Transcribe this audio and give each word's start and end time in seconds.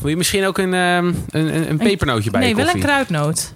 Wil 0.00 0.10
je 0.10 0.16
misschien 0.16 0.46
ook 0.46 0.58
een, 0.58 0.74
ehm, 0.74 1.12
een, 1.30 1.70
een, 1.70 1.78
pepernootje 1.78 2.30
bij 2.30 2.40
nee, 2.40 2.48
je 2.48 2.54
wel 2.54 2.64
koffie? 2.64 2.82
een 2.82 2.88
kruidnoot. 2.88 3.54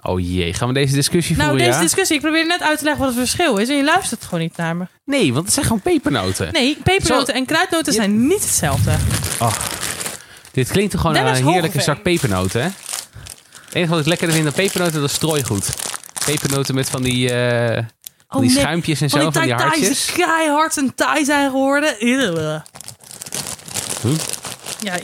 Oh 0.00 0.20
jee, 0.20 0.54
gaan 0.54 0.68
we 0.68 0.74
deze 0.74 0.94
discussie 0.94 1.36
Nou, 1.36 1.48
voeren, 1.48 1.66
deze 1.66 1.78
ja? 1.78 1.84
discussie, 1.84 2.16
ik 2.16 2.22
probeer 2.22 2.46
net 2.46 2.62
uit 2.62 2.78
te 2.78 2.84
leggen 2.84 3.04
wat 3.04 3.14
het 3.14 3.28
verschil 3.28 3.56
is. 3.56 3.68
En 3.68 3.76
je 3.76 3.84
luistert 3.84 4.24
gewoon 4.24 4.40
niet 4.40 4.56
naar 4.56 4.76
me. 4.76 4.86
Nee, 5.04 5.32
want 5.32 5.44
het 5.44 5.54
zijn 5.54 5.66
gewoon 5.66 5.80
pepernoten. 5.80 6.52
Nee, 6.52 6.76
pepernoten 6.82 7.26
Zo- 7.34 7.40
en 7.40 7.44
kruidnoten 7.46 7.92
Je- 7.92 7.98
zijn 7.98 8.26
niet 8.26 8.40
hetzelfde. 8.42 8.92
Dit 10.52 10.68
klinkt 10.68 10.92
toch 10.92 11.00
gewoon 11.00 11.16
een 11.16 11.46
heerlijke 11.46 11.80
zak 11.80 12.02
pepernoten, 12.02 12.62
hè? 12.62 12.68
Het 13.64 13.74
enige 13.74 13.90
wat 13.90 14.00
ik 14.00 14.06
lekkerder 14.06 14.36
vind 14.36 14.48
dan 14.48 14.64
pepernoten, 14.64 15.00
dat 15.00 15.10
is 15.10 15.16
strooigoed. 15.16 15.74
Pepernoten 16.24 16.74
met 16.74 16.90
van 16.90 17.02
die, 17.02 17.32
eh, 17.32 17.84
van 18.28 18.40
die 18.40 18.50
nee. 18.50 18.58
schuimpjes 18.60 19.00
en 19.00 19.08
zo, 19.10 19.18
van 19.18 19.30
die, 19.30 19.40
Thai 19.40 19.48
Thais 19.48 19.62
hartjes. 19.62 20.06
die 20.06 20.24
keihard 20.24 20.76
en 20.76 20.94
taai 20.94 21.24
zijn 21.24 21.50
geworden. 21.50 21.94
Huh? 24.02 24.12
Ja. 24.80 24.98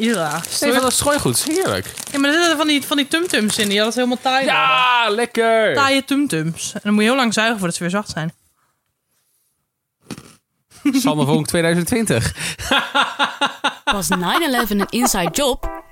Nee, 0.60 0.72
van 0.72 0.82
dat 0.82 0.92
strooigoed, 0.92 1.36
is 1.36 1.56
heerlijk. 1.56 1.86
Ja, 2.12 2.18
maar 2.18 2.30
er 2.30 2.36
zitten 2.36 2.56
van 2.56 2.66
die, 2.66 2.82
van 2.82 2.96
die 2.96 3.08
tumtums 3.08 3.58
in. 3.58 3.68
Die 3.68 3.76
hadden 3.76 3.92
ze 3.92 3.98
helemaal 3.98 4.22
taai 4.22 4.44
worden. 4.44 4.62
Ja, 4.62 5.06
lekker! 5.08 5.74
Taaie 5.74 6.04
tumtums. 6.04 6.72
En 6.72 6.80
dan 6.82 6.92
moet 6.92 7.02
je 7.02 7.08
heel 7.08 7.18
lang 7.18 7.34
zuigen 7.34 7.58
voordat 7.58 7.76
ze 7.76 7.82
weer 7.82 7.92
zacht 7.92 8.10
zijn. 8.10 8.32
Sanne 10.92 11.24
Vonk 11.24 11.46
2020. 11.46 12.34
Was 13.92 14.08
9-11 14.10 14.16
een 14.68 14.86
inside 14.88 15.30
job? 15.32 15.82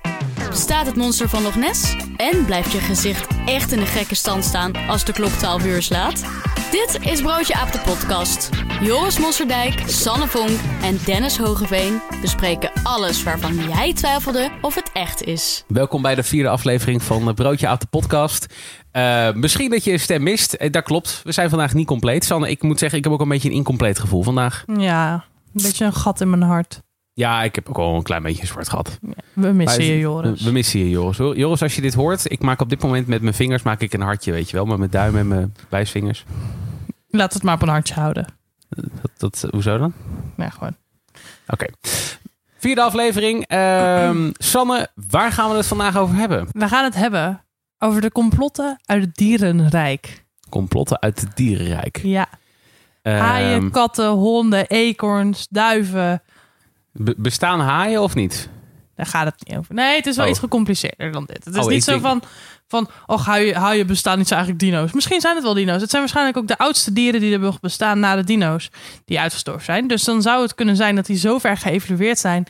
Bestaat 0.49 0.85
het 0.85 0.95
monster 0.95 1.29
van 1.29 1.41
Loch 1.41 1.55
Ness? 1.55 1.95
En 2.17 2.45
blijft 2.45 2.71
je 2.71 2.79
gezicht 2.79 3.27
echt 3.45 3.71
in 3.71 3.79
een 3.79 3.87
gekke 3.87 4.15
stand 4.15 4.45
staan 4.45 4.75
als 4.75 5.05
de 5.05 5.13
klok 5.13 5.31
12 5.31 5.65
uur 5.65 5.81
slaat? 5.81 6.23
Dit 6.71 6.97
is 7.01 7.21
Broodje 7.21 7.53
Aap 7.55 7.71
de 7.71 7.79
podcast. 7.79 8.49
Joris 8.81 9.19
Mosserdijk, 9.19 9.83
Sanne 9.85 10.27
Vonk 10.27 10.59
en 10.81 10.97
Dennis 11.05 11.37
Hogeveen 11.37 12.01
bespreken 12.21 12.71
alles 12.83 13.23
waarvan 13.23 13.55
jij 13.55 13.93
twijfelde 13.93 14.49
of 14.61 14.75
het 14.75 14.89
echt 14.93 15.23
is. 15.23 15.63
Welkom 15.67 16.01
bij 16.01 16.15
de 16.15 16.23
vierde 16.23 16.49
aflevering 16.49 17.03
van 17.03 17.33
Broodje 17.33 17.67
uit 17.67 17.81
de 17.81 17.87
podcast. 17.87 18.53
Eh, 18.91 19.33
misschien 19.33 19.69
dat 19.69 19.83
je 19.83 19.91
een 19.91 19.99
stem 19.99 20.23
mist. 20.23 20.53
Eh, 20.53 20.71
dat 20.71 20.83
klopt. 20.83 21.21
We 21.23 21.31
zijn 21.31 21.49
vandaag 21.49 21.73
niet 21.73 21.87
compleet. 21.87 22.25
Sanne, 22.25 22.49
ik 22.49 22.61
moet 22.61 22.79
zeggen, 22.79 22.97
ik 22.97 23.03
heb 23.03 23.13
ook 23.13 23.21
een 23.21 23.27
beetje 23.27 23.49
een 23.49 23.55
incompleet 23.55 23.99
gevoel 23.99 24.23
vandaag. 24.23 24.63
Ja, 24.77 25.13
een 25.53 25.63
beetje 25.63 25.85
een 25.85 25.93
gat 25.93 26.21
in 26.21 26.29
mijn 26.29 26.41
hart. 26.41 26.81
Ja, 27.13 27.43
ik 27.43 27.55
heb 27.55 27.69
ook 27.69 27.77
wel 27.77 27.95
een 27.95 28.03
klein 28.03 28.23
beetje 28.23 28.41
een 28.41 28.47
zwart 28.47 28.69
gehad. 28.69 28.99
We 29.33 29.51
missen 29.51 29.83
je, 29.83 29.99
Joris. 29.99 30.41
We 30.41 30.51
missen 30.51 30.79
je, 30.79 30.89
Joris. 30.89 31.17
Hoor. 31.17 31.37
Joris, 31.37 31.61
als 31.61 31.75
je 31.75 31.81
dit 31.81 31.93
hoort, 31.93 32.31
ik 32.31 32.41
maak 32.41 32.61
op 32.61 32.69
dit 32.69 32.81
moment 32.81 33.07
met 33.07 33.21
mijn 33.21 33.33
vingers 33.33 33.63
maak 33.63 33.81
ik 33.81 33.93
een 33.93 34.01
hartje, 34.01 34.31
weet 34.31 34.49
je 34.49 34.55
wel. 34.55 34.65
Met 34.65 34.77
mijn 34.77 34.89
duim 34.89 35.17
en 35.17 35.27
mijn 35.27 35.53
wijsvingers. 35.69 36.25
Laat 37.07 37.33
het 37.33 37.43
maar 37.43 37.55
op 37.55 37.61
een 37.61 37.67
hartje 37.69 37.93
houden. 37.93 38.39
Dat, 38.75 39.11
dat, 39.17 39.45
hoezo 39.51 39.77
dan? 39.77 39.93
Ja, 40.37 40.49
gewoon. 40.49 40.75
Oké. 41.47 41.65
Vierde 42.57 42.81
aflevering. 42.81 43.47
Ehm, 43.47 44.29
Sanne, 44.33 44.87
waar 45.09 45.31
gaan 45.31 45.49
we 45.49 45.55
het 45.55 45.65
vandaag 45.65 45.97
over 45.97 46.15
hebben? 46.15 46.47
We 46.51 46.67
gaan 46.67 46.83
het 46.83 46.95
hebben 46.95 47.45
over 47.79 48.01
de 48.01 48.11
complotten 48.11 48.79
uit 48.85 49.01
het 49.03 49.15
dierenrijk. 49.15 50.25
Complotten 50.49 51.01
uit 51.01 51.21
het 51.21 51.35
dierenrijk. 51.35 51.99
Ja, 52.03 52.27
Ehm, 53.01 53.17
haaien, 53.17 53.71
katten, 53.71 54.09
honden, 54.09 54.67
eekhoorns, 54.67 55.47
duiven. 55.49 56.21
be- 56.91 57.15
bestaan 57.17 57.59
haaien 57.59 58.01
of 58.01 58.15
niet? 58.15 58.49
Daar 58.95 59.05
gaat 59.05 59.25
het 59.25 59.47
niet 59.47 59.57
over. 59.57 59.75
Nee, 59.75 59.95
het 59.95 60.05
is 60.05 60.15
wel 60.15 60.25
Oh. 60.25 60.31
iets 60.31 60.39
gecompliceerder 60.39 61.11
dan 61.11 61.25
dit. 61.25 61.45
Het 61.45 61.55
is 61.55 61.63
Oh, 61.63 61.69
niet 61.69 61.83
zo 61.83 61.91
denk- 61.91 62.03
van, 62.03 62.21
van 62.71 62.89
oh, 63.05 63.25
haaien, 63.25 63.55
haaien 63.55 63.87
bestaan 63.87 64.17
niet 64.17 64.27
zo 64.27 64.33
eigenlijk 64.35 64.63
dino's. 64.63 64.91
Misschien 64.91 65.21
zijn 65.21 65.35
het 65.35 65.43
wel 65.43 65.53
dino's. 65.53 65.81
Het 65.81 65.89
zijn 65.89 66.01
waarschijnlijk 66.01 66.37
ook 66.37 66.47
de 66.47 66.57
oudste 66.57 66.93
dieren 66.93 67.19
die 67.19 67.33
er 67.33 67.39
nog 67.39 67.59
bestaan 67.59 67.99
na 67.99 68.15
de 68.15 68.23
dino's 68.23 68.69
die 69.05 69.19
uitgestorven 69.19 69.65
zijn. 69.65 69.87
Dus 69.87 70.03
dan 70.03 70.21
zou 70.21 70.41
het 70.41 70.55
kunnen 70.55 70.75
zijn 70.75 70.95
dat 70.95 71.05
die 71.05 71.17
zo 71.17 71.37
ver 71.37 71.57
geëvolueerd 71.57 72.19
zijn 72.19 72.45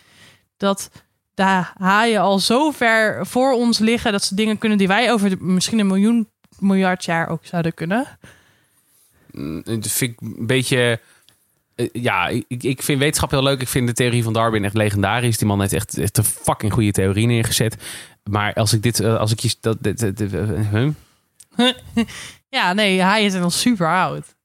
dat 0.57 0.89
de 1.33 1.63
haaien 1.77 2.21
al 2.21 2.39
zo 2.39 2.71
ver 2.71 3.25
voor 3.27 3.53
ons 3.53 3.79
liggen 3.79 4.11
dat 4.11 4.23
ze 4.23 4.35
dingen 4.35 4.57
kunnen 4.57 4.77
die 4.77 4.87
wij 4.87 5.11
over 5.11 5.31
misschien 5.39 5.79
een 5.79 5.87
miljoen 5.87 6.29
miljard 6.59 7.05
jaar 7.05 7.29
ook 7.29 7.45
zouden 7.45 7.73
kunnen. 7.73 8.07
Mm, 9.31 9.61
Dat 9.63 9.87
vind 9.87 10.11
ik 10.11 10.21
een 10.21 10.47
beetje... 10.47 10.99
eh, 11.75 11.89
ja, 11.91 12.27
ik, 12.27 12.63
ik 12.63 12.81
vind 12.81 12.99
wetenschap 12.99 13.31
heel 13.31 13.43
leuk. 13.43 13.61
Ik 13.61 13.67
vind 13.67 13.87
de 13.87 13.93
theorie 13.93 14.23
van 14.23 14.33
Darwin 14.33 14.63
echt 14.63 14.73
legendarisch. 14.73 15.37
Die 15.37 15.47
man 15.47 15.59
heeft 15.61 15.73
echt, 15.73 15.97
echt 15.97 16.17
een 16.17 16.23
fucking 16.23 16.73
goede 16.73 16.91
theorie 16.91 17.27
neergezet. 17.27 17.75
Maar 18.29 18.53
als 18.53 18.73
ik 18.73 18.83
dit... 18.83 18.99
eh, 18.99 19.17
Als 19.17 19.31
ik 19.31 19.39
je... 19.39 19.55
Dat, 19.61 19.77
dit, 19.81 19.99
dit- 19.99 20.17
dit- 20.17 20.33
eh, 20.33 20.69
huh? 20.71 20.89
Ja, 22.49 22.73
nee, 22.73 23.01
haaien 23.01 23.31
zijn 23.31 23.43
al 23.43 23.49
super 23.49 23.87
oud. 23.87 24.35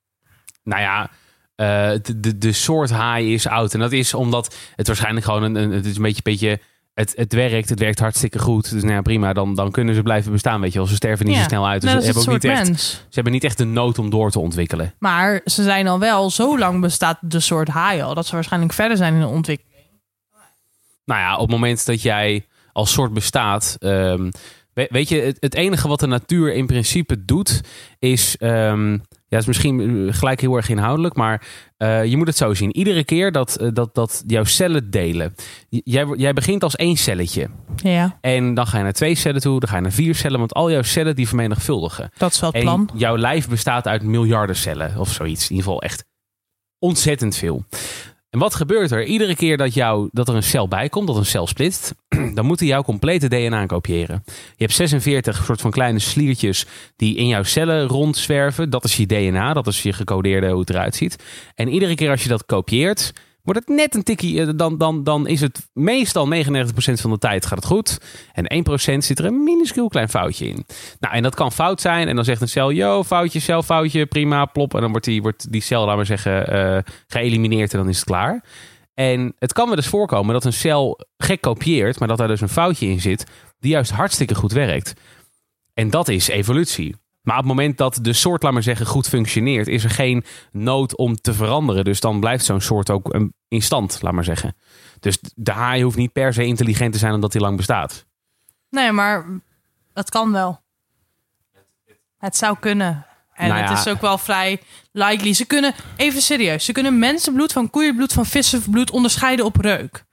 Nou 0.62 0.80
ja, 0.82 1.10
eh, 1.54 2.00
de, 2.02 2.20
de, 2.20 2.38
de 2.38 2.52
soort 2.52 2.90
haai 2.90 3.34
is 3.34 3.46
oud. 3.46 3.74
En 3.74 3.80
dat 3.80 3.92
is 3.92 4.14
omdat 4.14 4.54
het 4.76 4.86
waarschijnlijk 4.86 5.24
gewoon 5.24 5.42
een, 5.42 5.54
een, 5.54 5.70
het 5.70 5.86
is 5.86 5.96
een 5.96 6.02
beetje, 6.02 6.22
beetje 6.22 6.60
het, 6.94 7.12
het 7.16 7.32
werkt. 7.32 7.68
Het 7.68 7.78
werkt 7.78 7.98
hartstikke 7.98 8.38
goed. 8.38 8.70
Dus 8.70 8.82
nou 8.82 8.94
ja, 8.94 9.00
prima. 9.02 9.32
Dan, 9.32 9.54
dan 9.54 9.70
kunnen 9.70 9.94
ze 9.94 10.02
blijven 10.02 10.32
bestaan. 10.32 10.60
Weet 10.60 10.72
je 10.72 10.78
wel. 10.78 10.86
Ze 10.88 10.94
sterven 10.94 11.26
niet 11.26 11.34
Ja, 11.34 11.42
zo 11.42 11.48
snel 11.48 11.66
uit. 11.68 11.82
Dus 11.82 11.90
ze, 11.90 11.96
hebben 12.04 12.22
ook 12.22 12.28
niet 12.28 12.44
echt, 12.44 12.76
ze 12.76 12.98
hebben 13.10 13.32
niet 13.32 13.44
echt 13.44 13.58
de 13.58 13.64
nood 13.64 13.98
om 13.98 14.10
door 14.10 14.30
te 14.30 14.38
ontwikkelen. 14.38 14.94
Maar 14.98 15.40
ze 15.44 15.62
zijn 15.62 15.88
al 15.88 15.98
wel, 15.98 16.30
zo 16.30 16.58
lang 16.58 16.80
bestaat 16.80 17.18
de 17.20 17.40
soort 17.40 17.68
haai 17.68 18.02
al, 18.02 18.14
dat 18.14 18.26
ze 18.26 18.34
waarschijnlijk 18.34 18.72
verder 18.72 18.96
zijn 18.96 19.14
in 19.14 19.20
de 19.20 19.26
ontwikkeling. 19.26 19.86
Nou 21.04 21.20
ja, 21.20 21.34
op 21.34 21.40
het 21.40 21.50
moment 21.50 21.86
dat 21.86 22.02
jij 22.02 22.46
als 22.76 22.92
soort 22.92 23.12
bestaat. 23.14 23.76
ehm, 23.78 24.30
we- 24.72 24.86
weet 24.90 25.08
je, 25.08 25.20
het, 25.20 25.36
het 25.40 25.54
enige 25.54 25.88
wat 25.88 26.00
de 26.00 26.06
natuur 26.06 26.54
in 26.54 26.66
principe 26.66 27.24
doet, 27.24 27.60
is. 27.98 28.36
ehm, 28.36 28.92
ja, 29.28 29.38
is 29.38 29.46
misschien 29.46 30.08
eh, 30.08 30.14
gelijk 30.14 30.40
heel 30.40 30.56
erg 30.56 30.68
inhoudelijk, 30.68 31.14
maar 31.14 31.46
eh, 31.76 32.04
je 32.04 32.16
moet 32.16 32.26
het 32.26 32.36
zo 32.36 32.54
zien. 32.54 32.76
Iedere 32.76 33.04
keer 33.04 33.32
dat, 33.32 33.56
eh, 33.56 33.68
dat, 33.72 33.94
dat 33.94 34.24
jouw 34.26 34.44
cellen 34.44 34.90
delen. 34.90 35.34
Jij, 35.68 36.06
jij 36.16 36.32
begint 36.32 36.62
als 36.62 36.76
één 36.76 36.96
celletje. 36.96 37.48
Ja, 37.76 38.18
En 38.20 38.54
dan 38.54 38.66
ga 38.66 38.76
je 38.76 38.82
naar 38.82 38.92
twee 38.92 39.14
cellen 39.14 39.40
toe, 39.40 39.60
dan 39.60 39.68
ga 39.68 39.76
je 39.76 39.82
naar 39.82 39.92
vier 39.92 40.14
cellen, 40.14 40.38
want 40.38 40.52
al 40.54 40.70
jouw 40.70 40.82
cellen 40.82 41.16
die 41.16 41.28
vermenigvuldigen. 41.28 42.10
dat 42.18 42.32
is 42.32 42.40
wel 42.40 42.48
het 42.50 42.58
En 42.58 42.64
plan. 42.64 42.88
jouw 42.94 43.16
lijf 43.16 43.48
bestaat 43.48 43.86
uit 43.86 44.02
miljarden 44.02 44.56
cellen 44.56 44.98
of 44.98 45.12
zoiets. 45.12 45.42
In 45.42 45.50
ieder 45.56 45.64
geval 45.64 45.82
echt 45.82 46.04
ontzettend 46.78 47.36
veel. 47.36 47.64
En 48.30 48.38
wat 48.38 48.54
gebeurt 48.54 48.90
er? 48.90 49.04
Iedere 49.04 49.36
keer 49.36 49.56
dat, 49.56 49.74
jou, 49.74 50.08
dat 50.12 50.28
er 50.28 50.34
een 50.34 50.42
cel 50.42 50.68
bij 50.68 50.88
komt, 50.88 51.06
dat 51.06 51.16
een 51.16 51.26
cel 51.26 51.46
splitst, 51.46 51.94
dan 52.34 52.46
moet 52.46 52.58
hij 52.58 52.68
jouw 52.68 52.82
complete 52.82 53.28
DNA 53.28 53.66
kopiëren. 53.66 54.22
Je 54.26 54.64
hebt 54.64 54.72
46 54.72 55.44
soort 55.44 55.60
van 55.60 55.70
kleine 55.70 55.98
sliertjes 55.98 56.66
die 56.96 57.16
in 57.16 57.26
jouw 57.26 57.42
cellen 57.42 57.86
rondzwerven. 57.86 58.70
Dat 58.70 58.84
is 58.84 58.96
je 58.96 59.06
DNA, 59.06 59.52
dat 59.52 59.66
is 59.66 59.82
je 59.82 59.92
gecodeerde 59.92 60.48
hoe 60.50 60.60
het 60.60 60.70
eruit 60.70 60.94
ziet. 60.94 61.24
En 61.54 61.68
iedere 61.68 61.94
keer 61.94 62.10
als 62.10 62.22
je 62.22 62.28
dat 62.28 62.46
kopieert, 62.46 63.12
wordt 63.46 63.60
het 63.66 63.76
net 63.76 63.94
een 63.94 64.02
tikkie, 64.02 64.40
eh, 64.40 64.48
dan, 64.56 64.78
dan, 64.78 65.04
dan 65.04 65.26
is 65.26 65.40
het 65.40 65.68
meestal 65.72 66.26
99% 66.26 67.00
van 67.00 67.10
de 67.10 67.18
tijd 67.18 67.46
gaat 67.46 67.58
het 67.58 67.66
goed. 67.66 68.00
En 68.32 68.46
1% 68.46 69.04
zit 69.04 69.18
er 69.18 69.24
een 69.24 69.44
minuscuul 69.44 69.88
klein 69.88 70.08
foutje 70.08 70.46
in. 70.46 70.66
Nou, 71.00 71.14
en 71.14 71.22
dat 71.22 71.34
kan 71.34 71.52
fout 71.52 71.80
zijn. 71.80 72.08
En 72.08 72.16
dan 72.16 72.24
zegt 72.24 72.40
een 72.40 72.48
cel, 72.48 72.72
yo, 72.72 73.04
foutje, 73.04 73.40
cel, 73.40 73.62
foutje, 73.62 74.06
prima, 74.06 74.44
plop. 74.44 74.74
En 74.74 74.80
dan 74.80 74.90
wordt 74.90 75.06
die, 75.06 75.22
wordt 75.22 75.52
die 75.52 75.60
cel, 75.60 75.84
laten 75.84 75.98
we 75.98 76.04
zeggen, 76.04 76.48
eh, 76.48 76.78
geëlimineerd 77.06 77.72
en 77.72 77.78
dan 77.78 77.88
is 77.88 77.96
het 77.96 78.04
klaar. 78.04 78.44
En 78.94 79.34
het 79.38 79.52
kan 79.52 79.68
wel 79.68 79.76
eens 79.76 79.86
voorkomen 79.86 80.32
dat 80.32 80.44
een 80.44 80.52
cel 80.52 81.00
gek 81.16 81.40
kopieert, 81.40 81.98
maar 81.98 82.08
dat 82.08 82.18
daar 82.18 82.28
dus 82.28 82.40
een 82.40 82.48
foutje 82.48 82.86
in 82.86 83.00
zit, 83.00 83.26
die 83.58 83.70
juist 83.70 83.90
hartstikke 83.90 84.34
goed 84.34 84.52
werkt. 84.52 84.92
En 85.74 85.90
dat 85.90 86.08
is 86.08 86.28
evolutie. 86.28 86.94
Maar 87.26 87.36
op 87.36 87.42
het 87.44 87.54
moment 87.54 87.78
dat 87.78 87.98
de 88.02 88.12
soort, 88.12 88.42
laat 88.42 88.52
maar 88.52 88.62
zeggen, 88.62 88.86
goed 88.86 89.08
functioneert, 89.08 89.66
is 89.66 89.84
er 89.84 89.90
geen 89.90 90.24
nood 90.52 90.96
om 90.96 91.16
te 91.16 91.34
veranderen. 91.34 91.84
Dus 91.84 92.00
dan 92.00 92.20
blijft 92.20 92.44
zo'n 92.44 92.60
soort 92.60 92.90
ook 92.90 93.16
in 93.48 93.62
stand, 93.62 93.98
laat 94.02 94.12
maar 94.12 94.24
zeggen. 94.24 94.56
Dus 95.00 95.18
de 95.34 95.50
haai 95.50 95.82
hoeft 95.82 95.96
niet 95.96 96.12
per 96.12 96.32
se 96.32 96.44
intelligent 96.44 96.92
te 96.92 96.98
zijn 96.98 97.14
omdat 97.14 97.32
hij 97.32 97.42
lang 97.42 97.56
bestaat. 97.56 98.06
Nee, 98.70 98.92
maar 98.92 99.24
het 99.92 100.10
kan 100.10 100.32
wel. 100.32 100.60
Het 102.18 102.36
zou 102.36 102.56
kunnen. 102.60 103.06
En 103.32 103.48
Nou 103.48 103.60
ja. 103.60 103.68
het 103.68 103.78
is 103.78 103.92
ook 103.92 104.00
wel 104.00 104.18
vrij 104.18 104.60
likely. 104.92 105.32
Ze 105.32 105.44
kunnen, 105.44 105.74
even 105.96 106.22
serieus, 106.22 106.64
ze 106.64 106.72
kunnen 106.72 106.98
mensenbloed 106.98 107.52
van 107.52 107.70
koeienbloed 107.70 108.12
van 108.12 108.26
vissenbloed 108.26 108.90
onderscheiden 108.90 109.44
op 109.44 109.56
reuk. 109.56 110.04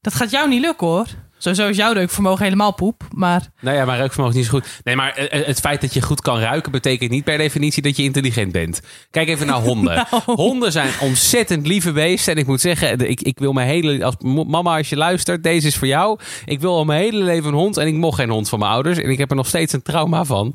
Dat 0.00 0.14
gaat 0.14 0.30
jou 0.30 0.48
niet 0.48 0.60
lukken 0.60 0.86
hoor. 0.86 1.06
Sowieso 1.38 1.68
is 1.68 1.76
jouw 1.76 1.92
reukvermogen 1.92 2.44
helemaal 2.44 2.72
poep. 2.74 3.02
Maar 3.14 3.42
Nou 3.60 3.76
ja, 3.76 3.84
maar 3.84 3.96
reukvermogen 3.96 4.34
is 4.38 4.40
niet 4.40 4.50
zo 4.52 4.58
goed. 4.58 4.80
Nee, 4.84 4.96
maar 4.96 5.12
eh, 5.14 5.46
het 5.46 5.60
feit 5.60 5.80
dat 5.80 5.94
je 5.94 6.02
goed 6.02 6.20
kan 6.20 6.38
ruiken 6.38 6.72
betekent 6.72 7.10
niet 7.10 7.24
per 7.24 7.38
definitie 7.38 7.82
dat 7.82 7.96
je 7.96 8.02
intelligent 8.02 8.52
bent. 8.52 8.80
Kijk 9.10 9.28
even 9.28 9.46
naar 9.46 9.60
honden. 9.60 10.06
Honden 10.26 10.72
zijn 10.72 10.90
ontzettend 11.00 11.66
lieve 11.66 11.92
beesten. 11.92 12.32
En 12.32 12.38
ik 12.38 12.46
moet 12.46 12.60
zeggen, 12.60 13.10
ik, 13.10 13.20
ik 13.20 13.38
wil 13.38 13.52
mijn 13.52 13.68
hele... 13.68 14.04
Als, 14.04 14.14
mama, 14.46 14.76
als 14.76 14.88
je 14.88 14.96
luistert, 14.96 15.42
deze 15.42 15.66
is 15.66 15.76
voor 15.76 15.86
jou. 15.86 16.18
Ik 16.44 16.60
wil 16.60 16.74
al 16.76 16.84
mijn 16.84 17.00
hele 17.00 17.24
leven 17.24 17.48
een 17.48 17.54
hond. 17.58 17.76
En 17.76 17.86
ik 17.86 17.94
mocht 17.94 18.18
geen 18.18 18.30
hond 18.30 18.48
van 18.48 18.58
mijn 18.58 18.70
ouders. 18.70 18.98
En 18.98 19.10
ik 19.10 19.18
heb 19.18 19.30
er 19.30 19.36
nog 19.36 19.46
steeds 19.46 19.72
een 19.72 19.82
trauma 19.82 20.24
van. 20.24 20.54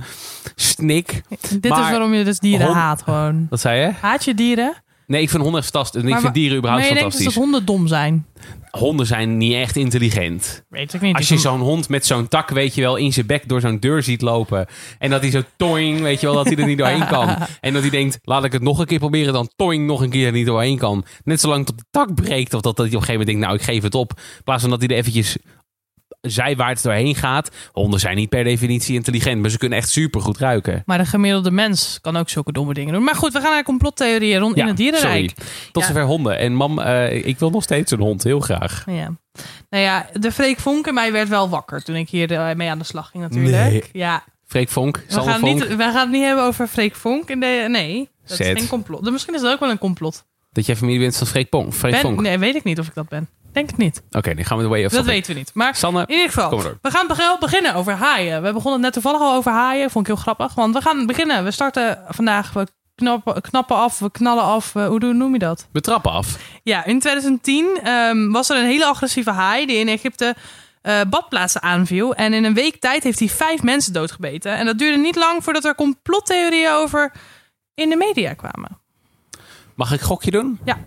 Snik. 0.56 1.22
dit 1.50 1.70
Maar 1.70 1.84
is 1.84 1.90
waarom 1.90 2.14
je 2.14 2.24
dus 2.24 2.40
dieren 2.40 2.66
hond- 2.66 2.78
haat 2.78 3.02
gewoon. 3.02 3.48
Wat 3.50 3.60
zei 3.60 3.80
je? 3.82 3.92
Haat 4.02 4.24
je 4.26 4.34
dieren? 4.34 4.74
Nee, 5.14 5.22
ik 5.22 5.30
vind 5.30 5.44
honden 5.44 5.64
fantastisch. 5.64 6.02
En 6.02 6.08
ik 6.08 6.12
Maar 6.14 6.22
vind 6.22 6.34
wa- 6.34 6.40
dieren 6.40 6.58
überhaupt 6.58 6.84
maar 6.86 6.94
je 6.94 7.00
denkt 7.00 7.16
dus 7.18 7.26
fantastisch. 7.26 7.44
dat 7.56 7.66
honden 7.66 7.66
dom 7.80 7.88
zijn. 7.88 8.26
Honden 8.72 9.06
zijn 9.06 9.38
niet 9.38 9.54
echt 9.54 9.76
intelligent. 9.76 10.64
Weet 10.70 10.94
ik 10.94 11.02
niet. 11.02 11.16
Als 11.16 11.28
je 11.28 11.38
zo'n 11.38 11.60
hond 11.60 11.90
met 11.90 12.06
zo'n 12.06 12.28
tak, 12.28 12.50
weet 12.50 12.76
je 12.76 12.82
wel, 12.82 12.96
in 12.96 13.14
zijn 13.14 13.26
bek 13.26 13.50
door 13.50 13.62
zo'n 13.62 13.80
deur 13.80 14.04
ziet 14.04 14.22
lopen. 14.22 14.66
En 15.00 15.10
dat 15.10 15.22
hij 15.22 15.32
zo 15.32 15.42
toing, 15.58 16.02
weet 16.02 16.20
je 16.20 16.26
wel, 16.26 16.36
dat 16.36 16.46
hij 16.46 16.56
er 16.56 16.66
niet 16.66 16.78
doorheen 16.78 17.08
kan. 17.08 17.36
En 17.62 17.74
dat 17.74 17.82
hij 17.82 17.92
denkt, 17.92 18.18
laat 18.22 18.44
ik 18.44 18.52
het 18.52 18.62
nog 18.62 18.80
een 18.80 18.86
keer 18.86 19.00
proberen. 19.00 19.34
Dan 19.34 19.50
toing, 19.56 19.86
nog 19.88 20.02
een 20.02 20.10
keer 20.10 20.26
er 20.26 20.32
niet 20.32 20.46
doorheen 20.46 20.78
kan. 20.78 21.06
Net 21.24 21.40
zolang 21.42 21.66
tot 21.66 21.78
de 21.78 21.84
tak 21.92 22.14
breekt. 22.16 22.54
Of 22.54 22.62
dat, 22.62 22.76
dat 22.76 22.86
hij 22.88 22.96
op 22.96 23.02
een 23.02 23.08
gegeven 23.08 23.12
moment 23.12 23.28
denkt, 23.28 23.42
nou, 23.42 23.56
ik 23.56 23.62
geef 23.62 23.84
het 23.84 23.96
op. 23.96 24.14
In 24.38 24.44
plaats 24.44 24.62
van 24.62 24.70
dat 24.70 24.80
hij 24.80 24.90
er 24.90 24.96
eventjes 24.96 25.38
zij 26.28 26.56
waar 26.56 26.70
het 26.70 26.84
doorheen 26.84 27.16
gaat. 27.16 27.52
Honden 27.72 28.00
zijn 28.00 28.16
niet 28.16 28.30
per 28.30 28.44
definitie 28.44 28.96
intelligent, 28.96 29.42
maar 29.42 29.50
ze 29.50 29.58
kunnen 29.58 29.78
echt 29.78 29.90
supergoed 29.90 30.38
ruiken. 30.38 30.84
Maar 30.86 30.98
de 30.98 31.06
gemiddelde 31.06 31.52
mens 31.52 31.98
kan 32.02 32.18
ook 32.18 32.30
zulke 32.30 32.52
domme 32.52 32.74
dingen 32.74 32.94
doen. 32.94 33.04
Maar 33.04 33.16
goed, 33.16 33.34
we 33.34 33.40
gaan 33.42 33.52
naar 33.52 33.64
complottheorieën 33.64 34.40
rond 34.40 34.56
in 34.58 34.68
het 34.68 34.78
dierenrijk. 34.78 35.30
sorry. 35.36 35.48
Tot 35.72 35.82
Ja. 35.84 35.88
zover 35.88 36.04
honden. 36.06 36.38
En 36.38 36.54
mam, 36.54 36.80
eh, 36.80 37.26
ik 37.26 37.40
wil 37.40 37.50
nog 37.50 37.64
steeds 37.64 37.92
een 37.92 38.00
hond, 38.00 38.24
heel 38.24 38.40
graag. 38.40 38.84
Ja. 38.86 39.12
Nou 39.70 39.84
ja, 39.84 40.10
de 40.14 40.32
Freek 40.32 40.60
Vonk 40.60 40.88
in 40.88 40.94
mij 40.94 41.12
werd 41.12 41.30
wel 41.30 41.50
wakker 41.50 41.84
toen 41.84 41.96
ik 41.96 42.10
hier 42.10 42.32
eh, 42.32 42.56
mee 42.56 42.70
aan 42.70 42.78
de 42.80 42.86
slag 42.86 43.10
ging 43.10 43.24
natuurlijk. 43.24 43.56
Nee. 43.72 43.84
Ja, 43.92 44.24
Freek 44.46 44.70
Vonk, 44.70 45.04
we 45.08 45.22
gaan, 45.22 45.40
Vonk. 45.40 45.54
niet, 45.54 45.68
we 45.68 45.84
gaan 45.84 45.94
het 45.96 46.12
niet 46.12 46.24
hebben 46.24 46.44
over 46.44 46.68
Freek 46.68 46.96
Vonk. 46.96 47.30
In 47.30 47.40
de, 47.40 47.66
nee, 47.70 48.10
dat 48.28 48.38
Zet. 48.38 48.48
is 48.56 48.60
geen 48.60 48.70
complot. 48.70 49.12
Misschien 49.12 49.34
is 49.36 49.42
dat 49.42 49.52
ook 49.54 49.60
wel 49.60 49.70
een 49.70 49.78
complot. 49.78 50.24
Dat 50.52 50.66
jij 50.66 50.76
familie 50.76 51.00
bent 51.00 51.18
van 51.18 51.28
Freek, 51.28 51.50
Pong, 51.50 51.74
Freek 51.74 51.92
Ben, 51.92 52.02
Vonk. 52.02 52.22
nee, 52.22 52.38
weet 52.38 52.56
ik 52.56 52.64
niet 52.64 52.80
of 52.80 52.88
ik 52.88 52.94
dat 52.94 53.10
ben. 53.10 53.30
Denk 53.54 53.70
het 53.70 53.78
niet. 53.78 54.02
Oké, 54.12 54.36
dan 54.36 54.46
gaan 54.46 54.58
we 54.58 54.64
de 54.64 54.70
way 54.70 54.86
of 54.86 54.92
Dat 54.92 55.06
weten 55.06 55.34
we 55.34 55.38
niet. 55.40 55.52
Maar 55.54 55.76
Sanne, 55.76 56.04
in 56.08 56.14
ieder 56.16 56.32
geval, 56.32 56.62
we 56.82 56.92
gaan 56.92 57.08
beg- 57.08 57.40
beginnen 57.40 57.76
over 57.76 57.94
haaien. 57.94 58.42
We 58.44 58.54
begonnen 58.54 58.82
net 58.82 58.94
toevallig 58.94 59.22
al 59.22 59.34
over 59.36 59.52
haaien. 59.52 59.90
Vond 59.92 60.08
ik 60.08 60.14
heel 60.14 60.22
grappig. 60.22 60.54
Want 60.54 60.74
we 60.74 60.82
gaan 60.82 61.06
beginnen. 61.06 61.44
We 61.44 61.52
starten 61.52 62.00
vandaag. 62.08 62.54
We 62.54 62.68
knappen, 62.96 63.42
knappen 63.42 63.76
af. 63.76 64.00
We 64.00 64.12
knallen 64.12 64.44
af. 64.44 64.76
eh, 64.76 64.88
hoe 64.88 65.14
noem 65.14 65.34
je 65.34 65.40
dat? 65.40 65.68
we 65.72 65.82
trappen 65.82 66.12
af. 66.12 66.38
Ja, 66.64 66.86
in 66.86 67.00
2010 67.00 67.80
ehm, 67.84 68.30
was 68.32 68.50
er 68.50 68.58
een 68.58 68.66
hele 68.66 68.86
agressieve 68.86 69.32
haai 69.32 69.66
die 69.66 69.78
in 69.78 69.88
Egypte 69.88 70.36
eh, 70.82 71.02
badplaatsen 71.10 71.62
aanviel. 71.62 72.16
En 72.16 72.34
in 72.34 72.44
een 72.44 72.54
week 72.54 72.76
tijd 72.80 73.04
heeft 73.04 73.20
hij 73.20 73.30
vijf 73.30 73.64
mensen 73.64 73.94
doodgebeten. 73.94 74.56
En 74.58 74.66
dat 74.66 74.78
duurde 74.78 74.98
niet 74.98 75.16
lang 75.16 75.44
voordat 75.44 75.66
er 75.66 75.76
complottheorieën 75.76 76.72
over 76.72 77.12
in 77.74 77.90
de 77.90 77.96
media 77.96 78.34
kwamen. 78.34 78.82
Mag 79.76 79.92
ik 79.94 80.02
gokje 80.02 80.32
doen? 80.32 80.60
Ja. 80.66 80.78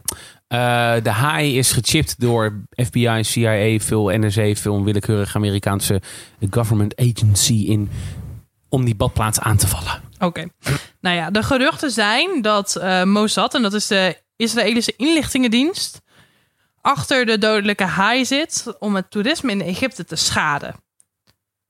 Eh, 0.47 0.95
de 1.03 1.11
haai 1.11 1.59
is 1.59 1.73
gechipt 1.73 2.21
door 2.21 2.63
FBI, 2.85 3.19
CIA, 3.25 3.79
veel 3.79 4.05
NRC, 4.09 4.57
veel 4.57 4.85
willekeurige 4.85 5.37
Amerikaanse 5.37 6.03
government 6.51 6.97
agency 6.97 7.53
in 7.55 7.91
om 8.69 8.85
die 8.85 8.95
badplaats 8.95 9.41
aan 9.41 9.57
te 9.57 9.67
vallen. 9.67 10.03
Oké. 10.19 10.47
nou 11.01 11.17
ja, 11.17 11.31
de 11.31 11.43
geruchten 11.43 11.91
zijn 11.91 12.43
dat 12.43 12.77
eh, 12.77 13.03
Mossad, 13.03 13.55
en 13.55 13.63
dat 13.63 13.73
is 13.73 13.87
de 13.87 14.23
Israëlische 14.37 14.95
inlichtingendienst, 14.97 16.01
achter 16.81 17.27
de 17.27 17.39
dodelijke 17.39 17.85
haai 17.85 18.25
zit 18.25 18.77
om 18.79 18.95
het 18.95 19.11
toerisme 19.11 19.51
in 19.51 19.61
Egypte 19.63 20.05
te 20.05 20.17
schaden. 20.17 20.75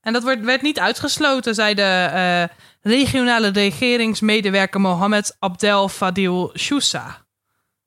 En 0.01 0.13
dat 0.13 0.23
werd, 0.23 0.43
werd 0.43 0.61
niet 0.61 0.79
uitgesloten, 0.79 1.55
zei 1.55 1.73
de 1.73 1.81
eh, 1.81 2.57
regionale 2.91 3.47
regeringsmedewerker 3.47 4.81
Mohammed 4.81 5.35
Abdel 5.39 5.89
Fadil 5.89 6.51
Shoussa. 6.57 7.25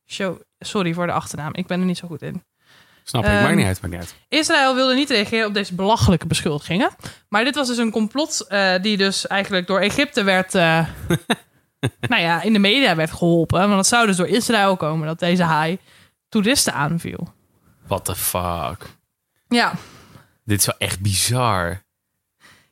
Sho- 0.06 0.38
Sorry 0.60 0.92
voor 0.94 1.06
de 1.06 1.12
achternaam, 1.12 1.54
ik 1.54 1.66
ben 1.66 1.80
er 1.80 1.86
niet 1.86 1.98
zo 1.98 2.08
goed 2.08 2.22
in. 2.22 2.44
Snap 3.04 3.24
ik, 3.24 3.30
maakt 3.30 3.54
niet 3.54 3.66
uit, 3.66 3.80
maakt 3.80 3.92
niet 3.94 4.02
uit. 4.02 4.14
Israël 4.28 4.74
wilde 4.74 4.94
niet 4.94 5.10
reageren 5.10 5.46
op 5.46 5.54
deze 5.54 5.74
belachelijke 5.74 6.26
beschuldigingen. 6.26 6.90
Maar 7.28 7.44
dit 7.44 7.54
was 7.54 7.68
dus 7.68 7.76
een 7.76 7.90
complot 7.90 8.46
eh, 8.48 8.74
die 8.82 8.96
dus 8.96 9.26
eigenlijk 9.26 9.66
door 9.66 9.80
Egypte 9.80 10.22
werd... 10.22 10.54
eh, 10.54 10.86
nou 12.08 12.22
ja, 12.22 12.42
in 12.42 12.52
de 12.52 12.58
media 12.58 12.94
werd 12.96 13.10
geholpen. 13.12 13.60
Want 13.60 13.74
het 13.76 13.86
zou 13.86 14.06
dus 14.06 14.16
door 14.16 14.26
Israël 14.28 14.76
komen 14.76 15.06
dat 15.06 15.18
deze 15.18 15.42
haai 15.42 15.78
toeristen 16.28 16.74
aanviel. 16.74 17.32
What 17.86 18.04
the 18.04 18.16
fuck? 18.16 18.86
Ja, 19.48 19.72
Dit 20.44 20.58
is 20.60 20.66
wel 20.66 20.78
echt 20.78 21.00
bizar. 21.00 21.82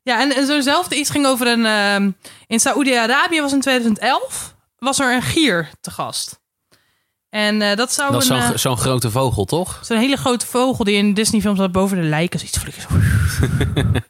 ja 0.02 0.20
en, 0.20 0.34
en 0.34 0.46
zo'nzelfde 0.46 0.96
iets 0.96 1.10
ging 1.10 1.26
over 1.26 1.46
een... 1.46 1.66
ehm, 1.66 2.10
in 2.46 2.60
Saoedi-Arabië 2.60 3.40
was 3.40 3.52
in 3.52 3.60
2011 3.60 4.56
was 4.78 4.98
er 4.98 5.14
een 5.14 5.22
gier 5.22 5.70
te 5.80 5.90
gast. 5.90 6.37
En 7.30 7.62
eh, 7.62 7.76
dat 7.76 7.92
zou 7.92 8.12
Dat 8.12 8.22
is 8.22 8.28
een... 8.28 8.42
zo'n 8.42 8.52
eh, 8.52 8.58
zo'n 8.58 8.76
grote 8.76 9.10
vogel, 9.10 9.44
toch? 9.44 9.78
Zo'n 9.82 9.98
hele 9.98 10.16
grote 10.16 10.46
vogel 10.46 10.84
die 10.84 10.96
in 10.96 11.14
Disney-films 11.14 11.70
boven 11.70 11.96
de 11.96 12.08
lijken 12.08 12.40
ziet 12.40 12.58
vliegen. 12.58 12.86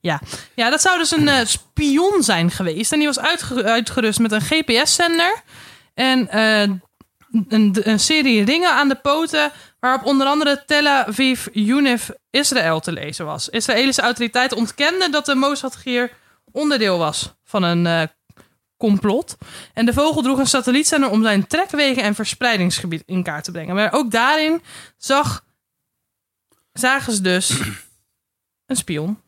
Ja. 0.00 0.20
ja, 0.54 0.70
dat 0.70 0.80
zou 0.80 0.98
dus 0.98 1.10
een 1.10 1.28
eh, 1.28 1.44
spion 1.44 2.22
zijn 2.22 2.50
geweest. 2.50 2.92
En 2.92 2.98
die 2.98 3.06
was 3.06 3.18
uitge- 3.18 3.64
uitgerust 3.64 4.18
met 4.18 4.32
een 4.32 4.40
GPS-zender. 4.40 5.42
En 5.94 6.38
een, 7.48 7.76
een 7.82 8.00
serie 8.00 8.44
ringen 8.44 8.70
aan 8.70 8.88
de 8.88 8.94
poten... 8.94 9.52
waarop 9.80 10.04
onder 10.04 10.26
andere 10.26 10.62
Tel 10.66 10.86
Aviv, 10.86 11.46
UNIF, 11.52 12.10
Israël 12.30 12.80
te 12.80 12.92
lezen 12.92 13.24
was. 13.26 13.48
Israëlische 13.48 14.02
autoriteiten 14.02 14.56
ontkenden 14.56 15.10
dat 15.10 15.26
de 15.26 15.34
Mossad-gier 15.34 16.10
onderdeel 16.52 16.98
was 16.98 17.34
van 17.44 17.62
een 17.62 18.08
complot. 18.78 19.36
En 19.74 19.86
de 19.86 19.92
vogel 19.92 20.22
droeg 20.22 20.38
een 20.38 20.46
satellietzender 20.46 21.10
om 21.10 21.22
zijn 21.22 21.46
trekwegen 21.46 22.02
en 22.02 22.14
verspreidingsgebied 22.14 23.02
in 23.06 23.22
kaart 23.22 23.44
te 23.44 23.50
brengen. 23.50 23.74
Maar 23.74 23.92
ook 23.92 24.10
daarin 24.10 24.62
zag, 24.96 25.44
zagen 26.72 27.12
ze 27.12 27.20
dus 27.20 27.60
een 28.66 28.76
spion 28.76 29.20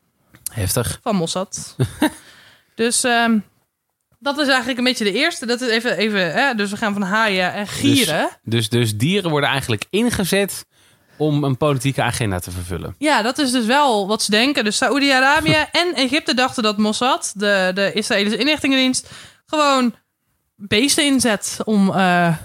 Heftig. 0.52 0.98
van 1.02 1.16
Mossad. 1.16 1.76
dus 2.74 3.04
ehm, 3.04 3.38
dat 4.18 4.38
is 4.38 4.46
eigenlijk 4.46 4.78
een 4.78 4.84
beetje 4.84 5.04
de 5.04 5.12
eerste. 5.12 5.46
Dat 5.46 5.60
is 5.60 5.68
even, 5.68 5.96
even 5.96 6.32
hè, 6.32 6.54
dus 6.54 6.70
we 6.70 6.76
gaan 6.76 6.92
van 6.92 7.02
haaien 7.02 7.52
en 7.52 7.66
gieren. 7.66 8.28
Dus, 8.42 8.68
dus 8.68 8.96
dieren 8.96 9.30
worden 9.30 9.50
eigenlijk 9.50 9.84
ingezet 9.90 10.66
om 11.16 11.44
een 11.44 11.56
politieke 11.56 12.02
agenda 12.02 12.38
te 12.38 12.50
vervullen. 12.50 12.94
Ja, 12.98 13.22
dat 13.22 13.38
is 13.38 13.50
dus 13.50 13.66
wel 13.66 14.06
wat 14.06 14.22
ze 14.22 14.30
denken. 14.30 14.64
Dus 14.64 14.76
Saoedi-Arabië 14.76 15.66
en 15.72 15.94
Egypte 15.94 16.34
dachten 16.34 16.62
dat 16.62 16.78
Mossad, 16.78 17.32
de, 17.36 17.70
de 17.74 17.92
Israëlische 17.92 18.38
inlichtingendienst, 18.38 19.10
gewoon 19.50 19.94
beesten 20.56 21.04
inzet 21.04 21.58
om... 21.64 21.88
eh, 21.90 22.36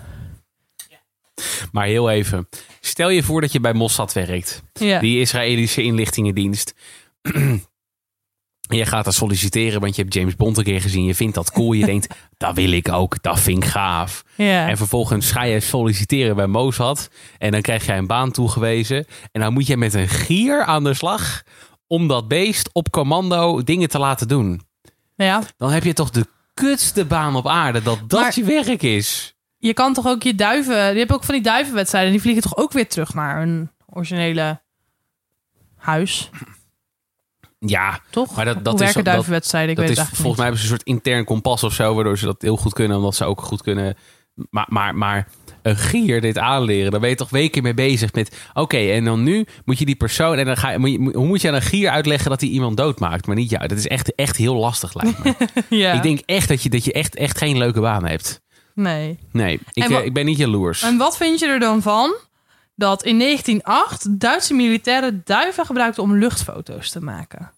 Maar 1.72 1.86
heel 1.86 2.10
even. 2.10 2.48
Stel 2.80 3.10
je 3.10 3.24
voor 3.24 3.42
dat 3.42 3.52
je 3.52 3.60
bij 3.60 3.74
Mossad 3.74 4.14
werkt. 4.14 4.64
ja. 4.74 5.00
Die 5.00 5.20
Israëlische 5.20 5.84
inlichtingendienst. 5.84 6.74
En 7.22 7.64
je 8.78 8.86
gaat 8.86 9.04
daar 9.04 9.14
solliciteren, 9.14 9.82
want 9.82 9.96
je 9.96 10.02
hebt 10.02 10.14
James 10.14 10.36
Bond 10.36 10.58
een 10.58 10.64
keer 10.64 10.82
gezien. 10.82 11.04
Je 11.06 11.16
vindt 11.16 11.36
dat 11.36 11.52
cool. 11.52 11.72
Je 11.74 11.86
denkt, 11.94 12.16
dat 12.38 12.56
wil 12.56 12.72
ik 12.72 12.90
ook. 12.92 13.22
Dat 13.22 13.40
vind 13.40 13.64
ik 13.64 13.70
gaaf. 13.70 14.24
En 14.68 14.78
vervolgens 14.78 15.32
ga 15.32 15.44
je 15.44 15.60
solliciteren 15.60 16.36
bij 16.36 16.48
Mossad. 16.48 17.10
En 17.38 17.52
dan 17.52 17.62
krijg 17.62 17.86
jij 17.86 17.98
een 17.98 18.08
baan 18.08 18.32
toegewezen. 18.32 19.06
En 19.32 19.42
dan 19.42 19.54
moet 19.54 19.68
je 19.68 19.78
met 19.78 19.94
een 19.94 20.08
gier 20.10 20.64
aan 20.64 20.84
de 20.84 20.94
slag. 20.94 21.44
Om 21.88 22.08
dat 22.08 22.28
beest 22.28 22.70
op 22.74 22.90
commando 22.92 23.64
dingen 23.64 23.90
te 23.90 24.00
laten 24.00 24.28
doen. 24.28 24.62
ja. 25.16 25.44
Dan 25.58 25.72
heb 25.72 25.84
je 25.84 25.94
toch 25.94 26.10
de 26.10 26.26
kutste 26.56 27.06
baan 27.06 27.36
op 27.36 27.48
aarde. 27.48 27.82
Dat 27.82 28.00
dat 28.08 28.20
Maar- 28.22 28.32
je 28.36 28.44
werk 28.44 28.82
is. 28.84 29.36
Je 29.58 29.74
kan 29.74 29.94
toch 29.94 30.08
ook 30.08 30.24
je 30.24 30.36
duiven... 30.36 30.76
Je 30.94 31.00
hebt 31.00 31.14
ook 31.14 31.24
van 31.24 31.34
die 31.34 31.44
duivenwedstrijden. 31.44 32.12
Die 32.12 32.22
vliegen 32.22 32.44
toch 32.44 32.58
ook 32.58 32.72
weer 32.72 32.88
terug 32.88 33.14
naar 33.14 33.38
hun 33.38 33.72
originele 33.90 34.62
huis, 35.76 36.30
Ja, 37.60 38.00
toch? 38.10 38.36
Maar 38.36 38.46
dat- 38.46 38.56
dat 38.56 38.66
Hoe 38.66 38.74
is- 38.74 38.80
werken 38.80 39.04
dat- 39.04 39.14
duivenwedstrijden? 39.14 39.70
Ik 39.70 39.76
dat 39.76 39.88
weet 39.88 39.98
is, 39.98 40.04
volgens 40.04 40.36
mij 40.38 40.46
hebben 40.46 40.58
ze 40.58 40.64
een 40.72 40.76
soort 40.78 40.88
intern 40.88 41.24
kompas 41.26 41.64
of 41.64 41.74
zo. 41.74 41.96
Waardoor 41.96 42.18
ze 42.18 42.26
dat 42.26 42.42
heel 42.42 42.58
goed 42.58 42.74
kunnen. 42.74 42.98
Omdat 42.98 43.16
ze 43.16 43.26
ook 43.26 43.42
goed 43.42 43.62
kunnen. 43.62 43.96
Maar, 44.50 44.66
maar, 44.70 44.96
maar 44.96 45.28
een 45.66 45.76
gier 45.78 46.22
dit 46.22 46.38
aanleren. 46.38 46.92
Daar 46.92 47.00
ben 47.00 47.10
je 47.10 47.16
toch 47.16 47.30
weken 47.30 47.64
mee 47.64 47.74
bezig 47.74 48.14
met. 48.14 48.38
Oké, 48.54 48.78
en 48.78 49.04
dan 49.04 49.24
nu 49.24 49.46
moet 49.66 49.80
je 49.80 49.86
die 49.86 49.96
persoon. 49.96 50.38
En 50.38 50.46
dan 50.46 50.58
ga 50.58 50.70
je, 50.72 50.78
moet 50.80 50.92
je- 50.92 51.10
hoe 51.14 51.28
moet 51.28 51.42
je 51.42 51.48
aan 51.48 51.54
een 51.54 51.62
gier 51.62 51.90
uitleggen 51.90 52.30
dat 52.30 52.42
hij 52.42 52.50
iemand 52.50 52.78
doodmaakt? 52.78 53.28
Maar 53.28 53.36
niet 53.36 53.50
jou. 53.50 53.68
Dat 53.68 53.78
is 53.78 53.88
echt, 53.88 54.16
echt 54.16 54.38
heel 54.38 54.56
lastig, 54.56 54.94
lijkt 54.94 55.24
me. 55.24 55.34
ja. 55.78 55.94
Ik 55.94 56.02
denk 56.04 56.20
echt 56.26 56.48
dat 56.48 56.64
je, 56.64 56.70
dat 56.70 56.86
je 56.86 56.94
echt, 56.94 57.16
echt 57.16 57.38
geen 57.38 57.58
leuke 57.58 57.80
baan 57.82 58.06
hebt. 58.06 58.42
Nee. 58.74 59.20
Nee, 59.32 59.60
ik, 59.74 59.84
eh, 59.90 60.06
ik 60.06 60.14
ben 60.14 60.26
niet 60.26 60.38
jaloers. 60.38 60.82
En 60.84 60.98
wat 60.98 61.18
vind 61.18 61.40
je 61.40 61.46
er 61.48 61.60
dan 61.60 61.82
van 61.82 62.16
dat 62.76 63.04
in 63.04 63.18
1908 63.20 64.20
Duitse 64.20 64.54
militairen 64.54 65.22
duiven 65.26 65.66
gebruikten 65.66 66.04
om 66.04 66.16
luchtfoto's 66.18 66.90
te 66.90 67.02
maken? 67.02 67.52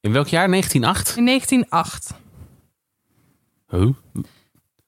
In 0.00 0.12
welk 0.12 0.28
jaar? 0.28 0.48
1908? 0.48 1.16
In 1.16 1.24
1908. 1.24 2.14
Huh? 3.70 3.88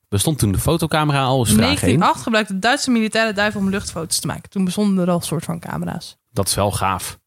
Bestond 0.09 0.39
toen 0.39 0.51
de 0.51 0.59
fotocamera 0.59 1.23
al 1.23 1.39
In 1.39 1.45
vraag 1.45 1.57
heen? 1.57 1.65
1908 1.65 2.23
gebruikten 2.23 2.59
Duitse 2.59 2.91
militairen 2.91 3.35
duiven 3.35 3.59
om 3.59 3.69
luchtfoto's 3.69 4.19
te 4.19 4.27
maken. 4.27 4.49
Toen 4.49 4.65
bestonden 4.65 5.05
er 5.05 5.11
al 5.11 5.21
soort 5.21 5.43
van 5.43 5.59
camera's. 5.59 6.17
Dat 6.31 6.47
is 6.47 6.55
wel 6.55 6.71
gaaf. 6.71 7.19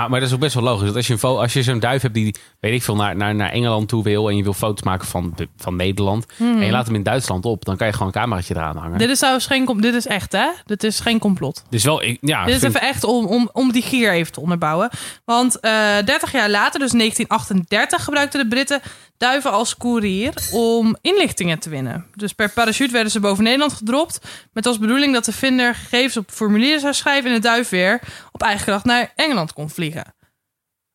Maar, 0.00 0.10
maar 0.10 0.20
dat 0.20 0.28
is 0.28 0.34
ook 0.34 0.40
best 0.40 0.54
wel 0.54 0.62
logisch. 0.62 0.86
Dat 0.86 0.96
als 0.96 1.06
je, 1.06 1.12
een 1.12 1.20
als 1.20 1.52
je 1.52 1.62
zo'n 1.62 1.78
duif 1.78 2.02
hebt 2.02 2.14
die, 2.14 2.34
weet 2.60 2.72
ik 2.72 2.82
veel, 2.82 2.96
naar, 2.96 3.16
naar, 3.16 3.34
naar 3.34 3.50
Engeland 3.50 3.88
toe 3.88 4.02
wil... 4.02 4.28
en 4.28 4.36
je 4.36 4.42
wil 4.42 4.52
foto's 4.52 4.82
maken 4.82 5.06
van, 5.06 5.32
de, 5.36 5.48
van 5.56 5.76
Nederland... 5.76 6.26
en 6.38 6.64
je 6.64 6.70
laat 6.70 6.86
hem 6.86 6.94
in 6.94 7.02
Duitsland 7.02 7.44
op... 7.44 7.64
dan 7.64 7.76
kan 7.76 7.86
je 7.86 7.92
gewoon 7.92 8.08
een 8.08 8.14
cameraatje 8.14 8.54
eraan 8.54 8.76
hangen. 8.76 8.90
Hmm. 8.90 8.98
Dit 8.98 9.10
is 9.10 9.18
trouwens 9.18 9.46
geen... 9.46 9.80
Dit 9.80 9.94
is 9.94 10.06
echt, 10.06 10.32
hè? 10.32 10.46
Dit 10.64 10.84
is 10.84 11.00
geen 11.00 11.18
complot. 11.18 11.62
Dus 11.70 11.84
wel, 11.84 12.02
ik, 12.02 12.18
ja, 12.20 12.44
Dit 12.44 12.54
is 12.54 12.60
vind- 12.60 12.74
even 12.74 12.88
echt 12.88 13.04
om, 13.04 13.26
om, 13.26 13.50
om 13.52 13.72
die 13.72 13.82
gier 13.82 14.12
even 14.12 14.32
te 14.32 14.40
onderbouwen. 14.40 14.90
Want 15.24 15.60
eh 15.60 15.70
30 16.04 16.32
jaar 16.32 16.50
later, 16.50 16.80
dus 16.80 16.90
1938, 16.90 18.04
gebruikten 18.04 18.40
de 18.40 18.48
Britten 18.48 18.80
duiven 19.20 19.52
als 19.52 19.76
koerier 19.76 20.34
om 20.52 20.96
inlichtingen 21.00 21.58
te 21.58 21.70
winnen. 21.70 22.06
Dus 22.14 22.32
per 22.32 22.50
parachute 22.50 22.92
werden 22.92 23.12
ze 23.12 23.20
boven 23.20 23.44
Nederland 23.44 23.72
gedropt. 23.72 24.20
Met 24.52 24.66
als 24.66 24.78
bedoeling 24.78 25.12
dat 25.12 25.24
de 25.24 25.32
vinder 25.32 25.74
gegevens 25.74 26.16
op 26.16 26.30
formulieren 26.30 26.80
zou 26.80 26.94
schrijven 26.94 27.30
en 27.30 27.36
de 27.36 27.42
duif 27.42 27.68
weer 27.68 28.00
op 28.32 28.42
eigen 28.42 28.66
kracht 28.66 28.84
naar 28.84 29.12
Engeland 29.16 29.52
kon 29.52 29.70
vliegen. 29.70 29.89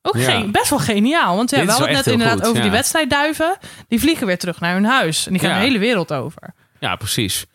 Ook 0.01 0.17
Ja. 0.17 0.23
geen, 0.31 0.51
best 0.51 0.69
wel 0.69 0.79
geniaal. 0.79 1.35
Want 1.35 1.49
ja, 1.49 1.55
we 1.65 1.65
hadden 1.71 1.87
wel 1.87 1.95
het 1.95 2.05
net 2.05 2.13
inderdaad 2.13 2.37
goed, 2.39 2.47
over 2.47 2.61
die 2.61 2.69
ja. 2.71 2.75
wedstrijdduiven. 2.75 3.57
Die 3.87 3.99
vliegen 3.99 4.27
weer 4.27 4.37
terug 4.37 4.59
naar 4.59 4.73
hun 4.73 4.85
huis. 4.85 5.25
En 5.27 5.31
die 5.31 5.41
gaan 5.41 5.49
Ja. 5.49 5.55
de 5.55 5.61
hele 5.65 5.79
wereld 5.79 6.13
over. 6.13 6.53
Ja, 6.79 6.95
precies. 6.95 7.45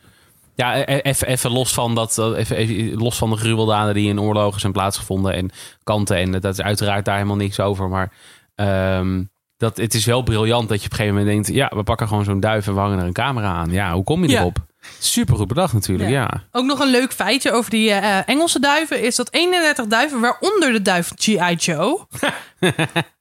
Ja, 0.54 0.76
e- 0.76 0.84
e- 0.86 0.98
even, 0.98 1.26
even 1.26 1.50
los 1.50 1.72
van 1.74 1.94
dat, 1.94 2.18
even, 2.36 2.56
even 2.56 2.98
los 2.98 3.16
van 3.16 3.30
de 3.30 3.36
gruweldaden 3.36 3.94
die 3.94 4.08
in 4.08 4.20
oorlogen 4.20 4.60
zijn 4.60 4.72
plaatsgevonden 4.72 5.32
en 5.34 5.50
kanten. 5.84 6.16
En 6.16 6.30
dat 6.32 6.44
is 6.44 6.60
uiteraard 6.60 7.04
daar 7.04 7.14
helemaal 7.16 7.36
niks 7.36 7.60
over. 7.60 7.88
Maar 7.88 8.12
ehm, 8.54 9.22
dat, 9.56 9.76
het 9.76 9.94
is 9.94 10.04
wel 10.04 10.22
briljant 10.22 10.68
dat 10.68 10.78
je 10.80 10.84
op 10.84 10.90
een 10.90 10.96
gegeven 10.96 11.18
moment 11.18 11.34
denkt: 11.34 11.58
ja, 11.58 11.76
we 11.76 11.82
pakken 11.82 12.08
gewoon 12.08 12.24
zo'n 12.24 12.40
duif 12.40 12.66
en 12.66 12.74
we 12.74 12.80
hangen 12.80 12.98
er 12.98 13.06
een 13.06 13.12
camera 13.12 13.52
aan. 13.52 13.70
Ja, 13.70 13.92
hoe 13.92 14.04
kom 14.04 14.24
je 14.24 14.36
erop? 14.38 14.58
Super 14.98 15.36
goed 15.36 15.48
bedacht 15.48 15.72
natuurlijk, 15.72 16.10
Ja. 16.10 16.20
ja. 16.20 16.42
Ook 16.52 16.64
nog 16.64 16.80
een 16.80 16.90
leuk 16.90 17.12
feitje 17.12 17.52
over 17.52 17.70
die 17.70 17.90
eh, 17.90 18.28
Engelse 18.28 18.60
duiven 18.60 19.02
is 19.02 19.16
dat 19.16 19.32
31 19.32 19.86
duiven, 19.86 20.20
waaronder 20.20 20.72
de 20.72 20.82
duif 20.82 21.12
G.I. 21.16 21.54
Joe, 21.54 22.06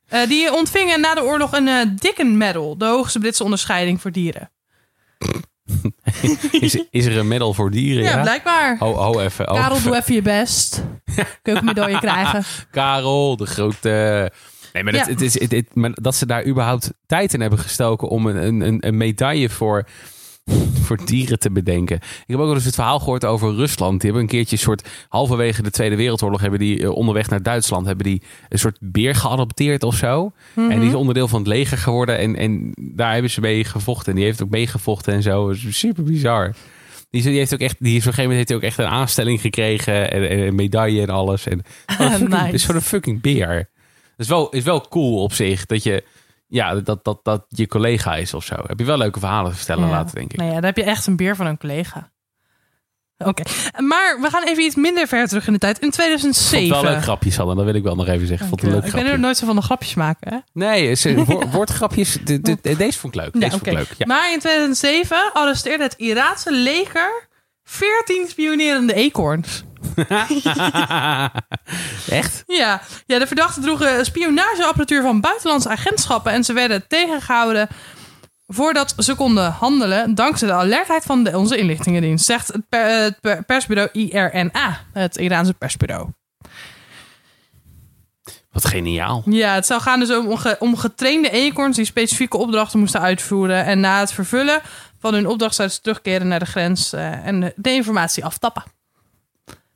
eh, 0.08 0.28
die 0.28 0.54
ontvingen 0.54 1.02
na 1.02 1.14
de 1.16 1.24
oorlog 1.24 1.52
een 1.54 1.68
eh 1.68 1.86
Dicken 1.96 2.38
Medal, 2.38 2.78
de 2.78 2.86
hoogste 2.86 3.20
Britse 3.20 3.44
onderscheiding 3.44 4.02
voor 4.02 4.12
dieren. 4.12 4.52
Is, 6.52 6.84
is 6.90 7.06
er 7.06 7.18
een 7.18 7.28
medal 7.28 7.54
voor 7.54 7.72
dieren? 7.72 8.04
Ja, 8.04 8.10
Ja, 8.10 8.22
blijkbaar. 8.22 8.78
Oh, 8.80 9.10
oh, 9.10 9.24
even. 9.24 9.50
Oh, 9.50 9.56
Karel, 9.56 9.76
even. 9.78 9.88
doe 9.90 9.98
even 10.00 10.14
je 10.14 10.22
best. 10.22 10.84
Keukenmedaille 11.42 12.00
krijgen. 12.00 12.44
Karel, 12.72 13.38
de 13.38 13.46
grote. 13.46 14.32
Nee, 14.74 14.84
maar, 14.84 14.94
dat, 14.94 15.06
Ja. 15.06 15.12
het 15.12 15.22
is, 15.22 15.40
het, 15.40 15.52
het- 15.52 15.76
maar 15.76 15.92
dat 15.94 16.16
ze 16.16 16.26
daar 16.26 16.46
überhaupt 16.46 16.92
tijd 17.06 17.34
in 17.34 17.42
hebben 17.42 17.60
gestoken 17.60 18.08
om 18.08 18.26
een- 18.28 18.62
een, 18.62 18.88
een 18.88 18.98
medaille 18.98 19.50
voor, 19.50 19.86
voor 20.82 21.06
dieren 21.06 21.40
te 21.40 21.52
bedenken. 21.52 21.96
Ik 21.96 22.24
heb 22.28 22.38
ook 22.40 22.46
wel 22.46 22.54
eens 22.56 22.66
het 22.66 22.76
verhaal 22.76 23.00
gehoord 23.00 23.26
over 23.26 23.56
Rusland. 23.56 24.02
Die 24.02 24.12
hebben 24.12 24.22
een 24.22 24.36
keertje 24.36 24.56
een 24.56 24.62
soort, 24.62 24.88
halverwege 25.10 25.62
de 25.64 25.70
Tweede 25.72 25.96
Wereldoorlog, 25.96 26.42
hebben 26.42 26.60
die 26.60 26.82
eh, 26.84 26.92
onderweg 26.92 27.30
naar 27.30 27.44
Duitsland, 27.44 27.86
hebben 27.86 28.06
die 28.06 28.22
een 28.50 28.60
soort 28.60 28.78
beer 28.82 29.16
geadopteerd 29.16 29.84
of 29.84 29.96
zo. 29.96 30.32
En 30.56 30.80
die 30.80 30.90
is 30.90 30.96
onderdeel 30.96 31.28
van 31.28 31.40
het 31.40 31.48
leger 31.48 31.78
geworden 31.78 32.18
en, 32.18 32.36
en 32.36 32.72
daar 32.76 33.14
hebben 33.14 33.32
ze 33.32 33.42
mee 33.42 33.64
gevochten. 33.64 34.10
En 34.12 34.16
die 34.16 34.26
heeft 34.26 34.44
ook 34.44 34.50
meegevochten 34.50 35.14
en 35.14 35.22
zo. 35.22 35.50
Is 35.50 35.78
super 35.80 36.04
bizar. 36.04 36.54
Die, 37.10 37.22
die 37.24 37.38
heeft 37.38 37.54
ook 37.54 37.60
echt, 37.60 37.76
die 37.80 37.92
heeft 37.94 38.08
op 38.08 38.12
een 38.12 38.18
gegeven 38.18 38.30
moment 38.36 38.38
heeft 38.38 38.48
hij 38.50 38.58
ook 38.58 38.64
echt 38.64 38.78
een 38.88 39.00
aanstelling 39.00 39.42
gekregen 39.42 40.12
en, 40.12 40.30
en 40.30 40.40
een 40.40 40.56
medaille 40.56 41.02
en 41.02 41.10
alles. 41.10 41.48
En, 41.48 41.60
oh, 42.00 42.10
fucking- 42.10 42.30
Nice. 42.30 42.52
Is 42.54 42.62
gewoon 42.66 42.82
een 42.82 42.88
fucking 42.88 43.22
beer. 43.22 43.56
Dat 44.18 44.28
is 44.28 44.28
wel, 44.28 44.50
is 44.50 44.64
wel 44.64 44.88
cool 44.90 45.24
op 45.24 45.34
zich 45.34 45.66
dat 45.66 45.84
je, 45.84 46.04
ja, 46.50 46.76
dat, 46.76 47.04
dat, 47.04 47.20
dat 47.24 47.46
je 47.48 47.68
collega 47.68 48.16
is 48.16 48.34
of 48.34 48.44
zo. 48.46 48.56
Heb 48.68 48.80
je 48.80 48.86
wel 48.86 48.98
leuke 48.98 49.20
verhalen 49.20 49.52
te 49.52 49.58
vertellen 49.58 49.84
Ja. 49.88 49.92
later, 49.92 50.16
denk 50.16 50.32
ik. 50.32 50.38
Nou 50.38 50.50
ja, 50.50 50.56
dan 50.56 50.66
heb 50.66 50.78
je 50.78 50.84
echt 50.84 51.08
een 51.08 51.16
beer 51.16 51.36
van 51.36 51.46
een 51.46 51.58
collega. 51.58 52.12
Oké, 53.26 53.44
maar 53.78 54.18
we 54.22 54.30
gaan 54.30 54.44
even 54.44 54.64
iets 54.64 54.76
minder 54.76 55.08
ver 55.08 55.28
terug 55.28 55.48
in 55.48 55.54
de 55.54 55.60
tijd. 55.60 55.80
In 55.80 55.88
Ik 55.88 55.94
vond 55.94 56.08
2007. 56.08 56.76
het 56.76 56.82
wel 56.84 56.92
leuk 56.94 57.04
grapjes 57.04 57.38
hadden, 57.38 57.56
dat 57.56 57.66
wil 57.66 57.74
ik 57.74 57.84
wel 57.84 57.96
nog 57.96 58.08
even 58.08 58.28
zeggen. 58.28 58.46
Ik 58.46 58.50
vond 58.50 58.62
het 58.62 58.70
een 58.72 58.76
leuk 58.80 58.86
ik 58.94 59.04
ben 59.04 59.12
er 59.12 59.20
nooit 59.20 59.38
zo 59.38 59.46
van 59.46 59.56
de 59.56 59.62
grapjes 59.62 59.94
maken. 59.94 60.34
Hè? 60.34 60.38
Nee, 60.54 60.96
woordgrapjes, 61.52 62.18
de- 62.24 62.42
de- 62.42 62.58
deze 62.78 63.00
vond 63.00 63.16
ik 63.16 63.22
leuk. 63.22 63.34
Deze 63.34 63.46
Ja, 63.46 63.52
vond 63.52 63.68
ik 63.68 63.74
leuk. 63.74 63.94
Ja. 63.98 64.06
Maar 64.06 64.32
in 64.34 64.40
2007 64.40 65.34
arresteerde 65.34 65.84
het 65.84 65.94
Iraanse 65.98 66.52
leger 66.54 67.28
14 67.64 68.26
spionerende 68.28 68.94
eekhoorns. 68.94 69.64
Echt? 72.12 72.44
Ja, 72.48 72.82
ja, 73.06 73.20
de 73.20 73.28
verdachten 73.28 73.62
droegen 73.62 74.06
spionageapparatuur 74.06 75.02
van 75.02 75.22
buitenlandse 75.22 75.70
agentschappen 75.70 76.32
en 76.32 76.44
ze 76.44 76.54
werden 76.54 76.88
tegengehouden 76.88 77.68
voordat 78.48 78.94
ze 78.98 79.16
konden 79.16 79.52
handelen 79.52 80.16
dankzij 80.16 80.48
de 80.48 80.54
alertheid 80.54 81.04
van 81.04 81.24
de, 81.24 81.38
onze 81.38 81.58
inlichtingendienst, 81.58 82.26
zegt 82.26 82.48
het, 82.48 82.70
per- 82.70 83.02
het 83.04 83.20
per- 83.20 83.44
persbureau 83.44 83.90
IRNA, 83.92 84.80
het 84.94 85.18
Iraanse 85.18 85.54
persbureau. 85.54 86.10
Wat 88.52 88.66
geniaal. 88.68 89.24
Ja, 89.26 89.54
het 89.54 89.66
zou 89.66 89.82
gaan 89.82 90.00
dus 90.00 90.12
om, 90.16 90.38
om 90.60 90.78
getrainde 90.78 91.30
eekhoorns 91.30 91.76
die 91.76 91.86
specifieke 91.86 92.38
opdrachten 92.38 92.80
moesten 92.80 93.02
uitvoeren 93.02 93.66
en 93.66 93.80
na 93.80 94.00
het 94.00 94.12
vervullen 94.12 94.62
van 95.00 95.14
hun 95.14 95.28
opdracht 95.28 95.56
zouden 95.56 95.76
ze 95.78 95.82
terugkeren 95.84 96.28
naar 96.28 96.40
de 96.40 96.46
grens 96.46 96.94
eh, 96.94 97.26
en 97.26 97.54
de 97.56 97.72
informatie 97.72 98.26
aftappen. 98.26 98.64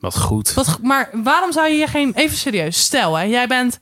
Wat 0.03 0.17
goed. 0.17 0.53
Wat, 0.53 0.79
maar 0.81 1.10
waarom 1.13 1.51
zou 1.51 1.67
je 1.67 1.74
hier 1.74 1.88
geen... 1.88 2.13
Even 2.13 2.38
serieus, 2.38 2.79
stel 2.79 3.15
hè, 3.15 3.24
jij 3.24 3.48
bent... 3.48 3.79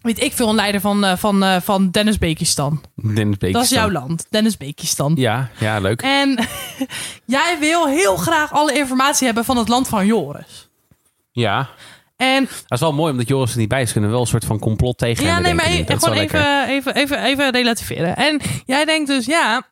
Weet 0.00 0.22
ik 0.22 0.32
veel, 0.32 0.48
een 0.48 0.54
leider 0.54 0.80
van, 0.80 1.04
eh, 1.04 1.16
van, 1.16 1.42
eh, 1.42 1.60
van 1.60 1.90
Dennis 1.90 2.18
Bekistan. 2.18 2.82
Dennis 2.94 3.38
Dat 3.38 3.62
is 3.62 3.68
jouw 3.68 3.90
land, 3.90 4.26
Dennis 4.30 4.56
Bekistan. 4.56 5.12
Ja, 5.16 5.50
ja, 5.58 5.78
leuk. 5.78 6.02
En 6.02 6.38
jij 7.36 7.56
wil 7.60 7.86
heel 7.86 8.16
graag 8.16 8.52
alle 8.52 8.72
informatie 8.72 9.26
hebben 9.26 9.44
van 9.44 9.56
het 9.56 9.68
land 9.68 9.88
van 9.88 10.06
Joris. 10.06 10.68
Ja, 11.30 11.68
En 12.16 12.44
dat 12.44 12.64
is 12.68 12.80
wel 12.80 12.92
mooi 12.92 13.12
omdat 13.12 13.28
Joris 13.28 13.52
er 13.52 13.58
niet 13.58 13.68
bij 13.68 13.82
is. 13.82 13.92
Kunnen 13.92 14.10
we 14.10 14.16
wel 14.16 14.24
een 14.24 14.30
soort 14.30 14.44
van 14.44 14.58
complot 14.58 14.98
tegen 14.98 15.24
ja, 15.24 15.32
hem 15.32 15.42
nee, 15.42 15.54
maar 15.54 15.66
e- 15.66 15.84
gewoon 15.86 16.16
even, 16.16 16.68
even, 16.68 16.94
even, 16.94 17.24
even 17.24 17.50
relativeren. 17.50 18.16
En 18.16 18.40
jij 18.66 18.84
denkt 18.84 19.08
dus, 19.08 19.26
ja, 19.26 19.62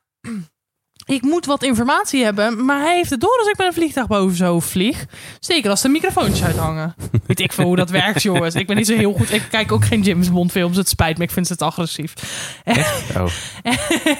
ik 1.15 1.23
moet 1.23 1.47
wat 1.47 1.63
informatie 1.63 2.25
hebben. 2.25 2.65
Maar 2.65 2.81
hij 2.81 2.95
heeft 2.95 3.11
het 3.11 3.21
door 3.21 3.39
als 3.39 3.49
ik 3.49 3.57
met 3.57 3.67
een 3.67 3.73
vliegtuig 3.73 4.07
boven 4.07 4.37
zo 4.37 4.61
vlieg. 4.61 5.05
Zeker 5.41 5.71
als 5.71 5.83
de 5.83 5.89
microfoons 5.89 6.45
uithangen. 6.45 6.95
Weet 7.27 7.41
ik 7.41 7.53
veel 7.53 7.65
hoe 7.65 7.77
dat 7.77 7.91
werkt, 7.91 8.23
jongens. 8.23 8.55
Ik 8.55 8.67
ben 8.67 8.77
niet 8.77 8.87
zo 8.87 8.97
heel 8.97 9.13
goed. 9.13 9.33
Ik 9.33 9.43
kijk 9.51 9.73
ook 9.73 9.85
geen 9.85 10.03
James 10.03 10.31
Bond 10.31 10.51
films. 10.51 10.77
Het 10.77 10.89
spijt 10.89 11.19
me, 11.19 11.25
ik 11.25 11.31
vind 11.31 11.49
het 11.49 11.63
agressief. 11.63 12.15
Oh. 13.17 13.27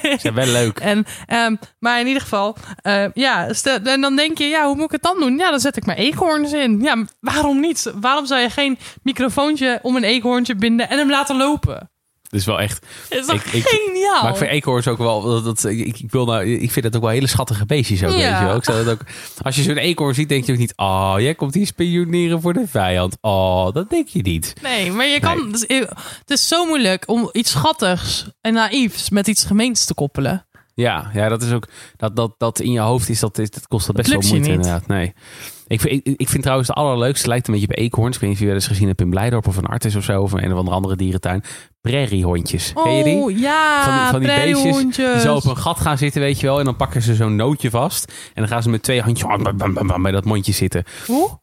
Is 0.03 0.23
ja, 0.23 0.33
wel 0.33 0.47
leuk. 0.47 0.79
En, 0.79 1.07
ehm, 1.27 1.57
maar 1.79 2.01
in 2.01 2.07
ieder 2.07 2.23
geval, 2.23 2.57
eh, 2.77 3.05
ja, 3.15 3.49
en 3.85 4.01
dan 4.01 4.17
denk 4.17 4.39
je, 4.39 4.45
ja, 4.45 4.67
hoe 4.67 4.75
moet 4.75 4.85
ik 4.85 4.91
het 4.91 5.03
dan 5.03 5.19
doen? 5.19 5.37
Ja, 5.37 5.51
dan 5.51 5.61
zet 5.61 5.77
ik 5.77 5.87
maar 5.87 5.97
eekhoorns 5.97 6.53
in. 6.53 6.81
Ja, 6.81 7.05
waarom 7.21 7.61
niet? 7.61 7.93
Waarom 7.95 8.27
zou 8.27 8.41
je 8.41 8.51
geen 8.51 8.79
microfoontje 9.03 9.79
om 9.83 9.97
een 9.97 10.05
eekhoorntje 10.05 10.55
binden 10.55 10.89
en 10.89 10.99
hem 10.99 11.11
laten 11.11 11.37
lopen? 11.37 11.92
Dat 12.33 12.41
is 12.41 12.47
wel 12.47 12.61
echt. 12.61 12.87
Dat 13.09 13.29
is 13.29 13.35
Ik- 13.35 13.45
ik- 13.53 13.67
geniaal? 13.67 14.23
Maar 14.23 14.31
ik 14.31 14.37
vind 14.37 14.51
eekhoorns 14.51 14.89
ook 14.89 14.99
wel. 14.99 15.23
Dat, 15.23 15.45
dat, 15.45 15.65
ik, 15.65 15.99
ik, 15.99 16.11
wil 16.11 16.25
nou, 16.25 16.45
ik 16.47 16.71
vind 16.71 16.85
dat 16.85 16.97
ook 16.97 17.03
wel 17.03 17.11
hele 17.11 17.27
schattige 17.27 17.67
beestjes. 17.67 18.03
Ook, 18.05 18.11
Ja. 18.11 18.17
weet 18.31 18.39
je 18.39 18.45
wel. 18.45 18.57
Ik 18.57 18.65
zou 18.65 18.85
dat 18.85 18.95
ook, 18.95 19.01
als 19.43 19.57
je 19.57 19.63
zo'n 19.63 19.77
eekhoorn 19.77 20.15
ziet, 20.15 20.29
denk 20.29 20.45
je 20.45 20.53
ook 20.53 20.59
niet. 20.59 20.73
Oh, 20.77 21.15
jij 21.19 21.35
komt 21.35 21.55
hier 21.55 21.67
spioneren 21.67 22.41
voor 22.41 22.53
de 22.53 22.65
vijand. 22.67 23.17
Oh, 23.21 23.73
dat 23.73 23.91
denk 23.91 24.09
je 24.09 24.23
niet. 24.23 24.55
Nee, 24.63 24.93
maar 24.93 25.07
je 25.07 25.21
kan. 25.21 25.37
Nee. 25.37 25.51
dus, 25.51 25.67
het 26.19 26.31
is 26.31 26.49
zo 26.49 26.67
moeilijk 26.67 27.09
om 27.09 27.29
iets 27.33 27.51
schattigs 27.51 28.27
en 28.41 28.53
naïefs 28.55 29.11
met 29.11 29.27
iets 29.27 29.45
gemeens 29.45 29.85
te 29.85 29.95
koppelen. 29.95 30.47
Ja, 30.75 31.11
ja 31.15 31.29
dat 31.29 31.43
is 31.43 31.53
ook. 31.53 31.69
Dat, 31.97 32.17
dat, 32.17 32.35
dat 32.39 32.61
in 32.61 32.73
je 32.73 32.81
hoofd 32.81 33.09
is, 33.09 33.21
dat, 33.21 33.39
is, 33.39 33.51
dat 33.51 33.69
kost 33.69 33.87
dat 33.87 33.97
best 33.97 34.11
Dat 34.11 34.23
wel 34.23 34.31
moeite, 34.33 34.49
inderdaad. 34.51 34.87
Nee. 34.87 35.13
Ik 35.73 35.81
vind, 35.81 36.07
ik, 36.07 36.15
ik 36.17 36.29
vind 36.29 36.43
trouwens 36.43 36.69
de 36.69 36.75
allerleukste, 36.75 37.29
lijkt 37.29 37.47
een 37.47 37.53
beetje 37.55 37.69
op 37.69 37.77
eekhoorns. 37.77 38.15
Ik 38.15 38.21
weet 38.21 38.29
niet 38.31 38.39
of 38.39 38.45
je 38.45 38.47
wel 38.51 38.61
eens 38.61 38.67
gezien 38.67 38.87
hebt 38.89 39.01
in 39.01 39.11
Blijdorp 39.11 39.47
of 39.47 39.57
een 39.57 39.67
Artis 39.67 39.95
of 39.97 40.05
zo. 40.05 40.23
Of 40.23 40.33
een 40.33 40.55
of 40.55 40.69
andere, 40.69 40.97
dierentuin. 40.97 41.43
Prairiehondjes. 41.81 42.73
Ken 42.83 42.93
je 42.93 43.05
die? 43.05 43.17
Oh 43.17 43.39
ja, 43.39 43.85
van 43.85 43.93
die, 43.93 44.11
van 44.11 44.21
die 44.21 44.29
beestjes 44.29 44.61
prairiehondjes. 44.63 45.13
die 45.13 45.21
zo 45.21 45.35
op 45.35 45.45
een 45.45 45.57
gat 45.57 45.81
gaan 45.81 45.99
zitten, 45.99 46.21
weet 46.21 46.41
je 46.41 46.47
wel. 46.47 46.59
En 46.59 46.65
dan 46.65 46.77
pakken 46.77 47.03
ze 47.03 47.15
zo'n 47.15 47.37
nootje 47.37 47.71
vast. 47.71 48.13
En 48.35 48.43
dan 48.43 48.49
gaan 48.49 48.63
ze 48.63 48.69
met 48.71 48.83
twee 48.83 49.01
handjes 49.03 49.27
bam, 49.29 49.43
bam, 49.57 49.75
bam, 49.75 49.87
bam, 49.87 50.03
bij 50.03 50.13
dat 50.13 50.25
mondje 50.25 50.53
zitten. 50.53 50.85
Hoe? 51.07 51.39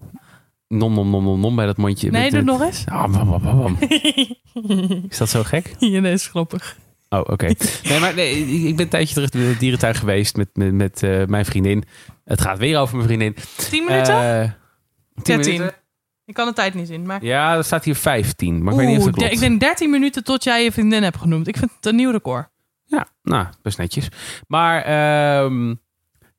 Nom, 0.68 0.94
nom, 0.94 1.10
nom, 1.10 1.24
nom, 1.24 1.40
nom 1.40 1.56
bij 1.56 1.66
dat 1.66 1.78
mondje. 1.78 2.12
Nee, 2.12 2.22
Met- 2.22 2.32
doe 2.32 2.42
met- 2.44 2.54
nog 2.58 2.68
eens. 2.68 2.84
Ah, 2.88 3.12
bam, 3.12 3.30
bam, 3.30 3.42
bam, 3.42 3.58
bam. 3.58 3.78
Is 5.10 5.18
dat 5.18 5.30
zo 5.30 5.44
gek? 5.44 5.76
Ja, 5.80 6.02
dat 6.02 6.12
is 6.12 6.28
grappig. 6.28 6.78
Oh, 7.10 7.20
oké. 7.20 7.48
Nee, 7.90 8.00
maar 8.00 8.16
nee, 8.16 8.38
ik 8.68 8.76
ben 8.76 8.86
een 8.86 8.92
tijdje 8.92 9.14
terug 9.14 9.30
in 9.30 9.40
de 9.40 9.58
dierentuin 9.58 9.96
geweest 9.96 10.36
met, 10.36 10.50
met, 10.54 10.74
met 10.74 11.04
eh, 11.04 11.26
mijn 11.26 11.46
vriendin. 11.46 11.84
Het 12.26 12.42
gaat 12.42 12.58
weer 12.58 12.80
over 12.80 12.96
mijn 12.96 13.08
vriendin. 13.08 13.36
Tien 13.70 13.86
minuten? 13.86 14.42
Eh, 14.42 14.52
tien 15.24 15.36
13. 15.36 15.54
minuten? 15.54 15.78
Ik 16.26 16.34
kan 16.34 16.48
de 16.48 16.54
tijd 16.54 16.74
niet 16.74 16.88
zien. 16.88 17.06
Maar... 17.06 17.24
Ja, 17.24 17.56
er 17.56 17.64
staat 17.64 17.84
hier 17.84 17.96
15. 17.96 18.64
Maar 18.64 18.74
ik 18.74 18.80
weet 18.80 18.88
niet 18.88 18.98
of 18.98 19.04
Oeh, 19.04 19.14
dat 19.14 19.24
klopt. 19.24 19.34
ik 19.34 19.40
denk 19.40 19.60
13 19.60 19.90
minuten 19.90 20.24
tot 20.24 20.44
jij 20.44 20.64
je 20.64 20.72
vriendin 20.72 21.04
hebt 21.04 21.18
genoemd. 21.18 21.48
Ik 21.48 21.58
vind 21.58 21.72
het 21.76 21.86
een 21.86 21.96
nieuw 21.96 22.12
record. 22.12 22.48
Ja, 22.86 23.08
nou, 23.24 23.48
best 23.62 23.78
netjes. 23.78 24.08
Maar, 24.48 24.82
ehm 24.84 25.76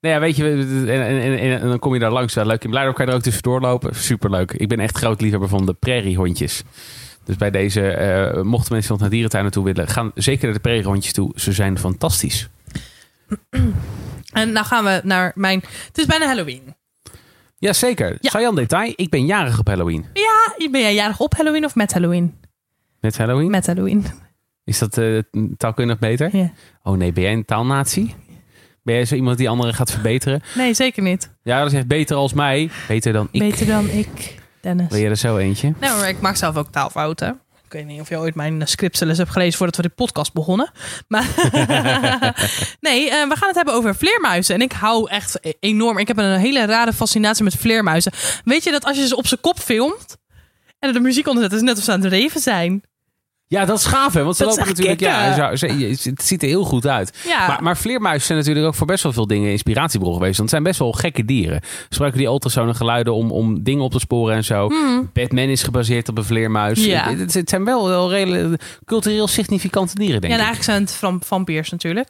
nou 0.00 0.15
ja, 0.15 0.21
weet 0.21 0.37
je, 0.37 0.45
en, 0.89 0.89
en, 0.89 1.39
en, 1.39 1.61
en 1.61 1.69
dan 1.69 1.79
kom 1.79 1.95
je 1.95 2.00
daar 2.00 2.11
langs. 2.11 2.35
Leuk. 2.35 2.65
In 2.65 2.71
Blijdorp 2.71 2.97
kan 2.97 3.05
je 3.05 3.11
er 3.11 3.17
ook 3.17 3.23
tussendoor 3.23 3.61
lopen. 3.61 3.95
Superleuk. 3.95 4.53
Ik 4.53 4.69
ben 4.69 4.81
echt 4.81 4.97
groot 4.97 5.21
liefhebber 5.21 5.49
van 5.49 5.67
de 5.67 5.73
prairiehondjes. 5.75 6.62
Dus 7.31 7.39
bij 7.39 7.51
deze, 7.51 7.91
eh, 7.91 8.43
mochten 8.43 8.73
mensen 8.73 8.93
nog 8.93 9.01
naar 9.01 9.11
dierentuinen 9.11 9.53
toe 9.53 9.65
willen, 9.65 9.89
gaan 9.89 10.11
zeker 10.15 10.45
naar 10.45 10.55
de 10.55 10.61
prairiehondjes 10.61 11.13
toe. 11.13 11.33
Ze 11.35 11.53
zijn 11.53 11.79
fantastisch. 11.79 12.49
En 14.33 14.53
nou 14.53 14.67
gaan 14.67 14.85
we 14.85 15.01
naar 15.05 15.33
mijn... 15.35 15.63
Het 15.87 15.99
is 15.99 16.07
bijna 16.07 16.27
Halloween. 16.27 16.75
Jazeker. 17.59 18.17
Ja. 18.21 18.31
Sajan 18.31 18.55
detail, 18.55 18.93
ik 18.97 19.11
ben 19.11 19.27
jarig 19.27 19.59
op 19.59 19.67
Halloween. 19.67 20.07
Ja, 20.13 20.69
ben 20.71 20.81
jij 20.81 20.95
jarig 20.95 21.21
op 21.21 21.35
Halloween 21.35 21.65
of 21.65 21.75
met 21.75 21.93
Halloween? 21.93 22.35
Met 23.01 23.17
Halloween? 23.17 23.51
Met 23.51 23.67
Halloween. 23.67 24.05
Is 24.65 24.79
dat 24.79 24.99
eh, 24.99 25.19
taalkundig 25.57 25.99
beter? 25.99 26.37
Ja. 26.37 26.53
Oh 26.83 26.97
nee, 26.97 27.13
ben 27.13 27.23
jij 27.23 27.33
een 27.33 27.45
taalnatie? 27.45 28.15
Ben 28.83 28.95
jij 28.95 29.05
zo 29.05 29.15
iemand 29.15 29.39
die 29.39 29.49
anderen 29.49 29.75
gaat 29.75 29.91
verbeteren? 29.91 30.43
Nee, 30.55 30.75
zeker 30.75 31.03
niet. 31.03 31.31
Ja, 31.43 31.59
dat 31.63 31.73
is 31.73 31.79
echt 31.79 31.87
beter 31.87 32.17
als 32.17 32.33
mij. 32.33 32.71
Beter 32.89 33.13
dan 33.13 33.29
ik. 33.31 33.41
Beter 33.41 33.67
dan 33.67 33.89
ik, 33.89 34.40
Dennis. 34.61 34.88
Wil 34.88 34.99
je 34.99 35.09
er 35.09 35.17
zo 35.17 35.37
eentje? 35.37 35.75
Nee, 35.81 35.90
maar 35.90 36.09
ik 36.09 36.21
maak 36.21 36.37
zelf 36.37 36.57
ook 36.57 36.71
taalfouten. 36.71 37.40
Ik 37.64 37.76
weet 37.76 37.87
niet 37.87 38.00
of 38.00 38.09
je 38.09 38.19
ooit 38.19 38.35
mijn 38.35 38.69
scriptcelles 38.69 39.19
hebt 39.19 39.31
gelezen 39.31 39.59
voordat 39.59 39.76
we 39.76 39.83
de 39.83 39.88
podcast 39.88 40.33
begonnen. 40.33 40.71
Maar 41.09 41.26
nee, 42.81 43.11
eh, 43.11 43.29
we 43.29 43.37
gaan 43.37 43.49
het 43.49 43.57
hebben 43.57 43.75
over 43.75 43.95
vleermuizen. 43.95 44.55
En 44.55 44.61
ik 44.61 44.73
hou 44.73 45.11
echt 45.11 45.57
enorm. 45.61 45.99
Ik 45.99 46.09
heb 46.09 46.19
een 46.19 46.38
hele 46.38 46.67
rare 46.67 46.93
fascinatie 46.93 47.45
met 47.45 47.55
vleermuizen. 47.55 48.12
Weet 48.45 48.64
je 48.64 48.71
dat 48.71 48.85
als 48.85 48.97
je 48.97 49.07
ze 49.07 49.17
op 49.17 49.26
zijn 49.26 49.40
kop 49.40 49.59
filmt 49.59 50.17
en 50.79 50.88
er 50.88 50.93
de 50.95 51.00
muziek 51.00 51.26
onder 51.26 51.43
zet, 51.43 51.52
is 51.52 51.59
het 51.59 51.67
net 51.67 51.79
of 51.79 51.85
ze 51.85 51.93
aan 51.93 52.00
het 52.00 52.12
reven 52.12 52.40
zijn. 52.40 52.83
Ja, 53.50 53.64
dat 53.64 53.78
is 53.78 53.85
gaaf, 53.85 54.12
hè? 54.14 54.23
Want 54.25 54.37
ze 54.37 54.45
Dat 54.45 54.57
lopen 54.57 54.69
natuurlijk... 54.69 55.00
Ja, 55.00 55.49
kicken. 55.50 55.78
het 56.11 56.23
ziet 56.23 56.42
er 56.42 56.49
heel 56.49 56.64
goed 56.64 56.87
uit. 56.87 57.19
Ja. 57.26 57.47
Maar, 57.47 57.62
maar 57.62 57.76
vleermuizen 57.76 58.26
zijn 58.26 58.38
natuurlijk 58.38 58.66
ook 58.66 58.75
voor 58.75 58.87
best 58.87 59.02
wel 59.02 59.12
veel 59.12 59.26
dingen 59.26 59.50
inspiratiebron 59.50 60.12
geweest. 60.12 60.37
Want 60.38 60.40
het 60.40 60.50
zijn 60.50 60.62
best 60.62 60.78
wel 60.78 60.92
gekke 60.92 61.25
dieren. 61.25 61.61
Ze 61.62 61.87
gebruiken 61.88 62.21
die 62.21 62.28
ultrasonen 62.28 62.75
geluiden 62.75 63.14
om, 63.14 63.30
om 63.30 63.62
dingen 63.62 63.85
op 63.85 63.92
te 63.92 63.99
sporen 63.99 64.35
en 64.37 64.45
zo. 64.45 64.71
Batman 65.12 65.49
is 65.49 65.62
gebaseerd 65.62 66.09
op 66.09 66.19
een 66.19 66.25
vleermuis. 66.25 66.78
Hmm. 66.78 66.88
Ja. 66.88 67.09
Het, 67.09 67.19
het- 67.19 67.35
het 67.35 67.49
zijn 67.49 67.64
wel, 67.64 67.88
wel 67.88 68.11
redelijk 68.11 68.62
cultureel 68.85 69.26
significante 69.28 69.95
dieren, 69.95 70.21
denk 70.21 70.33
Ja, 70.33 70.38
en 70.38 70.45
ik. 70.45 70.49
eigenlijk 70.49 70.64
zijn 70.78 70.83
het 70.83 70.92
van 70.95 71.21
vampiers 71.26 71.71
natuurlijk. 71.71 72.09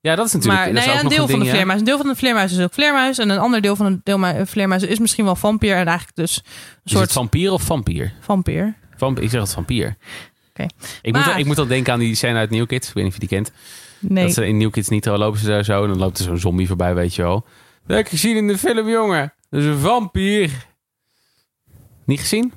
Ja, 0.00 0.14
dat 0.14 0.26
is 0.26 0.32
natuurlijk 0.32 0.62
maar 0.64 0.74
dat 0.84 0.94
ook 0.94 1.02
een 1.02 1.08
deel 1.08 1.18
van 1.18 1.26
ding, 1.26 1.42
de 1.42 1.48
vleermuis. 1.50 1.78
Een 1.78 1.84
deel 1.84 1.96
van 1.98 2.06
de 2.06 2.16
vleermuis 2.16 2.52
is 2.52 2.60
ook 2.64 2.74
vleermuis. 2.74 3.18
En 3.18 3.28
een 3.30 3.38
ander 3.38 3.60
deel 3.60 3.76
van 3.76 3.92
de 3.92 4.00
deel 4.02 4.46
vleermuis 4.46 4.82
is 4.82 4.98
misschien 4.98 5.24
wel 5.24 5.36
vampier. 5.36 5.76
En 5.76 5.86
eigenlijk 5.86 6.16
dus 6.16 6.36
een 6.36 6.42
Is 6.84 6.90
soort 6.92 7.02
het 7.04 7.12
vampier 7.12 7.52
of 7.52 7.62
vampier? 7.62 8.12
vampier. 8.20 8.76
Vamp 8.96 9.20
ik 9.20 9.30
zeg 9.30 9.40
het 9.40 9.52
vampier. 9.52 9.96
Ik, 10.64 11.12
moet, 11.14 11.26
Maar- 11.26 11.38
ik 11.38 11.46
moet 11.46 11.56
dan 11.56 11.68
denken 11.68 11.92
aan 11.92 11.98
die 11.98 12.14
scène 12.14 12.38
uit 12.38 12.50
New 12.50 12.66
Kids. 12.66 12.88
Ik 12.88 12.94
weet 12.94 13.04
niet 13.04 13.12
of 13.14 13.20
je 13.20 13.26
die 13.28 13.36
kent. 13.38 13.52
Nee. 14.00 14.24
Dat 14.24 14.34
ze 14.34 14.46
in 14.46 14.56
New 14.56 14.70
Kids 14.70 14.88
Nitro 14.88 15.16
lopen 15.16 15.40
ze 15.40 15.46
daar 15.46 15.64
zo. 15.64 15.82
En 15.82 15.88
dan 15.88 15.98
loopt 15.98 16.18
er 16.18 16.24
zo'n 16.24 16.38
zombie 16.38 16.66
voorbij, 16.66 16.94
weet 16.94 17.14
je 17.14 17.22
wel. 17.22 17.44
Dat 17.86 17.96
heb 17.96 17.98
ik 18.06 18.08
gezien 18.08 18.36
in 18.36 18.46
de 18.48 18.58
film, 18.58 18.88
jongen. 18.88 19.32
Dat 19.50 19.60
is 19.60 19.66
een 19.66 19.78
vampier. 19.78 20.66
Niet 22.04 22.20
gezien? 22.20 22.52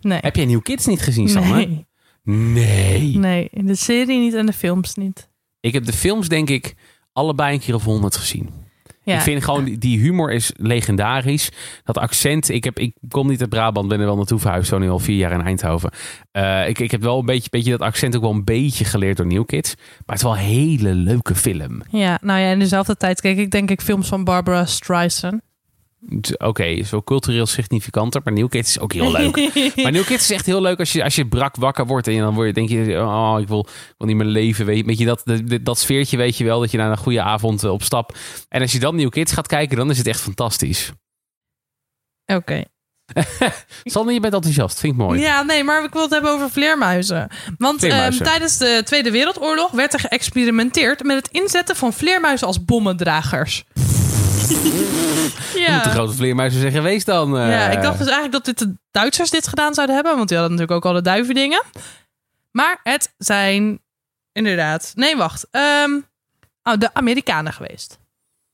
nee. 0.00 0.18
Heb 0.22 0.36
jij 0.36 0.44
New 0.46 0.62
Kids 0.62 0.86
niet 0.86 1.00
gezien, 1.02 1.32
nee. 1.32 1.86
Nee. 2.22 3.16
Nee, 3.18 3.48
in 3.52 3.66
de 3.66 3.74
serie 3.74 4.18
niet 4.18 4.34
en 4.34 4.46
de 4.46 4.52
films 4.52 4.94
niet. 4.94 5.28
Ik 5.60 5.72
heb 5.72 5.84
de 5.84 5.92
films, 5.92 6.28
denk 6.28 6.48
ik, 6.48 6.74
allebei 7.12 7.54
een 7.54 7.60
keer 7.60 7.74
of 7.74 7.84
honderd 7.84 8.16
gezien. 8.16 8.50
Ja. 9.08 9.14
Ik 9.16 9.20
vind 9.20 9.44
gewoon, 9.44 9.64
die- 9.64 9.78
die 9.78 9.98
humor 9.98 10.32
is 10.32 10.52
legendarisch. 10.56 11.50
Dat 11.84 11.98
accent, 11.98 12.48
ik, 12.48 12.64
heb, 12.64 12.78
ik 12.78 12.92
kom 13.08 13.28
niet 13.28 13.40
uit 13.40 13.48
Brabant, 13.50 13.88
ben 13.88 14.00
er 14.00 14.06
wel 14.06 14.16
naartoe 14.16 14.38
verhuisd. 14.38 14.68
Zo 14.68 14.78
nu 14.78 14.88
al 14.90 14.98
vier 14.98 15.16
jaar 15.16 15.32
in 15.32 15.42
Eindhoven. 15.42 15.90
Eh, 16.32 16.68
ik, 16.68 16.78
ik 16.78 16.90
heb 16.90 17.02
wel 17.02 17.18
een 17.18 17.26
beetje, 17.26 17.50
beetje 17.50 17.70
dat 17.70 17.80
accent 17.80 18.16
ook 18.16 18.22
wel 18.22 18.30
een 18.30 18.44
beetje 18.44 18.84
geleerd 18.84 19.16
door 19.16 19.26
New 19.26 19.46
Kids. 19.46 19.74
Maar 19.76 19.84
het 20.06 20.16
is 20.16 20.22
wel 20.22 20.32
een 20.32 20.38
hele 20.38 20.94
leuke 20.94 21.34
film. 21.34 21.82
Ja, 21.90 22.18
nou 22.22 22.40
ja, 22.40 22.50
in 22.50 22.58
dezelfde 22.58 22.96
tijd 22.96 23.20
keek 23.20 23.38
ik 23.38 23.50
denk 23.50 23.70
ik 23.70 23.80
films 23.80 24.08
van 24.08 24.24
Barbara 24.24 24.64
Streisand. 24.66 25.40
Oké, 26.36 26.64
is 26.64 26.90
wel 26.90 27.04
cultureel 27.04 27.46
significanter, 27.46 28.20
maar 28.24 28.32
New 28.32 28.48
Kids 28.48 28.68
is 28.68 28.78
ook 28.78 28.92
heel 28.92 29.12
leuk. 29.12 29.36
maar 29.82 29.92
New 29.92 30.04
Kids 30.04 30.22
is 30.22 30.30
echt 30.30 30.46
heel 30.46 30.60
leuk 30.60 30.78
als 30.78 30.92
je, 30.92 31.04
als 31.04 31.14
je 31.14 31.26
brak 31.26 31.56
wakker 31.56 31.86
wordt. 31.86 32.06
En 32.06 32.18
dan 32.18 32.34
word 32.34 32.46
je, 32.46 32.52
denk 32.52 32.68
je, 32.68 33.00
oh, 33.00 33.36
ik 33.40 33.48
wil, 33.48 33.66
wil 33.98 34.06
niet 34.06 34.16
meer 34.16 34.26
leven. 34.26 34.66
Weet 34.66 34.76
je, 34.76 34.84
weet 34.84 34.98
je 34.98 35.04
dat, 35.04 35.22
dat, 35.24 35.64
dat 35.64 35.78
sfeertje 35.78 36.16
weet 36.16 36.36
je 36.36 36.44
wel, 36.44 36.60
dat 36.60 36.70
je 36.70 36.76
na 36.78 36.90
een 36.90 36.96
goede 36.96 37.22
avond 37.22 37.64
eh, 37.64 37.70
op 37.70 37.82
stap. 37.82 38.16
En 38.48 38.60
als 38.60 38.72
je 38.72 38.78
dan 38.78 38.96
New 38.96 39.10
Kids 39.10 39.32
gaat 39.32 39.46
kijken, 39.46 39.76
dan 39.76 39.90
is 39.90 39.98
het 39.98 40.06
echt 40.06 40.20
fantastisch. 40.20 40.92
Oké. 42.26 42.62
Sander, 43.84 44.14
je 44.14 44.20
bent 44.20 44.34
enthousiast, 44.34 44.80
vind 44.80 44.92
ik 44.92 44.98
mooi. 44.98 45.20
Ja, 45.20 45.42
nee, 45.42 45.64
maar 45.64 45.84
ik 45.84 45.92
wil 45.92 46.02
het 46.02 46.10
hebben 46.10 46.30
over 46.30 46.50
vleermuizen. 46.50 47.28
Want 47.58 47.78
Vleermuizen. 47.80 48.20
ehm, 48.20 48.30
tijdens 48.30 48.58
de 48.58 48.82
Tweede 48.84 49.10
Wereldoorlog 49.10 49.70
werd 49.70 49.92
er 49.92 50.00
geëxperimenteerd 50.00 51.02
met 51.02 51.16
het 51.16 51.28
inzetten 51.28 51.76
van 51.76 51.92
vleermuizen 51.92 52.46
als 52.46 52.64
bommendragers. 52.64 53.64
Ja. 55.66 55.82
de 55.82 55.90
grote 55.90 56.12
vleermuizen 56.12 56.60
zijn 56.60 56.72
geweest 56.72 57.06
dan? 57.06 57.38
eh? 57.38 57.50
ja, 57.50 57.68
ik 57.70 57.82
dacht 57.82 57.98
dus 57.98 58.06
eigenlijk 58.08 58.32
dat 58.32 58.44
dit 58.44 58.58
de 58.58 58.74
Duitsers 58.90 59.30
dit 59.30 59.48
gedaan 59.48 59.74
zouden 59.74 59.94
hebben, 59.96 60.16
want 60.16 60.28
die 60.28 60.38
hadden 60.38 60.56
natuurlijk 60.56 60.84
ook 60.84 60.90
al 60.92 60.98
de 60.98 61.04
duivendingen. 61.08 61.62
Maar 62.50 62.80
het 62.82 63.14
zijn 63.18 63.80
inderdaad. 64.32 64.92
Nee, 64.94 65.16
wacht. 65.16 65.46
Ehm, 65.50 65.90
oh, 66.62 66.74
de 66.78 66.94
Amerikanen 66.94 67.52
geweest. 67.52 67.98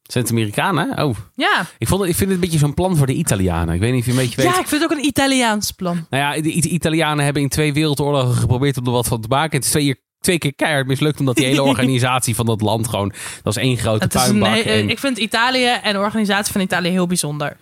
Zijn 0.03 0.25
het 0.25 0.33
Amerikanen? 0.33 1.05
Oh, 1.05 1.17
Ja. 1.35 1.67
ik, 1.79 1.89
vond 1.89 2.01
het, 2.01 2.11
ik 2.11 2.17
vind 2.17 2.31
het 2.31 2.39
een 2.39 2.45
beetje 2.45 2.59
zo'n 2.67 2.75
plan 2.75 2.97
voor 2.97 3.07
de 3.07 3.13
Italianen. 3.15 3.75
Ik 3.75 3.81
weet 3.81 3.91
niet 3.93 4.01
of 4.01 4.07
je 4.07 4.11
een 4.13 4.17
beetje 4.19 4.37
weet. 4.43 4.47
ja, 4.53 4.61
ik 4.61 4.67
vind 4.67 4.83
het 4.83 4.93
ook 4.93 4.99
een 4.99 5.05
Italiaans 5.05 5.71
plan. 5.71 6.07
Nou 6.11 6.23
ja, 6.37 6.43
de 6.43 6.53
It- 6.53 6.65
Italianen 6.65 7.25
hebben 7.25 7.43
in 7.43 7.49
twee 7.49 7.73
wereldoorlogen 7.73 8.35
geprobeerd 8.35 8.79
om 8.79 8.87
er 8.87 8.93
wat 8.93 9.07
van 9.09 9.21
te 9.21 9.29
maken. 9.29 9.57
Het 9.57 9.65
is 9.65 9.71
twee, 9.71 10.01
twee 10.25 10.39
keer 10.39 10.55
keihard 10.55 10.87
mislukt, 10.87 11.21
omdat 11.21 11.37
die 11.37 11.47
hele 11.47 11.63
organisatie 11.73 12.35
van 12.35 12.47
dat 12.47 12.61
land 12.61 12.89
gewoon... 12.89 13.13
Dat 13.43 13.57
is 13.57 13.63
één 13.63 13.77
grote 13.77 14.05
Het 14.05 14.15
is 14.15 14.27
een, 14.29 14.39
puinbak. 14.39 14.65
en- 14.65 14.91
Ik 14.91 14.99
vind 14.99 15.19
Italië 15.19 15.67
en 15.83 15.93
de 15.93 15.99
organisatie 15.99 16.53
van 16.53 16.61
Italië 16.61 16.89
heel 16.91 17.07
bijzonder. 17.07 17.57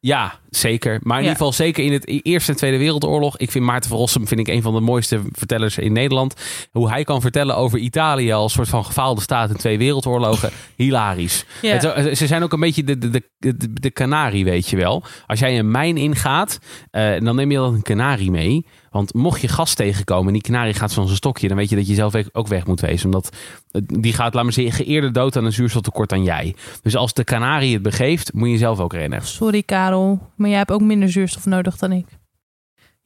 Ja, 0.00 0.34
zeker. 0.56 0.98
Maar 1.02 1.18
in 1.18 1.24
Ja. 1.24 1.30
ieder 1.30 1.36
geval 1.36 1.52
zeker 1.52 1.84
in 1.84 1.92
het 1.92 2.24
Eerste 2.24 2.50
en 2.50 2.56
Tweede 2.56 2.78
Wereldoorlog. 2.78 3.36
Ik 3.38 3.50
vind 3.50 3.64
Maarten 3.64 3.90
van 3.90 3.98
Rossum 3.98 4.26
vind 4.26 4.40
ik 4.40 4.48
een 4.48 4.62
van 4.62 4.74
de 4.74 4.80
mooiste 4.80 5.20
vertellers 5.32 5.78
in 5.78 5.92
Nederland. 5.92 6.34
Hoe 6.72 6.90
hij 6.90 7.04
kan 7.04 7.20
vertellen 7.20 7.56
over 7.56 7.78
Italië 7.78 8.32
als 8.32 8.52
soort 8.52 8.68
van 8.68 8.84
gefaalde 8.84 9.20
staat 9.20 9.50
in 9.50 9.56
twee 9.56 9.78
wereldoorlogen. 9.78 10.50
Hilarisch. 10.76 11.44
Ja. 11.62 11.76
Het- 11.76 12.18
ze 12.18 12.26
zijn 12.26 12.42
ook 12.42 12.52
een 12.52 12.60
beetje 12.60 12.84
de, 12.84 12.98
de, 12.98 13.10
de, 13.10 13.22
de, 13.38 13.72
de 13.72 13.90
kanarie, 13.90 14.44
weet 14.44 14.68
je 14.68 14.76
wel. 14.76 15.02
Als 15.26 15.38
jij 15.38 15.58
een 15.58 15.70
mijn 15.70 15.96
ingaat, 15.96 16.58
eh, 16.90 17.20
dan 17.20 17.36
neem 17.36 17.50
je 17.50 17.56
dan 17.56 17.74
een 17.74 17.82
kanarie 17.82 18.30
mee. 18.30 18.66
Want 18.90 19.14
mocht 19.14 19.40
je 19.40 19.48
gas 19.48 19.74
tegenkomen 19.74 20.26
en 20.26 20.32
die 20.32 20.42
kanarie 20.42 20.74
gaat 20.74 20.92
van 20.94 21.04
zijn 21.04 21.16
stokje... 21.16 21.48
dan 21.48 21.56
weet 21.56 21.68
je 21.70 21.76
dat 21.76 21.86
je 21.86 21.94
zelf 21.94 22.14
ook 22.32 22.46
weg 22.46 22.66
moet 22.66 22.80
wezen. 22.80 23.04
Omdat 23.06 23.36
eh, 23.70 23.82
die 23.86 24.12
gaat, 24.12 24.34
laat 24.34 24.42
maar 24.44 24.52
zeggen, 24.52 24.84
eerder 24.86 25.12
dood 25.12 25.36
aan 25.36 25.44
een 25.44 25.52
zuurstoftekort 25.52 26.08
dan 26.08 26.22
jij. 26.24 26.54
Dus 26.82 26.96
als 26.96 27.12
de 27.12 27.24
kanarie 27.24 27.72
het 27.74 27.82
begeeft, 27.82 28.32
moet 28.32 28.50
je 28.50 28.56
zelf 28.58 28.80
ook 28.80 28.92
rennen. 28.92 29.22
Sorry 29.26 29.62
Karel, 29.62 30.20
maar 30.44 30.52
jij 30.52 30.62
hebt 30.62 30.72
ook 30.72 30.88
minder 30.88 31.10
zuurstof 31.10 31.46
nodig 31.46 31.76
dan 31.76 31.92
ik. 31.92 32.06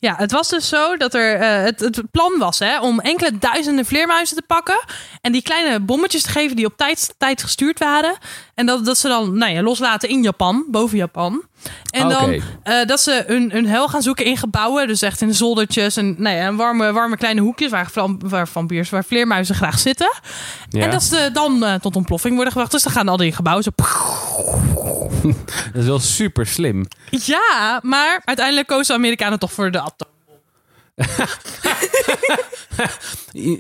Ja, 0.01 0.15
het 0.17 0.33
was 0.33 0.49
dus 0.49 0.69
zo 0.69 0.97
dat 0.97 1.15
er 1.15 1.35
eh, 1.35 1.63
het, 1.65 1.81
het 1.81 2.11
plan 2.11 2.39
was 2.39 2.59
hè, 2.59 2.81
om 2.81 3.01
enkele 3.01 3.39
duizenden 3.39 3.85
vleermuizen 3.85 4.37
te 4.37 4.43
pakken 4.43 4.85
en 5.21 5.33
die 5.33 5.43
kleine 5.43 5.81
bommetjes 5.81 6.23
te 6.23 6.29
geven 6.29 6.57
die 6.57 6.67
op 6.67 6.77
tijd, 6.77 7.15
tijd 7.19 7.43
gestuurd 7.43 7.79
waren. 7.79 8.17
En 8.55 8.67
dat, 8.67 8.85
dat 8.85 8.99
ze 8.99 9.09
dan 9.09 9.39
nou 9.39 9.53
ja, 9.53 9.63
loslaten 9.63 10.09
in 10.09 10.23
Japan, 10.23 10.65
boven 10.69 10.97
Japan. 10.97 11.43
En 11.91 12.07
Oké. 12.07 12.15
dan 12.15 12.43
eh, 12.63 12.87
dat 12.87 13.01
ze 13.01 13.25
hun, 13.27 13.51
hun 13.51 13.67
hel 13.67 13.89
gaan 13.89 14.03
zoeken 14.03 14.25
in 14.25 14.37
gebouwen, 14.37 14.87
dus 14.87 15.03
echt 15.03 15.21
in 15.21 15.29
de 15.29 15.35
zoldertjes 15.35 15.97
en 15.97 16.15
nou 16.19 16.37
ja, 16.37 16.55
warme, 16.55 16.93
warme 16.93 17.17
kleine 17.17 17.41
hoekjes 17.41 17.71
waar, 17.71 17.91
waar 18.19 18.49
vampiers, 18.49 18.91
waar 18.91 19.05
vleermuizen 19.05 19.55
graag 19.55 19.79
zitten. 19.79 20.13
Ja. 20.69 20.83
En 20.83 20.91
dat 20.91 21.03
ze 21.03 21.31
dan 21.33 21.65
eh, 21.65 21.75
tot 21.75 21.97
ontploffing 21.97 22.35
worden 22.35 22.53
gebracht. 22.53 22.73
Dus 22.73 22.83
dan 22.83 22.93
gaan 22.93 23.09
al 23.09 23.17
die 23.17 23.33
gebouwen 23.33 23.65
zo 23.65 23.71
Dat 25.73 25.83
is 25.83 25.87
wel 25.87 25.99
super 25.99 26.47
slim. 26.47 26.87
Ja, 27.11 27.81
maar 27.83 28.23
uiteindelijk 28.25 28.67
kozen 28.67 28.87
de 28.87 29.01
Amerikanen 29.01 29.39
toch 29.39 29.53
voor 29.53 29.71
de. 29.71 29.88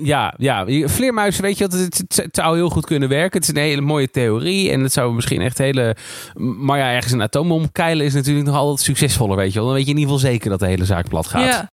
Ja, 0.02 0.34
ja, 0.36 0.66
vleermuizen, 0.88 1.42
weet 1.42 1.58
je 1.58 1.64
wat, 1.64 1.78
het, 1.78 1.98
het, 1.98 2.16
het 2.16 2.36
zou 2.36 2.56
heel 2.56 2.70
goed 2.70 2.86
kunnen 2.86 3.08
werken. 3.08 3.40
Het 3.40 3.48
is 3.48 3.54
een 3.54 3.62
hele 3.62 3.80
mooie 3.80 4.10
theorie 4.10 4.70
en 4.70 4.80
het 4.80 4.92
zou 4.92 5.14
misschien 5.14 5.40
echt 5.40 5.58
hele... 5.58 5.96
Maar 6.34 6.78
ja, 6.78 6.92
ergens 6.92 7.12
een 7.12 7.22
atoombom 7.22 7.72
keilen 7.72 8.06
is 8.06 8.14
natuurlijk 8.14 8.46
nog 8.46 8.56
altijd 8.56 8.80
succesvoller, 8.80 9.36
weet 9.36 9.52
je 9.52 9.58
wel. 9.58 9.64
Dan 9.64 9.74
weet 9.74 9.86
je 9.86 9.92
in 9.92 9.98
ieder 9.98 10.14
geval 10.14 10.30
zeker 10.30 10.50
dat 10.50 10.58
de 10.58 10.66
hele 10.66 10.84
zaak 10.84 11.08
plat 11.08 11.26
gaat. 11.26 11.44
Ja. 11.44 11.70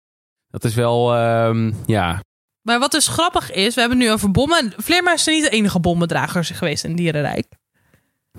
Dat 0.50 0.64
is 0.64 0.74
wel, 0.74 1.14
ehm, 1.14 1.72
ja... 1.86 2.22
Maar 2.62 2.78
wat 2.78 2.92
dus 2.92 3.08
grappig 3.08 3.52
is, 3.52 3.74
we 3.74 3.80
hebben 3.80 3.98
nu 3.98 4.10
over 4.10 4.30
bommen. 4.30 4.72
Vleermuizen 4.76 5.24
zijn 5.24 5.36
niet 5.36 5.50
de 5.50 5.56
enige 5.56 5.80
bommendragers 5.80 6.50
geweest 6.50 6.84
in 6.84 6.90
het 6.90 6.98
dierenrijk. 6.98 7.46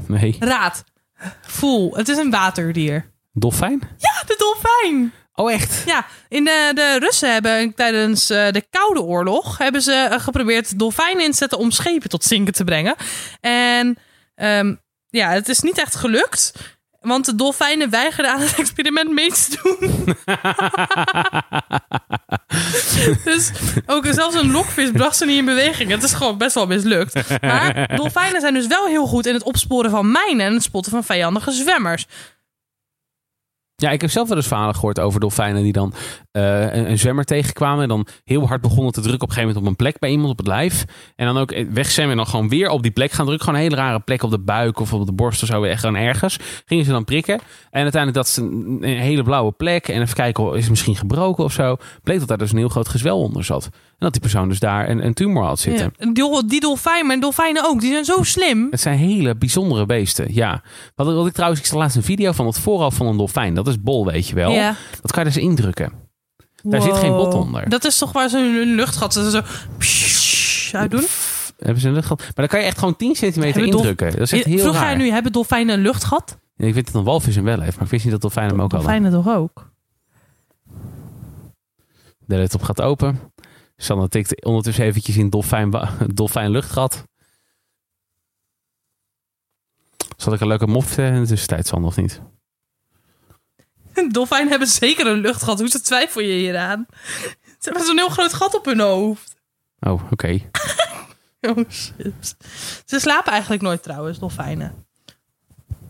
Nee. 0.07 0.35
Raad. 0.39 0.83
Voel, 1.41 1.95
het 1.95 2.09
is 2.09 2.17
een 2.17 2.31
waterdier. 2.31 3.11
Dolfijn? 3.33 3.81
Ja, 3.97 4.23
de 4.27 4.35
dolfijn. 4.37 5.13
Oh, 5.35 5.51
echt? 5.51 5.83
Ja, 5.85 6.05
in 6.29 6.43
de, 6.43 6.71
de 6.73 6.97
Russen 6.99 7.33
hebben 7.33 7.73
tijdens 7.73 8.29
eh, 8.29 8.51
de 8.51 8.65
Koude 8.69 9.01
Oorlog 9.01 9.57
hebben 9.57 9.81
ze 9.81 9.93
eh, 9.93 10.19
geprobeerd 10.19 10.79
dolfijnen 10.79 11.23
in 11.23 11.31
te 11.31 11.37
zetten 11.37 11.57
om 11.57 11.71
schepen 11.71 12.09
tot 12.09 12.23
zinken 12.23 12.53
te 12.53 12.63
brengen. 12.63 12.95
En 13.41 13.97
ehm, 14.35 14.75
ja, 15.09 15.29
het 15.29 15.49
is 15.49 15.59
niet 15.59 15.77
echt 15.77 15.95
gelukt. 15.95 16.53
Want 16.99 17.25
de 17.25 17.35
dolfijnen 17.35 17.89
weigerden 17.89 18.31
aan 18.31 18.39
het 18.41 18.55
experiment 18.59 19.11
mee 19.11 19.31
te 19.31 19.59
doen. 19.63 20.15
dus 23.23 23.51
ook 23.85 24.05
zelfs 24.09 24.35
een 24.35 24.51
lokvis 24.51 24.91
bracht 24.91 25.17
ze 25.17 25.25
niet 25.25 25.37
in 25.37 25.45
beweging. 25.45 25.91
Het 25.91 26.03
is 26.03 26.13
gewoon 26.13 26.37
best 26.37 26.55
wel 26.55 26.67
mislukt. 26.67 27.41
Maar 27.41 27.95
dolfijnen 27.95 28.41
zijn 28.41 28.53
dus 28.53 28.67
wel 28.67 28.85
heel 28.85 29.05
goed 29.05 29.25
in 29.25 29.33
het 29.33 29.43
opsporen 29.43 29.91
van 29.91 30.11
mijnen 30.11 30.45
en 30.45 30.53
het 30.53 30.63
spotten 30.63 30.91
van 30.91 31.03
vijandige 31.03 31.51
zwemmers. 31.51 32.05
Ja, 33.85 33.91
ik 33.91 34.01
heb 34.01 34.09
zelf 34.09 34.27
wel 34.27 34.37
eens 34.37 34.47
verhalen 34.47 34.75
gehoord 34.75 34.99
over 34.99 35.19
dolfijnen 35.19 35.63
die 35.63 35.71
dan 35.71 35.93
eh, 36.31 36.61
een, 36.61 36.89
een 36.89 36.99
zwemmer 36.99 37.25
tegenkwamen. 37.25 37.81
En 37.81 37.89
dan 37.89 38.07
heel 38.23 38.47
hard 38.47 38.61
begonnen 38.61 38.93
te 38.93 39.01
drukken 39.01 39.21
op 39.21 39.29
een 39.29 39.33
gegeven 39.35 39.47
moment 39.47 39.65
op 39.65 39.71
een 39.71 39.85
plek 39.85 39.99
bij 39.99 40.09
iemand 40.09 40.29
op 40.29 40.37
het 40.37 40.47
lijf. 40.47 40.85
En 41.15 41.25
dan 41.25 41.37
ook 41.37 41.55
wegzwemmen 41.69 42.17
en 42.17 42.23
dan 42.23 42.31
gewoon 42.31 42.49
weer 42.49 42.69
op 42.69 42.81
die 42.81 42.91
plek 42.91 43.11
gaan 43.11 43.25
drukken. 43.25 43.45
Gewoon 43.45 43.61
een 43.61 43.69
hele 43.69 43.81
rare 43.81 43.99
plek 43.99 44.23
op 44.23 44.29
de 44.31 44.39
buik 44.39 44.79
of 44.79 44.93
op 44.93 45.05
de 45.05 45.11
borst 45.11 45.41
of 45.41 45.47
zo. 45.47 45.63
Echt 45.63 45.79
gewoon 45.79 45.95
ergens. 45.95 46.37
Gingen 46.65 46.85
ze 46.85 46.91
dan 46.91 47.03
prikken. 47.03 47.39
En 47.71 47.81
uiteindelijk 47.81 48.13
dat 48.13 48.27
is 48.27 48.37
een, 48.37 48.77
een 48.81 48.97
hele 48.97 49.23
blauwe 49.23 49.51
plek. 49.51 49.87
En 49.87 50.01
even 50.01 50.15
kijken, 50.15 50.53
is 50.53 50.61
het 50.61 50.69
misschien 50.69 50.95
gebroken 50.95 51.43
of 51.43 51.51
zo. 51.51 51.77
Bleek 52.03 52.19
dat 52.19 52.27
daar 52.27 52.37
dus 52.37 52.51
een 52.51 52.57
heel 52.57 52.69
groot 52.69 52.87
gezwel 52.87 53.19
onder 53.19 53.43
zat. 53.43 53.65
En 53.65 53.71
dat 53.97 54.11
die 54.11 54.21
persoon 54.21 54.49
dus 54.49 54.59
daar 54.59 54.89
een, 54.89 55.05
een 55.05 55.13
tumor 55.13 55.43
had 55.43 55.59
zitten. 55.59 55.93
Ja, 55.97 56.11
die, 56.11 56.45
die 56.45 56.59
dolfijn, 56.59 57.05
maar 57.05 57.19
dolfijnen 57.19 57.65
ook, 57.65 57.79
die 57.81 57.91
zijn 57.91 58.05
zo 58.05 58.23
slim. 58.23 58.67
Het 58.71 58.81
zijn 58.81 58.97
hele 58.97 59.35
bijzondere 59.35 59.85
beesten, 59.85 60.33
ja. 60.33 60.61
Wat, 60.95 61.13
wat 61.13 61.27
ik 61.27 61.33
trouwens, 61.33 61.61
ik 61.61 61.67
zag 61.67 61.79
laatst 61.79 61.95
een 61.95 62.03
video 62.03 62.31
van 62.31 62.45
het 62.45 62.59
voorhoofd 62.59 62.97
van 62.97 63.07
een 63.07 63.17
dolfijn. 63.17 63.53
Dat 63.53 63.67
is 63.67 63.74
bol, 63.81 64.05
weet 64.05 64.27
je 64.27 64.35
wel. 64.35 64.51
Ja. 64.51 64.75
Dat 65.01 65.11
kan 65.11 65.23
je 65.23 65.29
dus 65.29 65.41
indrukken. 65.43 65.93
Daar 66.63 66.81
zit 66.81 66.97
geen 66.97 67.11
bot 67.11 67.33
onder. 67.33 67.69
Dat 67.69 67.85
is 67.85 67.97
toch 67.97 68.11
waar 68.11 68.29
ze 68.29 68.37
hun, 68.37 68.75
luchtgat 68.75 69.13
ze 69.13 69.29
zo 69.29 69.41
pssst 69.77 70.73
uitdoen? 70.75 71.05
Hebben 71.57 71.81
ze 71.81 71.87
een 71.87 71.93
luchtgat? 71.93 72.19
Maar 72.19 72.33
dan 72.35 72.47
kan 72.47 72.59
je 72.59 72.65
echt 72.65 72.77
gewoon 72.77 72.95
10 72.95 73.15
centimeter 73.15 73.61
Hebben 73.61 73.77
indrukken. 73.77 74.11
Dat 74.11 74.19
is 74.19 74.31
echt 74.31 74.45
heel 74.45 74.57
Vroeg 74.57 74.73
raar. 74.73 74.83
jij 74.83 74.95
nu, 74.95 75.11
hebben 75.11 75.31
dolfijnen 75.31 75.75
een 75.75 75.81
luchtgat? 75.81 76.37
Ja, 76.55 76.67
ik 76.67 76.73
weet 76.73 76.85
dat 76.85 76.95
een 76.95 77.03
walvis 77.03 77.35
hem 77.35 77.43
wel 77.43 77.59
heeft, 77.59 77.75
maar 77.75 77.85
ik 77.85 77.91
wist 77.91 78.03
niet 78.03 78.13
dat 78.13 78.21
dolfijnen 78.21 78.51
hem 78.51 78.61
ook 78.61 78.71
hadden. 78.71 79.01
Dolfijnen 79.01 79.23
toch 79.23 79.35
ook? 79.35 79.73
De 82.19 82.37
laptop 82.37 82.61
gaat 82.61 82.81
open. 82.81 83.19
Sanne 83.77 84.07
tikt 84.07 84.45
ondertussen 84.45 84.85
eventjes 84.85 85.17
in 85.17 85.29
dolfijn, 85.29 85.73
dolfijn 86.13 86.49
luchtgat. 86.51 87.03
Zal 90.17 90.33
ik 90.33 90.39
een 90.39 90.47
leuke 90.47 90.67
mop 90.67 90.83
eh, 90.83 91.15
in 91.15 91.21
de 91.21 91.27
tussentijd, 91.27 91.73
of 91.73 91.97
niet? 91.97 92.21
Dolfijnen 94.11 94.49
hebben 94.49 94.67
zeker 94.67 95.07
een 95.07 95.19
luchtgat. 95.19 95.59
Hoe 95.59 95.69
twijfel 95.69 96.21
je 96.21 96.33
hieraan? 96.33 96.85
Ze 97.43 97.71
hebben 97.71 97.85
zo'n 97.85 97.97
heel 97.97 98.09
groot 98.09 98.33
gat 98.33 98.55
op 98.55 98.65
hun 98.65 98.79
hoofd. 98.79 99.35
Oh, 99.79 100.11
oké. 100.11 100.39
Oh, 101.45 101.69
shit. 101.69 102.35
Ze 102.85 102.99
slapen 102.99 103.31
eigenlijk 103.31 103.61
nooit 103.61 103.83
trouwens, 103.83 104.19
dolfijnen. 104.19 104.85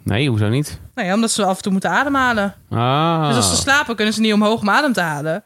Nee, 0.04 0.30
hoezo 0.30 0.50
niet? 0.50 0.80
Ja, 0.96 1.14
omdat 1.14 1.32
ze 1.32 1.46
af 1.46 1.56
en 1.56 1.62
toe 1.62 1.72
moeten 1.72 1.90
ademhalen. 1.90 2.56
Ah. 2.70 3.28
Dus 3.28 3.36
als 3.36 3.50
ze 3.50 3.56
slapen, 3.56 3.96
kunnen 3.96 4.14
ze 4.14 4.22
niet 4.22 4.34
omhoog 4.34 4.62
om 4.62 4.70
adem 4.70 4.94
te 4.94 5.02
halen. 5.02 5.44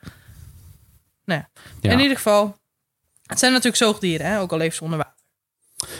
Ja. 1.25 1.49
ja. 1.81 1.91
In 1.91 1.99
ieder 1.99 2.15
geval, 2.15 2.57
het 3.25 3.39
zijn 3.39 3.51
natuurlijk 3.51 3.83
zoogdieren, 3.83 4.27
hè? 4.27 4.39
ook 4.39 4.51
al 4.51 4.57
leven 4.57 4.75
ze 4.75 4.83
onder 4.83 4.97
water. 4.97 5.17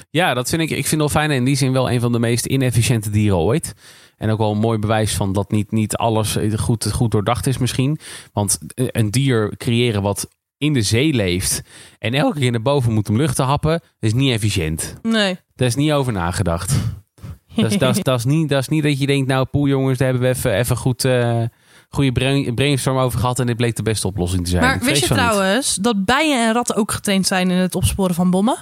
Ja, 0.09 0.33
dat 0.33 0.49
vind 0.49 0.61
ik. 0.61 0.69
Ik 0.69 0.87
vind 0.87 1.01
dolfijnen 1.01 1.35
in 1.35 1.45
die 1.45 1.55
zin 1.55 1.71
wel 1.71 1.91
een 1.91 1.99
van 1.99 2.11
de 2.11 2.19
meest 2.19 2.45
inefficiënte 2.45 3.09
dieren 3.09 3.37
ooit. 3.37 3.73
En 4.19 4.29
ook 4.29 4.37
wel 4.37 4.51
een 4.51 4.57
mooi 4.57 4.79
bewijs 4.79 5.15
van 5.15 5.33
dat 5.33 5.51
niet, 5.51 5.71
niet 5.71 5.95
alles 5.95 6.37
goed, 6.55 6.91
goed 6.91 7.11
doordacht 7.11 7.47
is 7.47 7.57
misschien. 7.57 7.99
Want 8.33 8.59
een 8.75 9.11
dier 9.11 9.57
creëren 9.57 10.01
wat 10.01 10.27
in 10.57 10.73
de 10.73 10.81
zee 10.81 11.13
leeft 11.13 11.61
en 11.99 12.13
elke 12.13 12.39
keer 12.39 12.51
naar 12.51 12.61
boven 12.61 12.93
moet 12.93 13.09
om 13.09 13.17
lucht 13.17 13.35
te 13.35 13.43
happen, 13.43 13.81
is 13.99 14.13
niet 14.13 14.31
efficiënt. 14.31 14.95
Nee. 15.01 15.37
Daar 15.55 15.67
is 15.67 15.75
niet 15.75 15.91
over 15.91 16.13
nagedacht. 16.13 16.79
Dat 17.55 17.71
is, 17.71 17.77
dat, 17.77 17.97
is, 17.97 18.03
dat, 18.09 18.17
is 18.19 18.25
niet, 18.25 18.49
dat 18.49 18.61
is 18.61 18.67
niet 18.67 18.83
dat 18.83 18.99
je 18.99 19.05
denkt, 19.05 19.27
nou 19.27 19.45
poeh 19.45 19.69
jongens, 19.69 19.97
daar 19.97 20.09
hebben 20.09 20.29
we 20.29 20.35
even, 20.35 20.53
even 20.53 20.77
goed, 20.77 21.05
eh 21.05 21.43
goede 21.89 22.11
brain, 22.11 22.55
brainstorm 22.55 22.97
over 22.97 23.19
gehad 23.19 23.39
en 23.39 23.45
dit 23.45 23.57
bleek 23.57 23.75
de 23.75 23.83
beste 23.83 24.07
oplossing 24.07 24.43
te 24.43 24.49
zijn. 24.49 24.63
Maar 24.63 24.79
wist 24.79 25.01
je 25.01 25.13
niet. 25.13 25.19
trouwens 25.19 25.75
dat 25.75 26.05
bijen 26.05 26.47
en 26.47 26.53
ratten 26.53 26.75
ook 26.75 26.91
getraind 26.91 27.27
zijn 27.27 27.51
in 27.51 27.57
het 27.57 27.75
opsporen 27.75 28.15
van 28.15 28.29
bommen? 28.29 28.57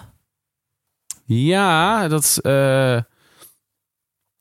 Ja, 1.25 2.07
dat 2.07 2.39
eh, 2.41 2.99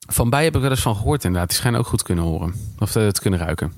van 0.06 0.30
bij 0.30 0.44
heb 0.44 0.54
ik 0.54 0.60
wel 0.60 0.70
eens 0.70 0.80
van 0.80 0.96
gehoord 0.96 1.24
inderdaad. 1.24 1.48
Die 1.48 1.58
schijnen 1.58 1.80
ook 1.80 1.86
goed 1.86 2.02
kunnen 2.02 2.24
horen. 2.24 2.54
Of 2.78 2.96
eh, 2.96 3.02
het 3.02 3.20
kunnen 3.20 3.38
ruiken. 3.38 3.72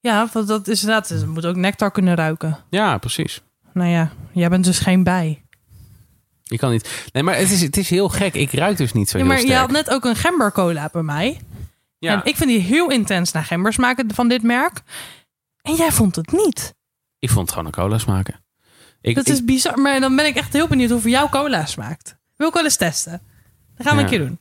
Ja, 0.00 0.28
want 0.32 0.48
dat 0.48 0.68
is 0.68 0.80
inderdaad, 0.80 1.06
ze 1.06 1.26
moet 1.26 1.46
ook 1.46 1.56
nectar 1.56 1.90
kunnen 1.90 2.14
ruiken. 2.14 2.58
Ja, 2.70 2.98
precies. 2.98 3.42
Nou 3.72 3.88
ja, 3.88 4.10
jij 4.32 4.48
bent 4.48 4.64
dus 4.64 4.78
geen 4.78 5.02
bij. 5.04 5.42
Ik 6.46 6.58
kan 6.58 6.70
niet. 6.70 7.08
Nee, 7.12 7.22
maar 7.22 7.36
het 7.36 7.50
is, 7.50 7.60
het 7.62 7.76
is 7.76 7.90
heel 7.90 8.08
gek. 8.08 8.34
Ik 8.34 8.52
ruik 8.52 8.76
dus 8.76 8.92
niet 8.92 9.08
zo 9.08 9.18
Ja, 9.18 9.24
heel 9.24 9.32
maar 9.32 9.42
je 9.42 9.46
sterk. 9.48 9.60
had 9.60 9.70
net 9.70 9.90
ook 9.90 10.04
een 10.04 10.16
gembercola 10.16 10.88
bij 10.92 11.02
mij. 11.02 11.40
ja. 11.98 12.12
En 12.12 12.20
ik 12.24 12.36
vind 12.36 12.50
die 12.50 12.58
heel 12.60 12.90
intens 12.90 13.32
naar 13.32 13.44
gembers 13.44 13.76
maken 13.76 14.14
van 14.14 14.28
dit 14.28 14.42
merk. 14.42 14.82
En 15.62 15.74
jij 15.74 15.90
vond 15.92 16.16
het 16.16 16.32
niet. 16.32 16.74
ik 17.18 17.28
vond 17.30 17.40
het 17.40 17.50
gewoon 17.50 17.66
een 17.66 17.72
cola 17.72 17.98
smaken. 17.98 18.34
Ik, 19.00 19.14
Dat 19.14 19.26
ik- 19.28 19.32
is 19.32 19.44
bizar. 19.44 19.78
Maar 19.78 20.00
dan 20.00 20.16
ben 20.16 20.26
ik 20.26 20.36
echt 20.36 20.52
heel 20.52 20.68
benieuwd 20.68 20.90
hoe 20.90 21.00
voor 21.00 21.10
jou 21.10 21.28
cola 21.30 21.66
smaakt. 21.66 22.16
Wil 22.36 22.48
ik 22.48 22.54
wel 22.54 22.64
eens 22.64 22.76
testen. 22.76 23.22
Dat 23.82 23.92
gaan 23.92 23.96
we 23.96 24.02
een 24.02 24.08
keer 24.08 24.18
doen. 24.18 24.38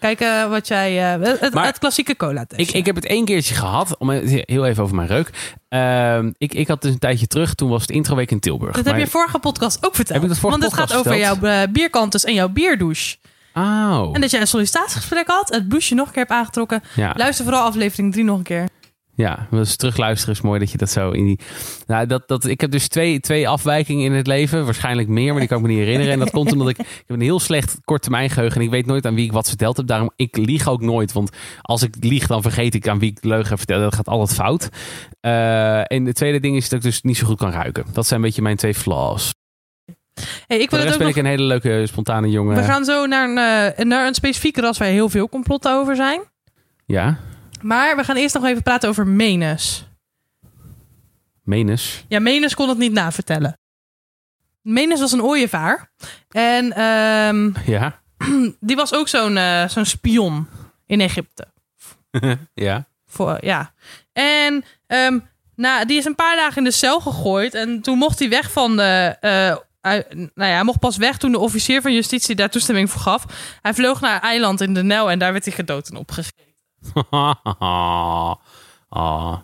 Kijken 0.00 0.50
wat 0.50 0.68
jij... 0.68 1.14
eh, 1.14 1.28
het, 1.40 1.54
Maar- 1.54 1.66
het 1.66 1.78
klassieke 1.78 2.16
cola 2.16 2.44
ik, 2.56 2.70
ik 2.70 2.86
heb 2.86 2.94
het 2.94 3.06
één 3.06 3.24
keertje 3.24 3.54
gehad. 3.54 3.96
Om 3.98 4.10
heel 4.10 4.66
even 4.66 4.82
over 4.82 4.96
mijn 4.96 5.08
reuk. 5.08 5.56
Ehm, 5.68 6.32
ik, 6.38 6.54
ik 6.54 6.68
had 6.68 6.82
dus 6.82 6.92
een 6.92 6.98
tijdje 6.98 7.26
terug. 7.26 7.54
Toen 7.54 7.68
was 7.70 7.80
het 7.82 7.90
introweek 7.90 8.30
in 8.30 8.40
Tilburg. 8.40 8.76
dat 8.76 8.84
heb 8.84 8.98
je 8.98 9.06
vorige 9.06 9.38
podcast 9.38 9.86
ook 9.86 9.94
verteld. 9.94 10.14
Heb 10.20 10.22
ik 10.22 10.28
dat 10.28 10.38
vorige 10.38 10.60
Want 10.60 10.72
het 10.72 10.80
gaat 10.80 10.98
over 10.98 11.12
verteld? 11.12 11.40
jouw 11.40 11.62
uh, 11.62 11.72
bierkantus 11.72 12.24
en 12.24 12.34
jouw 12.34 12.48
bierdouche. 12.48 13.16
Oh. 13.54 14.10
En 14.12 14.20
dat 14.20 14.30
jij 14.30 14.40
een 14.40 14.46
sollicitatiegesprek 14.46 15.26
had. 15.28 15.48
Het 15.48 15.68
blouseje 15.68 15.94
nog 15.94 16.06
een 16.06 16.12
keer 16.12 16.22
hebt 16.22 16.34
aangetrokken. 16.34 16.82
ja. 16.94 17.12
Luister 17.16 17.44
vooral 17.44 17.62
aflevering 17.64 18.12
3 18.12 18.24
nog 18.24 18.36
een 18.38 18.42
keer. 18.42 18.68
Ja, 19.18 19.48
eens 19.52 19.76
terugluisteren 19.76 20.34
is 20.34 20.40
mooi 20.40 20.58
dat 20.58 20.70
je 20.70 20.78
dat 20.78 20.90
zo 20.90 21.10
in 21.10 21.24
die. 21.24 21.38
Nou, 21.86 22.06
dat, 22.06 22.28
dat, 22.28 22.44
ik 22.44 22.60
heb 22.60 22.70
dus 22.70 22.88
twee, 22.88 23.20
twee 23.20 23.48
afwijkingen 23.48 24.04
in 24.04 24.12
het 24.12 24.26
leven. 24.26 24.64
Waarschijnlijk 24.64 25.08
meer, 25.08 25.30
maar 25.30 25.38
die 25.38 25.48
kan 25.48 25.58
ik 25.58 25.62
me 25.62 25.68
niet 25.68 25.78
herinneren. 25.78 26.12
En 26.12 26.18
dat 26.18 26.30
komt 26.30 26.52
omdat 26.52 26.68
ik, 26.68 26.78
ik 26.78 26.86
heb 27.06 27.16
een 27.16 27.20
heel 27.20 27.40
slecht 27.40 27.78
korttermijn 27.84 28.30
geheugen. 28.30 28.56
En 28.56 28.66
ik 28.66 28.70
weet 28.70 28.86
nooit 28.86 29.06
aan 29.06 29.14
wie 29.14 29.24
ik 29.24 29.32
wat 29.32 29.48
verteld 29.48 29.76
heb. 29.76 29.86
Daarom, 29.86 30.10
ik 30.16 30.36
lieg 30.36 30.68
ook 30.68 30.80
nooit. 30.80 31.12
Want 31.12 31.30
als 31.60 31.82
ik 31.82 31.94
lieg, 32.00 32.26
dan 32.26 32.42
vergeet 32.42 32.74
ik 32.74 32.88
aan 32.88 32.98
wie 32.98 33.10
ik 33.10 33.24
leugen 33.24 33.48
heb 33.48 33.58
verteld. 33.58 33.82
Dat 33.82 33.94
gaat 33.94 34.08
altijd 34.08 34.38
fout. 34.38 34.68
Eh, 35.20 35.92
en 35.92 36.04
het 36.04 36.14
tweede 36.14 36.40
ding 36.40 36.56
is 36.56 36.68
dat 36.68 36.78
ik 36.78 36.84
dus 36.84 37.02
niet 37.02 37.16
zo 37.16 37.26
goed 37.26 37.38
kan 37.38 37.50
ruiken. 37.50 37.84
Dat 37.92 38.06
zijn 38.06 38.20
een 38.20 38.26
beetje 38.26 38.42
mijn 38.42 38.56
twee 38.56 38.74
flaws. 38.74 39.34
Hey, 40.46 40.58
ik 40.58 40.70
wil 40.70 40.78
het 40.78 40.92
ook 40.92 40.98
ben 40.98 41.06
nog... 41.06 41.16
ik 41.16 41.22
een 41.22 41.30
hele 41.30 41.42
leuke, 41.42 41.86
spontane 41.86 42.30
jongen. 42.30 42.56
We 42.56 42.62
gaan 42.62 42.84
zo 42.84 43.06
naar 43.06 43.28
een, 43.28 43.74
eh, 43.74 43.84
naar 43.84 44.06
een 44.06 44.14
specifieke 44.14 44.60
ras 44.60 44.78
waar 44.78 44.88
heel 44.88 45.08
veel 45.08 45.28
complotten 45.28 45.72
over 45.72 45.96
zijn. 45.96 46.20
Ja, 46.86 47.18
Maar 47.62 47.96
we 47.96 48.04
gaan 48.04 48.16
eerst 48.16 48.34
nog 48.34 48.44
even 48.44 48.62
praten 48.62 48.88
over 48.88 49.06
Menus. 49.06 49.86
Menus. 51.42 52.04
Ja, 52.08 52.20
Menus 52.20 52.54
kon 52.54 52.68
het 52.68 52.78
niet 52.78 52.92
navertellen. 52.92 53.58
Menus 54.60 55.00
was 55.00 55.12
een 55.12 55.22
ooievaar. 55.22 55.90
En 56.28 56.72
ehm, 56.72 57.50
Ja, 57.70 58.00
die 58.60 58.76
was 58.76 58.94
ook 58.94 59.08
zo'n 59.08 59.36
eh, 59.36 59.68
zo'n 59.68 59.84
spion 59.84 60.48
in 60.86 61.00
Egypte. 61.00 61.46
ja. 62.54 62.86
Voor, 63.06 63.38
ja. 63.40 63.72
En 64.12 64.64
nou, 65.54 65.86
die 65.86 65.98
is 65.98 66.04
een 66.04 66.14
paar 66.14 66.36
dagen 66.36 66.56
in 66.56 66.64
de 66.64 66.70
cel 66.70 67.00
gegooid. 67.00 67.54
En 67.54 67.80
toen 67.80 67.98
mocht 67.98 68.18
hij 68.18 68.28
weg 68.28 68.52
van 68.52 68.76
de. 68.76 69.16
eh, 69.20 69.56
nou 70.12 70.30
ja, 70.34 70.44
hij 70.44 70.64
mocht 70.64 70.78
pas 70.80 70.96
weg 70.96 71.18
toen 71.18 71.32
de 71.32 71.38
officier 71.38 71.82
van 71.82 71.94
justitie 71.94 72.34
daar 72.34 72.50
toestemming 72.50 72.90
voor 72.90 73.00
gaf. 73.00 73.24
Hij 73.62 73.74
vloog 73.74 74.00
naar 74.00 74.14
een 74.14 74.20
eiland 74.20 74.60
in 74.60 74.74
de 74.74 74.82
Nijl 74.82 75.10
en 75.10 75.18
daar 75.18 75.32
werd 75.32 75.44
hij 75.44 75.54
gedood 75.54 75.88
en 75.88 75.96
opgegeten. 75.96 76.47
ah. 78.88 79.36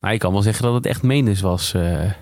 Nou, 0.00 0.14
ik 0.14 0.18
kan 0.18 0.32
wel 0.32 0.42
zeggen 0.42 0.64
dat 0.64 0.74
het 0.74 0.86
echt 0.86 1.02
Menus 1.02 1.40
was. 1.40 1.74
eh. 1.74 2.12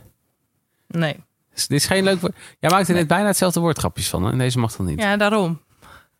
Nee. 0.86 1.16
Dus 1.54 1.66
dit 1.66 1.78
is 1.80 1.86
geen 1.86 2.04
leuk 2.04 2.20
woord. 2.20 2.36
Jij 2.60 2.70
maakt 2.70 2.88
er 2.88 2.94
net 2.94 3.06
bijna 3.06 3.26
hetzelfde 3.26 3.60
woordgrapjes 3.60 4.08
van. 4.08 4.24
hè? 4.24 4.30
En 4.30 4.38
deze 4.38 4.58
mag 4.58 4.76
dan 4.76 4.86
niet. 4.86 5.00
Ja, 5.00 5.16
daarom. 5.16 5.62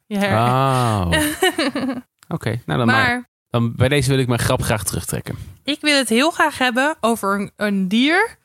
Ja. 0.07 1.03
Oh. 1.07 1.11
Oké, 2.29 2.61
nou 2.67 2.79
dan 2.79 2.87
maar. 2.87 2.87
maar 2.87 3.29
Dan, 3.51 3.75
bij 3.77 3.89
deze 3.89 4.09
wil 4.11 4.19
ik 4.19 4.27
mijn 4.27 4.41
grap 4.41 4.63
graag 4.63 4.85
terugtrekken. 4.85 5.37
ik 5.65 5.81
wil 5.81 5.97
het 5.97 6.09
heel 6.09 6.31
graag 6.31 6.59
hebben 6.59 6.97
over 7.01 7.41
een, 7.41 7.53
een 7.57 7.89
dier 7.89 8.37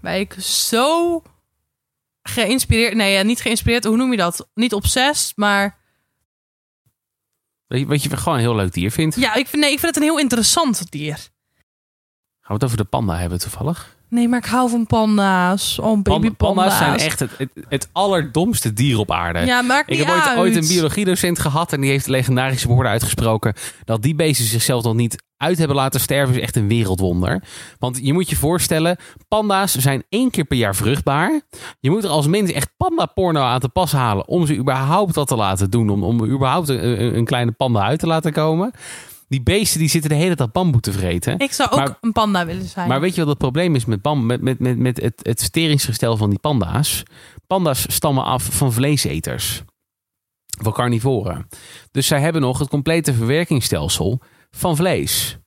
waar 0.00 0.16
ik 0.18 0.32
zo 0.40 1.22
geïnspireerd... 2.22 2.94
Nee, 2.94 3.12
ja, 3.12 3.22
niet 3.22 3.40
geïnspireerd. 3.40 3.84
Hoe 3.84 3.96
noem 3.96 4.10
je 4.10 4.16
dat? 4.16 4.48
Niet 4.54 4.72
obsessed, 4.74 5.36
maar... 5.36 5.77
Weet 7.68 7.80
je, 7.80 7.86
wat 7.86 8.02
je 8.02 8.16
gewoon 8.16 8.34
een 8.34 8.44
heel 8.44 8.54
leuk 8.54 8.72
dier 8.72 8.90
vindt. 8.90 9.16
Ja, 9.16 9.34
ik 9.34 9.46
vind, 9.46 9.62
nee, 9.62 9.72
ik 9.72 9.78
vind 9.78 9.94
het 9.94 9.96
een 10.04 10.10
heel 10.10 10.18
interessant 10.18 10.90
dier. 10.90 11.14
Gaan 11.14 11.28
we 12.40 12.52
het 12.52 12.64
over 12.64 12.76
de 12.76 12.84
panda 12.84 13.16
hebben 13.16 13.38
toevallig? 13.38 13.96
Nee, 14.10 14.28
maar 14.28 14.38
ik 14.38 14.44
hou 14.44 14.70
van 14.70 14.86
panda's. 14.86 15.78
Oh, 15.78 16.02
baby 16.02 16.30
Pan- 16.30 16.36
panda's 16.36 16.78
zijn 16.78 16.96
echt 16.96 17.20
het, 17.20 17.30
het, 17.38 17.48
het 17.68 17.88
allerdomste 17.92 18.72
dier 18.72 18.98
op 18.98 19.10
aarde. 19.10 19.38
Ja, 19.40 19.62
maakt 19.62 19.90
Ik 19.90 19.96
niet 19.98 20.06
heb 20.06 20.14
ooit, 20.14 20.24
uit. 20.26 20.38
ooit 20.38 20.56
een 20.56 20.68
biologiedocent 20.68 21.38
gehad 21.38 21.72
en 21.72 21.80
die 21.80 21.90
heeft 21.90 22.06
legendarische 22.06 22.68
woorden 22.68 22.92
uitgesproken. 22.92 23.54
Dat 23.84 24.02
die 24.02 24.14
beesten 24.14 24.46
zichzelf 24.46 24.84
nog 24.84 24.94
niet 24.94 25.22
uit 25.36 25.58
hebben 25.58 25.76
laten 25.76 26.00
sterven 26.00 26.34
is 26.34 26.40
echt 26.40 26.56
een 26.56 26.68
wereldwonder. 26.68 27.42
Want 27.78 27.98
je 28.02 28.12
moet 28.12 28.30
je 28.30 28.36
voorstellen, 28.36 28.96
panda's 29.28 29.74
zijn 29.74 30.02
één 30.08 30.30
keer 30.30 30.44
per 30.44 30.56
jaar 30.56 30.74
vruchtbaar. 30.76 31.40
Je 31.80 31.90
moet 31.90 32.04
er 32.04 32.10
als 32.10 32.26
mens 32.26 32.52
echt 32.52 32.70
panda-porno 32.76 33.40
aan 33.40 33.60
te 33.60 33.68
pas 33.68 33.92
halen 33.92 34.28
om 34.28 34.46
ze 34.46 34.56
überhaupt 34.56 35.14
dat 35.14 35.26
te 35.28 35.36
laten 35.36 35.70
doen. 35.70 35.90
Om, 35.90 36.02
om 36.02 36.24
überhaupt 36.24 36.68
een, 36.68 37.00
een- 37.02 37.16
een 37.16 37.24
kleine 37.24 37.52
panda 37.52 37.80
uit 37.80 37.98
te 37.98 38.06
laten 38.06 38.32
komen. 38.32 38.70
Die 39.28 39.42
beesten 39.42 39.78
die 39.80 39.88
zitten 39.88 40.10
de 40.10 40.16
hele 40.16 40.34
dag 40.34 40.52
bamboe 40.52 40.80
te 40.80 40.92
vreten. 40.92 41.38
Ik 41.38 41.52
zou 41.52 41.70
ook 41.70 41.78
Maar- 41.78 41.98
een 42.00 42.12
panda 42.12 42.46
willen 42.46 42.66
zijn. 42.66 42.88
Maar 42.88 43.00
weet 43.00 43.14
je 43.14 43.20
wat 43.20 43.28
het 43.28 43.38
probleem 43.38 43.74
is 43.74 43.84
met, 43.84 44.02
bam, 44.02 44.26
met, 44.26 44.40
met, 44.40 44.58
met, 44.58 44.78
met 44.78 45.00
het, 45.00 45.20
het 45.22 45.40
verteringsgestel 45.40 46.16
van 46.16 46.30
die 46.30 46.38
panda's? 46.38 47.02
Panda's 47.46 47.86
stammen 47.94 48.24
af 48.24 48.44
van 48.44 48.72
vleeseters. 48.72 49.62
Van 50.62 50.72
carnivoren. 50.72 51.48
Dus 51.90 52.06
zij 52.06 52.20
hebben 52.20 52.42
nog 52.42 52.58
het 52.58 52.68
complete 52.68 53.14
verwerkingsstelsel 53.14 54.20
van 54.50 54.76
vlees. 54.76 55.38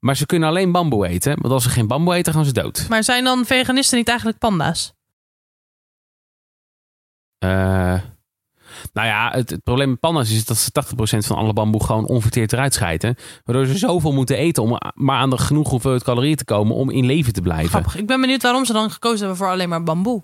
Maar 0.00 0.16
ze 0.16 0.26
kunnen 0.26 0.48
alleen 0.48 0.72
bamboe 0.72 1.06
eten. 1.06 1.36
Want 1.40 1.52
als 1.54 1.62
ze 1.62 1.68
geen 1.70 1.86
bamboe 1.86 2.14
eten, 2.14 2.32
gaan 2.32 2.44
ze 2.44 2.52
dood. 2.52 2.86
Maar 2.88 3.04
zijn 3.04 3.24
dan 3.24 3.44
veganisten 3.44 3.98
niet 3.98 4.08
eigenlijk 4.08 4.38
panda's? 4.38 4.92
Eh, 7.38 8.00
nou 8.92 9.06
ja, 9.06 9.30
het, 9.30 9.50
het 9.50 9.62
probleem 9.62 9.88
met 9.90 10.00
panda's 10.00 10.30
is 10.30 10.44
dat 10.44 10.56
ze 10.56 10.70
80% 10.84 11.18
van 11.26 11.36
alle 11.36 11.52
bamboe 11.52 11.84
gewoon 11.84 12.06
onverteerd 12.06 12.52
eruit 12.52 12.74
schijten. 12.74 13.14
Waardoor 13.44 13.66
ze 13.66 13.78
zoveel 13.78 14.12
moeten 14.12 14.36
eten 14.36 14.62
om 14.62 14.78
maar 14.94 15.18
aan 15.18 15.30
de 15.30 15.38
genoeg 15.38 15.70
hoeveelheid 15.70 16.04
calorieën 16.04 16.36
te 16.36 16.44
komen 16.44 16.74
om 16.76 16.90
in 16.90 17.06
leven 17.06 17.32
te 17.32 17.40
blijven. 17.40 17.68
Grappig. 17.68 17.96
Ik 17.96 18.06
ben 18.06 18.20
benieuwd 18.20 18.42
waarom 18.42 18.64
ze 18.64 18.72
dan 18.72 18.90
gekozen 18.90 19.18
hebben 19.18 19.36
voor 19.36 19.48
alleen 19.48 19.68
maar 19.68 19.82
bamboe. 19.82 20.22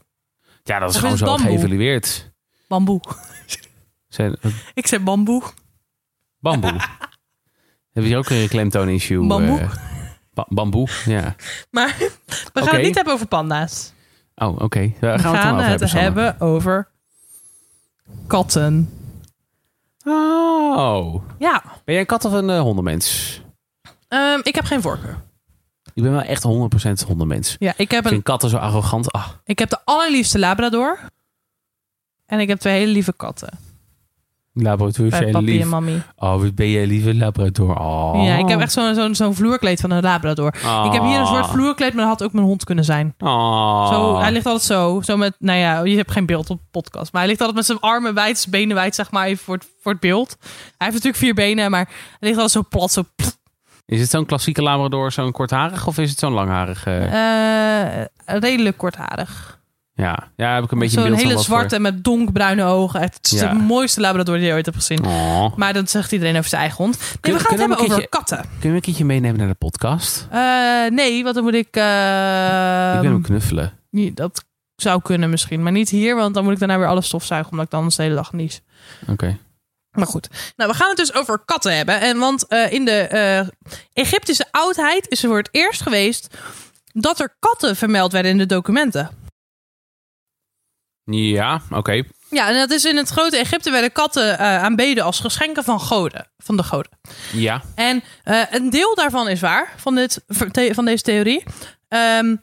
Ja, 0.62 0.78
dat 0.78 0.88
is 0.88 0.94
Of 0.94 1.00
gewoon 1.00 1.14
is 1.14 1.20
zo 1.20 1.26
bamboe? 1.26 1.46
geëvalueerd. 1.58 2.32
Bamboe. 2.68 3.00
Zijn, 4.08 4.36
Ik 4.74 4.86
zei 4.86 5.02
bamboe. 5.02 5.42
Bamboe. 6.38 6.70
Hebben 7.92 8.12
we 8.12 8.18
hier 8.18 8.18
ook 8.18 8.30
een 8.30 8.48
klemtoon 8.48 8.88
issue? 8.88 9.26
Bamboe? 9.26 9.58
eh, 9.58 9.70
ba- 10.32 10.46
bamboe, 10.48 10.88
ja. 11.04 11.34
Maar 11.70 11.94
we 12.52 12.60
gaan 12.62 12.74
het 12.74 12.82
niet 12.82 12.94
hebben 12.94 13.12
over 13.14 13.26
panda's. 13.26 13.92
Oh, 14.34 14.60
oké. 14.60 14.80
We 15.00 15.18
gaan 15.18 15.32
we 15.32 15.38
het 15.38 15.42
dan 15.42 15.58
over 15.58 15.70
het 15.80 15.92
hebben 15.92 16.40
over 16.40 16.88
katten. 18.26 18.90
Oh. 20.04 21.22
Ja, 21.38 21.62
Ben 21.64 21.94
jij 21.94 22.00
een 22.00 22.06
kat 22.06 22.24
of 22.24 22.32
een 22.32 22.50
eh, 22.50 22.60
hondenmens? 22.60 23.40
Ehm, 24.08 24.40
ik 24.42 24.54
heb 24.54 24.64
geen 24.64 24.82
voorkeur. 24.82 25.22
Ik 25.94 26.02
ben 26.02 26.12
wel 26.12 26.20
echt 26.22 26.44
100% 27.02 27.06
hondenmens. 27.06 27.56
Ja, 27.58 27.74
ik 27.76 27.90
heb, 27.90 28.04
een, 28.04 28.10
vind 28.10 28.22
katten 28.22 28.50
zo 28.50 28.56
arrogant. 28.56 29.12
Ah, 29.12 29.28
ik 29.44 29.58
heb 29.58 29.70
de 29.70 29.78
allerliefste 29.84 30.38
Labrador. 30.38 30.98
En 32.26 32.40
ik 32.40 32.48
heb 32.48 32.58
twee 32.58 32.78
hele 32.78 32.92
lieve 32.92 33.12
katten. 33.16 33.58
Labrador 34.56 35.08
Bij 35.08 35.18
zijn 35.18 35.32
papi 35.32 35.44
lief. 35.44 35.60
en 35.60 35.68
mami. 35.68 36.02
Oh, 36.16 36.40
wat 36.40 36.54
ben 36.54 36.70
jij 36.70 36.86
lieve 36.86 37.14
Labrador. 37.14 37.78
Oh. 37.78 38.24
Ja, 38.24 38.36
ik 38.36 38.48
heb 38.48 38.60
echt 38.60 38.72
zo'n 38.72 38.94
zo'n 38.94 39.14
zo'n 39.14 39.34
vloerkleed 39.34 39.80
van 39.80 39.90
een 39.90 40.02
Labrador. 40.02 40.54
Ik 40.86 40.92
heb 40.92 41.02
hier 41.02 41.18
een 41.18 41.26
soort 41.26 41.46
vloerkleed, 41.46 41.94
maar 41.94 42.06
dat 42.06 42.18
had 42.18 42.28
ook 42.28 42.32
mijn 42.32 42.46
hond 42.46 42.64
kunnen 42.64 42.84
zijn. 42.84 43.14
Oh. 43.18 43.88
Zo, 43.92 44.18
hij 44.18 44.32
ligt 44.32 44.46
altijd 44.46 44.64
zo. 44.64 45.00
Zo 45.04 45.16
met, 45.16 45.34
nou 45.38 45.58
ja, 45.58 45.82
je 45.84 45.96
hebt 45.96 46.10
geen 46.10 46.26
beeld 46.26 46.50
op 46.50 46.60
podcast. 46.70 47.12
Maar 47.12 47.20
hij 47.20 47.30
ligt 47.30 47.40
altijd 47.40 47.58
met 47.58 47.66
zijn 47.66 47.80
armen 47.80 48.14
wijd, 48.14 48.38
zijn 48.38 48.50
benen 48.50 48.76
wijd, 48.76 48.94
zeg 48.94 49.10
maar, 49.10 49.26
even 49.26 49.44
voor 49.44 49.54
het, 49.54 49.66
voor 49.80 49.92
het 49.92 50.00
beeld. 50.00 50.36
Hij 50.40 50.56
heeft 50.78 50.92
natuurlijk 50.92 51.16
vier 51.16 51.34
benen, 51.34 51.70
maar 51.70 51.84
hij 51.88 52.28
ligt 52.28 52.40
altijd 52.40 52.50
zo 52.50 52.64
plat, 52.78 52.92
zo... 52.92 53.02
pff. 53.16 53.36
Is 53.86 54.00
het 54.00 54.10
zo'n 54.10 54.26
klassieke 54.26 54.62
Labrador, 54.62 55.12
zo'n 55.12 55.32
kortharig 55.32 55.86
of 55.86 55.98
is 55.98 56.10
het 56.10 56.18
zo'n 56.18 56.32
langharig? 56.32 56.86
Eh, 56.86 58.04
redelijk 58.24 58.76
kortharig. 58.76 59.62
Ja. 59.94 60.28
ja, 60.36 60.54
heb 60.54 60.64
ik 60.64 60.70
een 60.70 60.78
beetje 60.78 61.00
een 61.00 61.06
Zo'n 61.18 61.26
hele 61.28 61.38
zwarte 61.38 61.78
met 61.78 62.04
donkbruine 62.04 62.64
ogen. 62.64 63.00
Het 63.00 63.18
is 63.22 63.40
Ja. 63.40 63.48
de 63.48 63.54
mooiste 63.58 64.00
Labrador 64.00 64.36
die 64.36 64.46
je 64.46 64.52
ooit 64.52 64.64
hebt 64.64 64.76
gezien. 64.78 65.04
Oh. 65.04 65.56
Maar 65.56 65.72
dat 65.72 65.90
zegt 65.90 66.12
iedereen 66.12 66.36
over 66.36 66.48
zijn 66.48 66.60
eigen 66.60 66.84
hond. 66.84 66.98
Nee, 66.98 67.06
Kun- 67.20 67.32
we 67.32 67.38
gaan 67.38 67.38
het 67.38 67.46
kunnen 67.48 67.68
we 67.68 67.74
hebben 67.76 67.96
over 67.96 68.08
katten. 68.08 68.36
Kun 68.38 68.48
je 68.60 68.68
me 68.68 68.74
een 68.74 68.80
keertje 68.80 69.04
meenemen 69.04 69.38
naar 69.38 69.48
de 69.48 69.54
podcast? 69.54 70.26
Eh, 70.30 70.38
nee, 70.90 71.22
want 71.22 71.34
dan 71.34 71.44
moet 71.44 71.54
ik... 71.54 71.76
eh, 71.76 72.92
ik 72.94 73.00
wil 73.00 73.10
hem 73.10 73.22
knuffelen. 73.22 73.72
niet- 73.90 74.16
dat 74.16 74.44
zou 74.76 75.02
kunnen 75.02 75.30
misschien, 75.30 75.62
maar 75.62 75.72
niet 75.72 75.88
hier, 75.90 76.16
want 76.16 76.34
dan 76.34 76.44
moet 76.44 76.52
ik 76.52 76.58
daarna 76.58 76.78
weer 76.78 76.86
alles 76.88 77.06
stofzuigen, 77.06 77.50
omdat 77.50 77.64
ik 77.66 77.70
dan 77.72 77.88
de 77.88 78.02
hele 78.02 78.14
dag 78.14 78.32
nies. 78.32 78.60
Oké. 79.08 79.38
Maar 79.90 80.06
goed, 80.06 80.28
nou, 80.56 80.70
we 80.70 80.76
gaan 80.76 80.88
het 80.88 80.96
dus 80.96 81.14
over 81.14 81.38
katten 81.44 81.76
hebben. 81.76 82.00
En 82.00 82.18
want 82.18 82.46
eh, 82.46 82.72
in 82.72 82.84
de 82.84 82.92
eh, 83.00 83.46
Egyptische 83.92 84.46
oudheid 84.50 85.08
is 85.08 85.22
er 85.22 85.28
voor 85.28 85.38
het 85.38 85.48
eerst 85.50 85.82
geweest 85.82 86.36
dat 86.92 87.20
er 87.20 87.36
katten 87.38 87.76
vermeld 87.76 88.12
werden 88.12 88.30
in 88.30 88.38
de 88.38 88.46
documenten. 88.46 89.10
Ja, 91.04 91.60
oké. 91.70 92.02
Ja, 92.30 92.48
en 92.48 92.54
dat 92.54 92.70
is 92.70 92.84
in 92.84 92.96
het 92.96 93.08
grote 93.08 93.36
Egypte 93.36 93.70
werden 93.70 93.92
katten 93.92 94.38
eh, 94.38 94.62
aanbeden 94.62 95.04
als 95.04 95.20
geschenken 95.20 95.64
van 95.64 95.80
goden, 95.80 96.30
van 96.38 96.56
de 96.56 96.62
goden. 96.62 96.98
Ja. 97.32 97.62
En 97.74 98.02
eh, 98.22 98.40
een 98.50 98.70
deel 98.70 98.94
daarvan 98.94 99.28
is 99.28 99.40
waar, 99.40 99.72
van, 99.76 99.94
dit, 99.94 100.24
van 100.72 100.84
deze 100.84 101.02
theorie. 101.02 101.44
Ehm, 101.88 102.36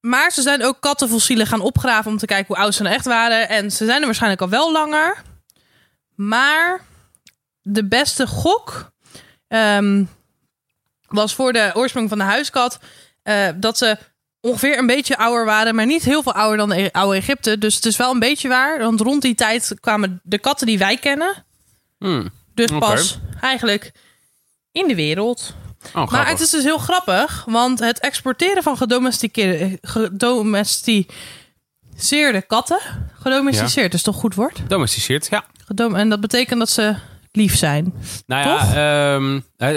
maar 0.00 0.30
ze 0.30 0.42
zijn 0.42 0.64
ook 0.64 0.80
kattenfossielen 0.80 1.46
gaan 1.46 1.60
opgraven 1.60 2.10
om 2.10 2.18
te 2.18 2.26
kijken 2.26 2.46
hoe 2.54 2.64
oud 2.64 2.74
ze 2.74 2.82
nou 2.82 2.94
echt 2.94 3.04
waren. 3.04 3.48
En 3.48 3.70
ze 3.70 3.84
zijn 3.84 4.00
er 4.00 4.06
waarschijnlijk 4.06 4.42
al 4.42 4.48
wel 4.48 4.72
langer. 4.72 5.22
Maar 6.14 6.80
de 7.62 7.84
beste 7.84 8.26
gok 8.26 8.92
ehm, 9.48 10.04
was 11.08 11.34
voor 11.34 11.52
de 11.52 11.70
oorsprong 11.74 12.08
van 12.08 12.18
de 12.18 12.24
huiskat 12.24 12.78
eh, 13.22 13.48
dat 13.56 13.78
ze 13.78 13.98
ongeveer 14.42 14.78
een 14.78 14.86
beetje 14.86 15.16
ouder 15.16 15.44
waren, 15.44 15.74
maar 15.74 15.86
niet 15.86 16.02
heel 16.02 16.22
veel 16.22 16.34
ouder 16.34 16.56
dan 16.56 16.72
E- 16.72 16.88
oude 16.92 17.16
Egypte. 17.16 17.58
Dus 17.58 17.74
het 17.74 17.84
is 17.86 17.96
wel 17.96 18.10
een 18.12 18.18
beetje 18.18 18.48
waar. 18.48 18.78
Want 18.78 19.00
rond 19.00 19.22
die 19.22 19.34
tijd 19.34 19.74
kwamen 19.80 20.20
de 20.22 20.38
katten 20.38 20.66
die 20.66 20.78
wij 20.78 20.96
kennen, 20.96 21.44
Hmm. 21.98 22.30
dus 22.54 22.70
pas 22.78 23.18
eigenlijk 23.40 23.92
in 24.72 24.88
de 24.88 24.94
wereld. 24.94 25.54
Oh. 25.94 26.10
Maar 26.10 26.28
het 26.28 26.40
is 26.40 26.50
dus 26.50 26.62
heel 26.64 26.78
grappig, 26.78 27.44
want 27.48 27.78
het 27.78 28.00
exporteren 28.00 28.62
van 28.62 28.76
gedomesticeerde, 28.76 29.78
gedomesticeerde 29.82 32.42
katten, 32.46 32.78
gedomesticeerd 33.20 33.94
is 33.94 34.02
toch 34.02 34.16
goed 34.16 34.34
woord? 34.34 34.60
Domesticeerd, 34.68 35.26
ja. 35.30 35.44
Gedom 35.64 35.94
en 35.94 36.08
dat 36.08 36.20
betekent 36.20 36.58
dat 36.58 36.70
ze 36.70 36.94
lief 37.32 37.56
zijn. 37.56 37.94
Nou 38.26 38.48
ja, 38.48 38.66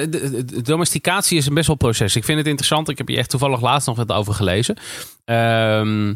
de 0.05 0.61
domesticatie 0.61 1.37
is 1.37 1.45
een 1.45 1.53
best 1.53 1.67
wel 1.67 1.75
proces. 1.75 2.15
Ik 2.15 2.23
vind 2.23 2.37
het 2.37 2.47
interessant. 2.47 2.89
Ik 2.89 2.97
heb 2.97 3.07
hier 3.07 3.17
echt 3.17 3.29
toevallig 3.29 3.61
laatst 3.61 3.87
nog 3.87 3.97
wat 3.97 4.11
over 4.11 4.33
gelezen. 4.33 4.77
Ehm, 5.25 6.13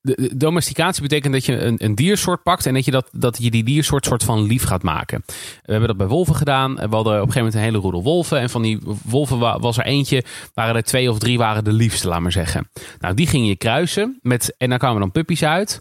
de, 0.00 0.30
domesticatie 0.36 1.02
betekent 1.02 1.32
dat 1.32 1.44
je 1.44 1.58
een, 1.60 1.84
een 1.84 1.94
diersoort 1.94 2.42
pakt 2.42 2.66
en 2.66 2.74
dat 2.74 2.84
je, 2.84 2.90
dat, 2.90 3.08
dat 3.12 3.38
je 3.40 3.50
die 3.50 3.64
diersoort 3.64 4.04
soort 4.04 4.24
van 4.24 4.42
lief 4.42 4.62
gaat 4.62 4.82
maken. 4.82 5.22
We 5.26 5.70
hebben 5.72 5.88
dat 5.88 5.96
bij 5.96 6.06
wolven 6.06 6.34
gedaan. 6.34 6.74
We 6.74 6.80
hadden 6.80 6.98
op 7.00 7.06
een 7.06 7.12
gegeven 7.18 7.36
moment 7.38 7.54
een 7.54 7.60
hele 7.60 7.78
roedel 7.78 8.02
wolven. 8.02 8.38
En 8.40 8.50
van 8.50 8.62
die 8.62 8.78
wolven 9.04 9.38
wa- 9.38 9.58
was 9.58 9.78
er 9.78 9.84
eentje, 9.84 10.24
waren 10.54 10.74
er 10.74 10.82
twee 10.82 11.10
of 11.10 11.18
drie 11.18 11.38
waren 11.38 11.64
de 11.64 11.72
liefste, 11.72 12.08
laat 12.08 12.20
maar 12.20 12.32
zeggen. 12.32 12.70
Nou, 12.98 13.14
die 13.14 13.26
ging 13.26 13.46
je 13.46 13.56
kruisen 13.56 14.18
met, 14.22 14.54
en 14.58 14.68
daar 14.68 14.78
kwamen 14.78 15.00
dan 15.00 15.10
puppies 15.12 15.42
uit. 15.44 15.80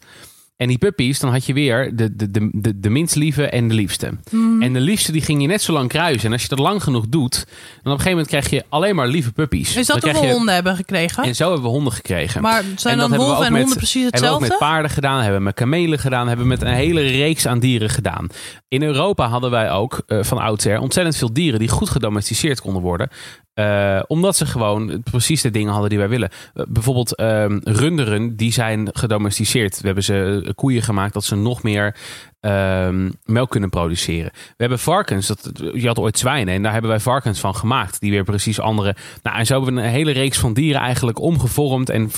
En 0.60 0.68
die 0.68 0.78
puppies, 0.78 1.20
dan 1.20 1.32
had 1.32 1.46
je 1.46 1.54
weer 1.54 1.96
de, 1.96 2.16
de, 2.16 2.32
de, 2.32 2.50
de, 2.54 2.80
de 2.80 2.90
minst 2.90 3.16
lieve 3.16 3.50
en 3.50 3.68
de 3.68 3.74
liefste. 3.74 4.10
Hmm. 4.30 4.62
En 4.62 4.74
de 4.74 4.80
liefste 4.80 5.12
die 5.12 5.22
ging 5.22 5.42
je 5.42 5.48
net 5.48 5.62
zo 5.62 5.74
lang 5.74 5.90
kruisen. 5.90 6.26
En 6.26 6.32
als 6.32 6.42
je 6.42 6.48
dat 6.48 6.60
lang 6.60 6.84
genoeg 6.84 7.06
doet, 7.10 7.34
dan 7.34 7.44
op 7.44 7.84
een 7.84 7.90
gegeven 7.92 8.10
moment 8.12 8.28
krijg 8.28 8.50
je 8.50 8.64
alleen 8.70 8.96
maar 8.96 9.08
lieve 9.08 9.32
puppies. 9.32 9.76
Is 9.76 9.88
dat 9.88 10.02
Dan 10.02 10.22
je- 10.22 10.32
honden 10.32 10.54
hebben 10.54 10.76
gekregen? 10.76 11.24
En 11.24 11.36
zo 11.36 11.44
hebben 11.46 11.64
we 11.64 11.70
honden 11.70 11.94
gekregen. 11.94 12.42
maar 12.42 12.64
zijn 12.76 12.98
dan 12.98 13.10
hebben 13.10 13.10
we 13.20 13.26
wolven 13.26 13.38
ook 13.38 13.44
en 13.46 13.52
met- 13.52 13.62
honden 13.62 13.78
precies 13.78 14.02
hebben 14.04 14.22
we 14.22 14.28
ook 14.28 14.32
hetzelfde? 14.40 14.48
met 14.66 14.70
paarden 14.70 14.92
gedaan, 14.92 15.20
hebben 15.22 15.38
we 15.38 15.44
met 15.46 15.54
kamelen 15.56 16.00
gedaan, 16.00 16.28
hebben 16.28 16.46
we 16.46 16.52
met 16.52 16.62
een 16.62 16.74
hele 16.74 17.02
reeks 17.02 17.48
aan 17.48 17.60
dieren 17.60 17.90
gedaan. 17.90 18.28
In 18.68 18.84
Europa 18.84 19.28
hadden 19.28 19.52
wij 19.52 19.72
ook 19.72 20.02
eh, 20.08 20.24
van 20.24 20.38
oudsher 20.38 20.80
ontzettend 20.80 21.18
veel 21.18 21.34
dieren 21.34 21.60
die 21.60 21.70
goed 21.70 21.90
gedomesticeerd 21.90 22.62
konden 22.62 22.82
worden. 22.82 23.10
Eh, 23.54 24.00
omdat 24.08 24.36
ze 24.38 24.46
gewoon 24.46 25.04
precies 25.04 25.42
de 25.42 25.52
dingen 25.52 25.72
hadden 25.72 25.90
die 25.90 25.98
wij 26.00 26.10
willen. 26.10 26.30
Eh, 26.54 26.64
bijvoorbeeld 26.68 27.16
ehm, 27.16 27.60
runderen, 27.64 28.36
die 28.36 28.52
zijn 28.54 28.90
gedomesticeerd. 28.94 29.80
We 29.80 29.86
hebben 29.86 30.04
ze 30.04 30.49
koeien 30.54 30.82
gemaakt 30.82 31.14
dat 31.14 31.24
ze 31.24 31.36
nog 31.36 31.64
meer 31.64 31.96
ehm, 32.40 33.10
melk 33.26 33.50
kunnen 33.50 33.70
produceren. 33.70 34.32
We 34.34 34.56
hebben 34.58 34.80
varkens, 34.80 35.28
dat, 35.28 35.52
je 35.74 35.88
had 35.88 36.00
ooit 36.00 36.18
zwijnen 36.18 36.54
en 36.54 36.62
daar 36.64 36.72
hebben 36.72 36.90
wij 36.90 37.00
varkens 37.00 37.40
van 37.40 37.56
gemaakt. 37.56 38.00
Die 38.00 38.12
weer 38.12 38.24
precies 38.24 38.60
andere... 38.60 38.96
Nou, 39.24 39.38
en 39.38 39.46
zo 39.46 39.56
hebben 39.56 39.74
we 39.76 39.82
een 39.82 39.88
hele 39.88 40.12
reeks 40.12 40.38
van 40.38 40.54
dieren 40.54 40.82
eigenlijk 40.82 41.20
omgevormd 41.20 41.90
en 41.90 42.12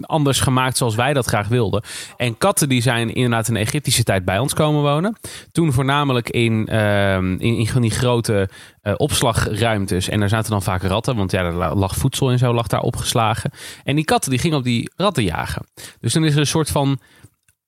anders 0.00 0.40
gemaakt 0.40 0.76
zoals 0.76 0.94
wij 0.94 1.12
dat 1.12 1.26
graag 1.26 1.48
wilden. 1.48 1.82
En 2.16 2.38
katten 2.38 2.68
die 2.68 2.82
zijn 2.82 3.14
inderdaad 3.14 3.48
in 3.48 3.54
de 3.54 3.60
Egyptische 3.60 4.02
tijd 4.02 4.24
bij 4.24 4.38
ons 4.38 4.54
komen 4.54 4.82
wonen. 4.82 5.16
Toen 5.52 5.72
voornamelijk 5.72 6.30
in, 6.30 6.66
ehm, 6.66 7.32
in, 7.32 7.68
in 7.74 7.80
die 7.80 7.90
grote 7.90 8.48
eh, 8.82 8.94
opslagruimtes. 8.96 10.08
En 10.08 10.20
daar 10.20 10.28
zaten 10.28 10.50
dan 10.50 10.62
vaak 10.62 10.82
ratten, 10.82 11.16
want 11.16 11.30
ja, 11.30 11.52
la- 11.52 11.74
lag 11.74 11.96
voedsel 11.96 12.30
en 12.30 12.38
zo 12.38 12.54
lag 12.54 12.66
daar 12.66 12.80
opgeslagen. 12.80 13.50
En 13.84 13.94
die 13.94 14.04
katten 14.04 14.30
die 14.30 14.40
gingen 14.40 14.58
op 14.58 14.64
die 14.64 14.90
ratten 14.96 15.24
jagen. 15.24 15.66
Dus 16.00 16.12
dan 16.12 16.24
is 16.24 16.32
er 16.34 16.40
een 16.40 16.46
soort 16.46 16.70
van 16.70 16.98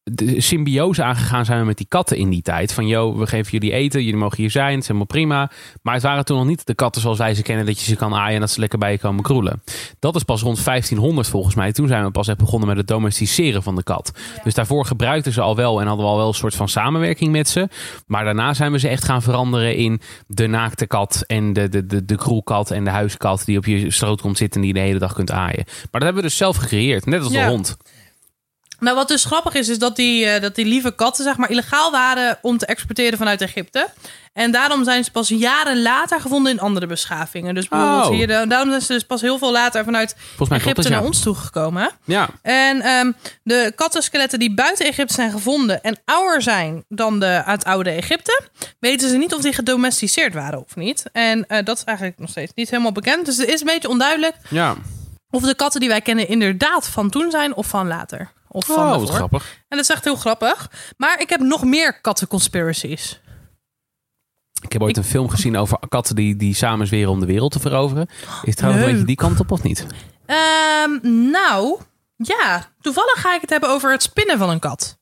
de 0.04 0.40
symbiose 0.40 1.02
aangegaan 1.02 1.44
zijn 1.44 1.60
we 1.60 1.66
met 1.66 1.76
die 1.76 1.86
katten 1.88 2.16
in 2.16 2.30
die 2.30 2.42
tijd. 2.42 2.72
Van, 2.72 2.86
joh, 2.86 3.18
we 3.18 3.26
geven 3.26 3.50
jullie 3.52 3.72
eten, 3.72 4.02
jullie 4.02 4.18
mogen 4.18 4.36
hier 4.36 4.50
zijn, 4.50 4.70
het 4.70 4.78
is 4.80 4.86
helemaal 4.86 5.06
prima. 5.06 5.50
Maar 5.82 5.94
het 5.94 6.02
waren 6.02 6.24
toen 6.24 6.36
nog 6.36 6.46
niet 6.46 6.66
de 6.66 6.74
katten 6.74 7.02
zoals 7.02 7.18
wij 7.18 7.34
ze 7.34 7.42
kennen, 7.42 7.66
dat 7.66 7.80
je 7.80 7.84
ze 7.84 7.96
kan 7.96 8.14
aaien 8.14 8.34
en 8.34 8.40
dat 8.40 8.50
ze 8.50 8.60
lekker 8.60 8.78
bij 8.78 8.92
je 8.92 8.98
komen 8.98 9.22
kroelen. 9.22 9.62
Dat 9.98 10.16
is 10.16 10.22
pas 10.22 10.42
rond 10.42 10.64
1500 10.64 11.28
volgens 11.28 11.54
mij. 11.54 11.72
Toen 11.72 11.88
zijn 11.88 12.04
we 12.04 12.10
pas 12.10 12.28
echt 12.28 12.38
begonnen 12.38 12.68
met 12.68 12.76
het 12.76 12.86
domesticeren 12.86 13.62
van 13.62 13.76
de 13.76 13.82
kat. 13.82 14.12
Dus 14.44 14.54
daarvoor 14.54 14.84
gebruikten 14.86 15.32
ze 15.32 15.40
al 15.40 15.56
wel 15.56 15.80
en 15.80 15.86
hadden 15.86 16.04
we 16.04 16.10
al 16.10 16.16
wel 16.18 16.28
een 16.28 16.34
soort 16.34 16.54
van 16.54 16.68
samenwerking 16.68 17.32
met 17.32 17.48
ze. 17.48 17.68
Maar 18.06 18.24
daarna 18.24 18.54
zijn 18.54 18.72
we 18.72 18.78
ze 18.78 18.88
echt 18.88 19.04
gaan 19.04 19.22
veranderen 19.22 19.76
in 19.76 20.00
de 20.26 20.46
naakte 20.46 20.86
kat 20.86 21.24
en 21.26 21.52
de, 21.52 21.68
de, 21.68 21.86
de, 21.86 22.04
de 22.04 22.16
kroelkat 22.16 22.70
en 22.70 22.84
de 22.84 22.90
huiskat 22.90 23.42
die 23.44 23.58
op 23.58 23.64
je 23.66 23.90
sloot 23.90 24.20
komt 24.20 24.36
zitten 24.38 24.60
en 24.60 24.66
die 24.66 24.74
je 24.76 24.80
de 24.80 24.86
hele 24.86 24.98
dag 24.98 25.12
kunt 25.12 25.30
aaien. 25.30 25.64
Maar 25.66 25.88
dat 25.90 26.02
hebben 26.02 26.22
we 26.22 26.28
dus 26.28 26.36
zelf 26.36 26.56
gecreëerd, 26.56 27.06
net 27.06 27.22
als 27.22 27.32
Ja. 27.32 27.44
de 27.44 27.50
hond. 27.50 27.76
Nou, 28.82 28.96
wat 28.96 29.08
dus 29.08 29.24
grappig 29.24 29.54
is, 29.54 29.68
is 29.68 29.78
dat 29.78 29.96
die, 29.96 30.26
eh, 30.26 30.40
dat 30.40 30.54
die 30.54 30.64
lieve 30.66 30.94
katten 30.94 31.24
zeg 31.24 31.36
maar 31.36 31.50
illegaal 31.50 31.90
waren 31.90 32.38
om 32.42 32.58
te 32.58 32.66
exporteren 32.66 33.18
vanuit 33.18 33.40
Egypte. 33.40 33.88
En 34.32 34.50
daarom 34.50 34.84
zijn 34.84 35.04
ze 35.04 35.10
pas 35.10 35.28
jaren 35.28 35.82
later 35.82 36.20
gevonden 36.20 36.52
in 36.52 36.60
andere 36.60 36.86
beschavingen. 36.86 37.54
Dus 37.54 37.68
bijvoorbeeld 37.68 38.06
Oh. 38.06 38.12
hier, 38.14 38.26
de- 38.26 38.44
daarom 38.48 38.68
zijn 38.68 38.80
ze 38.82 38.92
dus 38.92 39.04
pas 39.04 39.20
heel 39.20 39.38
veel 39.38 39.52
later 39.52 39.84
vanuit 39.84 40.16
Egypte 40.48 40.80
het, 40.80 40.88
naar 40.90 41.02
ons 41.04 41.22
toegekomen. 41.22 41.90
Ja, 42.04 42.28
En 42.42 42.80
ehm, 42.80 43.12
de 43.42 43.72
kattenskeletten 43.74 44.38
die 44.38 44.54
buiten 44.54 44.86
Egypte 44.86 45.14
zijn 45.14 45.30
gevonden 45.30 45.82
en 45.82 45.96
ouder 46.04 46.42
zijn 46.42 46.84
dan 46.88 47.20
de 47.20 47.42
uit 47.44 47.64
oude 47.64 47.90
Egypte, 47.90 48.42
weten 48.80 49.08
ze 49.08 49.16
niet 49.16 49.34
of 49.34 49.40
die 49.42 49.52
gedomesticeerd 49.52 50.34
waren 50.34 50.58
of 50.58 50.76
niet. 50.76 51.04
En 51.12 51.46
eh, 51.48 51.64
dat 51.64 51.76
is 51.76 51.84
eigenlijk 51.84 52.18
nog 52.18 52.28
steeds 52.30 52.52
niet 52.54 52.70
helemaal 52.70 52.92
bekend. 52.92 53.26
Dus 53.26 53.36
het 53.36 53.48
is 53.48 53.60
een 53.60 53.66
beetje 53.66 53.88
onduidelijk 53.88 54.34
ja. 54.48 54.74
of 55.30 55.42
de 55.42 55.54
katten 55.54 55.80
die 55.80 55.88
wij 55.88 56.00
kennen 56.00 56.28
inderdaad 56.28 56.88
van 56.88 57.10
toen 57.10 57.30
zijn 57.30 57.54
of 57.54 57.66
van 57.66 57.86
later. 57.86 58.30
Of 58.52 58.66
van 58.66 58.92
Oh, 58.92 58.98
wat 58.98 59.10
grappig. 59.10 59.52
En 59.68 59.76
dat 59.76 59.78
is 59.78 59.88
echt 59.88 60.04
heel 60.04 60.16
grappig. 60.16 60.70
Maar 60.96 61.20
ik 61.20 61.28
heb 61.30 61.40
nog 61.40 61.64
meer 61.64 62.00
kattenconspiracies. 62.00 63.20
Ik 64.62 64.72
heb 64.72 64.82
ooit 64.82 64.96
een 64.96 65.04
film 65.04 65.28
gezien 65.28 65.56
over 65.56 65.78
katten 65.88 66.14
die, 66.14 66.36
die 66.36 66.54
samen 66.54 66.86
zweren 66.86 67.10
om 67.10 67.20
de 67.20 67.26
wereld 67.26 67.52
te 67.52 67.60
veroveren. 67.60 68.06
Is 68.08 68.38
het 68.42 68.56
trouwens 68.56 68.84
een 68.84 68.90
beetje 68.90 69.06
die 69.06 69.16
kant 69.16 69.40
op 69.40 69.50
of 69.50 69.62
niet? 69.62 69.86
Ehm, 70.26 70.90
nou, 71.30 71.80
ja. 72.16 72.68
Toevallig 72.80 73.20
ga 73.20 73.34
ik 73.34 73.40
het 73.40 73.50
hebben 73.50 73.68
over 73.68 73.92
het 73.92 74.02
spinnen 74.02 74.38
van 74.38 74.50
een 74.50 74.58
kat. 74.58 74.98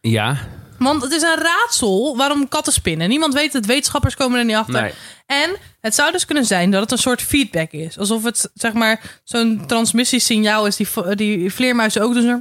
Ja. 0.00 0.38
Want 0.78 1.02
het 1.02 1.12
is 1.12 1.22
een 1.22 1.38
raadsel 1.38 2.16
waarom 2.16 2.48
katten 2.48 2.72
spinnen. 2.72 3.08
Niemand 3.08 3.34
weet 3.34 3.52
het, 3.52 3.66
wetenschappers 3.66 4.16
komen 4.16 4.38
er 4.38 4.44
niet 4.44 4.56
achter. 4.56 4.82
Nee. 4.82 4.92
En 5.26 5.56
het 5.80 5.94
zou 5.94 6.12
dus 6.12 6.24
kunnen 6.24 6.44
zijn 6.44 6.70
dat 6.70 6.80
het 6.80 6.90
een 6.90 6.98
soort 6.98 7.22
feedback 7.22 7.70
is. 7.70 7.98
Alsof 7.98 8.24
het, 8.24 8.50
zeg 8.54 8.72
maar, 8.72 9.20
zo'n 9.24 9.62
transmissiesignaal 9.66 10.66
is 10.66 10.76
die, 10.76 10.88
die 11.14 11.52
vleermuizen 11.52 12.02
ook 12.02 12.14
doen. 12.14 12.22
Zo, 12.22 12.40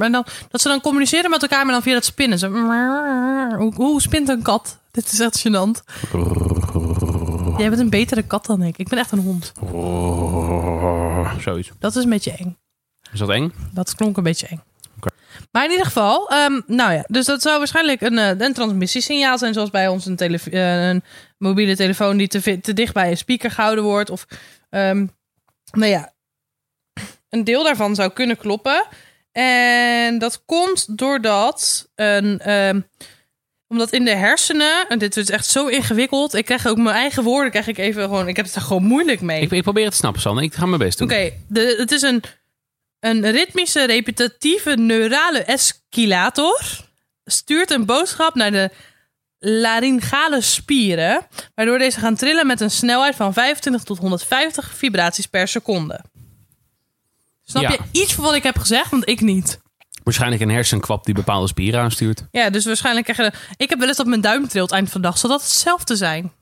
en 0.00 0.12
dan, 0.12 0.24
dat 0.50 0.60
ze 0.60 0.68
dan 0.68 0.80
communiceren 0.80 1.30
met 1.30 1.42
elkaar, 1.42 1.64
maar 1.64 1.72
dan 1.72 1.82
via 1.82 1.94
dat 1.94 2.04
spinnen. 2.04 2.38
Zo, 2.38 2.50
hoe, 3.56 3.74
hoe 3.74 4.00
spint 4.00 4.28
een 4.28 4.42
kat? 4.42 4.78
Dit 4.90 5.12
is 5.12 5.20
echt 5.20 5.38
gênant. 5.48 5.84
Jij 7.58 7.68
bent 7.68 7.80
een 7.80 7.90
betere 7.90 8.22
kat 8.22 8.46
dan 8.46 8.62
ik. 8.62 8.78
Ik 8.78 8.88
ben 8.88 8.98
echt 8.98 9.12
een 9.12 9.18
hond. 9.18 9.52
Zoiets. 11.42 11.70
Dat 11.78 11.96
is 11.96 12.04
een 12.04 12.10
beetje 12.10 12.30
eng. 12.32 12.58
Is 13.12 13.18
dat 13.18 13.28
eng? 13.28 13.52
Dat 13.72 13.94
klonk 13.94 14.16
een 14.16 14.22
beetje 14.22 14.46
eng. 14.46 14.62
Maar 15.52 15.64
in 15.64 15.70
ieder 15.70 15.86
geval, 15.86 16.28
ehm, 16.28 16.60
nou 16.66 16.92
ja, 16.92 17.04
dus 17.06 17.26
dat 17.26 17.42
zou 17.42 17.58
waarschijnlijk 17.58 18.00
een, 18.00 18.18
eh, 18.18 18.38
een 18.38 18.52
transmissiesignaal 18.52 19.38
zijn, 19.38 19.54
zoals 19.54 19.70
bij 19.70 19.88
ons 19.88 20.06
een, 20.06 20.16
eh, 20.16 20.88
een 20.88 21.02
mobiele 21.38 21.76
telefoon 21.76 22.16
die 22.16 22.28
te, 22.28 22.60
te 22.60 22.72
dicht 22.72 22.94
bij 22.94 23.10
een 23.10 23.16
speaker 23.16 23.50
gehouden 23.50 23.84
wordt. 23.84 24.10
Of, 24.10 24.26
ehm, 24.70 25.06
nou 25.72 25.90
ja, 25.90 26.12
een 27.28 27.44
deel 27.44 27.62
daarvan 27.64 27.94
zou 27.94 28.12
kunnen 28.12 28.36
kloppen. 28.36 28.86
En 29.32 30.18
dat 30.18 30.42
komt 30.46 30.98
doordat 30.98 31.88
een. 31.94 32.38
ehm, 32.38 32.80
omdat 33.68 33.92
in 33.92 34.04
de 34.04 34.14
hersenen, 34.14 34.88
en 34.88 34.98
dit 34.98 35.16
is 35.16 35.30
echt 35.30 35.46
zo 35.46 35.66
ingewikkeld. 35.66 36.34
Ik 36.34 36.44
krijg 36.44 36.66
ook 36.66 36.76
mijn 36.76 36.96
eigen 36.96 37.22
woorden, 37.22 37.50
krijg 37.50 37.66
ik 37.66 37.78
even 37.78 38.02
gewoon. 38.02 38.28
Ik 38.28 38.36
heb 38.36 38.44
het 38.44 38.54
er 38.54 38.60
gewoon 38.60 38.84
moeilijk 38.84 39.20
mee. 39.20 39.40
Ik, 39.40 39.50
ik 39.50 39.62
probeer 39.62 39.82
het 39.82 39.92
te 39.92 39.98
snappen, 39.98 40.20
Sanne. 40.20 40.42
Ik 40.42 40.54
ga 40.54 40.66
mijn 40.66 40.78
best 40.78 40.98
doen. 40.98 41.10
Oké, 41.10 41.32
het 41.52 41.92
is 41.92 42.02
een, 42.02 42.22
een 43.00 43.30
ritmische, 43.30 43.86
repetitieve 43.86 44.70
neurale 44.76 45.38
esquilator. 45.42 46.60
Stuurt 47.24 47.70
een 47.70 47.86
boodschap 47.86 48.34
naar 48.34 48.50
de 48.50 48.70
laryngale 49.38 50.40
spieren, 50.40 51.26
waardoor 51.54 51.78
deze 51.78 51.98
gaan 51.98 52.16
trillen 52.16 52.46
met 52.46 52.60
een 52.60 52.70
snelheid 52.70 53.16
van 53.16 53.32
25 53.32 53.82
tot 53.82 53.98
150 53.98 54.74
vibraties 54.74 55.26
per 55.26 55.48
seconde. 55.48 56.04
Snap 57.44 57.62
Ja. 57.62 57.70
je 57.70 58.00
iets 58.00 58.12
van 58.14 58.24
wat 58.24 58.34
ik 58.34 58.42
heb 58.42 58.58
gezegd? 58.58 58.90
Want 58.90 59.08
ik 59.08 59.20
niet. 59.20 59.58
Waarschijnlijk 60.04 60.42
een 60.42 60.50
hersenkwap 60.50 61.04
die 61.04 61.14
bepaalde 61.14 61.46
spieren 61.48 61.80
aanstuurt. 61.80 62.22
Ja, 62.30 62.50
dus 62.50 62.64
waarschijnlijk 62.64 63.06
krijg 63.06 63.32
je... 63.32 63.38
Ik 63.56 63.68
heb 63.70 63.78
wel 63.78 63.88
eens 63.88 63.96
dat 63.96 64.06
mijn 64.06 64.20
duim 64.20 64.48
trilt 64.48 64.70
eind 64.72 64.90
van 64.90 65.00
de 65.00 65.06
dag. 65.06 65.18
Zal 65.18 65.30
dat 65.30 65.42
hetzelfde 65.42 65.96
zijn? 65.96 66.32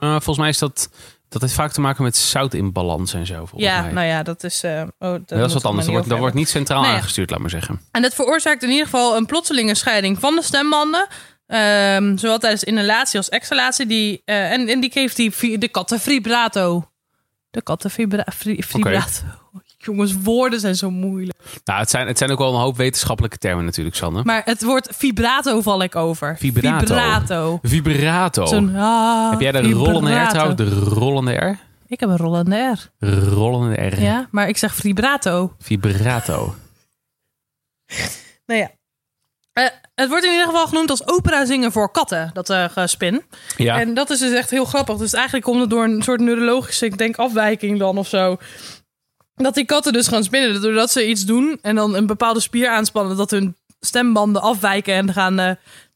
Uh, 0.00 0.10
volgens 0.10 0.38
mij 0.38 0.48
is 0.48 0.58
dat... 0.58 0.90
Dat 1.28 1.42
heeft 1.42 1.54
vaak 1.54 1.72
te 1.72 1.80
maken 1.80 2.04
met 2.04 2.16
zout 2.16 2.54
in 2.54 2.72
balans 2.72 3.14
en 3.14 3.26
zo. 3.26 3.34
Volgens 3.34 3.62
ja, 3.62 3.82
mij. 3.82 3.92
nou 3.92 4.06
ja, 4.06 4.22
dat 4.22 4.44
is... 4.44 4.62
eh, 4.62 4.80
oh, 4.80 4.86
dat 4.98 5.28
dat 5.28 5.46
is 5.46 5.52
wat 5.52 5.64
anders. 5.64 5.84
Dat 5.84 5.94
wordt, 5.94 6.08
dat 6.08 6.18
wordt 6.18 6.34
niet 6.34 6.48
centraal 6.48 6.84
aangestuurd, 6.84 7.30
laat 7.30 7.40
maar 7.40 7.50
zeggen. 7.50 7.80
En 7.90 8.02
dat 8.02 8.14
veroorzaakt 8.14 8.62
in 8.62 8.68
ieder 8.68 8.84
geval 8.84 9.16
een 9.16 9.26
plotselinge 9.26 9.74
scheiding 9.74 10.18
van 10.18 10.34
de 10.34 10.42
stembanden. 10.42 11.06
Ehm, 11.46 12.16
zowel 12.16 12.38
tijdens 12.38 12.64
inhalatie 12.64 13.18
als 13.18 13.28
exhalatie. 13.28 13.86
Die, 13.86 14.22
eh, 14.24 14.52
en, 14.52 14.68
en 14.68 14.80
die 14.80 14.92
geeft 14.92 15.16
die, 15.16 15.58
de 15.58 15.68
kattenvibrato. 15.68 16.90
De 17.50 17.62
kattenvibrato. 17.62 18.32
Jongens, 19.78 20.14
woorden 20.22 20.60
zijn 20.60 20.74
zo 20.74 20.90
moeilijk. 20.90 21.38
Nou, 21.64 21.80
het 21.80 21.90
zijn, 21.90 22.06
het 22.06 22.18
zijn 22.18 22.30
ook 22.30 22.38
wel 22.38 22.54
een 22.54 22.60
hoop 22.60 22.76
wetenschappelijke 22.76 23.38
termen 23.38 23.64
natuurlijk, 23.64 23.96
Sanne. 23.96 24.22
Maar 24.24 24.42
het 24.44 24.62
woord 24.62 24.88
vibrato 24.96 25.60
val 25.60 25.82
ik 25.82 25.96
over. 25.96 26.36
Vibrato. 26.38 26.78
Vibrato. 26.86 27.58
Vibrato. 27.62 28.46
Zo'n, 28.46 28.76
ah, 28.76 29.30
Heb 29.30 29.40
jij 29.40 29.52
de 29.52 29.62
vibrato. 29.62 29.84
rollende 29.84 30.18
R 30.18 30.28
trouwens? 30.28 30.56
De 30.56 30.68
rollende 30.70 31.32
R? 31.32 31.58
Ik 31.86 32.00
heb 32.00 32.08
een 32.08 32.16
rollende 32.16 32.56
R. 32.56 33.06
Rollende 33.34 33.86
R. 33.86 34.00
Ja, 34.00 34.28
maar 34.30 34.48
ik 34.48 34.56
zeg 34.56 34.74
vibrato. 34.74 35.54
Vibrato. 35.58 36.54
Nou 38.46 38.60
ja. 38.60 38.70
Eh, 39.52 39.64
het 39.94 40.08
wordt 40.08 40.24
in 40.24 40.30
ieder 40.30 40.46
geval 40.46 40.66
genoemd 40.66 40.90
als 40.90 41.06
opera 41.06 41.44
zingen 41.44 41.72
voor 41.72 41.90
katten, 41.90 42.30
dat 42.32 42.50
eh 42.50 42.64
gespin. 42.70 43.22
Ja. 43.56 43.80
En 43.80 43.94
dat 43.94 44.10
is 44.10 44.18
dus 44.18 44.32
echt 44.32 44.50
heel 44.50 44.64
grappig. 44.64 44.96
Dus 44.96 45.12
eigenlijk 45.12 45.44
komt 45.44 45.60
het 45.60 45.70
door 45.70 45.84
een 45.84 46.02
soort 46.02 46.20
neurologische, 46.20 46.86
ik 46.86 46.98
denk, 46.98 47.16
afwijking 47.16 47.78
dan 47.78 47.98
of 47.98 48.08
zo. 48.08 48.36
Dat 49.38 49.54
die 49.54 49.64
katten 49.64 49.92
dus 49.92 50.08
gaan 50.08 50.24
spinnen. 50.24 50.60
Doordat 50.62 50.90
ze 50.90 51.08
iets 51.08 51.24
doen 51.24 51.58
en 51.62 51.74
dan 51.74 51.94
een 51.94 52.06
bepaalde 52.06 52.40
spier 52.40 52.68
aanspannen, 52.68 53.16
dat 53.16 53.30
hun 53.30 53.56
stembanden 53.80 54.42
afwijken 54.42 54.94
en 54.94 55.12
gaan 55.12 55.38
eh, 55.38 55.50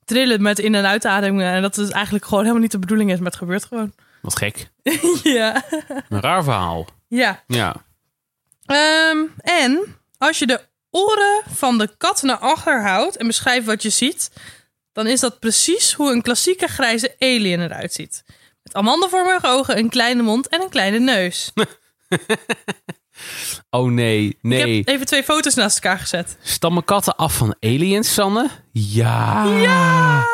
trillen 0.04 0.42
met 0.42 0.58
in- 0.58 0.74
en 0.74 0.86
uitademingen. 0.86 1.52
En 1.52 1.62
dat 1.62 1.76
het 1.76 1.90
eigenlijk 1.90 2.24
gewoon 2.24 2.40
helemaal 2.40 2.62
niet 2.62 2.70
de 2.72 2.78
bedoeling 2.78 3.10
is, 3.10 3.16
maar 3.16 3.26
het 3.30 3.36
gebeurt 3.36 3.64
gewoon. 3.64 3.92
Wat 4.22 4.36
gek. 4.36 4.70
ja. 5.22 5.64
Een 6.08 6.20
raar 6.20 6.44
verhaal. 6.44 6.86
Ja. 7.08 7.42
Ja. 7.46 7.74
Ehm, 8.66 9.18
en 9.38 9.96
als 10.18 10.38
je 10.38 10.46
de 10.46 10.60
oren 10.90 11.42
van 11.54 11.78
de 11.78 11.88
kat 11.96 12.22
naar 12.22 12.36
achter 12.38 12.82
houdt 12.82 13.16
en 13.16 13.26
beschrijft 13.26 13.66
wat 13.66 13.82
je 13.82 13.90
ziet, 13.90 14.30
dan 14.92 15.06
is 15.06 15.20
dat 15.20 15.38
precies 15.38 15.92
hoe 15.92 16.12
een 16.12 16.22
klassieke 16.22 16.66
grijze 16.66 17.14
alien 17.18 17.60
eruit 17.60 17.92
ziet. 17.92 18.24
Met 18.62 18.74
amandelvormige 18.74 19.46
ogen, 19.46 19.78
een 19.78 19.88
kleine 19.88 20.22
mond 20.22 20.48
en 20.48 20.60
een 20.62 20.68
kleine 20.70 20.98
neus. 20.98 21.52
Oh 23.70 23.90
nee, 23.90 24.38
nee. 24.40 24.78
Ik 24.78 24.86
heb 24.86 24.94
even 24.94 25.06
twee 25.06 25.22
foto's 25.22 25.54
naast 25.54 25.74
elkaar 25.74 25.98
gezet. 25.98 26.36
Stammen 26.42 26.84
katten 26.84 27.16
af 27.16 27.36
van 27.36 27.56
aliens, 27.60 28.14
Sanne? 28.14 28.50
Ja. 28.72 29.44
Ja. 29.44 30.26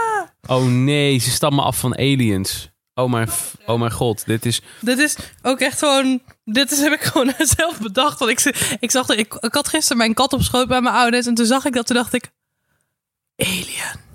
Oh 0.46 0.64
nee, 0.64 1.18
ze 1.18 1.30
stammen 1.30 1.64
af 1.64 1.78
van 1.78 1.96
aliens. 1.98 2.70
Oh 2.94 3.10
mijn, 3.10 3.28
oh 3.66 3.78
mijn 3.78 3.92
god, 3.92 4.26
dit 4.26 4.46
is... 4.46 4.60
Dit 4.80 4.98
is 4.98 5.16
ook 5.42 5.60
echt 5.60 5.78
gewoon. 5.78 6.22
Dit 6.44 6.70
is, 6.70 6.78
heb 6.78 6.92
ik 6.92 7.02
gewoon 7.02 7.34
zelf 7.56 7.80
bedacht. 7.80 8.18
Want 8.18 8.30
ik, 8.30 8.76
ik 8.80 8.90
zag 8.90 9.08
ik, 9.08 9.34
ik 9.34 9.54
had 9.54 9.68
gisteren 9.68 9.96
mijn 9.96 10.14
kat 10.14 10.32
op 10.32 10.42
schoot 10.42 10.68
bij 10.68 10.80
mijn 10.80 10.94
ouders. 10.94 11.26
En 11.26 11.34
toen 11.34 11.46
zag 11.46 11.64
ik 11.64 11.72
dat. 11.72 11.86
Toen 11.86 11.96
dacht 11.96 12.14
ik. 12.14 12.30
Alien. 13.36 14.06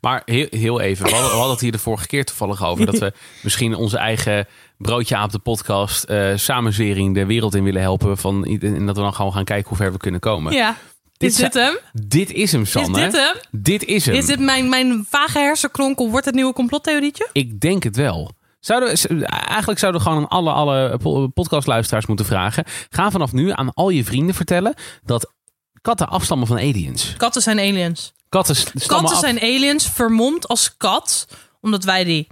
Maar 0.00 0.22
heel, 0.24 0.46
heel 0.50 0.80
even, 0.80 1.04
we 1.04 1.10
hadden, 1.10 1.30
we 1.30 1.34
hadden 1.34 1.52
het 1.52 1.60
hier 1.60 1.72
de 1.72 1.78
vorige 1.78 2.06
keer 2.06 2.24
toevallig 2.24 2.64
over... 2.64 2.86
dat 2.86 2.98
we 2.98 3.12
misschien 3.42 3.74
onze 3.74 3.98
eigen 3.98 4.46
broodje 4.78 5.16
aan 5.16 5.28
de 5.28 5.38
podcast... 5.38 6.04
eh 6.04 6.32
samenzwering 6.36 7.14
de 7.14 7.26
wereld 7.26 7.54
in 7.54 7.64
willen 7.64 7.80
helpen. 7.82 8.16
Van, 8.18 8.44
en 8.44 8.86
dat 8.86 8.96
we 8.96 9.02
dan 9.02 9.14
gewoon 9.14 9.32
gaan 9.32 9.44
kijken 9.44 9.68
hoe 9.68 9.76
ver 9.76 9.92
we 9.92 9.98
kunnen 9.98 10.20
komen. 10.20 10.52
Ja. 10.52 10.76
Dit 11.16 11.30
is 11.30 11.36
dit 11.36 11.54
hem? 11.54 11.78
Dit 11.92 12.32
is 12.32 12.52
hem, 12.52 12.62
Is 12.62 12.70
Sanne. 12.70 12.98
dit 13.04 13.12
hem? 13.12 13.34
Dit 13.50 13.84
is 13.84 14.06
hem. 14.06 14.14
Is 14.14 14.26
dit 14.26 14.40
mijn, 14.40 14.68
mijn 14.68 15.06
vage 15.10 15.38
hersenkronkel? 15.38 16.10
Wordt 16.10 16.26
het 16.26 16.34
nieuwe 16.34 16.52
complottheorietje? 16.52 17.28
Ik 17.32 17.60
denk 17.60 17.82
het 17.82 17.96
wel. 17.96 18.32
Zouden, 18.60 18.88
eigenlijk 19.28 19.78
zouden 19.78 20.00
we 20.02 20.06
gewoon 20.08 20.22
aan 20.22 20.28
alle, 20.28 20.52
alle 20.52 20.96
po- 20.98 21.26
podcastluisteraars 21.28 22.06
moeten 22.06 22.26
vragen. 22.26 22.64
Ga 22.90 23.10
vanaf 23.10 23.32
nu 23.32 23.50
aan 23.52 23.74
al 23.74 23.88
je 23.88 24.04
vrienden 24.04 24.34
vertellen 24.34 24.74
dat 25.04 25.32
katten 25.80 26.08
afstammen 26.08 26.46
van 26.46 26.56
aliens. 26.56 27.14
Katten 27.16 27.42
zijn 27.42 27.58
aliens. 27.58 28.12
Katten 28.28 28.56
Katten 28.86 29.08
af. 29.14 29.18
zijn 29.18 29.40
aliens 29.40 29.90
vermomd 29.90 30.48
als 30.48 30.76
kat. 30.76 31.26
Omdat 31.60 31.84
wij 31.84 32.04
die 32.04 32.26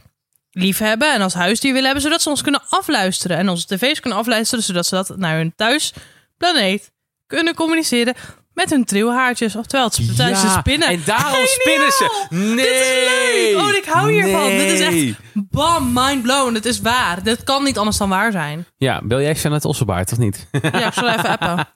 lief 0.54 0.78
hebben 0.78 1.12
en 1.12 1.20
als 1.20 1.34
huisdier 1.34 1.70
willen 1.70 1.84
hebben. 1.84 2.02
Zodat 2.02 2.22
ze 2.22 2.28
ons 2.28 2.42
kunnen 2.42 2.62
afluisteren. 2.68 3.36
En 3.36 3.48
onze 3.48 3.66
tv's 3.66 4.00
kunnen 4.00 4.18
afluisteren. 4.18 4.64
Zodat 4.64 4.86
ze 4.86 4.94
dat 4.94 5.16
naar 5.16 5.36
hun 5.36 5.52
thuisplaneet 5.56 6.92
kunnen 7.26 7.54
communiceren. 7.54 8.14
Met 8.52 8.70
hun 8.70 8.84
trilhaartjes. 8.84 9.56
Oftewel, 9.56 9.84
het 9.84 10.16
tijdens 10.16 10.42
de 10.42 10.48
spinnen. 10.48 10.88
En 10.88 11.02
daarom 11.04 11.32
Geniaal! 11.32 11.46
spinnen 11.46 11.92
ze. 11.92 12.26
Nee. 12.30 12.56
Dit 12.56 12.66
is 12.66 13.52
leuk! 13.52 13.62
Oh, 13.62 13.74
ik 13.76 13.84
hou 13.84 14.12
hiervan. 14.12 14.48
Dit 14.48 14.70
is 14.70 14.78
Nee. 14.78 15.08
echt 15.08 15.18
bam, 15.32 15.90
mind 15.92 16.22
blown. 16.22 16.54
Het 16.54 16.64
is 16.64 16.80
waar. 16.80 17.22
Dit 17.22 17.44
kan 17.44 17.64
niet 17.64 17.78
anders 17.78 17.96
dan 17.96 18.08
waar 18.08 18.32
zijn. 18.32 18.66
Ja, 18.76 19.00
bel 19.04 19.20
jij 19.20 19.34
Janet 19.42 19.64
Osselbaard 19.64 20.12
of 20.12 20.18
niet? 20.18 20.46
Ja, 20.62 20.86
ik 20.86 20.92
zal 20.92 21.08
even 21.08 21.38
appen. 21.38 21.56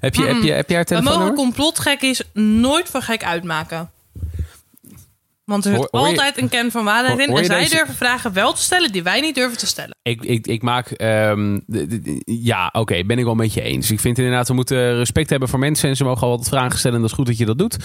heb, 0.00 0.14
je, 0.14 0.24
heb, 0.24 0.42
je, 0.42 0.52
heb 0.52 0.68
jij 0.68 0.76
haar 0.88 1.02
We 1.02 1.10
mogen 1.10 1.34
complotgekkies 1.34 2.22
nooit 2.32 2.88
voor 2.88 3.02
gek 3.02 3.24
uitmaken. 3.24 3.90
Want 5.44 5.64
er 5.64 5.70
zit 5.70 5.80
Hoor- 5.80 5.88
hoor 6.00 6.10
je- 6.10 6.16
altijd 6.16 6.38
een 6.38 6.48
kern 6.48 6.70
van 6.70 6.84
waarheid 6.84 7.18
in. 7.18 7.36
En 7.36 7.44
zij 7.44 7.60
deze- 7.60 7.76
durven 7.76 7.94
vragen 7.94 8.32
wel 8.32 8.52
te 8.52 8.60
stellen 8.60 8.92
die 8.92 9.02
wij 9.02 9.20
niet 9.20 9.34
durven 9.34 9.58
te 9.58 9.66
stellen. 9.66 9.96
Ik, 10.02 10.22
ik, 10.24 10.46
ik 10.46 10.62
maak. 10.62 10.90
ehm, 10.90 11.58
de- 11.66 11.86
de- 11.86 12.00
de- 12.00 12.22
ja, 12.24 12.68
oké, 12.72 13.04
ben 13.04 13.18
ik 13.18 13.24
wel 13.24 13.34
met 13.34 13.54
je 13.54 13.60
eens. 13.62 13.90
Ik 13.90 14.00
vind 14.00 14.18
inderdaad, 14.18 14.48
we 14.48 14.54
moeten 14.54 14.96
respect 14.96 15.30
hebben 15.30 15.48
voor 15.48 15.58
mensen. 15.58 15.88
En 15.88 15.96
ze 15.96 16.04
mogen 16.04 16.22
al 16.26 16.36
wat 16.36 16.48
vragen 16.48 16.78
stellen. 16.78 16.96
En 16.96 17.02
dat 17.02 17.10
is 17.10 17.16
goed 17.16 17.26
dat 17.26 17.38
je 17.38 17.44
dat 17.46 17.58
doet. 17.58 17.76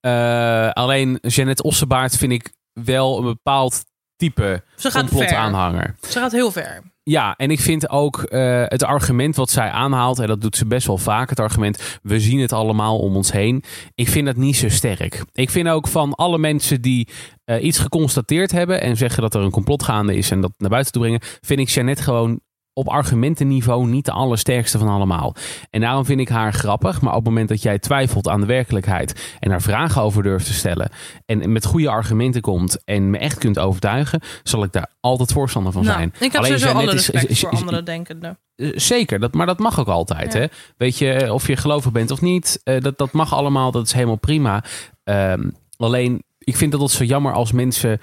Eh, 0.00 0.70
alleen 0.70 1.18
Jeannette 1.20 1.62
Ossebaard 1.62 2.16
vind 2.16 2.32
ik 2.32 2.50
wel 2.72 3.18
een 3.18 3.24
bepaald 3.24 3.84
type 4.16 4.62
Ze 4.76 4.90
gaat 4.90 5.08
complotaanhanger. 5.08 5.94
Ze 6.08 6.18
gaat 6.18 6.32
heel 6.32 6.50
ver. 6.52 6.82
Ja, 7.02 7.36
en 7.36 7.50
ik 7.50 7.60
vind 7.60 7.88
ook 7.90 8.22
eh, 8.22 8.64
het 8.66 8.84
argument 8.84 9.36
wat 9.36 9.50
zij 9.50 9.70
aanhaalt, 9.70 10.18
en 10.18 10.26
dat 10.26 10.40
doet 10.40 10.56
ze 10.56 10.66
best 10.66 10.86
wel 10.86 10.98
vaak, 10.98 11.30
het 11.30 11.40
argument, 11.40 11.98
we 12.02 12.20
zien 12.20 12.40
het 12.40 12.52
allemaal 12.52 12.98
om 12.98 13.16
ons 13.16 13.32
heen. 13.32 13.64
Ik 13.94 14.08
vind 14.08 14.26
dat 14.26 14.36
niet 14.36 14.56
zo 14.56 14.68
sterk. 14.68 15.24
Ik 15.32 15.50
vind 15.50 15.68
ook 15.68 15.88
van 15.88 16.14
alle 16.14 16.38
mensen 16.38 16.82
die 16.82 17.08
eh, 17.44 17.64
iets 17.64 17.78
geconstateerd 17.78 18.50
hebben 18.50 18.80
en 18.80 18.96
zeggen 18.96 19.22
dat 19.22 19.34
er 19.34 19.40
een 19.40 19.50
complot 19.50 19.82
gaande 19.82 20.16
is 20.16 20.30
en 20.30 20.40
dat 20.40 20.52
naar 20.56 20.70
buiten 20.70 20.92
toe 20.92 21.02
brengen, 21.02 21.20
vind 21.40 21.60
ik 21.60 21.68
Jeannette 21.68 22.02
gewoon 22.02 22.40
op 22.80 22.88
argumentenniveau 22.88 23.86
niet 23.86 24.04
de 24.04 24.12
allersterkste 24.12 24.78
van 24.78 24.88
allemaal. 24.88 25.34
En 25.70 25.80
daarom 25.80 26.04
vind 26.04 26.20
ik 26.20 26.28
haar 26.28 26.52
grappig, 26.52 27.00
maar 27.00 27.10
op 27.10 27.18
het 27.18 27.28
moment 27.28 27.48
dat 27.48 27.62
jij 27.62 27.78
twijfelt 27.78 28.28
aan 28.28 28.40
de 28.40 28.46
werkelijkheid 28.46 29.36
en 29.40 29.50
daar 29.50 29.62
vragen 29.62 30.02
over 30.02 30.22
durft 30.22 30.46
te 30.46 30.52
stellen 30.52 30.90
en 31.26 31.52
met 31.52 31.64
goede 31.64 31.88
argumenten 31.90 32.40
komt 32.40 32.84
en 32.84 33.10
me 33.10 33.18
echt 33.18 33.38
kunt 33.38 33.58
overtuigen, 33.58 34.20
zal 34.42 34.62
ik 34.62 34.72
daar 34.72 34.90
altijd 35.00 35.32
voorstander 35.32 35.72
van 35.72 35.82
Nou, 35.84 35.96
zijn. 35.96 36.12
ik 36.18 36.32
heb 36.32 36.42
Alleen 36.42 36.58
sowieso 36.58 36.78
alle 36.78 36.90
respect 36.90 37.28
is- 37.28 37.40
voor 37.40 37.50
andere 37.50 37.82
denkenden. 37.82 38.38
eh, 38.56 38.68
Zeker, 38.74 39.18
dat, 39.20 39.34
maar 39.34 39.46
dat 39.46 39.58
mag 39.58 39.80
ook 39.80 39.88
altijd. 39.88 40.32
Ja. 40.32 40.38
Hè? 40.40 40.46
Weet 40.76 40.98
je, 40.98 41.12
eh, 41.12 41.32
of 41.32 41.46
je 41.46 41.56
gelovig 41.56 41.92
bent 41.92 42.10
of 42.10 42.20
niet, 42.20 42.60
eh, 42.64 42.80
dat, 42.80 42.98
dat 42.98 43.12
mag 43.12 43.34
allemaal, 43.34 43.70
dat 43.70 43.86
is 43.86 43.92
helemaal 43.92 44.16
prima. 44.16 44.64
Ehm, 45.04 45.50
alleen, 45.76 46.22
ik 46.38 46.56
vind 46.56 46.72
dat 46.72 46.80
het 46.80 46.90
zo 46.90 47.04
jammer 47.04 47.32
als 47.32 47.52
mensen 47.52 48.00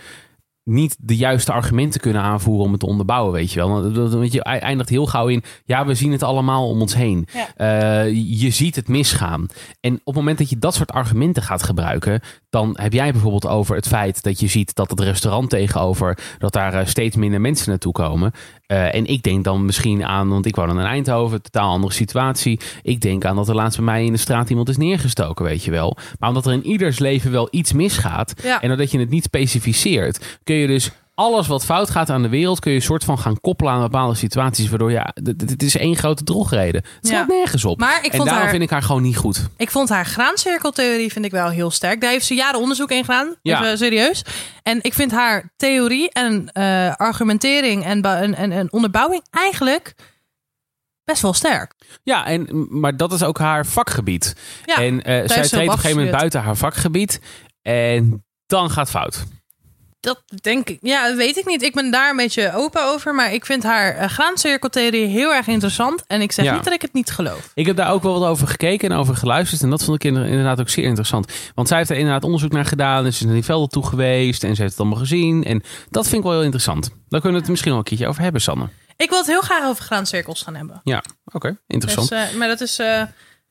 niet 0.67 0.95
de 0.99 1.15
juiste 1.15 1.51
argumenten 1.51 2.01
kunnen 2.01 2.21
aanvoeren 2.21 2.65
om 2.65 2.71
het 2.71 2.79
te 2.79 2.85
onderbouwen, 2.85 3.33
weet 3.33 3.51
je 3.51 3.59
wel. 3.59 3.91
Want 4.09 4.31
je 4.33 4.43
eindigt 4.43 4.89
heel 4.89 5.05
gauw 5.05 5.27
in, 5.27 5.43
ja, 5.65 5.85
we 5.85 5.93
zien 5.93 6.11
het 6.11 6.23
allemaal 6.23 6.69
om 6.69 6.81
ons 6.81 6.95
heen. 6.95 7.27
Ja. 7.33 7.47
Eh, 8.05 8.13
je 8.39 8.49
ziet 8.49 8.75
het 8.75 8.87
misgaan. 8.87 9.45
En 9.79 9.93
op 9.93 10.05
het 10.05 10.15
moment 10.15 10.37
dat 10.37 10.49
je 10.49 10.57
dat 10.57 10.73
soort 10.75 10.91
argumenten 10.91 11.43
gaat 11.43 11.63
gebruiken, 11.63 12.21
dan 12.49 12.77
heb 12.79 12.93
jij 12.93 13.11
bijvoorbeeld 13.11 13.47
over 13.47 13.75
het 13.75 13.87
feit 13.87 14.23
dat 14.23 14.39
je 14.39 14.47
ziet 14.47 14.75
dat 14.75 14.89
het 14.89 14.99
restaurant 14.99 15.49
tegenover, 15.49 16.17
dat 16.37 16.53
daar 16.53 16.73
eh, 16.73 16.85
steeds 16.85 17.15
minder 17.15 17.41
mensen 17.41 17.69
naartoe 17.69 17.91
komen. 17.91 18.31
Eh, 18.65 18.95
en 18.95 19.05
ik 19.05 19.23
denk 19.23 19.43
dan 19.43 19.65
misschien 19.65 20.05
aan, 20.05 20.29
want 20.29 20.45
ik 20.45 20.55
woon 20.55 20.69
in 20.79 20.85
Eindhoven, 20.85 21.41
totaal 21.41 21.69
andere 21.71 21.93
situatie. 21.93 22.59
Ik 22.81 23.01
denk 23.01 23.25
aan 23.25 23.35
dat 23.35 23.49
er 23.49 23.55
laatst 23.55 23.77
bij 23.77 23.85
mij 23.85 24.05
in 24.05 24.11
de 24.11 24.17
straat 24.17 24.49
iemand 24.49 24.69
is 24.69 24.77
neergestoken, 24.77 25.45
weet 25.45 25.63
je 25.63 25.71
wel. 25.71 25.97
Maar 26.19 26.29
omdat 26.29 26.45
er 26.45 26.53
in 26.53 26.65
ieders 26.65 26.99
leven 26.99 27.31
wel 27.31 27.47
iets 27.51 27.73
misgaat, 27.73 28.33
Ja. 28.43 28.61
en 28.61 28.67
doordat 28.67 28.91
je 28.91 28.99
het 28.99 29.09
niet 29.09 29.23
specificeert, 29.23 30.39
kun 30.43 30.55
je 30.55 30.56
dus 30.65 30.89
alles 31.13 31.47
wat 31.47 31.65
fout 31.65 31.89
gaat 31.89 32.09
aan 32.09 32.21
de 32.21 32.29
wereld, 32.29 32.59
kun 32.59 32.71
je 32.71 32.79
soort 32.79 33.03
van 33.03 33.19
gaan 33.19 33.39
koppelen 33.41 33.73
aan 33.73 33.81
bepaalde 33.81 34.15
situaties, 34.15 34.69
waardoor 34.69 34.91
ja, 34.91 35.03
d- 35.23 35.39
d- 35.39 35.49
het 35.49 35.63
is 35.63 35.77
één 35.77 35.95
grote 35.95 36.23
drogreden. 36.23 36.81
Het 36.83 36.97
Ja. 37.01 37.09
slaat 37.09 37.27
nergens 37.27 37.65
op. 37.65 37.79
Maar 37.79 37.99
ik 38.05 38.11
en 38.11 38.17
daarom 38.17 38.35
haar- 38.37 38.49
vind 38.49 38.63
ik 38.63 38.69
haar 38.69 38.81
gewoon 38.81 39.01
niet 39.01 39.17
goed. 39.17 39.47
Ik 39.57 39.71
vond 39.71 39.89
haar 39.89 40.05
graancirkeltheorie 40.05 41.11
vind 41.11 41.25
ik 41.25 41.31
wel 41.31 41.49
heel 41.49 41.71
sterk. 41.71 42.01
Daar 42.01 42.11
heeft 42.11 42.25
ze 42.25 42.33
jaren 42.33 42.59
onderzoek 42.59 42.91
in 42.91 43.05
gedaan. 43.05 43.35
Ja. 43.41 43.61
Even 43.63 43.77
serieus. 43.77 44.21
En 44.63 44.79
ik 44.81 44.93
vind 44.93 45.11
haar 45.11 45.53
theorie 45.55 46.09
en 46.09 46.49
eh, 46.51 46.95
argumentering 46.95 47.83
en, 47.85 48.01
en, 48.01 48.35
en, 48.35 48.51
en 48.51 48.71
onderbouwing 48.71 49.21
eigenlijk 49.31 49.95
best 51.03 51.21
wel 51.21 51.33
sterk. 51.33 51.73
Ja, 52.03 52.25
en, 52.25 52.47
maar 52.79 52.97
dat 52.97 53.13
is 53.13 53.23
ook 53.23 53.37
haar 53.37 53.65
vakgebied. 53.65 54.35
Ja, 54.65 54.75
en 54.75 55.03
eh, 55.03 55.13
zij 55.27 55.27
treedt 55.27 55.53
op 55.53 55.59
een 55.61 55.69
gegeven 55.71 55.97
moment 55.97 56.11
buiten 56.17 56.41
haar 56.41 56.55
vakgebied. 56.55 57.19
En 57.61 58.25
dan 58.45 58.69
gaat 58.69 58.89
fout. 58.89 59.23
Dat 59.99 60.23
denk 60.41 60.69
ik. 60.69 60.77
Ja, 60.81 61.07
dat 61.07 61.17
weet 61.17 61.37
ik 61.37 61.45
niet. 61.45 61.61
Ik 61.63 61.73
ben 61.73 61.91
daar 61.91 62.09
een 62.09 62.15
beetje 62.17 62.51
open 62.55 62.83
over. 62.85 63.15
Maar 63.15 63.33
ik 63.33 63.45
vind 63.45 63.63
haar 63.63 63.95
uh, 63.97 64.03
graancirkeltheorie 64.09 65.05
heel 65.05 65.33
erg 65.33 65.47
interessant. 65.47 66.03
En 66.07 66.21
ik 66.21 66.31
zeg 66.31 66.45
Ja. 66.45 66.53
niet 66.53 66.63
dat 66.63 66.73
ik 66.73 66.81
het 66.81 66.93
niet 66.93 67.09
geloof. 67.11 67.51
Ik 67.53 67.65
heb 67.65 67.75
daar 67.75 67.91
ook 67.91 68.03
wel 68.03 68.19
wat 68.19 68.29
over 68.29 68.47
gekeken 68.47 68.91
en 68.91 68.97
over 68.97 69.15
geluisterd. 69.15 69.61
En 69.61 69.69
dat 69.69 69.83
vond 69.83 69.95
ik 69.95 70.03
inder- 70.03 70.25
inderdaad 70.25 70.59
ook 70.59 70.69
zeer 70.69 70.83
interessant. 70.85 71.31
Want 71.55 71.67
zij 71.67 71.77
heeft 71.77 71.89
er 71.89 71.95
inderdaad 71.97 72.23
onderzoek 72.23 72.51
naar 72.51 72.65
gedaan. 72.65 73.05
En 73.05 73.13
ze 73.13 73.19
is 73.19 73.25
naar 73.25 73.33
die 73.33 73.43
velden 73.43 73.69
toe 73.69 73.85
geweest. 73.85 74.43
En 74.43 74.55
ze 74.55 74.61
heeft 74.61 74.71
het 74.73 74.81
allemaal 74.81 74.99
gezien. 74.99 75.43
En 75.43 75.63
dat 75.89 76.03
vind 76.03 76.17
ik 76.17 76.23
wel 76.23 76.31
heel 76.33 76.43
interessant. 76.43 76.83
Daar 77.09 77.21
kunnen 77.21 77.31
we 77.31 77.37
het 77.39 77.49
misschien 77.49 77.71
wel 77.71 77.79
een 77.79 77.85
keertje 77.87 78.07
over 78.07 78.21
hebben, 78.21 78.41
Sanne. 78.41 78.67
Ik 78.97 79.09
wil 79.09 79.17
het 79.19 79.27
heel 79.27 79.41
graag 79.41 79.63
over 79.67 79.83
graancirkels 79.83 80.41
gaan 80.41 80.55
hebben. 80.55 80.81
Ja, 80.83 81.03
oké. 81.25 81.57
interessant. 81.67 82.09
Dus, 82.09 82.29
eh, 82.31 82.35
maar 82.37 82.47
dat 82.47 82.61
is 82.61 82.79
eh, 82.79 83.01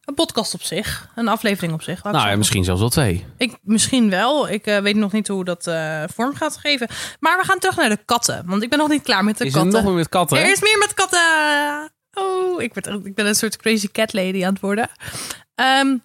een 0.07 0.15
podcast 0.15 0.55
op 0.55 0.63
zich. 0.63 1.09
Een 1.15 1.29
aflevering 1.29 1.73
op 1.73 1.83
zich. 1.83 2.03
nou 2.03 2.29
ja, 2.29 2.37
misschien 2.37 2.65
zelfs 2.65 2.81
wel 2.81 2.91
twee. 2.91 3.27
Ik, 3.37 3.59
misschien 3.63 4.11
wel. 4.11 4.49
Ik 4.49 4.67
eh, 4.67 4.79
weet 4.79 4.97
nog 4.97 5.13
niet 5.13 5.29
hoe 5.29 5.45
dat 5.45 5.67
eh, 5.67 6.03
vorm 6.15 6.35
gaat 6.35 6.57
geven. 6.57 6.89
Maar 7.21 7.39
we 7.39 7.45
gaan 7.45 7.59
terug 7.59 7.77
naar 7.77 7.89
de 7.89 7.99
katten. 8.05 8.43
Want 8.47 8.63
ik 8.63 8.71
ben 8.71 8.79
nog 8.79 8.89
niet 8.89 9.03
klaar 9.03 9.25
met 9.25 9.39
de 9.39 9.45
Is 9.45 9.53
er 9.55 9.57
katten. 9.61 9.75
nog 9.75 9.85
meer 9.85 9.99
met 9.99 10.09
katten? 10.09 10.37
hè? 10.37 10.43
Er 10.43 10.51
is 10.51 10.61
meer 10.61 10.79
met 10.79 10.95
katten. 10.95 11.93
Oh, 12.13 12.63
ik 12.63 12.73
ben, 12.73 13.05
ik 13.05 13.15
ben 13.15 13.27
een 13.27 13.35
soort 13.35 13.57
crazy 13.57 13.89
cat 13.89 14.13
lady 14.13 14.45
aan 14.45 14.53
het 14.53 14.63
worden. 14.63 14.89
Ehm, 15.55 15.97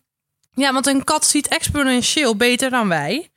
ja, 0.53 0.73
want 0.73 0.87
een 0.87 1.03
kat 1.03 1.25
ziet 1.25 1.47
exponentieel 1.47 2.35
beter 2.35 2.69
dan 2.69 2.87
wij. 2.87 3.31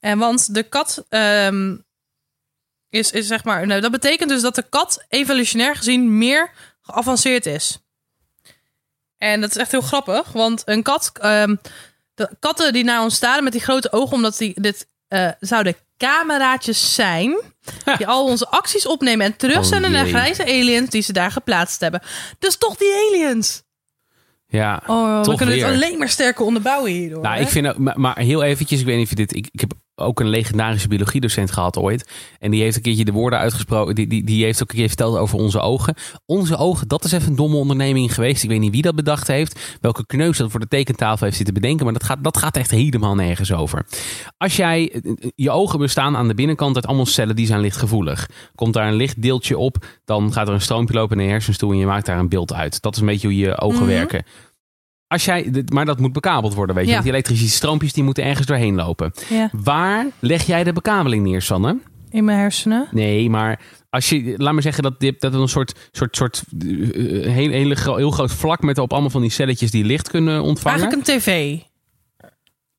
En 0.00 0.18
want 0.18 0.54
de 0.54 0.62
kat 0.62 1.04
ehm, 1.08 1.76
is, 2.88 3.10
is 3.10 3.26
zeg 3.26 3.44
maar... 3.44 3.66
Nou, 3.66 3.80
dat 3.80 3.90
betekent 3.90 4.28
dus 4.28 4.42
dat 4.42 4.54
de 4.54 4.68
kat 4.68 5.04
evolutionair 5.08 5.76
gezien 5.76 6.18
meer 6.18 6.50
geavanceerd 6.80 7.46
is. 7.46 7.78
En 9.18 9.40
dat 9.40 9.50
is 9.50 9.56
echt 9.56 9.70
heel 9.70 9.80
grappig. 9.80 10.32
Want 10.32 10.62
een 10.64 10.82
kat... 10.82 11.10
ehm, 11.20 11.56
de 12.14 12.30
katten 12.38 12.72
die 12.72 12.84
naar 12.84 13.02
ons 13.02 13.14
staren 13.14 13.44
met 13.44 13.52
die 13.52 13.62
grote 13.62 13.92
ogen... 13.92 14.14
omdat 14.14 14.38
die, 14.38 14.60
dit 14.60 14.86
eh, 15.08 15.28
zouden 15.40 15.76
cameraatjes 15.96 16.94
zijn... 16.94 17.40
die 17.98 18.06
al 18.06 18.24
onze 18.24 18.48
acties 18.48 18.86
opnemen 18.86 19.26
en 19.26 19.36
terugzenden 19.36 19.90
Oh, 19.90 19.96
naar 19.96 20.06
grijze 20.06 20.44
aliens... 20.44 20.90
die 20.90 21.02
ze 21.02 21.12
daar 21.12 21.30
geplaatst 21.30 21.80
hebben. 21.80 22.02
Dus 22.38 22.56
toch 22.56 22.76
die 22.76 22.94
aliens! 22.94 23.64
Ja. 24.48 24.82
Oh, 24.86 25.24
we 25.24 25.34
kunnen 25.34 25.54
weer. 25.54 25.66
het 25.66 25.74
alleen 25.74 25.98
maar 25.98 26.08
sterker 26.08 26.44
onderbouwen 26.44 26.90
hierdoor. 26.90 27.22
Nou, 27.22 27.34
hè? 27.34 27.40
ik 27.40 27.48
vind 27.48 27.78
maar, 27.78 28.00
maar 28.00 28.18
heel 28.18 28.42
eventjes, 28.42 28.80
ik 28.80 28.86
weet 28.86 28.96
niet 28.96 29.04
of 29.04 29.10
je 29.10 29.16
dit. 29.16 29.36
Ik, 29.36 29.48
ik 29.52 29.60
heb 29.60 29.72
ook 29.96 30.20
een 30.20 30.28
legendarische 30.28 30.88
biologiedocent 30.88 31.50
gehad 31.50 31.76
ooit. 31.78 32.10
En 32.38 32.50
die 32.50 32.62
heeft 32.62 32.76
een 32.76 32.82
keertje 32.82 33.04
de 33.04 33.12
woorden 33.12 33.38
uitgesproken. 33.38 33.94
Die, 33.94 34.06
die, 34.06 34.24
die 34.24 34.44
heeft 34.44 34.62
ook 34.62 34.70
een 34.70 34.76
keer 34.76 34.86
verteld 34.88 35.16
over 35.16 35.38
onze 35.38 35.60
ogen. 35.60 35.94
Onze 36.26 36.56
ogen, 36.56 36.88
dat 36.88 37.04
is 37.04 37.12
even 37.12 37.28
een 37.28 37.36
domme 37.36 37.56
onderneming 37.56 38.14
geweest. 38.14 38.42
Ik 38.42 38.48
weet 38.48 38.60
niet 38.60 38.72
wie 38.72 38.82
dat 38.82 38.94
bedacht 38.94 39.26
heeft. 39.26 39.76
Welke 39.80 40.06
kneus 40.06 40.36
dat 40.38 40.50
voor 40.50 40.60
de 40.60 40.68
tekentafel 40.68 41.24
heeft 41.24 41.36
zitten 41.36 41.54
bedenken. 41.54 41.84
Maar 41.84 41.92
dat 41.94 42.04
gaat, 42.04 42.24
dat 42.24 42.36
gaat 42.36 42.56
echt 42.56 42.70
helemaal 42.70 43.14
nergens 43.14 43.52
over. 43.52 43.86
Als 44.38 44.56
jij. 44.56 45.02
Je 45.34 45.50
ogen 45.50 45.78
bestaan 45.78 46.16
aan 46.16 46.28
de 46.28 46.34
binnenkant 46.34 46.74
uit 46.76 46.86
allemaal 46.86 47.06
cellen 47.06 47.36
die 47.36 47.46
zijn 47.46 47.60
lichtgevoelig. 47.60 48.28
Komt 48.54 48.74
daar 48.74 48.88
een 48.88 48.94
lichtdeeltje 48.94 49.58
op, 49.58 49.86
dan 50.04 50.32
gaat 50.32 50.48
er 50.48 50.54
een 50.54 50.60
stroompje 50.60 50.94
lopen 50.94 51.16
naar 51.16 51.26
je 51.26 51.32
hersens 51.32 51.56
toe 51.56 51.72
en 51.72 51.78
je 51.78 51.86
maakt 51.86 52.06
daar 52.06 52.18
een 52.18 52.28
beeld 52.28 52.52
uit. 52.52 52.82
Dat 52.82 52.94
is 52.94 53.00
een 53.00 53.06
beetje 53.06 53.26
hoe 53.26 53.36
je 53.36 53.60
ogen 53.60 53.78
Mhm. 53.78 53.86
werken. 53.88 54.24
Als 55.08 55.24
jij, 55.24 55.64
maar 55.72 55.84
dat 55.84 55.98
moet 56.00 56.12
bekabeld 56.12 56.54
worden, 56.54 56.74
weet 56.74 56.84
je. 56.84 56.90
Ja. 56.90 56.96
Want 56.96 57.06
die 57.06 57.14
elektrische 57.14 57.48
stroompjes 57.56 57.92
die 57.92 58.04
moeten 58.04 58.24
ergens 58.24 58.46
doorheen 58.46 58.74
lopen. 58.74 59.12
Ja, 59.28 59.48
Waar 59.52 60.06
leg 60.18 60.42
jij 60.46 60.64
de 60.64 60.72
bekabeling 60.72 61.22
neer, 61.24 61.42
Sanne? 61.42 61.78
in 62.10 62.24
mijn 62.24 62.38
hersenen. 62.38 62.88
Nee, 62.90 63.30
maar 63.30 63.60
als 63.90 64.08
je, 64.08 64.34
laat 64.36 64.52
maar 64.52 64.62
zeggen 64.62 64.82
dat 64.82 65.00
dit 65.00 65.20
dat 65.20 65.34
er 65.34 65.40
een 65.40 65.48
soort, 65.48 65.88
soort, 65.92 66.16
soort 66.16 66.42
eh, 66.58 66.68
heel, 67.32 67.50
hele, 67.50 67.74
gro- 67.74 67.96
heel 67.96 68.10
groot 68.10 68.32
vlak 68.32 68.62
met 68.62 68.78
op 68.78 68.92
allemaal 68.92 69.10
van 69.10 69.20
die 69.20 69.30
celletjes 69.30 69.70
die 69.70 69.84
licht 69.84 70.08
kunnen 70.10 70.42
ontvangen. 70.42 70.78
Eigenlijk 70.80 71.08
een 71.08 71.18
tv. 71.18 71.58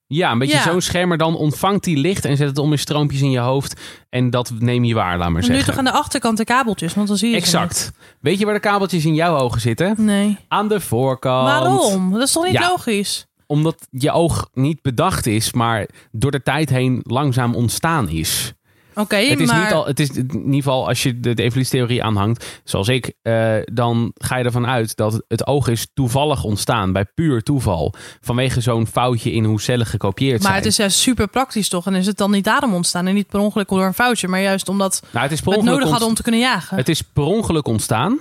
Ja, 0.08 0.32
een 0.32 0.40
beetje 0.40 0.56
Ja. 0.56 0.64
zo'n 0.64 0.82
scherm, 0.82 1.08
maar 1.08 1.18
dan 1.18 1.36
ontvangt 1.36 1.84
die 1.84 1.98
licht 1.98 2.26
en 2.26 2.38
zet 2.38 2.48
het 2.48 2.58
om 2.58 2.72
in 2.72 2.80
stroompjes 2.80 3.22
in 3.22 3.32
je 3.32 3.40
hoofd. 3.40 3.82
En 4.10 4.30
dat 4.30 4.52
neem 4.60 4.84
je 4.84 4.94
waar, 4.94 5.18
laat 5.18 5.30
maar 5.30 5.44
zeggen. 5.44 5.66
toch 5.66 5.78
aan 5.78 5.84
de 5.84 5.92
achterkant 5.92 6.38
de 6.38 6.44
kabeltjes, 6.44 6.94
want 6.94 7.08
dan 7.08 7.18
zie 7.18 7.30
je 7.30 7.36
Exact. 7.36 7.92
Weet 8.20 8.40
je 8.40 8.46
waar 8.46 8.54
de 8.54 8.60
kabeltjes 8.60 9.06
in 9.06 9.14
jouw 9.16 9.38
ogen 9.38 9.62
zitten? 9.62 9.96
Nee. 9.98 10.38
Aan 10.48 10.68
de 10.68 10.80
voorkant. 10.80 11.48
Waarom? 11.48 12.12
Dat 12.14 12.22
is 12.22 12.32
toch 12.32 12.44
niet 12.44 12.54
Ja. 12.54 12.70
logisch? 12.70 13.26
Omdat 13.46 13.88
je 13.92 14.12
oog 14.12 14.50
niet 14.54 14.82
bedacht 14.82 15.26
is, 15.26 15.54
maar 15.54 15.88
door 16.12 16.32
de 16.32 16.42
tijd 16.44 16.70
heen 16.70 17.00
langzaam 17.04 17.56
ontstaan 17.56 18.10
is. 18.10 18.54
Oké, 18.98 19.16
Het 19.16 19.40
is 19.40 19.48
maar... 19.48 19.64
niet 19.64 19.74
al, 19.74 19.86
het 19.86 20.00
is 20.00 20.10
in 20.10 20.32
ieder 20.34 20.54
geval 20.54 20.88
als 20.88 21.04
je 21.04 21.20
de, 21.20 21.34
de 21.34 21.44
evolutietheorie 21.44 22.04
aanhangt, 22.04 22.62
zoals 22.64 22.88
ik, 22.88 23.14
eh, 23.22 23.56
dan 23.64 24.12
ga 24.16 24.38
je 24.38 24.44
ervan 24.44 24.68
uit 24.68 24.96
dat 24.96 25.22
het 25.28 25.48
oog 25.48 25.68
is 25.68 25.88
toevallig 25.94 26.44
ontstaan, 26.44 26.92
bij 26.94 27.06
puur 27.06 27.44
toeval. 27.44 27.94
Vanwege 28.22 28.62
zo'n 28.62 28.88
foutje 28.88 29.32
in 29.32 29.44
hoe 29.44 29.62
cellen 29.62 29.86
gekopieerd 29.86 30.38
Maar 30.42 30.42
zijn. 30.52 30.56
het 30.56 30.66
is 30.66 30.78
juist 30.78 30.98
super 30.98 31.28
praktisch 31.28 31.70
toch? 31.70 31.86
En 31.86 31.96
is 31.96 32.06
het 32.06 32.18
dan 32.18 32.32
niet 32.32 32.44
daarom 32.44 32.74
ontstaan? 32.74 33.08
En 33.08 33.14
niet 33.14 33.28
per 33.28 33.40
ongeluk 33.40 33.70
door 33.70 33.84
een 33.86 33.94
foutje, 33.94 34.28
maar 34.28 34.42
juist 34.42 34.70
omdat 34.70 35.02
nou, 35.12 35.24
het 35.24 35.32
is 35.34 35.42
per 35.42 35.52
we 35.52 35.58
het 35.58 35.66
nodig 35.66 35.82
hadden 35.84 36.00
ont- 36.00 36.10
om 36.10 36.16
te 36.16 36.22
kunnen 36.22 36.42
jagen. 36.42 36.78
Het 36.78 36.90
is 36.90 37.02
per 37.02 37.24
ongeluk 37.24 37.68
ontstaan. 37.68 38.20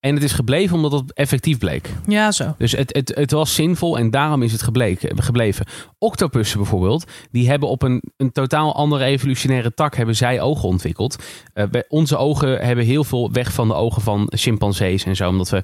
En 0.00 0.14
het 0.14 0.22
is 0.24 0.32
gebleven 0.32 0.76
omdat 0.76 0.92
het 0.92 1.12
effectief 1.12 1.58
bleek. 1.58 1.90
Ja, 2.06 2.32
zo. 2.32 2.54
Dus 2.58 2.72
het, 2.72 2.94
het, 2.94 3.12
het 3.14 3.30
was 3.30 3.54
zinvol 3.54 3.98
en 3.98 4.10
daarom 4.10 4.42
is 4.42 4.52
het 4.52 4.62
gebleken, 4.62 5.22
gebleven. 5.22 5.66
Octopussen 5.98 6.58
bijvoorbeeld, 6.58 7.04
die 7.30 7.48
hebben 7.48 7.68
op 7.68 7.82
een, 7.82 8.02
een 8.16 8.32
totaal 8.32 8.74
andere 8.74 9.04
evolutionaire 9.04 9.74
tak 9.74 9.96
hebben 9.96 10.16
zij 10.16 10.40
ogen 10.40 10.68
ontwikkeld. 10.68 11.16
Wij- 11.54 11.84
onze 11.88 12.16
ogen 12.16 12.66
hebben 12.66 12.84
heel 12.84 13.04
veel 13.04 13.32
weg 13.32 13.52
van 13.52 13.68
de 13.68 13.74
ogen 13.74 14.02
van 14.02 14.32
chimpansees 14.34 15.04
en 15.04 15.16
zo. 15.16 15.28
Omdat 15.28 15.48
we 15.50 15.62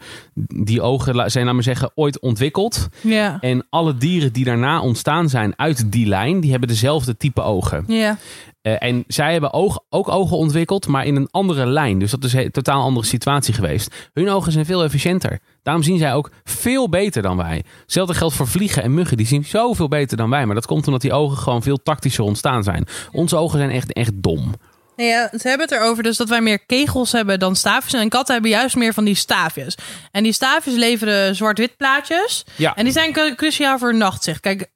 die 0.64 0.82
ogen 0.82 1.30
zijn, 1.30 1.44
laat 1.44 1.54
maar 1.54 1.62
zeggen, 1.62 1.90
ooit 1.94 2.20
ontwikkeld. 2.20 2.88
Ja. 3.00 3.40
En 3.40 3.66
alle 3.70 3.96
dieren 3.96 4.32
die 4.32 4.44
daarna 4.44 4.80
ontstaan 4.80 5.28
zijn 5.28 5.52
uit 5.58 5.92
die 5.92 6.06
lijn, 6.06 6.40
die 6.40 6.50
hebben 6.50 6.68
dezelfde 6.68 7.16
type 7.16 7.42
ogen. 7.42 7.84
Ja. 7.86 8.18
Eh, 8.64 8.74
en 8.78 9.04
zij 9.06 9.32
hebben 9.32 9.52
oog, 9.52 9.80
ook 9.88 10.08
ogen 10.08 10.36
ontwikkeld, 10.36 10.86
maar 10.86 11.06
in 11.06 11.16
een 11.16 11.28
andere 11.30 11.66
lijn. 11.66 11.98
Dus 11.98 12.10
dat 12.10 12.24
is 12.24 12.32
een 12.32 12.50
totaal 12.50 12.82
andere 12.82 13.06
situatie 13.06 13.54
geweest. 13.54 13.94
Hun 14.12 14.28
ogen 14.28 14.52
zijn 14.52 14.64
veel 14.66 14.84
efficiënter. 14.84 15.38
Daarom 15.62 15.82
zien 15.82 15.98
zij 15.98 16.14
ook 16.14 16.30
veel 16.44 16.88
beter 16.88 17.22
dan 17.22 17.36
wij. 17.36 17.64
Hetzelfde 17.82 18.14
geldt 18.14 18.34
voor 18.34 18.48
vliegen 18.48 18.82
en 18.82 18.94
muggen. 18.94 19.16
Die 19.16 19.26
zien 19.26 19.44
zoveel 19.44 19.88
beter 19.88 20.16
dan 20.16 20.30
wij. 20.30 20.46
Maar 20.46 20.54
dat 20.54 20.66
komt 20.66 20.86
omdat 20.86 21.02
die 21.02 21.12
ogen 21.12 21.36
gewoon 21.38 21.62
veel 21.62 21.76
tactischer 21.82 22.24
ontstaan 22.24 22.62
zijn. 22.62 22.86
Onze 23.12 23.36
ogen 23.36 23.58
zijn 23.58 23.70
echt, 23.70 23.92
echt 23.92 24.12
dom. 24.14 24.52
Nee, 24.96 25.08
ja, 25.08 25.28
ze 25.38 25.48
hebben 25.48 25.66
het 25.68 25.76
erover 25.78 26.02
dus 26.02 26.16
dat 26.16 26.28
wij 26.28 26.40
meer 26.40 26.66
kegels 26.66 27.12
hebben 27.12 27.38
dan 27.38 27.56
staafjes. 27.56 28.00
En 28.00 28.08
katten 28.08 28.32
hebben 28.34 28.50
juist 28.52 28.76
meer 28.76 28.94
van 28.94 29.04
die 29.04 29.14
staafjes. 29.14 29.76
En 30.10 30.22
die 30.22 30.32
staafjes 30.32 30.74
leveren 30.74 31.36
zwart-wit 31.36 31.76
plaatjes. 31.76 32.44
Ja. 32.56 32.74
En 32.74 32.84
die 32.84 32.92
zijn 32.92 33.12
cru- 33.12 33.34
cruciaal 33.34 33.78
voor 33.78 33.94
nachtzicht. 33.94 34.40
Kijk, 34.40 34.70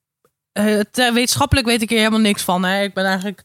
eh, 0.53 0.65
het, 0.65 0.99
eh, 0.99 1.13
wetenschappelijk 1.13 1.67
weet 1.67 1.83
ik 1.83 1.89
hier 1.89 1.99
helemaal 1.99 2.21
niks 2.21 2.43
van. 2.43 2.65
Hè. 2.65 2.83
Ik 2.83 2.95
ben 2.95 3.05
eigenlijk 3.05 3.43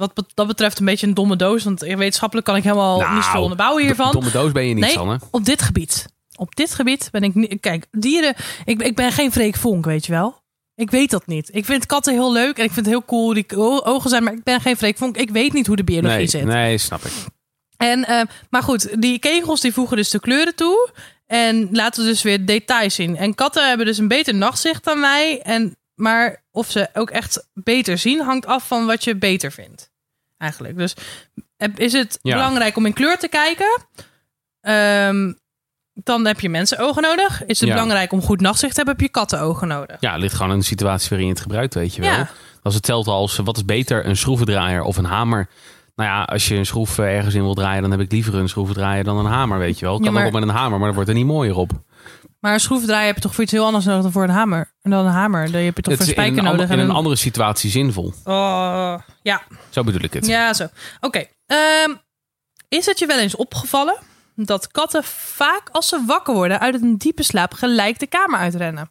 wat 0.00 0.24
dat 0.34 0.46
betreft 0.46 0.78
een 0.78 0.84
beetje 0.84 1.06
een 1.06 1.14
domme 1.14 1.36
doos. 1.36 1.64
Want 1.64 1.80
wetenschappelijk 1.80 2.46
kan 2.46 2.56
ik 2.56 2.62
helemaal 2.62 2.98
Nou, 2.98 3.14
niet 3.14 3.24
zoveel 3.24 3.42
onderbouwen 3.42 3.82
hiervan. 3.82 4.12
Domme 4.12 4.30
doos 4.30 4.52
ben 4.52 4.66
je 4.66 4.74
niet, 4.74 4.84
nee, 4.84 4.92
Sanne. 4.92 5.20
op 5.30 5.44
dit 5.44 5.62
gebied. 5.62 6.06
Op 6.36 6.56
dit 6.56 6.74
gebied 6.74 7.08
ben 7.12 7.22
ik 7.22 7.34
niet... 7.34 7.60
Kijk, 7.60 7.86
dieren... 7.90 8.34
Ik, 8.64 8.82
ik 8.82 8.96
ben 8.96 9.12
geen 9.12 9.32
Freek 9.32 9.56
Vonk, 9.56 9.84
weet 9.84 10.06
je 10.06 10.12
wel. 10.12 10.42
Ik 10.74 10.90
weet 10.90 11.10
dat 11.10 11.26
niet. 11.26 11.48
Ik 11.54 11.64
vind 11.64 11.86
katten 11.86 12.12
heel 12.12 12.32
leuk 12.32 12.58
en 12.58 12.64
ik 12.64 12.72
vind 12.72 12.86
het 12.86 12.94
heel 12.94 13.04
cool 13.04 13.34
die 13.34 13.56
ogen 13.84 14.10
zijn. 14.10 14.22
Maar 14.24 14.32
ik 14.32 14.42
ben 14.42 14.60
geen 14.60 14.76
Freek 14.76 14.96
Vonk. 14.98 15.16
Ik 15.16 15.30
weet 15.30 15.52
niet 15.52 15.66
hoe 15.66 15.76
de 15.76 15.84
biologie 15.84 16.16
Nee, 16.16 16.26
zit. 16.26 16.44
nee, 16.44 16.78
snap 16.78 17.04
ik. 17.04 17.12
En, 17.76 18.04
eh, 18.06 18.20
maar 18.50 18.62
goed, 18.62 19.02
die 19.02 19.18
kegels 19.18 19.60
die 19.60 19.72
voegen 19.72 19.96
dus 19.96 20.10
de 20.10 20.20
kleuren 20.20 20.54
toe. 20.54 20.90
En 21.26 21.68
laten 21.72 22.04
dus 22.04 22.22
weer 22.22 22.46
details 22.46 22.94
zien. 22.94 23.16
En 23.16 23.34
katten 23.34 23.68
hebben 23.68 23.86
dus 23.86 23.98
een 23.98 24.08
beter 24.08 24.34
nachtzicht 24.34 24.84
dan 24.84 25.00
wij. 25.00 25.40
En, 25.42 25.76
maar 25.94 26.44
of 26.50 26.70
ze 26.70 26.88
ook 26.94 27.10
echt 27.10 27.48
beter 27.54 27.98
zien, 27.98 28.20
hangt 28.20 28.46
af 28.46 28.66
van 28.66 28.86
wat 28.86 29.04
je 29.04 29.16
beter 29.16 29.52
vindt. 29.52 29.89
Eigenlijk. 30.40 30.76
Dus 30.76 30.94
is 31.76 31.92
het 31.92 32.18
Ja. 32.22 32.34
belangrijk 32.34 32.76
om 32.76 32.86
in 32.86 32.92
kleur 32.92 33.18
te 33.18 33.28
kijken? 33.28 33.82
Ehm, 34.60 35.32
dan 35.94 36.26
heb 36.26 36.40
je 36.40 36.48
mensenogen 36.48 37.02
nodig. 37.02 37.44
Is 37.46 37.60
het 37.60 37.68
Ja. 37.68 37.74
belangrijk 37.74 38.12
om 38.12 38.22
goed 38.22 38.40
nachtzicht 38.40 38.70
te 38.74 38.76
hebben? 38.76 38.94
Heb 38.94 39.04
je 39.04 39.10
kattenogen 39.10 39.68
nodig? 39.68 39.96
Ja, 40.00 40.12
het 40.12 40.20
ligt 40.20 40.34
gewoon 40.34 40.52
in 40.52 40.58
de 40.58 40.64
situatie 40.64 41.08
waarin 41.08 41.26
je 41.26 41.32
het 41.32 41.42
gebruikt, 41.42 41.74
weet 41.74 41.94
je 41.94 42.00
wel. 42.00 42.10
Ja. 42.10 42.28
Dat 42.62 42.72
is 42.72 42.74
hetzelfde 42.74 43.10
als, 43.10 43.36
wat 43.36 43.56
is 43.56 43.64
beter, 43.64 44.06
een 44.06 44.16
schroevendraaier 44.16 44.82
of 44.82 44.96
een 44.96 45.04
hamer? 45.04 45.48
Nou 45.96 46.08
ja, 46.10 46.22
als 46.22 46.48
je 46.48 46.56
een 46.56 46.66
schroef 46.66 46.98
eh, 46.98 47.16
ergens 47.16 47.34
in 47.34 47.42
wil 47.42 47.54
draaien, 47.54 47.82
dan 47.82 47.90
heb 47.90 48.00
ik 48.00 48.12
liever 48.12 48.34
een 48.34 48.48
schroevendraaier 48.48 49.04
dan 49.04 49.18
een 49.18 49.32
hamer, 49.32 49.58
weet 49.58 49.78
je 49.78 49.84
wel. 49.84 49.94
Ja, 49.98 50.04
kan 50.04 50.12
maar- 50.12 50.24
ook 50.26 50.30
wel 50.32 50.40
met 50.40 50.48
een 50.48 50.54
hamer, 50.54 50.76
maar 50.78 50.86
dat 50.86 50.94
wordt 50.94 51.08
er 51.10 51.16
niet 51.16 51.26
mooier 51.26 51.56
op. 51.56 51.70
Maar 52.40 52.52
een 52.52 52.60
schroevendraaier 52.60 53.06
heb 53.06 53.14
je 53.16 53.20
toch 53.22 53.34
voor 53.34 53.42
iets 53.44 53.52
heel 53.52 53.64
anders 53.64 53.84
nodig 53.84 54.02
dan 54.02 54.12
voor 54.12 54.22
een 54.22 54.30
hamer? 54.30 54.72
En 54.82 54.90
dan 54.90 55.06
een 55.06 55.12
hamer, 55.12 55.52
dan 55.52 55.60
heb 55.60 55.76
je 55.76 55.82
toch 55.82 55.94
voor 55.96 56.06
in 56.06 56.10
spijker 56.12 56.38
een, 56.38 56.44
nodig. 56.44 56.70
in 56.70 56.78
en 56.78 56.84
een 56.84 56.90
andere 56.90 57.16
situatie 57.16 57.70
zinvol. 57.70 58.12
Oh, 58.24 58.98
ja, 59.22 59.42
Zo 59.70 59.84
bedoel 59.84 60.00
ik 60.02 60.12
het. 60.12 60.26
ja, 60.26 60.52
zo. 60.54 60.66
Oké. 61.00 61.24
Ehm, 61.46 61.94
is 62.68 62.86
het 62.86 62.98
je 62.98 63.06
wel 63.06 63.18
eens 63.18 63.36
opgevallen 63.36 63.98
dat 64.34 64.68
katten 64.68 65.04
vaak 65.04 65.68
als 65.72 65.88
ze 65.88 66.04
wakker 66.06 66.34
worden 66.34 66.60
uit 66.60 66.82
een 66.82 66.96
diepe 66.96 67.22
slaap 67.22 67.52
gelijk 67.52 67.98
de 67.98 68.06
kamer 68.06 68.38
uitrennen? 68.38 68.90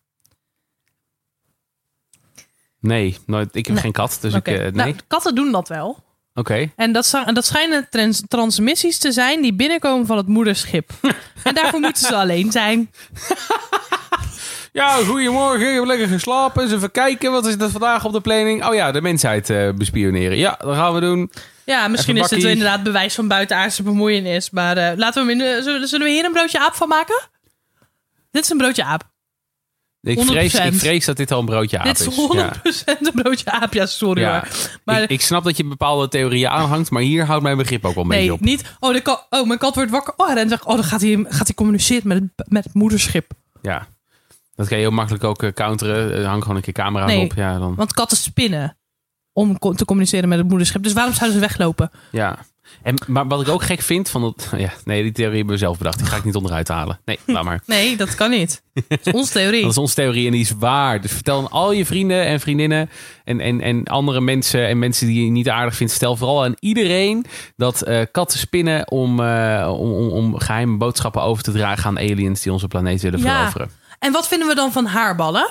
Nee, 2.80 3.18
nooit, 3.26 3.56
ik 3.56 3.66
heb 3.66 3.74
Nee. 3.74 3.84
geen 3.84 3.92
kat, 3.92 4.18
dus 4.22 4.34
ik... 4.34 4.48
eh, 4.48 4.58
nee, 4.58 4.72
Nou, 4.72 4.96
katten 5.08 5.36
doen 5.36 5.52
dat 5.52 5.68
wel. 5.68 6.04
Oké. 6.40 6.72
En 6.76 6.92
dat, 6.92 7.22
en 7.26 7.34
dat 7.34 7.46
schijnen 7.46 7.88
trans- 7.90 8.24
transmissies 8.28 8.98
te 8.98 9.12
zijn 9.12 9.42
die 9.42 9.54
binnenkomen 9.54 10.06
van 10.06 10.18
het 10.18 10.28
moederschip. 10.28 10.92
en 11.44 11.56
daarvoor 11.56 11.80
moeten 11.80 12.08
ze 12.08 12.16
alleen 12.16 12.52
zijn. 12.52 12.90
Ja, 14.72 14.90
goedemorgen. 14.90 15.68
Ik 15.70 15.74
heb 15.74 15.86
lekker 15.86 16.08
geslapen. 16.08 16.64
Eens 16.64 16.72
even 16.72 16.92
kijken. 16.92 17.32
Wat 17.32 17.46
is 17.46 17.56
er 17.56 17.70
vandaag 17.70 18.06
op 18.06 18.14
de 18.14 18.22
planning? 18.22 18.66
Oh 18.66 18.74
ja, 18.74 18.92
de 18.92 19.02
mensheid 19.02 19.50
eh, 19.50 19.70
bespioneren. 19.72 20.38
Ja, 20.38 20.56
dat 20.60 20.76
gaan 20.76 20.94
we 20.94 21.00
doen. 21.00 21.32
Ja, 21.66 21.88
misschien 21.88 22.18
is 22.18 22.28
dit 22.28 22.44
inderdaad 22.44 22.84
bewijs 22.84 23.16
van 23.16 23.28
buitenaardse 23.28 23.84
bemoeienis. 23.84 24.50
Maar 24.50 24.78
eh, 24.78 24.98
laten 24.98 25.26
we 25.26 25.32
hem 25.32 25.42
in 25.42 25.64
zullen 25.88 26.06
we 26.08 26.12
hier 26.12 26.26
een 26.26 26.32
broodje 26.32 26.60
aap 26.60 26.74
van 26.74 26.88
maken? 26.88 27.22
Dit 28.32 28.44
is 28.44 28.50
een 28.50 28.58
broodje 28.58 28.84
aap. 28.84 29.04
Ik 30.02 30.20
vrees, 30.22 30.60
100%. 30.60 30.64
ik 30.66 30.74
vrees 30.74 31.06
dat 31.06 31.18
dit 31.18 31.32
al 31.32 31.40
een 31.40 31.46
broodje 31.46 31.78
aap 31.80 31.86
Dit 31.86 32.00
is. 32.00 32.08
is 32.08 32.16
Ja. 32.34 32.54
100% 32.54 33.00
een 33.00 33.12
broodje 33.22 33.52
aap. 33.52 33.74
Ja, 33.74 33.86
sorry 33.86 34.22
Ja. 34.22 34.32
hoor. 34.32 34.48
Maar 34.86 35.02
ik, 35.02 35.10
ik 35.10 35.22
snap 35.22 35.44
dat 35.44 35.58
je 35.58 35.64
bepaalde 35.66 36.08
theorieën 36.08 36.50
aanhangt, 36.50 36.90
maar 36.92 37.02
hier 37.02 37.26
houdt 37.26 37.44
mijn 37.44 37.58
begrip 37.58 37.86
ook 37.86 37.94
wel 37.96 38.04
een 38.04 38.10
beetje 38.10 38.24
nee, 38.24 38.34
op. 38.34 38.40
niet. 38.42 38.76
Oh, 38.80 38.94
de 38.94 39.02
kat, 39.02 39.28
oh, 39.30 39.48
mijn 39.48 39.60
kat 39.60 39.76
wordt 39.76 39.92
wakker. 39.92 40.14
Oh, 40.18 40.32
en 40.32 40.50
zegt, 40.50 40.66
oh, 40.66 40.76
dan 40.76 40.84
gaat 40.84 41.02
hij, 41.02 41.26
gaat 41.30 41.48
hij 41.48 41.56
communiceren 41.56 42.08
met 42.08 42.18
het, 42.36 42.48
met 42.50 42.64
het 42.64 42.74
moederschip. 42.74 43.32
Ja. 43.62 43.88
Dat 44.56 44.68
kan 44.68 44.78
je 44.78 44.84
heel 44.84 44.94
makkelijk 44.94 45.24
ook 45.24 45.44
eh, 45.44 45.52
counteren. 45.52 46.14
Er 46.14 46.26
hangt 46.26 46.42
gewoon 46.42 46.58
een 46.58 46.64
keer 46.64 46.74
camera 46.74 47.06
Nee. 47.06 47.24
op. 47.24 47.34
Ja, 47.34 47.58
dan, 47.60 47.76
Want 47.76 47.94
katten 47.94 48.18
spinnen 48.18 48.78
om 49.34 49.58
te 49.60 49.86
communiceren 49.86 50.30
met 50.30 50.38
het 50.38 50.48
moederschip. 50.48 50.84
Dus 50.84 50.94
waarom 50.94 51.14
zouden 51.14 51.40
ze 51.40 51.46
weglopen? 51.48 51.92
ja. 52.12 52.38
En, 52.84 52.96
maar 53.08 53.28
wat 53.28 53.42
ik 53.42 53.48
ook 53.48 53.64
gek 53.64 53.82
vind 53.82 54.10
van 54.10 54.22
dat... 54.22 54.48
Ja, 54.58 54.72
nee, 54.86 55.04
die 55.04 55.12
theorie 55.12 55.36
hebben 55.38 55.54
we 55.54 55.60
zelf 55.60 55.78
bedacht. 55.78 55.98
Die 55.98 56.08
ga 56.08 56.16
ik 56.18 56.24
niet 56.24 56.36
onderuit 56.36 56.68
halen. 56.68 57.00
Nee, 57.06 57.20
laat 57.26 57.44
maar. 57.44 57.62
Nee, 57.66 57.98
dat 57.98 58.16
kan 58.16 58.30
niet. 58.30 58.62
Dat 58.88 59.00
is 59.08 59.14
onze 59.14 59.32
theorie. 59.32 59.62
Dat 59.62 59.72
is 59.72 59.78
onze 59.78 59.96
theorie 59.96 60.26
en 60.26 60.32
die 60.32 60.42
is 60.42 60.52
waar. 60.52 61.02
Dus 61.02 61.12
vertel 61.12 61.38
aan 61.40 61.50
al 61.50 61.72
je 61.72 61.86
vrienden 61.86 62.26
en 62.26 62.40
vriendinnen 62.40 62.90
en, 63.24 63.40
en, 63.40 63.62
en 63.62 63.84
andere 63.84 64.22
mensen 64.22 64.68
en 64.68 64.80
mensen 64.80 65.08
die 65.08 65.24
je 65.26 65.32
niet 65.32 65.50
aardig 65.50 65.76
vindt. 65.76 65.94
Stel 65.94 66.16
vooral 66.16 66.44
aan 66.44 66.56
iedereen 66.60 67.26
dat 67.56 67.82
eh, 67.82 68.02
katten 68.12 68.40
spinnen 68.40 68.92
om, 68.92 69.20
eh, 69.20 69.76
om, 69.80 69.92
om, 69.94 70.10
om 70.10 70.40
geheime 70.40 70.78
boodschappen 70.78 71.22
over 71.22 71.44
te 71.44 71.52
dragen 71.52 71.86
aan 71.86 71.98
aliens 71.98 72.42
die 72.42 72.52
onze 72.52 72.68
planeet 72.68 73.02
willen 73.02 73.20
Ja. 73.20 73.36
veroveren. 73.38 73.72
En 74.00 74.12
wat 74.12 74.28
vinden 74.28 74.48
we 74.48 74.56
dan 74.56 74.72
van 74.72 74.86
haarballen? 74.86 75.50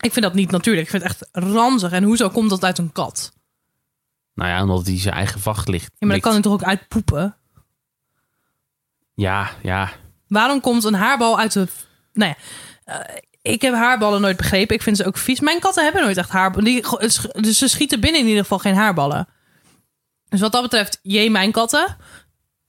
Ik 0.00 0.12
vind 0.12 0.24
dat 0.24 0.34
niet 0.34 0.50
natuurlijk. 0.50 0.84
Ik 0.84 0.90
vind 0.90 1.02
het 1.02 1.12
echt 1.12 1.28
ranzig. 1.32 1.92
En 1.92 2.02
hoezo 2.02 2.28
komt 2.28 2.50
dat 2.50 2.64
uit 2.64 2.78
een 2.78 2.92
kat? 2.92 3.32
Nou 4.34 4.50
ja, 4.50 4.62
omdat 4.62 4.84
die 4.84 5.00
zijn 5.00 5.14
eigen 5.14 5.40
vacht 5.40 5.68
ligt. 5.68 5.90
Ja, 5.98 6.06
maar 6.06 6.08
dan 6.08 6.20
kan 6.20 6.32
hij 6.32 6.40
toch 6.42 6.52
ook 6.52 6.62
uit 6.62 6.88
poepen? 6.88 7.36
Ja, 9.14 9.50
ja. 9.62 9.90
Waarom 10.28 10.60
komt 10.60 10.84
een 10.84 10.94
haarbal 10.94 11.38
uit 11.38 11.52
de... 11.52 11.66
Nou 12.12 12.34
ja, 12.36 12.36
eh, 13.00 13.16
ik 13.42 13.62
heb 13.62 13.74
haarballen 13.74 14.20
nooit 14.20 14.36
begrepen. 14.36 14.76
Ik 14.76 14.82
vind 14.82 14.96
ze 14.96 15.06
ook 15.06 15.16
vies. 15.16 15.40
Mijn 15.40 15.60
katten 15.60 15.84
hebben 15.84 16.02
nooit 16.02 16.16
echt 16.16 16.30
haarballen. 16.30 16.64
Die, 16.64 16.82
dus 17.40 17.58
ze 17.58 17.68
schieten 17.68 18.00
binnen 18.00 18.20
in 18.20 18.26
ieder 18.26 18.42
geval 18.42 18.58
geen 18.58 18.74
haarballen. 18.74 19.28
Dus 20.28 20.40
wat 20.40 20.52
dat 20.52 20.62
betreft, 20.62 20.98
jee 21.02 21.30
mijn 21.30 21.52
katten. 21.52 21.96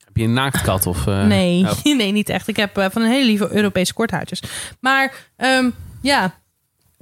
Heb 0.05 0.17
je 0.17 0.23
een 0.23 0.33
naaktkat 0.33 0.85
of... 0.85 1.07
eh, 1.07 1.23
Nee, 1.25 1.63
oh. 1.63 1.83
nee, 1.97 2.11
niet 2.11 2.29
echt. 2.29 2.47
Ik 2.47 2.55
heb 2.55 2.77
eh, 2.77 2.85
van 2.91 3.01
een 3.01 3.09
hele 3.11 3.25
lieve 3.25 3.49
Europese 3.51 3.93
korthaartjes. 3.93 4.41
Maar 4.79 5.13
ehm, 5.37 5.69
ja, 6.01 6.39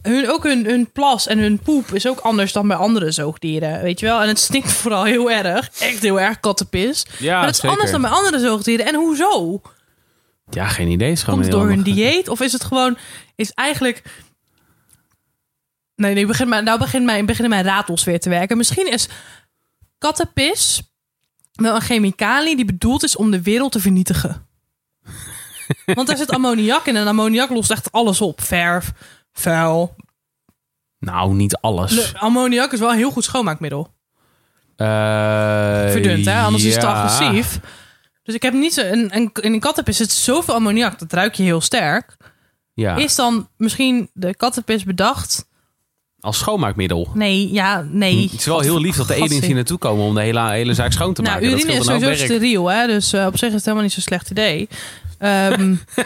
hun, 0.03 0.29
ook 0.29 0.43
hun, 0.43 0.65
hun 0.65 0.91
plas 0.91 1.27
en 1.27 1.39
hun 1.39 1.59
poep 1.59 1.93
is 1.93 2.07
ook 2.07 2.19
anders 2.19 2.53
dan 2.53 2.67
bij 2.67 2.77
andere 2.77 3.11
zoogdieren. 3.11 3.81
Weet 3.81 3.99
je 3.99 4.05
wel? 4.05 4.21
En 4.21 4.27
het 4.27 4.39
stinkt 4.39 4.71
vooral 4.81 5.03
heel 5.03 5.31
erg. 5.31 5.69
Echt 5.79 6.01
heel 6.01 6.19
erg 6.19 6.39
kattenpis. 6.39 7.05
Ja, 7.19 7.37
maar 7.37 7.45
dat 7.45 7.55
is 7.55 7.69
anders 7.69 7.91
dan 7.91 8.01
bij 8.01 8.09
andere 8.09 8.39
zoogdieren. 8.39 8.85
En 8.85 8.95
hoezo? 8.95 9.61
Ja, 10.49 10.67
geen 10.67 10.87
idee. 10.87 11.09
Het 11.09 11.17
is 11.17 11.23
Komt 11.23 11.43
het 11.43 11.51
door 11.51 11.67
hun 11.67 11.83
dieet? 11.83 12.29
Of 12.29 12.41
is 12.41 12.53
het 12.53 12.63
gewoon... 12.63 12.97
Is 13.35 13.51
eigenlijk... 13.51 14.03
Nee, 15.95 16.13
nee 16.13 16.25
begin 16.25 16.47
maar, 16.47 16.63
nou 16.63 16.79
begin 16.79 17.05
mijn, 17.05 17.25
beginnen 17.25 17.49
mijn 17.49 17.65
ratels 17.65 18.03
weer 18.03 18.19
te 18.19 18.29
werken. 18.29 18.57
Misschien 18.57 18.91
is 18.91 19.07
kattenpis 19.97 20.81
wel 21.53 21.75
een 21.75 21.81
chemicalië 21.81 22.55
die 22.55 22.65
bedoeld 22.65 23.03
is 23.03 23.15
om 23.15 23.31
de 23.31 23.41
wereld 23.41 23.71
te 23.71 23.79
vernietigen. 23.79 24.47
Want 25.95 26.09
er 26.09 26.17
zit 26.17 26.29
ammoniak 26.29 26.85
in 26.85 26.95
en 26.95 27.07
ammoniak 27.07 27.49
lost 27.49 27.71
echt 27.71 27.91
alles 27.91 28.21
op. 28.21 28.41
Verf, 28.41 28.91
vuil. 29.33 29.95
Nou, 30.99 31.33
niet 31.33 31.55
alles. 31.57 31.91
Le- 31.91 32.19
Ammoniak 32.19 32.71
is 32.73 32.79
wel 32.79 32.89
een 32.91 32.97
heel 32.97 33.11
goed 33.11 33.23
schoonmaakmiddel. 33.23 33.93
Eh, 34.75 34.87
Verdund, 35.91 36.25
hè? 36.25 36.39
Anders 36.41 36.63
is 36.63 36.73
het 36.73 36.83
ja. 36.83 36.91
agressief. 36.93 37.59
Dus 38.23 38.35
ik 38.35 38.41
heb 38.41 38.53
niet 38.53 38.73
zo... 38.73 38.81
Een, 38.81 39.15
een, 39.15 39.29
in 39.41 39.53
een 39.53 39.59
kattenpis 39.59 39.97
zit 39.97 40.11
zoveel 40.11 40.53
ammoniak, 40.53 40.99
dat 40.99 41.13
ruik 41.13 41.35
je 41.35 41.43
heel 41.43 41.61
sterk. 41.61 42.17
Ja, 42.73 42.95
Is 42.95 43.15
dan 43.15 43.49
misschien 43.57 44.09
de 44.13 44.35
kattenpis 44.35 44.83
bedacht? 44.83 45.51
als 46.19 46.37
schoonmaakmiddel. 46.37 47.09
Nee, 47.13 47.51
ja, 47.53 47.85
nee. 47.89 48.21
Het 48.23 48.33
is 48.39 48.45
wel 48.45 48.59
heel 48.59 48.79
lief 48.79 48.95
dat 48.95 49.07
de 49.07 49.13
Gassie. 49.13 49.45
hier 49.45 49.55
naartoe 49.55 49.77
komen 49.77 50.05
om 50.05 50.15
de 50.15 50.21
hele, 50.21 50.49
hele 50.49 50.73
zaak 50.73 50.91
schoon 50.91 51.13
te 51.13 51.21
Nou, 51.21 51.33
maken. 51.33 51.49
Dat 51.51 51.59
urine 51.59 51.77
is 51.77 51.83
scheelt 51.83 51.87
een 51.87 52.07
hoop 52.07 52.15
sowieso 52.15 52.27
werk. 52.27 52.39
steriel, 52.41 52.67
hè? 52.71 52.87
Dus 52.87 53.13
eh, 53.13 53.25
op 53.25 53.37
zich 53.37 53.47
is 53.47 53.53
het 53.53 53.63
helemaal 53.63 53.83
niet 53.83 53.93
zo'n 53.93 54.01
slecht 54.03 54.29
idee. 54.29 54.67
Ehm, 55.23 55.75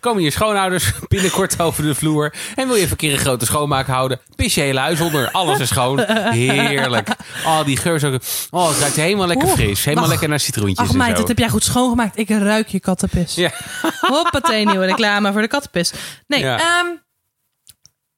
Komen 0.00 0.22
je 0.22 0.30
schoonouders 0.30 0.92
binnenkort 1.08 1.60
over 1.60 1.82
de 1.82 1.94
vloer 1.94 2.34
en 2.54 2.66
wil 2.66 2.74
je 2.76 2.80
even 2.80 2.90
een 2.90 2.96
keer 2.96 3.12
een 3.12 3.18
grote 3.18 3.44
schoonmaak 3.44 3.86
houden? 3.86 4.20
Pis 4.36 4.54
je 4.54 4.60
hele 4.60 4.80
huis 4.80 5.00
onder, 5.00 5.30
alles 5.30 5.58
is 5.58 5.68
schoon. 5.68 6.00
Heerlijk. 6.30 7.08
Oh, 7.44 7.64
die 7.64 7.76
geur 7.76 8.12
ook... 8.14 8.20
Oh, 8.50 8.68
het 8.68 8.78
ruikt 8.78 8.96
helemaal 8.96 9.26
lekker 9.26 9.48
fris. 9.48 9.84
Helemaal 9.84 10.04
ach, 10.04 10.10
lekker 10.10 10.28
naar 10.28 10.40
citroentjes 10.40 10.86
ach 10.86 10.92
en 10.92 10.98
meid, 10.98 11.10
zo. 11.10 11.16
dat 11.16 11.28
heb 11.28 11.38
jij 11.38 11.48
goed 11.48 11.64
schoongemaakt. 11.64 12.18
Ik 12.18 12.28
ruik 12.28 12.68
je 12.68 12.80
kattenpis. 12.80 13.34
Ja. 13.34 13.50
Hoppatee, 14.00 14.66
nieuwe 14.66 14.86
reclame 14.86 15.32
voor 15.32 15.40
de 15.40 15.48
kattenpis. 15.48 15.92
Nee, 16.26 16.40
Ja. 16.40 16.58
ehm, 16.58 16.86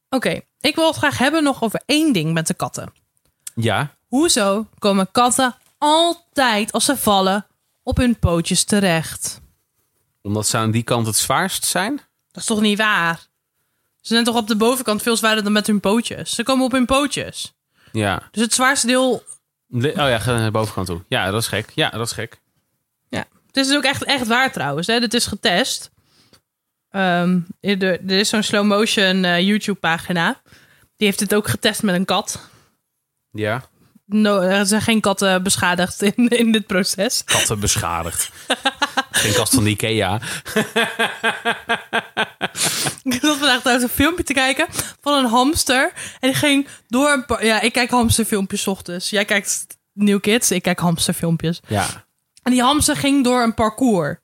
oké. 0.09 0.41
Ik 0.61 0.75
wil 0.75 0.87
het 0.87 0.97
graag 0.97 1.19
hebben 1.19 1.43
nog 1.43 1.63
over 1.63 1.83
één 1.87 2.13
ding 2.13 2.33
met 2.33 2.47
de 2.47 2.55
katten. 2.55 2.93
Ja, 3.55 3.97
Hoezo 4.09 4.67
komen 4.79 5.09
katten 5.13 5.55
altijd 5.79 6.73
als 6.73 6.85
ze 6.85 6.97
vallen 6.97 7.47
op 7.89 7.97
hun 7.97 8.19
pootjes 8.19 8.65
terecht? 8.65 9.41
omdat 10.23 10.47
ze 10.47 10.57
aan 10.57 10.71
die 10.71 10.83
kant 10.83 11.07
het 11.07 11.17
zwaarst 11.17 11.65
zijn. 11.65 11.97
Dat 12.31 12.43
is 12.43 12.45
toch 12.45 12.61
niet 12.61 12.79
waar? 12.79 13.19
Ze 14.01 14.13
zijn 14.15 14.25
toch 14.25 14.37
op 14.37 14.47
de 14.49 14.57
bovenkant 14.57 15.03
veel 15.03 15.17
zwaarder 15.17 15.45
dan 15.45 15.53
met 15.53 15.67
hun 15.67 15.81
pootjes? 15.81 16.35
Ze 16.35 16.43
komen 16.43 16.65
op 16.65 16.73
hun 16.73 16.87
pootjes. 16.87 17.55
Ja. 17.93 18.29
Dus 18.31 18.43
het 18.43 18.53
zwaarste 18.55 18.87
deel 18.87 19.23
Le- 19.67 19.89
Oh 19.89 19.95
ja, 19.95 20.19
ga 20.19 20.33
naar 20.33 20.45
de 20.45 20.51
bovenkant 20.51 20.87
toe. 20.87 21.03
Ja, 21.09 21.31
dat 21.31 21.43
is 21.43 21.49
gek. 21.49 21.71
Ja, 21.75 21.91
dat 21.91 22.07
is 22.07 22.13
gek. 22.13 22.41
Ja, 23.09 23.27
het 23.47 23.57
is 23.57 23.67
dus 23.67 23.77
ook 23.77 23.83
echt, 23.85 24.05
echt 24.05 24.27
waar 24.27 24.53
trouwens. 24.53 24.87
Hè? 24.87 25.01
Dit 25.01 25.15
is 25.15 25.27
getest. 25.27 25.91
Ehm, 26.91 27.41
er, 27.61 27.83
er 27.83 28.11
is 28.11 28.29
zo'n 28.29 28.43
slow 28.43 28.65
motion 28.67 29.25
eh, 29.25 29.41
YouTube 29.41 29.79
pagina. 29.79 30.41
Die 30.97 31.07
heeft 31.07 31.21
het 31.21 31.35
ook 31.35 31.49
getest 31.49 31.83
met 31.83 31.95
een 31.95 32.05
kat. 32.05 32.49
Ja. 33.33 33.69
No, 34.11 34.41
er 34.41 34.67
zijn 34.67 34.83
geen 34.83 35.01
katten 35.01 35.43
beschadigd 35.43 36.03
in, 36.03 36.29
in 36.43 36.53
dit 36.53 36.67
proces. 36.67 37.25
Katten 37.25 37.61
beschadigd. 37.61 38.31
Geen 39.11 39.33
kast 39.33 39.55
van 39.55 39.65
de 39.65 39.71
Ikea. 39.71 40.21
Ik 43.03 43.19
zat 43.21 43.37
vandaag 43.37 43.63
thuis 43.63 43.83
een 43.83 43.89
filmpje 43.89 44.25
te 44.25 44.33
kijken 44.33 44.67
van 45.01 45.19
een 45.19 45.31
hamster. 45.31 45.93
En 46.21 46.29
die 46.29 46.35
ging 46.39 46.69
door 46.87 47.11
een 47.11 47.27
paar... 47.27 47.45
Ja, 47.45 47.61
ik 47.61 47.73
kijk 47.73 47.91
hamsterfilmpjes 47.91 48.63
's 48.63 48.67
ochtends. 48.67 49.11
Jij 49.11 49.25
kijkt 49.25 49.67
New 49.93 50.21
Kids, 50.21 50.51
ik 50.51 50.63
kijk 50.63 50.79
hamsterfilmpjes. 50.79 51.61
Ja. 51.67 51.87
En 52.43 52.53
die 52.53 52.63
hamster 52.63 52.97
ging 52.97 53.25
door 53.25 53.43
een 53.43 53.55
parcours. 53.55 54.17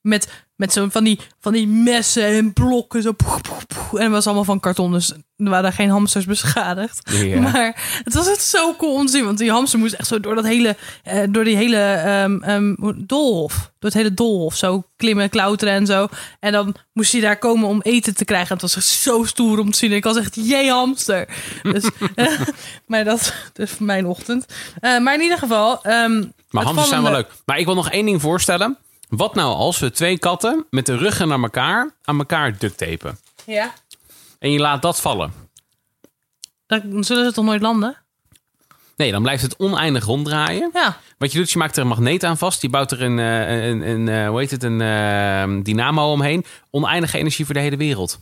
Met 0.00 0.28
Met 0.56 0.72
zo 0.72 0.88
van 0.90 1.04
die, 1.04 1.18
van 1.40 1.52
die 1.52 1.66
messen 1.66 2.26
en 2.26 2.52
blokken. 2.52 3.02
Zo, 3.02 3.12
poef, 3.12 3.40
poef, 3.40 3.66
poef. 3.66 3.94
en 3.98 4.02
het 4.02 4.12
was 4.12 4.26
allemaal 4.26 4.44
van 4.44 4.60
karton. 4.60 4.92
Dus 4.92 5.12
er 5.36 5.50
waren 5.50 5.72
geen 5.72 5.90
hamsters 5.90 6.24
beschadigd. 6.24 7.10
Maar 7.40 8.00
het 8.04 8.14
was 8.14 8.28
echt 8.28 8.42
zo 8.44 8.74
cool 8.76 8.94
om 8.94 9.06
te 9.06 9.12
zien. 9.12 9.24
Want 9.24 9.38
die 9.38 9.50
hamster 9.50 9.78
moest 9.78 9.94
echt 9.94 10.08
zo 10.08 10.20
door 10.20 10.34
dat 10.34 10.44
hele, 10.44 10.76
eh, 11.02 11.22
door 11.30 11.44
die 11.44 11.56
hele 11.56 11.76
ehm, 11.76 12.42
ehm, 12.42 12.74
doolhof. 12.96 13.52
Door 13.54 13.90
het 13.90 13.94
hele 13.94 14.14
doolhof 14.14 14.56
zo 14.56 14.84
klimmen, 14.96 15.30
klauteren 15.30 15.74
en 15.74 15.86
zo. 15.86 16.08
En 16.40 16.52
dan 16.52 16.74
moest 16.92 17.12
hij 17.12 17.20
daar 17.20 17.38
komen 17.38 17.68
om 17.68 17.80
eten 17.82 18.14
te 18.14 18.24
krijgen. 18.24 18.48
En 18.48 18.52
het 18.54 18.62
was 18.62 18.76
echt 18.76 18.86
zo 18.86 19.24
stoer 19.24 19.58
om 19.58 19.70
te 19.70 19.78
zien. 19.78 19.92
Ik 19.92 20.04
was 20.04 20.16
echt, 20.16 20.34
jee 20.34 20.70
hamster. 20.70 21.28
Dus, 21.62 21.84
eh, 22.14 22.40
maar 22.86 23.04
dat 23.04 23.34
is 23.54 23.70
voor 23.70 23.86
mijn 23.86 24.06
ochtend. 24.06 24.46
Eh, 24.80 24.98
maar 24.98 25.14
in 25.14 25.20
ieder 25.20 25.38
geval... 25.38 25.84
ehm, 25.84 26.24
Maar 26.50 26.64
hamsters 26.64 26.88
zijn 26.88 27.02
wel 27.02 27.12
leuk. 27.12 27.28
Maar 27.44 27.58
ik 27.58 27.66
wil 27.66 27.74
nog 27.74 27.90
één 27.90 28.06
ding 28.06 28.20
voorstellen. 28.20 28.76
Wat 29.16 29.34
nou 29.34 29.54
als 29.54 29.78
we 29.78 29.90
twee 29.90 30.18
katten 30.18 30.66
met 30.70 30.86
de 30.86 30.96
ruggen 30.96 31.28
naar 31.28 31.42
elkaar 31.42 31.94
aan 32.02 32.18
elkaar 32.18 32.58
ducttapen? 32.58 33.18
Ja. 33.46 33.72
En 34.38 34.50
je 34.50 34.58
laat 34.58 34.82
dat 34.82 35.00
vallen. 35.00 35.32
Dan 36.66 37.04
zullen 37.04 37.24
ze 37.24 37.32
toch 37.32 37.44
nooit 37.44 37.62
landen? 37.62 37.96
Nee, 38.96 39.10
dan 39.10 39.22
blijft 39.22 39.42
het 39.42 39.56
oneindig 39.56 40.04
ronddraaien. 40.04 40.70
Ja. 40.72 40.98
Wat 41.18 41.32
je 41.32 41.38
doet, 41.38 41.50
je 41.50 41.58
maakt 41.58 41.76
er 41.76 41.82
een 41.82 41.88
magneet 41.88 42.24
aan 42.24 42.38
vast. 42.38 42.62
Je 42.62 42.68
bouwt 42.68 42.90
er 42.90 43.02
een, 43.02 43.18
eh, 43.18 43.66
een, 43.66 43.88
een, 43.88 44.08
eh, 44.08 44.28
hoe 44.28 44.38
heet 44.38 44.50
het, 44.50 44.62
een 44.62 44.80
eh, 44.80 45.64
dynamo 45.64 46.12
omheen. 46.12 46.44
Oneindige 46.70 47.18
energie 47.18 47.44
voor 47.44 47.54
de 47.54 47.60
hele 47.60 47.76
wereld. 47.76 48.18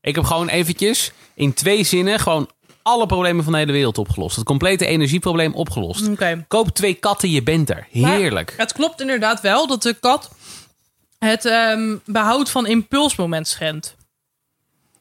Ik 0.00 0.14
heb 0.14 0.24
gewoon 0.24 0.48
eventjes 0.48 1.12
in 1.34 1.54
twee 1.54 1.84
zinnen 1.84 2.18
gewoon 2.18 2.50
alle 2.84 3.06
problemen 3.06 3.44
van 3.44 3.52
de 3.52 3.58
hele 3.58 3.72
wereld 3.72 3.98
opgelost. 3.98 4.36
Het 4.36 4.44
complete 4.44 4.86
energieprobleem 4.86 5.54
opgelost. 5.54 6.08
Oké. 6.08 6.44
Koop 6.48 6.68
twee 6.68 6.94
katten, 6.94 7.30
je 7.30 7.42
bent 7.42 7.70
er. 7.70 7.86
Heerlijk. 7.90 8.50
Maar 8.50 8.66
het 8.66 8.72
klopt 8.72 9.00
inderdaad 9.00 9.40
wel 9.40 9.66
dat 9.66 9.82
de 9.82 9.94
kat 9.94 10.30
het 11.18 11.44
ehm, 11.44 11.96
behoud 12.04 12.50
van 12.50 12.66
impulsmoment 12.66 13.48
schendt. 13.48 13.96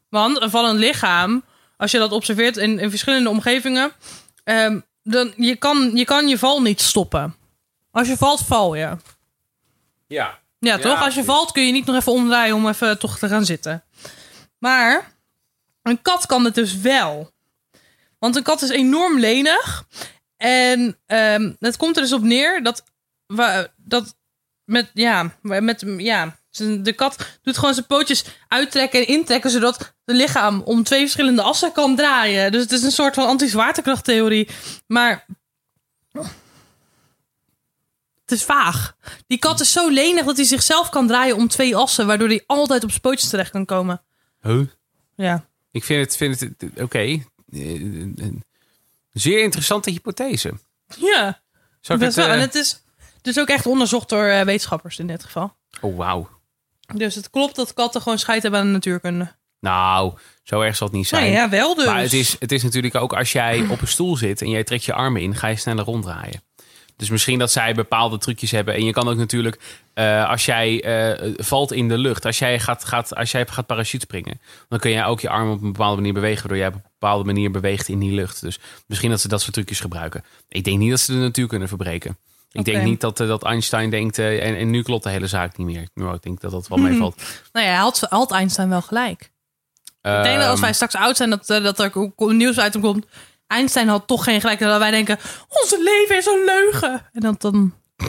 Want 0.10 0.42
een 0.42 0.50
vallend 0.50 0.80
lichaam, 0.80 1.44
als 1.78 1.92
je 1.92 1.98
dat 1.98 2.12
observeert 2.12 2.58
in, 2.58 2.80
in 2.80 2.90
verschillende 2.90 3.30
omgevingen, 3.30 3.92
ehm, 4.44 4.80
dan 5.04 5.34
je 5.38 5.56
kan, 5.56 5.92
je 5.96 6.06
kan 6.06 6.28
je 6.28 6.38
val 6.38 6.62
niet 6.62 6.82
stoppen. 6.82 7.36
Als 7.92 8.08
je 8.08 8.18
valt, 8.18 8.42
val 8.46 8.76
je. 8.76 8.98
Ja. 10.08 10.40
Ja, 10.60 10.78
toch? 10.78 11.02
Als 11.02 11.16
je 11.16 11.24
valt 11.24 11.52
kun 11.52 11.66
je 11.66 11.72
niet 11.72 11.86
nog 11.86 11.96
even 11.96 12.12
omdraaien 12.12 12.56
om 12.56 12.68
even 12.68 13.00
toch 13.00 13.18
te 13.18 13.28
gaan 13.28 13.46
zitten. 13.46 13.84
Maar 14.58 15.14
een 15.82 16.02
kat 16.02 16.26
kan 16.26 16.46
het 16.46 16.56
dus 16.56 16.76
wel. 16.76 17.32
Want 18.24 18.36
een 18.36 18.44
kat 18.44 18.62
is 18.62 18.70
enorm 18.70 19.20
lenig. 19.20 19.88
En 20.38 20.98
ehm, 21.06 21.54
het 21.60 21.78
komt 21.78 21.96
er 21.96 22.02
dus 22.02 22.14
op 22.14 22.22
neer 22.22 22.64
dat, 22.64 22.84
wa- 23.26 23.68
dat 23.78 24.16
met, 24.64 24.90
ja, 24.94 25.36
met, 25.42 25.84
ja, 25.98 26.38
de 26.82 26.94
kat 26.96 27.40
doet 27.42 27.58
gewoon 27.58 27.74
zijn 27.74 27.86
pootjes 27.86 28.26
uittrekken 28.48 29.00
en 29.00 29.08
intrekken, 29.08 29.50
zodat 29.52 29.78
het 30.06 30.16
lichaam 30.16 30.62
om 30.62 30.84
twee 30.84 31.00
verschillende 31.00 31.42
assen 31.42 31.72
kan 31.72 31.96
draaien. 31.96 32.52
Dus 32.52 32.62
het 32.62 32.72
is 32.72 32.84
een 32.84 32.92
soort 32.92 33.14
van 33.14 33.28
anti-zwaartekrachttheorie. 33.28 34.48
Maar 34.88 35.26
het 38.22 38.32
is 38.32 38.44
vaag. 38.44 38.96
Die 39.28 39.40
kat 39.40 39.60
is 39.60 39.72
zo 39.72 39.90
lenig 39.90 40.26
dat 40.26 40.36
hij 40.38 40.46
zichzelf 40.46 40.90
kan 40.90 41.08
draaien 41.08 41.36
om 41.36 41.48
twee 41.48 41.76
assen, 41.76 42.08
waardoor 42.08 42.28
hij 42.28 42.44
altijd 42.48 42.84
op 42.84 42.90
zijn 42.90 43.02
pootjes 43.02 43.30
terecht 43.30 43.52
kan 43.52 43.66
komen. 43.66 44.02
Huh? 44.42 44.68
Ja. 45.16 45.46
Ik 45.72 45.84
vind 45.84 46.06
het, 46.06 46.18
vind 46.18 46.40
het 46.40 46.82
oké. 46.82 47.24
Een 47.56 48.44
Zeer 49.12 49.44
interessante 49.44 49.90
hypothese. 49.92 50.54
Ja. 50.98 51.42
Zou 51.82 52.00
ik 52.00 52.06
Best 52.06 52.16
het, 52.16 52.26
wel. 52.26 52.28
eh, 52.28 52.34
En 52.34 52.40
het 52.40 52.56
is 52.56 52.84
dus 53.22 53.40
ook 53.40 53.48
echt 53.48 53.66
onderzocht 53.66 54.10
door 54.10 54.26
eh, 54.26 54.42
wetenschappers 54.42 55.00
in 55.00 55.08
dit 55.08 55.24
geval. 55.24 55.56
Oh, 55.82 55.98
wauw. 55.98 56.30
Dus 56.96 57.16
het 57.16 57.30
klopt 57.30 57.56
dat 57.56 57.74
katten 57.74 58.02
gewoon 58.02 58.20
scheid 58.20 58.42
hebben 58.42 58.60
aan 58.60 58.66
de 58.66 58.72
natuurkunde. 58.72 59.36
Nou, 59.60 60.14
zo 60.44 60.62
erg 60.62 60.76
zal 60.76 60.88
het 60.88 60.96
niet 60.96 61.08
zijn. 61.08 61.24
Nou 61.24 61.36
ja, 61.36 61.50
wel 61.50 61.76
dus. 61.76 61.86
Maar 61.86 62.02
het 62.02 62.14
is, 62.14 62.36
het 62.40 62.52
is 62.52 62.64
natuurlijk 62.64 62.96
ook 62.96 63.14
als 63.14 63.32
jij 63.32 63.68
op 63.70 63.82
een 63.82 63.88
stoel 63.88 64.18
zit 64.18 64.42
en 64.42 64.50
jij 64.50 64.64
trekt 64.64 64.84
je 64.86 64.94
armen 64.94 65.22
in, 65.22 65.36
ga 65.36 65.48
je 65.48 65.56
sneller 65.56 65.84
ronddraaien. 65.86 66.42
Dus 67.04 67.12
misschien 67.12 67.40
dat 67.40 67.52
zij 67.52 67.74
bepaalde 67.74 68.18
trucjes 68.18 68.52
hebben. 68.52 68.74
En 68.74 68.86
je 68.86 68.92
kan 68.92 69.08
ook 69.08 69.18
natuurlijk, 69.18 69.60
eh, 69.94 70.30
als 70.30 70.46
jij 70.46 70.84
eh, 70.84 71.34
valt 71.38 71.72
in 71.72 71.88
de 71.88 71.98
lucht, 71.98 72.26
als 72.26 72.40
jij 72.40 72.60
gaat, 72.60 72.86
gaat, 72.86 73.16
als 73.16 73.32
jij 73.32 73.48
gaat 73.48 73.66
parachute 73.66 74.06
springen, 74.06 74.42
dan 74.70 74.80
kun 74.80 74.92
jij 74.92 75.06
ook 75.06 75.20
je 75.20 75.30
armen 75.30 75.54
op 75.54 75.62
een 75.62 75.72
bepaalde 75.72 75.96
manier 75.96 76.14
bewegen, 76.14 76.40
waardoor 76.40 76.58
jij 76.58 76.68
op 76.68 76.74
een 76.74 76.82
bepaalde 77.00 77.24
manier 77.24 77.52
beweegt 77.52 77.88
in 77.88 78.00
die 78.00 78.12
lucht. 78.12 78.42
Dus 78.42 78.60
misschien 78.88 79.10
dat 79.10 79.22
ze 79.22 79.28
dat 79.28 79.42
soort 79.42 79.54
trucjes 79.54 79.80
gebruiken. 79.80 80.24
Ik 80.50 80.64
denk 80.64 80.80
niet 80.80 80.90
dat 80.90 81.00
ze 81.00 81.12
de 81.12 81.18
natuur 81.18 81.48
kunnen 81.48 81.68
verbreken. 81.68 82.18
Ik 82.52 82.66
denk 82.66 82.84
niet 82.84 83.02
dat, 83.02 83.20
eh, 83.20 83.28
dat 83.28 83.44
Einstein 83.44 83.90
denkt, 83.90 84.20
en, 84.20 84.58
en 84.58 84.70
nu 84.70 84.82
klopt 84.82 85.04
de 85.04 85.10
hele 85.10 85.28
zaak 85.28 85.58
niet 85.58 85.68
meer. 85.68 85.88
Nou, 85.94 86.16
ik 86.16 86.22
denk 86.22 86.42
dat 86.42 86.52
dat 86.52 86.68
wel 86.68 86.78
meevalt. 86.88 87.24
Nou 87.52 87.66
ja, 87.68 87.80
had, 87.80 88.00
had 88.10 88.32
Einstein 88.32 88.70
wel 88.70 88.82
gelijk. 88.82 89.22
ik 89.22 90.24
denk 90.24 90.40
dat 90.40 90.46
als 90.46 90.52
Ehm, 90.52 90.62
wij 90.62 90.74
straks 90.74 90.96
oud 90.96 91.18
zijn, 91.18 91.30
dat, 91.30 91.48
dat 91.48 91.80
er 91.80 91.92
ook 91.94 92.32
nieuws 92.32 92.60
uit 92.60 92.74
hem 92.74 92.82
komt. 92.82 93.06
Einstein 93.54 93.88
had 93.88 94.08
toch 94.08 94.24
geen 94.24 94.42
gelijk. 94.42 94.60
Dat 94.60 94.80
wij 94.80 94.92
denken, 94.92 95.20
onze 95.50 95.82
leven 95.84 96.18
is 96.18 96.26
een 96.26 96.44
leugen. 96.46 97.02
En 97.14 97.22
dat 97.22 97.42
dan... 97.42 97.74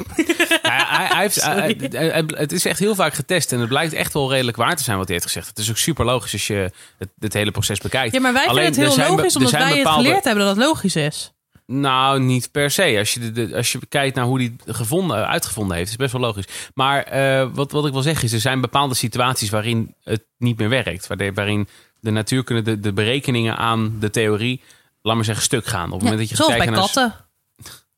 Hij, 0.63 0.85
hij, 0.87 1.07
hij 1.07 1.21
heeft, 1.23 1.43
hij- 1.43 2.09
hij- 2.11 2.25
het 2.27 2.53
is 2.53 2.65
echt 2.65 2.79
heel 2.79 2.95
vaak 2.95 3.15
getest 3.15 3.53
en 3.53 3.59
het 3.61 3.69
blijkt 3.69 3.93
echt 3.93 4.13
wel 4.13 4.31
redelijk 4.31 4.57
waar 4.57 4.77
te 4.77 4.83
zijn 4.83 4.97
wat 4.97 5.05
hij 5.07 5.15
heeft 5.15 5.27
gezegd. 5.29 5.49
Het 5.49 5.59
is 5.59 5.71
ook 5.71 5.77
super 5.77 6.05
logisch 6.05 6.33
als 6.33 6.47
je 6.47 6.71
het, 6.99 7.09
het 7.19 7.33
hele 7.33 7.51
proces 7.51 7.79
bekijkt. 7.79 8.15
Ja, 8.15 8.21
maar 8.21 8.33
wij 8.33 8.47
Alleen, 8.47 8.65
vinden 8.65 8.85
het 8.91 8.97
heel 9.01 9.09
logisch, 9.17 9.37
omdat 9.37 9.51
wij 9.51 9.61
bepaalde- 9.77 9.89
het 9.89 10.07
geleerd 10.07 10.25
hebben 10.25 10.45
dat 10.45 10.57
het 10.57 10.65
logisch 10.65 10.97
is. 10.97 11.33
Nou, 11.67 12.21
niet 12.21 12.51
per 12.51 12.71
se. 12.71 12.95
Als 12.99 13.15
je, 13.15 13.21
de, 13.33 13.47
de- 13.47 13.57
als 13.57 13.73
je 13.73 13.79
kijkt 13.89 14.17
naar 14.17 14.25
hoe 14.25 14.39
hij 14.39 14.55
het 14.65 14.77
gevonden, 14.77 15.29
uitgevonden 15.29 15.77
heeft, 15.77 15.91
is 15.91 15.97
best 15.97 16.13
wel 16.13 16.21
logisch. 16.21 16.47
Maar 16.75 17.03
eh, 17.03 17.49
wat, 17.53 17.73
wat 17.73 17.87
ik 17.87 17.93
wil 17.93 18.03
zeggen 18.03 18.25
is, 18.25 18.33
er 18.33 18.41
zijn 18.41 18.61
bepaalde 18.61 18.95
situaties 18.95 19.51
waarin 19.51 19.95
het 20.05 20.23
niet 20.39 20.59
meer 20.59 20.69
werkt. 20.69 21.07
Waar- 21.07 21.35
Waarin 21.35 21.69
de 22.01 22.11
natuurkunde, 22.11 22.63
de, 22.63 22.81
de 22.81 22.93
berekeningen 22.93 23.57
aan 23.57 23.97
de 24.01 24.11
theorie, 24.11 24.61
laat 25.05 25.15
maar 25.17 25.25
zeggen, 25.25 25.45
stuk 25.45 25.67
gaan. 25.67 25.85
Op 25.87 25.93
het 25.93 26.03
moment 26.03 26.19
dat 26.19 26.29
je 26.29 26.37
Zoals 26.37 26.57
bij 26.57 26.67
naar... 26.67 26.79
katten. 26.79 27.15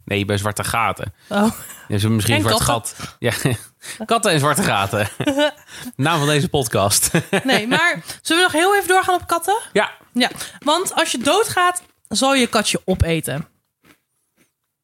Nee, 0.04 0.24
bij 0.24 0.38
zwarte 0.38 0.64
gaten. 0.64 1.14
Oh. 1.28 1.52
Ja, 1.88 1.98
zo 1.98 2.09
misschien 2.11 2.34
En 2.34 2.40
zwart 2.40 2.64
katten. 2.64 2.96
gat. 2.96 3.16
Ja, 3.18 3.32
katten 4.04 4.32
en 4.32 4.38
zwarte 4.38 4.62
gaten. 4.62 5.09
Naam 5.96 6.18
van 6.18 6.28
deze 6.28 6.48
podcast. 6.48 7.11
Nee, 7.44 7.66
maar 7.66 8.02
zullen 8.22 8.46
we 8.46 8.52
nog 8.52 8.61
heel 8.62 8.76
even 8.76 8.88
doorgaan 8.88 9.14
op 9.14 9.26
katten? 9.26 9.59
ja. 9.72 9.90
Ja, 10.12 10.30
want 10.59 10.94
als 10.94 11.11
je 11.12 11.18
doodgaat, 11.18 11.82
zal 12.09 12.34
je 12.34 12.46
katje 12.46 12.80
opeten. 12.84 13.48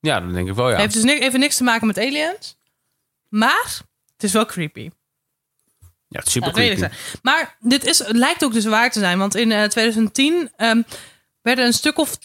ja, 0.01 0.21
dat 0.21 0.33
denk 0.33 0.49
ik 0.49 0.55
wel, 0.55 0.71
ja. 0.71 0.77
Heeft 0.77 0.95
dus 1.03 1.05
even 1.05 1.41
niks 1.41 1.57
te 1.57 1.65
maken 1.65 1.87
met 1.87 1.99
aliens. 1.99 2.57
Maar 3.29 3.81
het 4.13 4.23
is 4.23 4.33
wel 4.33 4.47
creepy. 4.47 4.91
Ja, 6.09 6.19
het 6.19 6.27
is 6.27 6.33
super 6.33 6.49
Ja, 6.49 6.75
creepy. 6.75 6.95
Maar 7.23 7.57
dit 7.61 7.85
is, 7.85 7.99
het 7.99 8.17
lijkt 8.17 8.45
ook 8.45 8.53
dus 8.53 8.65
waar 8.65 8.91
te 8.91 8.99
zijn. 8.99 9.19
Want 9.19 9.35
in 9.35 9.53
eh, 9.53 9.65
2010 9.65 10.51
ehm, 10.57 10.83
werden 11.43 11.65
een 11.67 11.73
stuk 11.73 11.99
of 11.99 12.19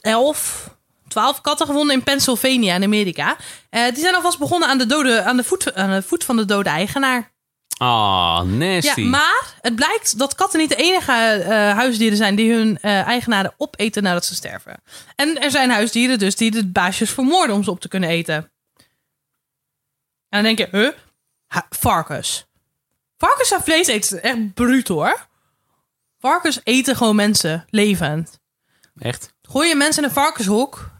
11, 0.00 0.76
12 1.08 1.40
katten 1.40 1.66
gevonden 1.66 1.94
in 1.96 2.02
Pennsylvania 2.02 2.74
in 2.74 2.82
Amerika. 2.82 3.36
Eh, 3.70 3.84
die 3.84 4.02
zijn 4.02 4.14
alvast 4.14 4.38
begonnen 4.38 4.68
aan 4.68 4.78
de, 4.78 4.86
dode, 4.86 5.22
aan, 5.22 5.36
de 5.36 5.44
voet, 5.44 5.74
aan 5.74 5.90
de 5.90 6.02
voet 6.02 6.24
van 6.24 6.36
de 6.36 6.44
dode 6.44 6.68
eigenaar. 6.68 7.32
Ah, 7.78 8.42
nasty. 8.42 9.00
Ja, 9.00 9.08
maar 9.08 9.54
het 9.60 9.74
blijkt 9.74 10.18
dat 10.18 10.34
katten 10.34 10.58
niet 10.60 10.68
de 10.68 10.74
enige 10.76 11.12
eh, 11.12 11.48
huisdieren 11.76 12.16
zijn 12.16 12.34
die 12.34 12.52
hun 12.52 12.78
eh, 12.80 13.06
eigenaren 13.06 13.54
opeten 13.56 14.02
nadat 14.02 14.24
ze 14.24 14.34
sterven. 14.34 14.82
En 15.16 15.40
er 15.40 15.50
zijn 15.50 15.70
huisdieren 15.70 16.18
dus 16.18 16.36
die 16.36 16.50
de 16.50 16.66
baasjes 16.66 17.10
vermoorden 17.10 17.56
om 17.56 17.64
ze 17.64 17.70
op 17.70 17.80
te 17.80 17.88
kunnen 17.88 18.08
eten. 18.08 18.34
En 20.28 20.42
dan 20.42 20.42
denk 20.42 20.58
je, 20.58 20.68
huh? 20.70 20.90
Ha- 21.46 21.66
varkens. 21.70 22.46
Varkens 23.18 23.48
zijn 23.48 23.62
vleeseters. 23.62 24.20
Echt 24.20 24.54
bruut 24.54 24.88
hoor. 24.88 25.28
Varkens 26.20 26.60
eten 26.64 26.96
gewoon 26.96 27.16
mensen, 27.16 27.64
levend. 27.70 28.40
Echt? 28.98 29.34
Gooi 29.42 29.68
je 29.68 29.74
mensen 29.74 30.02
in 30.02 30.08
een 30.08 30.14
varkenshok, 30.14 30.90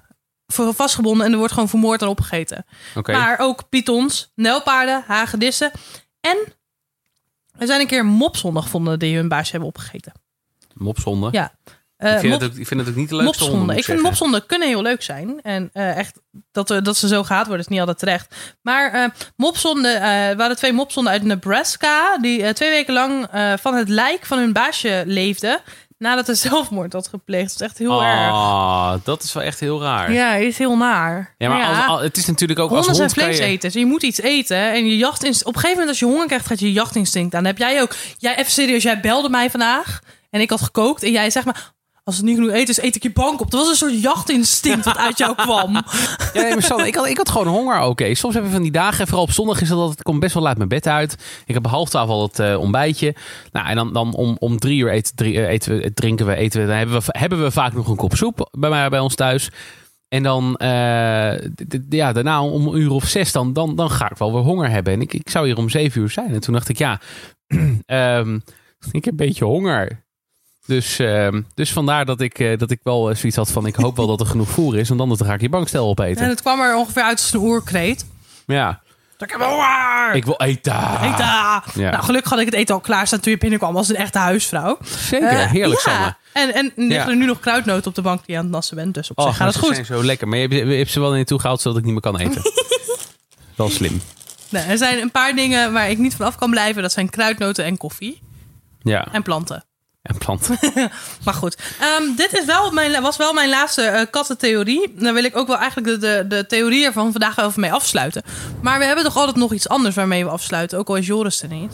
voor 0.47 0.75
vastgebonden 0.75 1.27
en 1.27 1.33
er 1.33 1.39
wordt 1.39 1.53
gewoon 1.53 1.69
vermoord 1.69 2.03
en 2.03 2.09
opgegeten. 2.09 2.65
Oké. 2.95 3.13
Maar 3.13 3.39
ook 3.39 3.69
pythons, 3.69 4.33
nijlpaarden, 4.35 5.05
hagedissen. 5.07 5.71
En 6.21 6.39
er 7.59 7.67
zijn 7.67 7.81
een 7.81 7.87
keer 7.87 8.05
mopshonden 8.05 8.63
gevonden 8.63 8.99
die 8.99 9.17
hun 9.17 9.29
baasje 9.29 9.51
hebben 9.51 9.69
opgegeten. 9.69 10.13
Mopshonden. 10.75 11.33
Ja. 11.33 11.55
Eh, 12.01 12.13
ik, 12.13 12.19
vind 12.19 12.33
mop- 12.33 12.41
het 12.41 12.51
ook, 12.51 12.57
ik 12.57 12.67
vind 12.67 12.81
het 12.81 12.89
ook 12.89 12.95
niet 12.97 13.09
de 13.09 13.17
leukste 13.17 13.45
honden, 13.45 13.59
mopshonden. 13.59 13.77
Ik 13.77 13.85
vind 13.85 14.03
mopshonden 14.03 14.47
kunnen 14.47 14.69
heel 14.69 14.83
leuk 14.83 15.03
zijn. 15.03 15.41
En 15.43 15.71
eh, 15.73 15.97
echt, 15.97 16.21
dat, 16.53 16.69
dat 16.69 16.97
ze 16.97 17.09
zo 17.09 17.23
gehaat 17.25 17.47
worden 17.47 17.65
is 17.65 17.71
niet 17.71 17.81
altijd 17.81 17.99
terecht. 17.99 18.35
Maar 18.63 18.93
eh 18.93 19.05
mopshonden, 19.37 20.01
waren 20.37 20.57
twee 20.57 20.73
mopshonden 20.73 21.13
uit 21.13 21.23
Nebraska... 21.23 22.19
die 22.19 22.53
twee 22.53 22.71
weken 22.71 22.93
lang 22.95 23.27
van 23.61 23.75
het 23.75 23.89
lijk 23.89 24.27
van 24.27 24.39
hun 24.39 24.53
baasje 24.53 25.03
leefden... 25.07 25.61
nadat 25.99 26.29
er 26.29 26.37
zelfmoord 26.51 26.93
had 26.93 27.09
gepleegd. 27.09 27.49
Dat 27.51 27.61
is 27.61 27.67
echt 27.67 27.79
heel 27.79 28.03
erg. 28.03 28.31
Ah, 28.33 28.95
dat 29.05 29.23
is 29.23 29.33
wel 29.33 29.43
echt 29.43 29.61
heel 29.61 29.83
raar. 29.83 30.13
Ja, 30.13 30.35
is 30.35 30.59
heel 30.59 30.77
naar. 30.77 31.35
Ja, 31.39 31.49
maar 31.49 31.67
Als, 31.67 31.87
als- 31.87 32.01
het 32.03 32.17
is 32.17 32.27
natuurlijk 32.27 32.59
ook 32.61 32.71
als 32.71 32.79
Honden 32.87 32.95
zijn 32.95 33.09
hond 33.09 33.19
kan 33.21 33.29
je- 33.29 33.35
vleeseters. 33.37 33.75
Je 33.75 33.87
moet 33.87 34.03
iets 34.03 34.21
eten. 34.21 34.57
En 34.73 34.87
je 34.87 34.97
jachtinst... 34.97 35.41
op 35.45 35.55
een 35.55 35.61
gegeven 35.61 35.71
moment 35.73 35.89
als 35.89 35.99
je 35.99 36.05
honger 36.05 36.27
krijgt, 36.27 36.47
gaat 36.47 36.61
je 36.61 36.73
jachtinstinct 36.73 37.35
aan. 37.35 37.43
Dan 37.43 37.53
heb 37.53 37.59
jij 37.61 37.83
ook... 37.83 37.95
Jij, 38.19 38.37
even 38.39 38.53
serieus, 38.53 38.83
jij 38.83 39.01
belde 39.01 39.29
mij 39.29 39.51
vandaag. 39.51 40.01
En 40.31 40.41
ik 40.41 40.51
had 40.51 40.61
gekookt. 40.61 41.03
En 41.03 41.11
jij 41.11 41.31
zegt 41.31 41.47
maar... 41.47 41.73
Als 42.11 42.19
het 42.19 42.29
niet 42.29 42.37
genoeg 42.39 42.53
eten 42.53 42.69
is, 42.69 42.81
eet 42.83 42.97
ik 42.97 43.03
je 43.03 43.13
bank 43.13 43.41
op. 43.41 43.51
Dat 43.51 43.61
was 43.61 43.69
een 43.69 43.77
soort 43.77 44.03
jachtinstinct 44.03 44.85
wat 44.85 44.97
uit 44.97 45.19
jou 45.19 45.35
kwam. 45.35 45.73
Ja, 46.33 46.43
nee, 46.43 46.53
maar 46.53 46.63
Sanne, 46.63 46.87
ik, 46.87 46.95
had, 46.95 47.07
ik 47.07 47.17
had 47.17 47.29
gewoon 47.31 47.47
honger, 47.47 47.81
oké. 47.83 48.15
Soms 48.15 48.35
hebben 48.35 48.51
we 48.51 48.57
van 48.57 48.63
die 48.67 48.73
dagen, 48.73 49.07
vooral 49.07 49.25
op 49.25 49.31
zondag 49.33 49.61
is 49.61 49.69
dat 49.69 49.79
altijd, 49.79 49.99
ik 49.99 50.05
kom 50.05 50.21
best 50.21 50.35
wel 50.35 50.43
laat 50.43 50.57
mijn 50.57 50.69
bed 50.69 50.87
uit. 50.87 51.17
Ik 51.47 51.55
heb 51.55 51.67
half 51.67 51.89
twaalf 51.89 52.09
al 52.09 52.23
het 52.23 52.39
eh, 52.39 52.59
ontbijtje. 52.59 53.15
Nou, 53.53 53.67
en 53.69 53.77
dan, 53.77 53.93
dan 53.93 54.15
om, 54.15 54.37
om 54.39 54.59
drie 54.59 54.79
uur 54.81 54.91
eten, 54.91 55.27
eh, 55.27 55.49
eten 55.49 55.77
we, 55.77 55.93
drinken 55.95 56.27
we, 56.27 56.35
eten 56.35 56.61
we, 56.61 56.67
dan 56.67 56.77
hebben 56.77 57.01
we, 57.01 57.07
hebben 57.19 57.43
we 57.43 57.51
vaak 57.51 57.73
nog 57.73 57.89
een 57.89 57.97
kop 57.97 58.17
soep 58.17 58.49
bij, 58.59 58.71
mij, 58.71 58.89
bij 58.89 59.01
ons 59.01 59.15
thuis. 59.15 59.51
En 60.09 60.23
dan, 60.23 60.57
eh, 60.57 61.33
d- 61.69 61.79
ja, 61.89 62.13
daarna 62.13 62.43
om 62.45 62.67
een 62.67 62.81
uur 62.81 62.91
of 62.91 63.05
zes, 63.05 63.33
dan, 63.33 63.53
dan, 63.53 63.77
dan 63.77 63.91
ga 63.91 64.11
ik 64.11 64.17
wel 64.17 64.33
weer 64.33 64.43
honger 64.43 64.71
hebben. 64.71 64.93
En 64.93 65.01
ik, 65.01 65.13
ik 65.13 65.31
zou 65.31 65.47
hier 65.47 65.57
om 65.57 65.69
zeven 65.69 66.01
uur 66.01 66.11
zijn. 66.11 66.35
En 66.35 66.41
toen 66.41 66.55
dacht 66.55 66.69
ik, 66.69 66.79
ja, 66.79 67.01
ehm, 67.87 68.35
ik 68.91 69.05
heb 69.05 69.11
een 69.21 69.27
beetje 69.27 69.45
honger. 69.45 70.09
Dus, 70.71 70.99
ehm, 70.99 71.43
dus 71.55 71.73
vandaar 71.73 72.05
dat 72.05 72.21
ik, 72.21 72.39
eh, 72.39 72.59
dat 72.59 72.71
ik 72.71 72.81
wel 72.83 73.11
eh, 73.11 73.17
zoiets 73.17 73.37
had 73.39 73.51
van, 73.51 73.67
ik 73.67 73.75
hoop 73.75 73.97
wel 73.97 74.07
dat 74.07 74.21
er 74.21 74.27
genoeg 74.27 74.49
voer 74.49 74.79
is. 74.79 74.89
Want 74.89 75.01
anders 75.01 75.21
ga 75.21 75.35
ik 75.35 75.41
je 75.41 75.49
bankstel 75.49 75.89
opeten. 75.89 76.23
En 76.23 76.29
het 76.29 76.41
kwam 76.41 76.61
er 76.61 76.77
ongeveer 76.77 77.03
uit 77.03 77.19
als 77.21 77.33
een 77.33 77.41
oerkreet. 77.41 78.07
Ja, 78.47 78.81
Ik 79.19 79.31
heb 79.31 79.41
honger! 79.41 80.15
ik 80.15 80.25
wil 80.25 80.35
eten. 80.37 80.73
Eten! 81.03 81.25
Ja. 81.27 81.63
Nou, 81.75 82.03
gelukkig 82.03 82.31
had 82.31 82.41
ik 82.41 82.45
het 82.47 82.55
eten 82.55 82.75
al 82.75 82.81
klaarstaan 82.81 83.21
toen 83.21 83.33
je 83.33 83.39
binnenkwam 83.39 83.77
als 83.77 83.89
een 83.89 83.97
echte 83.97 84.19
huisvrouw. 84.19 84.79
Zeker, 84.85 85.29
Eh, 85.29 85.51
heerlijk 85.51 85.81
ja. 85.85 85.91
Sanne. 85.93 86.17
En, 86.33 86.55
en 86.55 86.73
liggen 86.77 86.97
Ja. 87.07 87.09
er 87.09 87.17
nu 87.17 87.27
nog 87.27 87.41
kruidnoten 87.41 87.87
op 87.87 87.95
de 87.95 88.03
bank 88.03 88.19
die 88.19 88.31
je 88.33 88.37
aan 88.37 88.43
het 88.45 88.53
nassen 88.53 88.77
bent. 88.77 88.95
Dus 88.95 89.11
op 89.11 89.21
zich 89.21 89.29
Oh, 89.31 89.37
gaat 89.37 89.47
het 89.47 89.55
ze 89.57 89.61
goed. 89.61 89.75
zijn 89.75 89.87
zo 89.87 90.05
lekker. 90.05 90.29
Maar 90.29 90.39
je 90.39 90.49
hebt, 90.49 90.69
je 90.69 90.75
hebt 90.77 90.91
ze 90.91 91.01
wel 91.01 91.11
naartoe 91.13 91.41
gehaald 91.41 91.61
zodat 91.61 91.79
ik 91.79 91.85
niet 91.85 91.93
meer 91.93 92.03
kan 92.03 92.19
eten. 92.19 92.43
wel 93.57 93.71
slim. 93.71 94.01
Nee, 94.49 94.63
er 94.63 94.79
zijn 94.79 95.01
een 95.01 95.11
paar 95.11 95.35
dingen 95.35 95.73
waar 95.73 95.91
ik 95.91 95.99
niet 95.99 96.15
van 96.15 96.27
af 96.27 96.37
kan 96.37 96.51
blijven. 96.51 96.83
Dat 96.83 96.93
zijn 96.93 97.11
kruidnoten 97.11 97.65
en 97.65 97.77
koffie. 97.77 98.21
Ja, 98.83 99.09
En 99.13 99.23
planten. 99.23 99.65
En 100.11 100.19
planten. 100.19 100.59
Maar 101.25 101.35
goed, 101.35 101.57
Ehm, 101.81 102.15
dit 102.17 102.33
is 102.33 102.45
wel 102.45 102.71
mijn, 102.71 103.03
was 103.03 103.17
wel 103.17 103.33
mijn 103.33 103.49
laatste 103.49 103.83
eh, 103.83 104.07
kattentheorie. 104.11 104.95
Dan 104.97 105.15
wil 105.15 105.25
ik 105.25 105.37
ook 105.37 105.47
wel 105.47 105.59
eigenlijk 105.59 106.01
de, 106.01 106.07
de, 106.07 106.25
de 106.29 106.47
theorie 106.47 106.85
ervan 106.85 107.11
vandaag 107.11 107.35
wel 107.35 107.49
even 107.49 107.61
mee 107.61 107.73
afsluiten. 107.73 108.23
Maar 108.63 108.79
we 108.79 108.85
hebben 108.85 109.05
toch 109.05 109.17
altijd 109.17 109.37
nog 109.37 109.53
iets 109.53 109.69
anders 109.69 109.95
waarmee 109.95 110.25
we 110.25 110.31
afsluiten. 110.31 110.79
Ook 110.79 110.89
al 110.89 110.97
is 110.97 111.07
Joris 111.07 111.43
er 111.43 111.49
niet. 111.49 111.73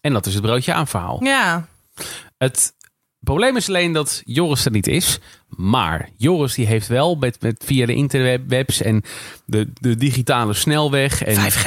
En 0.00 0.12
dat 0.12 0.26
is 0.26 0.34
het 0.34 0.42
broodje 0.42 0.72
aan 0.72 0.86
verhaal. 0.86 1.24
Ja, 1.24 1.66
Het 2.38 2.72
probleem 3.20 3.56
is 3.56 3.68
alleen 3.68 3.92
dat 3.92 4.22
Joris 4.24 4.64
er 4.64 4.70
niet 4.70 4.86
is. 4.86 5.18
Maar 5.48 6.08
Joris 6.16 6.54
die 6.54 6.66
heeft 6.66 6.86
wel 6.86 7.14
met, 7.14 7.40
met 7.40 7.62
via 7.66 7.86
de 7.86 7.94
interwebs 7.94 8.82
en 8.82 9.02
de, 9.44 9.70
de 9.74 9.96
digitale 9.96 10.54
snelweg 10.54 11.22
en 11.22 11.52
5G. 11.52 11.66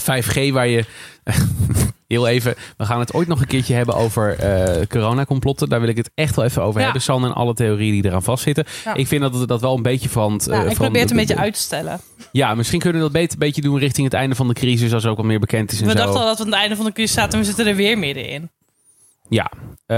5G 0.00 0.52
waar 0.52 0.68
je... 0.68 0.84
Heel 2.08 2.28
even, 2.28 2.54
we 2.76 2.84
gaan 2.84 3.00
het 3.00 3.14
ooit 3.14 3.28
nog 3.28 3.40
een 3.40 3.46
keertje 3.46 3.74
hebben 3.74 3.94
over 3.94 4.38
eh 4.38 4.86
coronacomplotten. 4.86 5.68
Daar 5.68 5.80
wil 5.80 5.88
ik 5.88 5.96
het 5.96 6.10
echt 6.14 6.36
wel 6.36 6.44
even 6.44 6.62
over 6.62 6.78
Ja. 6.78 6.84
hebben, 6.84 7.02
San, 7.02 7.24
en 7.24 7.32
alle 7.34 7.54
theorieën 7.54 7.92
die 7.92 8.04
eraan 8.04 8.22
vastzitten. 8.22 8.64
Ja. 8.84 8.94
Ik 8.94 9.06
vind 9.06 9.20
dat 9.22 9.34
het 9.34 9.48
dat 9.48 9.60
wel 9.60 9.76
een 9.76 9.82
beetje 9.82 10.08
van... 10.08 10.32
het, 10.32 10.44
Ja, 10.44 10.64
eh, 10.64 10.70
ik 10.70 10.74
probeer 10.76 11.00
het 11.00 11.10
een 11.10 11.16
de- 11.16 11.22
beetje 11.22 11.42
uit 11.42 11.54
te 11.54 11.60
stellen. 11.60 12.00
Ja, 12.32 12.54
misschien 12.54 12.80
kunnen 12.80 12.98
we 12.98 13.04
dat 13.04 13.16
beter 13.16 13.32
een 13.32 13.38
beetje 13.46 13.62
doen 13.62 13.78
richting 13.78 14.06
het 14.06 14.14
einde 14.16 14.34
van 14.34 14.48
de 14.48 14.54
crisis, 14.54 14.92
als 14.92 15.06
ook 15.06 15.18
al 15.18 15.24
meer 15.24 15.40
bekend 15.40 15.72
is 15.72 15.80
en 15.80 15.84
We 15.86 15.90
zo. 15.90 15.96
dachten 15.96 16.20
al 16.20 16.26
dat 16.26 16.38
we 16.38 16.44
aan 16.44 16.50
het 16.50 16.58
einde 16.60 16.76
van 16.76 16.84
de 16.84 16.92
crisis 16.92 17.14
zaten 17.14 17.32
en 17.32 17.38
we 17.38 17.44
zitten 17.44 17.66
er 17.66 17.74
weer 17.74 17.98
middenin. 17.98 18.50
Ja, 19.28 19.50
eh, 19.86 19.96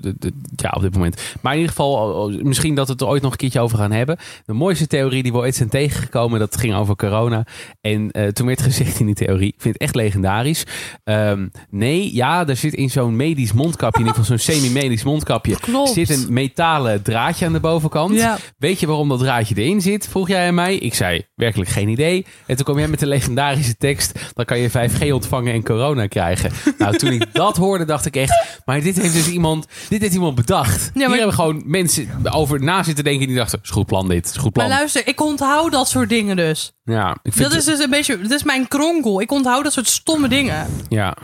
de- 0.00 0.14
de- 0.18 0.32
ja, 0.56 0.70
op 0.76 0.82
dit 0.82 0.94
moment. 0.94 1.20
Maar 1.40 1.52
in 1.52 1.58
ieder 1.58 1.74
geval, 1.74 2.12
oh, 2.12 2.42
misschien 2.42 2.74
dat 2.74 2.86
we 2.86 2.92
het 2.92 3.00
er 3.00 3.06
ooit 3.06 3.22
nog 3.22 3.30
een 3.32 3.36
keertje 3.38 3.60
over 3.60 3.78
gaan 3.78 3.92
hebben. 3.92 4.16
De 4.46 4.52
mooiste 4.52 4.86
theorie 4.86 5.22
die 5.22 5.32
we 5.32 5.38
ooit 5.38 5.54
zijn 5.54 5.68
tegengekomen, 5.68 6.38
dat 6.38 6.56
ging 6.56 6.74
over 6.74 6.96
corona. 6.96 7.46
En 7.80 8.10
eh, 8.10 8.28
toen 8.28 8.46
werd 8.46 8.62
gezegd 8.62 9.00
in 9.00 9.06
die 9.06 9.14
theorie, 9.14 9.48
ik 9.48 9.54
vind 9.58 9.74
het 9.74 9.82
echt 9.82 9.94
legendarisch. 9.94 10.64
Ehm, 11.04 11.46
nee, 11.70 12.14
ja, 12.14 12.46
er 12.46 12.56
zit 12.56 12.74
in 12.74 12.90
zo'n 12.90 13.16
medisch 13.16 13.52
mondkapje, 13.52 14.00
in 14.00 14.06
ieder 14.06 14.20
geval 14.22 14.38
zo'n 14.38 14.46
semi-medisch 14.54 15.04
mondkapje, 15.04 15.56
Klopt. 15.60 15.90
zit 15.90 16.10
een 16.10 16.32
metalen 16.32 17.02
draadje 17.02 17.46
aan 17.46 17.52
de 17.52 17.60
bovenkant. 17.60 18.14
Ja. 18.14 18.36
Weet 18.58 18.80
je 18.80 18.86
waarom 18.86 19.08
dat 19.08 19.18
draadje 19.18 19.54
erin 19.54 19.80
zit? 19.80 20.08
Vroeg 20.08 20.28
jij 20.28 20.46
aan 20.48 20.54
mij. 20.54 20.76
Ik 20.76 20.94
zei, 20.94 21.22
werkelijk 21.34 21.70
geen 21.70 21.88
idee. 21.88 22.26
En 22.46 22.56
toen 22.56 22.64
kwam 22.64 22.78
jij 22.78 22.88
met 22.88 22.98
de 23.00 23.06
legendarische 23.06 23.76
tekst, 23.76 24.32
dan 24.34 24.44
kan 24.44 24.58
je 24.58 24.70
5G 24.70 25.12
ontvangen 25.12 25.52
en 25.52 25.62
corona 25.64 26.06
krijgen. 26.06 26.50
Nou, 26.78 26.96
toen 26.96 27.12
ik 27.12 27.26
dat 27.32 27.56
hoorde, 27.56 27.84
dacht 27.84 28.06
ik 28.06 28.16
echt, 28.16 28.45
maar 28.64 28.80
dit 28.80 28.96
heeft 29.00 29.14
dus 29.14 29.28
iemand, 29.28 29.66
dit 29.88 30.00
heeft 30.00 30.14
iemand 30.14 30.34
bedacht. 30.34 30.90
maar- 30.94 31.06
Hier 31.06 31.16
hebben 31.16 31.34
gewoon 31.34 31.62
mensen 31.66 32.08
over 32.30 32.62
na 32.62 32.82
zitten 32.82 33.04
denken 33.04 33.26
die 33.26 33.36
dachten, 33.36 33.58
is 33.62 33.70
goed 33.70 33.86
plan 33.86 34.08
dit, 34.08 34.24
is 34.26 34.36
goed 34.36 34.52
plan. 34.52 34.68
Maar 34.68 34.76
luister, 34.78 35.06
ik 35.06 35.20
onthoud 35.20 35.72
dat 35.72 35.88
soort 35.88 36.08
dingen 36.08 36.36
dus. 36.36 36.72
ja, 36.84 37.10
ik 37.22 37.32
vind 37.32 37.48
Dat 37.50 37.58
is 37.58 37.64
dus 37.64 37.78
een 37.78 37.90
beetje, 37.90 38.18
dat 38.20 38.30
is 38.30 38.42
mijn 38.42 38.68
kronkel. 38.68 39.20
Ik 39.20 39.30
onthoud 39.30 39.64
dat 39.64 39.72
soort 39.72 39.88
stomme 39.88 40.28
dingen. 40.28 40.66
ja, 40.88 41.16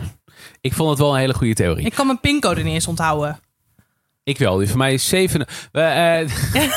ik 0.60 0.72
vond 0.72 0.90
het 0.90 0.98
wel 0.98 1.12
een 1.14 1.20
hele 1.20 1.34
goede 1.34 1.54
theorie. 1.54 1.86
Ik 1.86 1.94
kan 1.94 2.06
mijn 2.06 2.20
pincode 2.20 2.62
niet 2.62 2.74
eens 2.74 2.86
onthouden. 2.86 3.40
Ik 4.24 4.38
wel, 4.38 4.56
die 4.56 4.68
voor 4.68 4.78
mij 4.78 4.92
is 4.92 5.08
7. 5.08 5.46
eh, 5.72 6.20
eh, 6.20 6.28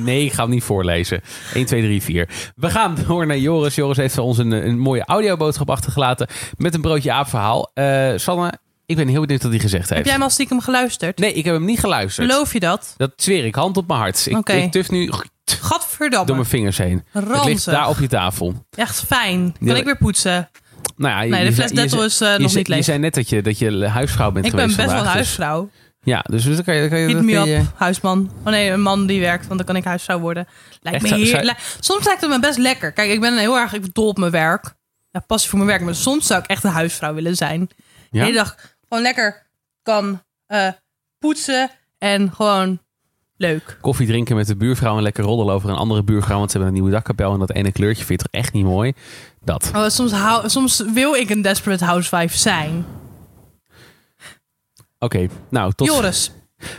nee, 0.00 0.24
ik 0.24 0.32
ga 0.32 0.42
hem 0.42 0.50
niet 0.50 0.62
voorlezen. 0.64 1.20
1, 1.54 1.66
2, 1.66 1.82
3, 1.82 2.02
4. 2.02 2.28
We 2.56 2.70
gaan 2.70 2.96
door 3.06 3.26
naar 3.26 3.38
Joris. 3.38 3.74
Joris 3.74 3.96
heeft 3.96 4.18
ons 4.18 4.38
een, 4.38 4.50
een 4.52 4.78
mooie 4.78 5.04
audioboodschap 5.04 5.70
achtergelaten 5.70 6.28
met 6.56 6.74
een 6.74 6.80
broodje 6.80 7.12
aapverhaal. 7.12 7.70
Eh 7.74 8.12
Sanne, 8.16 8.52
ik 8.86 8.96
ben 8.96 9.08
heel 9.08 9.20
benieuwd 9.20 9.42
wat 9.42 9.50
hij 9.52 9.60
gezegd 9.60 9.82
Heb 9.88 9.92
heeft. 9.92 10.04
jij 10.04 10.14
hem 10.14 10.22
al 10.24 10.30
stiekem 10.30 10.60
geluisterd? 10.60 11.18
Nee, 11.18 11.32
ik 11.32 11.44
heb 11.44 11.54
hem 11.54 11.64
niet 11.64 11.80
geluisterd. 11.80 12.30
Geloof 12.30 12.52
je 12.52 12.60
dat? 12.60 12.94
Dat 12.96 13.12
zweer 13.16 13.44
ik, 13.44 13.54
hand 13.54 13.76
op 13.76 13.86
mijn 13.88 14.00
hart. 14.00 14.26
Ik, 14.26 14.48
ik 14.48 14.72
tuf 14.72 14.90
nu 14.90 15.12
Gadverdamme. 15.44 16.26
door 16.26 16.36
mijn 16.36 16.48
vingers 16.48 16.78
heen. 16.78 17.04
Het 17.10 17.24
ligt 17.28 17.36
Ranzig. 17.42 17.72
daar 17.72 17.88
op 17.88 17.98
je 17.98 18.06
tafel. 18.08 18.66
Echt 18.70 19.00
fijn. 19.06 19.52
Kan 19.58 19.66
Ja, 19.68 19.74
ik 19.74 19.84
weer 19.84 19.96
poetsen? 19.96 20.50
Nou 20.96 21.14
ja, 21.14 21.20
je- 21.22 21.30
Nee, 21.30 21.40
de 21.40 21.46
je 21.46 21.52
fles 21.52 21.68
je 21.70 21.74
Dettel 21.74 22.04
is 22.04 22.20
eh, 22.20 22.32
je 22.32 22.38
nog 22.38 22.54
niet 22.54 22.66
Je 22.66 22.74
leeg. 22.74 22.84
zei 22.84 22.98
net 22.98 23.14
dat 23.14 23.28
je, 23.28 23.42
dat 23.42 23.58
je 23.58 23.86
huisvrouw 23.86 24.30
bent 24.30 24.46
Ik 24.46 24.52
ben 24.52 24.60
geweest 24.60 24.76
best 24.78 24.92
wel 24.92 25.02
dus- 25.02 25.12
huisvrouw. 25.12 25.70
Ja, 26.02 26.24
dus 26.30 26.44
dan 26.44 26.64
kan 26.64 26.74
je... 26.74 26.80
Dan 26.80 26.88
kan 26.88 26.98
je, 26.98 27.06
Hit 27.06 27.22
me 27.22 27.36
up, 27.36 27.44
je- 27.46 27.62
huisman. 27.74 28.30
Oh 28.44 28.50
nee, 28.50 28.70
een 28.70 28.80
man 28.82 29.06
die 29.06 29.20
werkt, 29.20 29.46
want 29.46 29.56
dan 29.58 29.66
kan 29.66 29.76
ik 29.76 29.84
huisvrouw 29.84 30.18
worden. 30.18 30.46
Lijkt 30.80 31.02
Echt, 31.02 31.10
me 31.12 31.18
heer... 31.20 31.26
zou- 31.26 31.44
li- 31.44 31.52
Soms 31.80 32.04
lijkt 32.04 32.20
het 32.20 32.30
me 32.30 32.40
best 32.40 32.58
lekker. 32.58 32.92
Kijk, 32.92 33.10
ik 33.10 33.20
ben 33.20 33.38
heel 33.38 33.56
erg 33.58 33.72
ik 33.72 33.80
ben 33.80 33.90
dol 33.92 34.08
op 34.08 34.18
mijn 34.18 34.30
werk. 34.30 34.74
Ja, 35.10 35.20
passie 35.20 35.48
voor 35.50 35.58
mijn 35.58 35.70
werk. 35.70 35.82
Maar 35.82 35.94
soms 35.94 36.26
zou 36.26 36.42
ik 36.42 36.46
echt 36.50 36.64
een 36.64 36.70
huisvrouw 36.70 37.14
willen 37.14 37.36
zijn. 37.36 37.68
De 38.10 38.18
Ja? 38.18 38.24
hele 38.24 38.36
dag 38.36 38.56
gewoon 38.94 39.14
lekker 39.14 39.46
kan 39.82 40.22
eh, 40.46 40.68
poetsen 41.18 41.70
en 41.98 42.32
gewoon 42.32 42.78
leuk. 43.36 43.78
koffie 43.80 44.06
drinken 44.06 44.36
met 44.36 44.46
de 44.46 44.56
buurvrouw 44.56 44.96
en 44.96 45.02
lekker 45.02 45.24
roddelen 45.24 45.54
over 45.54 45.70
een 45.70 45.76
andere 45.76 46.02
buurvrouw. 46.02 46.38
Want 46.38 46.50
ze 46.50 46.56
hebben 46.56 46.74
een 46.74 46.80
nieuwe 46.80 46.96
dakkapel 46.96 47.32
en 47.32 47.38
dat 47.38 47.52
ene 47.52 47.72
kleurtje 47.72 48.04
vind 48.04 48.20
je 48.20 48.26
toch 48.28 48.40
echt 48.40 48.52
niet 48.52 48.64
mooi? 48.64 48.92
Dat. 49.44 49.70
Oh, 49.74 49.88
soms, 49.88 50.12
hou, 50.12 50.48
soms 50.48 50.84
wil 50.92 51.14
ik 51.14 51.30
een 51.30 51.42
desperate 51.42 51.84
housewife 51.84 52.38
zijn. 52.38 52.84
Oké, 54.98 55.28
nou 55.48 55.72
tot... 55.72 55.86
Joris, 55.86 56.32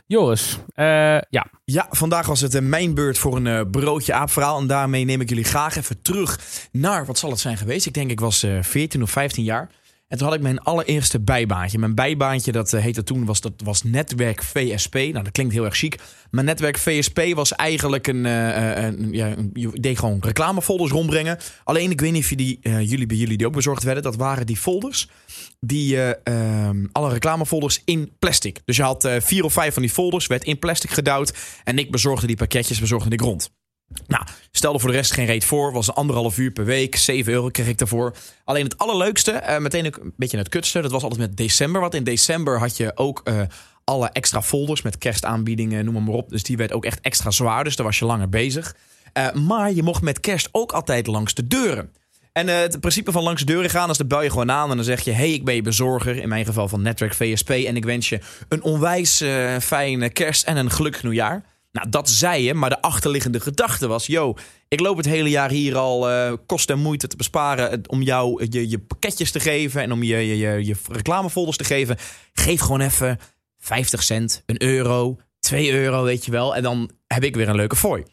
Joris, 0.07 0.57
eh, 0.73 0.85
ja. 1.29 1.45
Ja, 1.65 1.87
vandaag 1.89 2.27
was 2.27 2.41
het 2.41 2.55
eh, 2.55 2.61
mijn 2.61 2.93
beurt 2.93 3.17
voor 3.17 3.35
een 3.35 3.69
broodje 3.69 4.13
aapverhaal. 4.13 4.59
En 4.59 4.67
daarmee 4.67 5.05
neem 5.05 5.21
ik 5.21 5.29
jullie 5.29 5.43
graag 5.43 5.75
even 5.75 6.01
terug 6.01 6.39
naar, 6.71 7.05
wat 7.05 7.17
zal 7.17 7.29
het 7.29 7.39
zijn 7.39 7.57
geweest? 7.57 7.85
Ik 7.85 7.93
denk 7.93 8.11
ik 8.11 8.19
was 8.19 8.43
eh 8.43 8.61
14 8.61 9.01
of 9.01 9.09
15 9.09 9.43
jaar. 9.43 9.69
En 10.15 10.21
toen 10.21 10.29
had 10.29 10.37
ik 10.37 10.43
mijn 10.43 10.59
allereerste 10.59 11.19
bijbaantje. 11.19 11.77
Mijn 11.77 11.95
bijbaantje, 11.95 12.51
dat 12.51 12.73
eh, 12.73 12.81
heette 12.81 13.03
toen, 13.03 13.25
was, 13.25 13.41
dat 13.41 13.53
was 13.63 13.83
netwerk 13.83 14.43
VSP. 14.43 14.93
Nou, 14.93 15.23
dat 15.23 15.31
klinkt 15.31 15.53
heel 15.53 15.65
erg 15.65 15.75
chic. 15.75 15.99
Maar 16.31 16.43
netwerk 16.43 16.77
VSP 16.77 17.21
was 17.33 17.55
eigenlijk 17.55 18.07
een, 18.07 18.25
eh, 18.25 18.77
eh, 18.77 18.83
een 18.83 19.13
ja, 19.13 19.35
deed 19.73 19.99
gewoon 19.99 20.19
reclamefolders 20.21 20.91
rondbrengen. 20.91 21.37
Alleen, 21.63 21.91
ik 21.91 22.01
weet 22.01 22.11
niet 22.11 22.23
of 22.23 22.29
je 22.29 22.35
die, 22.35 22.59
jullie 22.61 23.05
bij 23.05 23.17
jullie 23.17 23.37
die 23.37 23.47
ook 23.47 23.53
bezorgd 23.53 23.83
werden. 23.83 24.03
Dat 24.03 24.15
waren 24.15 24.45
die 24.45 24.57
folders 24.57 25.09
die 25.59 26.01
eh, 26.01 26.67
ehm, 26.67 26.85
alle 26.91 27.09
reclamefolders 27.09 27.81
in 27.85 28.11
plastic. 28.19 28.61
Dus 28.65 28.75
je 28.75 28.83
had 28.83 29.09
vier 29.19 29.43
of 29.43 29.53
vijf 29.53 29.73
van 29.73 29.81
die 29.81 29.91
folders, 29.91 30.27
werd 30.27 30.43
in 30.43 30.59
plastic 30.59 30.89
gedouwd. 30.89 31.33
En 31.63 31.77
ik 31.77 31.91
bezorgde 31.91 32.27
die 32.27 32.35
pakketjes, 32.35 32.79
bezorgde 32.79 33.09
ik 33.09 33.21
rond. 33.21 33.51
Nou, 34.07 34.23
stelde 34.51 34.79
voor 34.79 34.89
de 34.89 34.95
rest 34.95 35.13
geen 35.13 35.25
reet 35.25 35.45
voor. 35.45 35.73
Was 35.73 35.93
anderhalf 35.93 36.37
uur 36.37 36.51
per 36.51 36.65
week. 36.65 36.95
7 36.95 37.33
euro 37.33 37.49
kreeg 37.49 37.67
ik 37.67 37.77
daarvoor. 37.77 38.15
Alleen 38.43 38.63
het 38.63 38.77
allerleukste, 38.77 39.31
eh, 39.31 39.57
meteen 39.59 39.85
ook 39.85 39.97
een 39.97 40.13
beetje 40.17 40.37
het 40.37 40.49
kutste. 40.49 40.81
Dat 40.81 40.91
was 40.91 41.03
altijd 41.03 41.21
met 41.21 41.37
december. 41.37 41.81
Want 41.81 41.93
in 41.93 42.03
december 42.03 42.59
had 42.59 42.77
je 42.77 42.91
ook 42.97 43.21
eh, 43.23 43.41
alle 43.83 44.09
extra 44.09 44.41
folders 44.41 44.81
met 44.81 44.97
kerstaanbiedingen, 44.97 45.85
noem 45.85 46.03
maar, 46.03 46.13
op. 46.13 46.29
Dus 46.29 46.43
die 46.43 46.57
werd 46.57 46.71
ook 46.71 46.85
echt 46.85 46.99
extra 47.01 47.31
zwaar. 47.31 47.63
Dus 47.63 47.75
daar 47.75 47.85
was 47.85 47.99
je 47.99 48.05
langer 48.05 48.29
bezig. 48.29 48.75
Eh, 49.13 49.33
maar 49.33 49.73
je 49.73 49.83
mocht 49.83 50.01
met 50.01 50.19
kerst 50.19 50.49
ook 50.51 50.71
altijd 50.71 51.07
langs 51.07 51.33
de 51.33 51.47
deuren. 51.47 51.91
En 52.31 52.47
het 52.47 52.79
principe 52.79 53.11
van 53.11 53.23
langs 53.23 53.41
de 53.41 53.51
deuren 53.51 53.69
gaan 53.69 53.89
is, 53.89 53.97
dan 53.97 54.07
bel 54.07 54.21
je 54.21 54.29
gewoon 54.29 54.51
aan 54.51 54.69
en 54.69 54.75
dan 54.75 54.85
zeg 54.85 55.01
je... 55.01 55.11
hey, 55.11 55.31
ik 55.31 55.45
ben 55.45 55.55
je 55.55 55.61
bezorger, 55.61 56.15
in 56.17 56.29
mijn 56.29 56.45
geval 56.45 56.67
van 56.67 56.81
Netwerk 56.81 57.13
VSP... 57.13 57.49
en 57.49 57.75
ik 57.75 57.85
wens 57.85 58.09
je 58.09 58.19
een 58.49 58.63
onwijs 58.63 59.23
fijne 59.61 60.09
kerst 60.09 60.43
en 60.43 60.57
een 60.57 60.71
gelukkig 60.71 61.03
nieuwjaar. 61.03 61.43
Nou, 61.75 61.89
dat 61.89 62.09
zei 62.09 62.43
je, 62.43 62.53
maar 62.53 62.69
de 62.69 62.81
achterliggende 62.81 63.39
gedachte 63.39 63.87
was... 63.87 64.05
yo, 64.05 64.35
ik 64.67 64.79
loop 64.79 64.97
het 64.97 65.05
hele 65.05 65.29
jaar 65.29 65.49
hier 65.49 65.77
al 65.77 66.09
eh, 66.09 66.33
kost 66.45 66.69
en 66.69 66.79
moeite 66.79 67.07
te 67.07 67.15
besparen... 67.15 67.71
eh, 67.71 67.77
om 67.87 68.01
jou 68.01 68.45
je, 68.49 68.69
je 68.69 68.79
pakketjes 68.79 69.31
te 69.31 69.39
geven 69.39 69.81
en 69.81 69.91
om 69.91 70.03
je, 70.03 70.37
je, 70.37 70.65
je, 70.65 70.75
reclamefolders 70.91 71.57
te 71.57 71.63
geven. 71.63 71.97
Geef 72.33 72.61
gewoon 72.61 72.81
even 72.81 73.19
50 73.57 74.03
cent, 74.03 74.43
een 74.45 74.63
euro, 74.63 75.17
2 75.39 75.71
euro, 75.71 76.03
weet 76.03 76.25
je 76.25 76.31
wel. 76.31 76.55
En 76.55 76.63
dan 76.63 76.89
heb 77.07 77.23
ik 77.23 77.35
weer 77.35 77.49
een 77.49 77.55
leuke 77.55 77.75
fooi. 77.75 78.03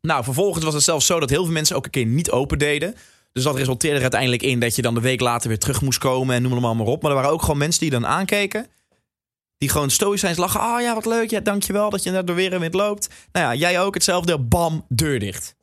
Nou, 0.00 0.24
vervolgens 0.24 0.64
was 0.64 0.74
het 0.74 0.82
zelfs 0.82 1.06
zo 1.06 1.20
dat 1.20 1.30
heel 1.30 1.44
veel 1.44 1.52
mensen 1.52 1.76
ook 1.76 1.84
een 1.84 1.90
keer 1.90 2.06
niet 2.06 2.30
open 2.30 2.58
deden... 2.58 2.94
Dus 3.32 3.42
dat 3.42 3.56
resulteerde 3.56 3.96
er 3.96 4.02
uiteindelijk 4.02 4.42
in 4.42 4.60
dat 4.60 4.76
je 4.76 4.82
dan 4.82 4.94
de 4.94 5.00
week 5.00 5.20
later 5.20 5.48
weer 5.48 5.58
terug 5.58 5.80
moest 5.80 5.98
komen 5.98 6.34
en 6.34 6.42
noem 6.42 6.52
het 6.52 6.62
allemaal 6.62 6.84
maar 6.84 6.94
op. 6.94 7.02
Maar 7.02 7.10
er 7.10 7.16
waren 7.16 7.32
ook 7.32 7.40
gewoon 7.40 7.58
mensen 7.58 7.80
die 7.80 7.90
dan 7.90 8.06
aankeken. 8.06 8.66
Die 9.64 9.72
gewoon 9.72 9.90
stoïcijns 9.90 10.38
lachen. 10.38 10.60
Ah 10.60 10.80
ja, 10.80 10.94
wat 10.94 11.06
leuk. 11.06 11.30
Ja, 11.30 11.40
dankjewel 11.40 11.90
dat 11.90 12.02
je 12.02 12.10
net 12.10 12.26
door 12.26 12.36
weer 12.36 12.52
en 12.52 12.60
wind 12.60 12.74
loopt. 12.74 13.08
Nou 13.32 13.46
ja, 13.46 13.54
jij 13.54 13.80
ook 13.80 13.94
hetzelfde. 13.94 14.38
Bam, 14.38 14.84
deur 14.88 15.18
dicht. 15.18 15.56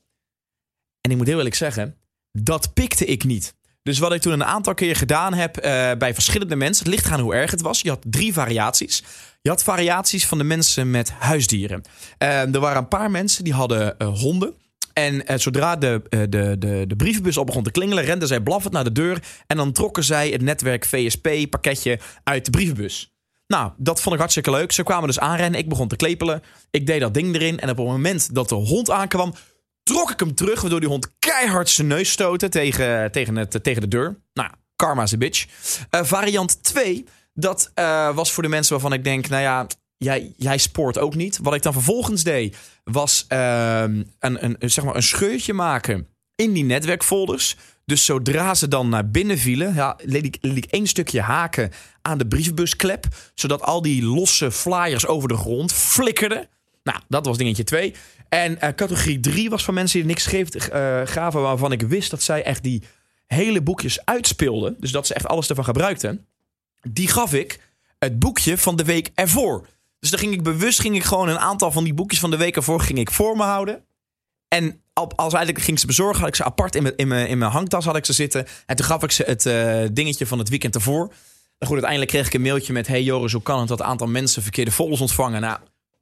En 1.01 1.11
ik 1.11 1.17
moet 1.17 1.27
heel 1.27 1.37
eerlijk 1.37 1.55
zeggen, 1.55 1.95
dat 2.31 2.73
pikte 2.73 3.05
ik 3.05 3.23
niet. 3.23 3.55
Dus 3.83 3.99
wat 3.99 4.13
ik 4.13 4.21
toen 4.21 4.33
een 4.33 4.43
aantal 4.43 4.73
keer 4.73 4.95
gedaan 4.95 5.33
heb 5.33 5.57
eh, 5.57 5.91
bij 5.97 6.13
verschillende 6.13 6.55
mensen, 6.55 6.85
het 6.85 6.93
ligt 6.93 7.11
aan 7.11 7.19
hoe 7.19 7.35
erg 7.35 7.51
het 7.51 7.61
was. 7.61 7.81
Je 7.81 7.89
had 7.89 8.01
drie 8.01 8.33
variaties. 8.33 9.03
Je 9.41 9.49
had 9.49 9.63
variaties 9.63 10.27
van 10.27 10.37
de 10.37 10.43
mensen 10.43 10.91
met 10.91 11.11
huisdieren. 11.11 11.81
Eh, 12.17 12.53
er 12.53 12.59
waren 12.59 12.77
een 12.77 12.87
paar 12.87 13.11
mensen 13.11 13.43
die 13.43 13.53
hadden 13.53 13.97
eh, 13.97 14.19
honden. 14.19 14.53
En 14.93 15.39
zodra 15.39 15.75
de, 15.75 16.01
de, 16.09 16.55
de, 16.59 16.83
de 16.87 16.95
brievenbus 16.95 17.37
op 17.37 17.45
begon 17.45 17.63
te 17.63 17.71
klingelen, 17.71 18.03
renden 18.03 18.27
zij 18.27 18.41
blaffend 18.41 18.73
naar 18.73 18.83
de 18.83 18.91
deur. 18.91 19.23
En 19.47 19.57
dan 19.57 19.71
trokken 19.71 20.03
zij 20.03 20.29
het 20.29 20.41
netwerk 20.41 20.85
VSP-pakketje 20.85 21.99
uit 22.23 22.45
de 22.45 22.51
brievenbus. 22.51 23.10
Nou, 23.51 23.71
dat 23.77 24.01
vond 24.01 24.13
ik 24.13 24.19
hartstikke 24.19 24.51
leuk. 24.51 24.71
Ze 24.71 24.83
kwamen 24.83 25.07
dus 25.07 25.19
aanrennen. 25.19 25.59
Ik 25.59 25.69
begon 25.69 25.87
te 25.87 25.95
klepelen. 25.95 26.43
Ik 26.69 26.85
deed 26.85 26.99
dat 26.99 27.13
ding 27.13 27.35
erin. 27.35 27.59
En 27.59 27.69
op 27.69 27.77
het 27.77 27.85
moment 27.85 28.35
dat 28.35 28.49
de 28.49 28.55
hond 28.55 28.89
aankwam, 28.89 29.33
trok 29.83 30.11
ik 30.11 30.19
hem 30.19 30.35
terug. 30.35 30.61
Waardoor 30.61 30.79
die 30.79 30.89
hond 30.89 31.09
keihard 31.19 31.69
zijn 31.69 31.87
neus 31.87 32.11
stootte 32.11 32.49
tegen, 32.49 33.11
tegen, 33.11 33.35
het, 33.35 33.63
tegen 33.63 33.81
de 33.81 33.87
deur. 33.87 34.21
Nou, 34.33 34.49
karma's 34.75 35.13
a 35.13 35.17
bitch. 35.17 35.45
Eh, 35.89 36.03
variant 36.03 36.63
2, 36.63 37.05
dat 37.33 37.71
eh, 37.73 38.15
was 38.15 38.31
voor 38.31 38.43
de 38.43 38.49
mensen 38.49 38.73
waarvan 38.73 38.93
ik 38.93 39.03
denk, 39.03 39.29
nou 39.29 39.41
ja, 39.41 39.67
jij, 39.97 40.33
jij 40.37 40.57
spoort 40.57 40.97
ook 40.97 41.15
niet. 41.15 41.39
Wat 41.41 41.53
ik 41.53 41.61
dan 41.61 41.73
vervolgens 41.73 42.23
deed, 42.23 42.57
was 42.83 43.25
ehm, 43.27 44.03
een, 44.19 44.45
een, 44.45 44.69
zeg 44.69 44.83
maar 44.83 44.95
een 44.95 45.03
scheurtje 45.03 45.53
maken 45.53 46.07
in 46.35 46.53
die 46.53 46.63
netwerkfolders. 46.63 47.57
Dus 47.91 48.05
zodra 48.05 48.53
ze 48.55 48.67
dan 48.67 48.89
naar 48.89 49.09
binnen 49.09 49.37
vielen, 49.37 49.73
ja, 49.73 49.97
liet, 50.03 50.37
ik, 50.41 50.65
één 50.65 50.87
stukje 50.87 51.21
haken 51.21 51.71
aan 52.01 52.17
de 52.17 52.27
brievenbusklep. 52.27 53.05
Zodat 53.33 53.61
al 53.61 53.81
die 53.81 54.03
losse 54.03 54.51
flyers 54.51 55.07
over 55.07 55.27
de 55.27 55.37
grond 55.37 55.73
flikkerden. 55.73 56.47
Nou, 56.83 56.99
dat 57.07 57.25
was 57.25 57.37
dingetje 57.37 57.63
2. 57.63 57.93
En 58.29 58.61
eh, 58.61 58.73
categorie 58.75 59.19
3 59.19 59.49
was 59.49 59.63
van 59.63 59.73
mensen 59.73 59.99
die 59.99 60.07
niks 60.07 60.23
schreef, 60.23 60.49
eh, 60.49 61.01
gaven 61.05 61.41
waarvan 61.41 61.71
ik 61.71 61.81
wist 61.81 62.11
dat 62.11 62.21
zij 62.21 62.43
echt 62.43 62.63
die 62.63 62.83
hele 63.27 63.61
boekjes 63.61 64.05
uitspeelden. 64.05 64.75
Dus 64.79 64.91
dat 64.91 65.07
ze 65.07 65.13
echt 65.13 65.27
alles 65.27 65.49
ervan 65.49 65.65
gebruikten. 65.65 66.25
Die 66.81 67.07
gaf 67.07 67.33
ik 67.33 67.59
het 67.99 68.19
boekje 68.19 68.57
van 68.57 68.75
de 68.75 68.83
week 68.83 69.11
ervoor. 69.15 69.67
Dus 69.99 70.09
dan 70.09 70.19
ging 70.19 70.33
ik 70.33 70.43
bewust 70.43 70.79
ging 70.79 70.95
ik 70.95 71.03
gewoon 71.03 71.27
een 71.27 71.39
aantal 71.39 71.71
van 71.71 71.83
die 71.83 71.93
boekjes 71.93 72.19
van 72.19 72.31
de 72.31 72.37
week 72.37 72.55
ervoor 72.55 72.81
ging 72.81 72.99
ik 72.99 73.11
voor 73.11 73.37
me 73.37 73.43
houden. 73.43 73.83
En 74.47 74.81
als 75.15 75.33
eigenlijk 75.33 75.65
ging 75.65 75.79
ze 75.79 75.85
bezorgen, 75.85 76.19
had 76.19 76.27
ik 76.27 76.35
ze 76.35 76.43
apart 76.43 76.75
in 76.75 76.83
mijn, 76.83 76.95
in 76.97 77.07
mijn, 77.07 77.27
in 77.27 77.37
mijn 77.37 77.51
hangtas 77.51 77.85
had 77.85 77.95
ik 77.95 78.05
ze 78.05 78.13
zitten. 78.13 78.45
En 78.65 78.75
toen 78.75 78.85
gaf 78.85 79.03
ik 79.03 79.11
ze 79.11 79.23
het 79.23 79.45
eh, 79.45 79.81
dingetje 79.91 80.25
van 80.27 80.39
het 80.39 80.49
weekend 80.49 80.75
ervoor. 80.75 81.03
En 81.57 81.67
goed, 81.67 81.71
uiteindelijk 81.71 82.11
kreeg 82.11 82.25
ik 82.25 82.33
een 82.33 82.41
mailtje 82.41 82.73
met... 82.73 82.87
Hey 82.87 83.03
Joris, 83.03 83.31
hoe 83.31 83.41
kan 83.41 83.59
het 83.59 83.67
dat 83.67 83.79
een 83.79 83.85
aantal 83.85 84.07
mensen 84.07 84.41
verkeerde 84.41 84.71
folders 84.71 85.01
ontvangen? 85.01 85.41
Nou, 85.41 85.59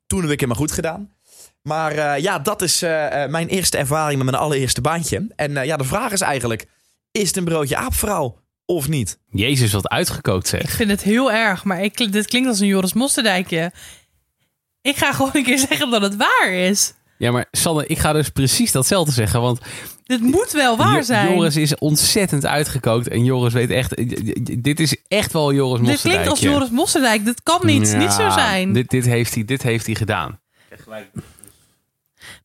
toen 0.08 0.22
heb 0.22 0.30
ik 0.32 0.39
het 0.39 0.50
maar 0.50 0.58
goed 0.58 0.72
gedaan. 0.72 1.14
Maar 1.62 1.91
eh, 1.91 2.22
ja, 2.24 2.39
dat 2.39 2.62
is 2.62 2.82
eh, 2.82 3.24
eh, 3.24 3.30
mijn 3.30 3.47
eerste 3.47 3.78
ervaring 3.78 4.18
met 4.22 4.32
mijn 4.32 4.43
allereerste 4.43 4.82
baantje. 4.82 5.28
En 5.36 5.58
eh, 5.58 5.66
ja, 5.66 5.78
de 5.78 5.84
vraag 5.84 6.12
is 6.12 6.22
eigenlijk... 6.22 6.68
Is 7.12 7.28
het 7.28 7.38
een 7.38 7.43
broodje 7.43 7.76
aapverhaal 7.76 8.38
of 8.66 8.88
niet? 8.88 9.20
Jezus, 9.30 9.72
wat 9.72 9.89
uitgekookt 9.89 10.54
Ik 10.54 10.62
zeg. 10.62 10.72
vind 10.72 10.89
het 10.89 11.04
heel 11.04 11.32
erg, 11.32 11.64
maar 11.64 11.84
ik, 11.84 12.12
dit 12.12 12.28
klinkt 12.28 12.50
als 12.50 12.60
een 12.60 12.68
Joris 12.68 12.93
Mosterdijkje. 12.93 13.72
Ik 14.82 14.95
ga 14.95 15.14
gewoon 15.14 15.32
een 15.34 15.43
keer 15.43 15.58
zeggen 15.70 15.91
dat 15.91 16.02
het 16.02 16.16
waar 16.16 16.52
is. 16.52 16.93
Ja, 17.20 17.32
maar 17.32 17.45
Sanne, 17.51 17.86
ik 17.86 17.97
ga 17.97 18.13
dus 18.13 18.30
precies 18.30 18.72
datzelfde 18.72 19.11
zeggen. 19.11 19.41
Want 19.41 19.59
Dit 20.03 20.22
moet 20.22 20.51
wel 20.51 20.78
waar 20.78 20.95
Jo- 20.95 21.01
zijn. 21.01 21.34
Joris 21.34 21.55
is 21.55 21.76
ontzettend 21.76 22.45
uitgekookt. 22.45 23.07
En 23.07 23.24
Joris 23.24 23.53
weet 23.53 23.70
echt... 23.70 23.95
Dit 24.63 24.80
is 24.80 24.95
echt 25.07 25.34
wel 25.34 25.53
Joris 25.53 25.80
dit 25.80 25.89
Mosterdijk. 25.89 26.22
klinkt 26.24 26.30
als 26.30 26.39
Joris 26.39 26.70
Mosterdijk. 26.70 27.26
Dit 27.26 27.43
kan 27.43 27.65
niet, 27.65 27.95
niet 27.97 28.11
zo 28.11 28.30
zijn. 28.30 28.74
Dit, 28.74 28.89
dit, 28.89 29.05
heeft 29.05 29.34
hij, 29.34 29.45
dit 29.45 29.61
heeft 29.63 29.86
hij 29.86 29.95
gedaan. 29.95 30.39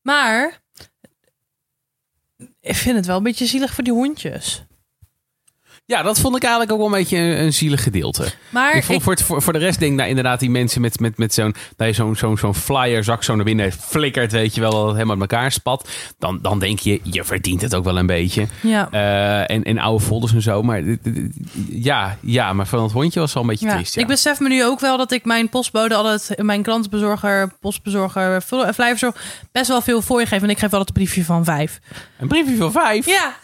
Maar 0.02 0.60
ik 2.60 2.74
vind 2.74 2.96
het 2.96 3.06
wel 3.06 3.16
een 3.16 3.22
beetje 3.22 3.46
zielig 3.46 3.74
voor 3.74 3.84
die 3.84 3.92
hondjes. 3.92 4.64
Ja, 5.86 6.02
dat 6.02 6.20
vond 6.20 6.36
ik 6.36 6.42
eigenlijk 6.42 6.72
ook 6.72 6.78
wel 6.78 6.86
een 6.86 6.92
beetje 6.92 7.16
een, 7.16 7.40
een 7.42 7.52
zielig 7.52 7.82
gedeelte. 7.82 8.32
Maar 8.50 8.74
ik 8.76 8.84
vond 8.84 8.98
ik- 8.98 9.04
voor, 9.04 9.12
het, 9.12 9.22
voor, 9.22 9.42
voor 9.42 9.52
de 9.52 9.58
rest 9.58 9.78
denk 9.78 9.90
ik 9.92 9.96
nou, 9.98 10.08
inderdaad 10.08 10.40
die 10.40 10.50
mensen 10.50 10.80
met, 10.80 11.00
met, 11.00 11.18
met 11.18 11.34
zo'n 11.34 11.54
dat 11.76 11.86
je 11.86 11.92
zo'n 11.92 12.16
zo'n 12.16 12.38
zo'n 12.38 12.54
flyerzak 12.54 13.22
zo 13.22 13.34
naar 13.34 13.44
binnen 13.44 13.72
flikkert, 13.72 14.32
weet 14.32 14.54
je 14.54 14.60
wel, 14.60 14.70
dat 14.70 14.84
het 14.86 14.92
helemaal 14.92 15.20
uit 15.20 15.30
elkaar 15.30 15.52
spat. 15.52 15.88
Dan, 16.18 16.38
dan 16.42 16.58
denk 16.58 16.78
je, 16.78 17.00
je 17.02 17.24
verdient 17.24 17.60
het 17.62 17.74
ook 17.74 17.84
wel 17.84 17.98
een 17.98 18.06
beetje. 18.06 18.46
ja. 18.60 18.88
Eh, 18.90 19.56
en, 19.56 19.62
en 19.62 19.78
oude 19.78 20.04
folders 20.04 20.32
en 20.32 20.42
zo. 20.42 20.62
Maar 20.62 20.82
ja, 21.68 22.16
ja, 22.20 22.52
maar 22.52 22.66
van 22.66 22.82
het 22.82 22.92
hondje 22.92 23.20
was 23.20 23.32
wel 23.32 23.42
een 23.42 23.48
beetje 23.48 23.66
Ja, 23.66 23.74
triest. 23.74 23.94
Ja. 23.94 24.00
ik 24.02 24.06
besef 24.06 24.40
me 24.40 24.48
nu 24.48 24.64
ook 24.64 24.80
wel 24.80 24.96
dat 24.96 25.12
ik 25.12 25.24
mijn 25.24 25.48
postbode 25.48 25.94
altijd, 25.94 26.42
mijn 26.42 26.62
klantenbezorger, 26.62 27.52
postbezorger, 27.60 28.40
fl- 28.40 28.70
vlijverzorg, 28.72 29.16
best 29.52 29.68
wel 29.68 29.80
veel 29.82 30.02
voor 30.02 30.20
je 30.20 30.26
geef. 30.26 30.42
En 30.42 30.50
ik 30.50 30.58
geef 30.58 30.70
altijd 30.72 30.88
een 30.88 30.94
briefje 30.94 31.24
van 31.24 31.44
vijf. 31.44 31.78
Een 32.18 32.28
briefje 32.28 32.56
van 32.56 32.72
vijf. 32.72 33.06
Ja, 33.06 33.34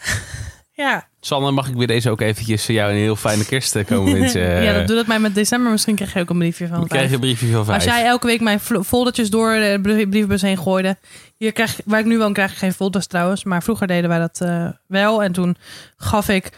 ja. 0.73 1.07
Sanne, 1.19 1.51
mag 1.51 1.67
ik 1.67 1.75
weer 1.75 1.87
deze 1.87 2.09
ook 2.09 2.21
eventjes 2.21 2.65
jou 2.65 2.91
een 2.91 2.97
heel 2.97 3.15
fijne 3.15 3.45
kerst 3.45 3.75
eh, 3.75 3.85
komen 3.85 4.13
wensen? 4.19 4.63
ja, 4.63 4.73
dat 4.73 4.87
doe 4.87 4.95
dat 4.95 5.07
mij 5.07 5.19
met 5.19 5.35
december. 5.35 5.71
Misschien 5.71 5.95
krijg 5.95 6.13
je 6.13 6.19
ook 6.19 6.29
een 6.29 6.37
briefje 6.37 6.67
van 6.67 6.87
krijg 6.87 7.07
je 7.07 7.13
een 7.13 7.19
briefje 7.19 7.51
van 7.51 7.65
vijf. 7.65 7.75
Als 7.75 7.85
jij 7.95 8.05
elke 8.05 8.27
week 8.27 8.41
mijn 8.41 8.59
foldertjes 8.59 9.29
door 9.29 9.53
de 9.53 9.79
brie- 9.81 10.07
brievenbus 10.07 10.41
heen 10.41 10.57
gooide. 10.57 10.97
Hier 11.37 11.51
krijg, 11.51 11.79
waar 11.85 11.99
ik 11.99 12.05
nu 12.05 12.17
woon 12.17 12.33
krijg 12.33 12.51
ik 12.51 12.57
geen 12.57 12.73
folders 12.73 13.07
trouwens. 13.07 13.43
Maar 13.43 13.63
vroeger 13.63 13.87
deden 13.87 14.09
wij 14.09 14.19
dat 14.19 14.41
eh, 14.41 14.67
wel. 14.87 15.23
En 15.23 15.31
toen 15.31 15.55
gaf 15.97 16.29
ik 16.29 16.49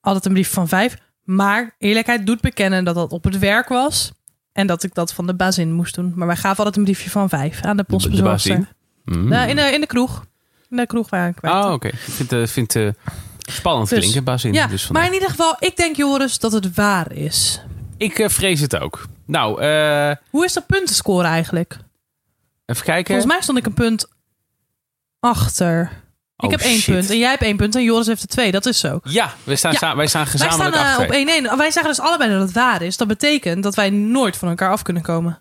altijd 0.00 0.24
een 0.26 0.32
brief 0.32 0.50
van 0.52 0.68
vijf. 0.68 0.96
Maar 1.24 1.74
eerlijkheid 1.78 2.26
doet 2.26 2.40
bekennen 2.40 2.84
dat 2.84 2.94
dat 2.94 3.12
op 3.12 3.24
het 3.24 3.38
werk 3.38 3.68
was. 3.68 4.12
En 4.52 4.66
dat 4.66 4.82
ik 4.82 4.94
dat 4.94 5.12
van 5.12 5.26
de 5.26 5.34
bazin 5.34 5.72
moest 5.72 5.94
doen. 5.94 6.12
Maar 6.16 6.26
wij 6.26 6.36
gaven 6.36 6.56
altijd 6.58 6.76
een 6.76 6.84
briefje 6.84 7.10
van 7.10 7.28
vijf 7.28 7.62
aan 7.62 7.76
de 7.76 7.82
de 7.82 7.88
postbezorgster. 7.88 8.56
bazin? 9.04 9.22
Mm. 9.22 9.28
Nou, 9.28 9.48
in, 9.48 9.56
de, 9.56 9.62
in 9.62 9.80
de 9.80 9.86
kroeg. 9.86 10.24
In 10.70 10.76
de 10.76 10.86
kroeg 10.86 11.10
waar 11.10 11.28
ik. 11.28 11.36
Oh, 11.42 11.70
oké. 11.72 11.88
Ik 11.88 11.94
vind 11.98 12.30
het 12.30 12.50
vind, 12.50 12.76
eh, 12.76 12.88
spannend 13.50 13.88
Dus, 13.88 13.98
klinken, 13.98 14.24
Bazin. 14.24 14.52
ja, 14.52 14.66
dus 14.66 14.88
maar 14.88 15.06
in 15.06 15.12
ieder 15.12 15.28
geval, 15.30 15.56
ik 15.58 15.76
denk 15.76 15.96
Joris 15.96 16.38
dat 16.38 16.52
het 16.52 16.74
waar 16.74 17.12
is. 17.12 17.60
Ik 17.96 18.18
eh, 18.18 18.28
vrees 18.28 18.60
het 18.60 18.76
ook. 18.78 19.06
Nou, 19.26 19.60
eh, 19.62 20.10
Hoe 20.30 20.44
is 20.44 20.52
de 20.52 20.60
puntenscore 20.60 21.26
eigenlijk? 21.26 21.76
even 22.66 22.84
kijken. 22.84 23.06
Volgens 23.14 23.32
mij 23.32 23.42
stond 23.42 23.58
ik 23.58 23.66
een 23.66 23.74
punt 23.74 24.06
achter. 25.20 26.02
Ik 26.36 26.44
Oh, 26.44 26.50
heb 26.50 26.60
één 26.60 26.78
shit. 26.78 26.94
punt 26.94 27.10
en 27.10 27.18
jij 27.18 27.30
hebt 27.30 27.42
één 27.42 27.56
punt 27.56 27.74
en 27.74 27.82
Joris 27.82 28.06
heeft 28.06 28.22
er 28.22 28.28
twee. 28.28 28.50
Dat 28.52 28.66
is 28.66 28.78
zo. 28.78 29.00
Ja, 29.04 29.34
wij 29.44 29.56
staan, 29.56 29.72
Ja. 29.72 29.78
sa- 29.78 29.96
wij 29.96 30.06
staan 30.06 30.22
Wij 30.22 30.30
gezamenlijk 30.30 30.74
staan 30.74 30.84
eh, 30.86 30.90
achter. 30.90 31.06
op 31.06 31.12
1-1. 31.12 31.56
Wij 31.58 31.70
zeggen 31.70 31.90
dus 31.94 32.00
allebei 32.00 32.30
dat 32.30 32.40
het 32.40 32.52
waar 32.52 32.82
is. 32.82 32.96
Dat 32.96 33.08
betekent 33.08 33.62
dat 33.62 33.74
wij 33.74 33.90
nooit 33.90 34.36
van 34.36 34.48
elkaar 34.48 34.70
af 34.70 34.82
kunnen 34.82 35.02
komen. 35.02 35.38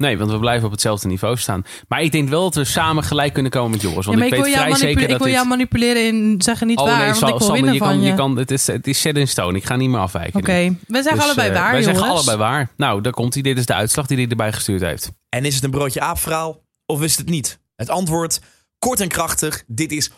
Nee, 0.00 0.18
want 0.18 0.30
we 0.30 0.38
blijven 0.38 0.64
op 0.66 0.70
hetzelfde 0.70 1.08
niveau 1.08 1.36
staan. 1.36 1.64
Maar 1.88 2.02
ik 2.02 2.12
denk 2.12 2.28
wel 2.28 2.42
dat 2.42 2.54
we 2.54 2.64
samen 2.64 3.04
gelijk 3.04 3.32
kunnen 3.32 3.52
komen 3.52 3.70
met 3.70 3.80
Joris. 3.80 4.06
Want 4.06 4.20
ik, 4.20 4.30
weet 4.30 4.30
jou, 4.30 4.50
vrij 4.50 4.54
zeker 4.54 4.78
manipuleren, 4.78 5.00
dat 5.00 5.10
ik 5.10 5.16
wil 5.16 5.26
dit... 5.26 5.34
jou 5.34 5.46
manipuleren 5.46 6.06
in 6.06 6.42
zeggen 6.42 6.66
niet 6.66 6.78
Oh 6.78 6.84
waar, 6.84 6.98
nee, 6.98 7.06
want 7.06 7.22
ik 7.22 7.28
wil 7.28 7.38
Sander, 7.38 7.54
winnen 7.54 7.72
je 7.72 7.78
van 7.78 7.88
kan, 7.88 8.00
je. 8.00 8.06
je 8.06 8.14
kan, 8.14 8.36
het, 8.36 8.50
is, 8.50 8.66
het 8.66 8.86
is 8.86 9.00
set 9.00 9.16
in 9.16 9.28
stone. 9.28 9.58
Ik 9.58 9.64
ga 9.64 9.76
niet 9.76 9.88
meer 9.90 9.98
afwijken. 10.00 10.40
Oké, 10.40 10.52
wij 10.86 11.02
zeggen 11.02 11.14
Dus, 11.14 11.24
allebei 11.24 11.48
eh, 11.48 11.54
waar, 11.54 11.72
Wij 11.72 11.80
jongens. 11.80 11.98
zeggen 11.98 12.16
allebei 12.16 12.36
waar. 12.36 12.70
Nou, 12.76 13.00
daar 13.00 13.12
komt 13.12 13.34
hij. 13.34 13.42
Dit 13.42 13.58
is 13.58 13.66
de 13.66 13.74
uitslag 13.74 14.06
die 14.06 14.16
hij 14.16 14.26
erbij 14.28 14.52
gestuurd 14.52 14.80
heeft. 14.80 15.12
En 15.28 15.44
is 15.44 15.54
het 15.54 15.64
een 15.64 15.70
broodje 15.70 16.00
aapverhaal 16.00 16.62
of 16.86 17.02
is 17.02 17.16
het 17.16 17.28
niet? 17.28 17.60
Het 17.76 17.88
antwoord, 17.88 18.40
kort 18.78 19.00
en 19.00 19.08
krachtig, 19.08 19.62
dit 19.66 19.92
is 19.92 20.10
100% 20.10 20.14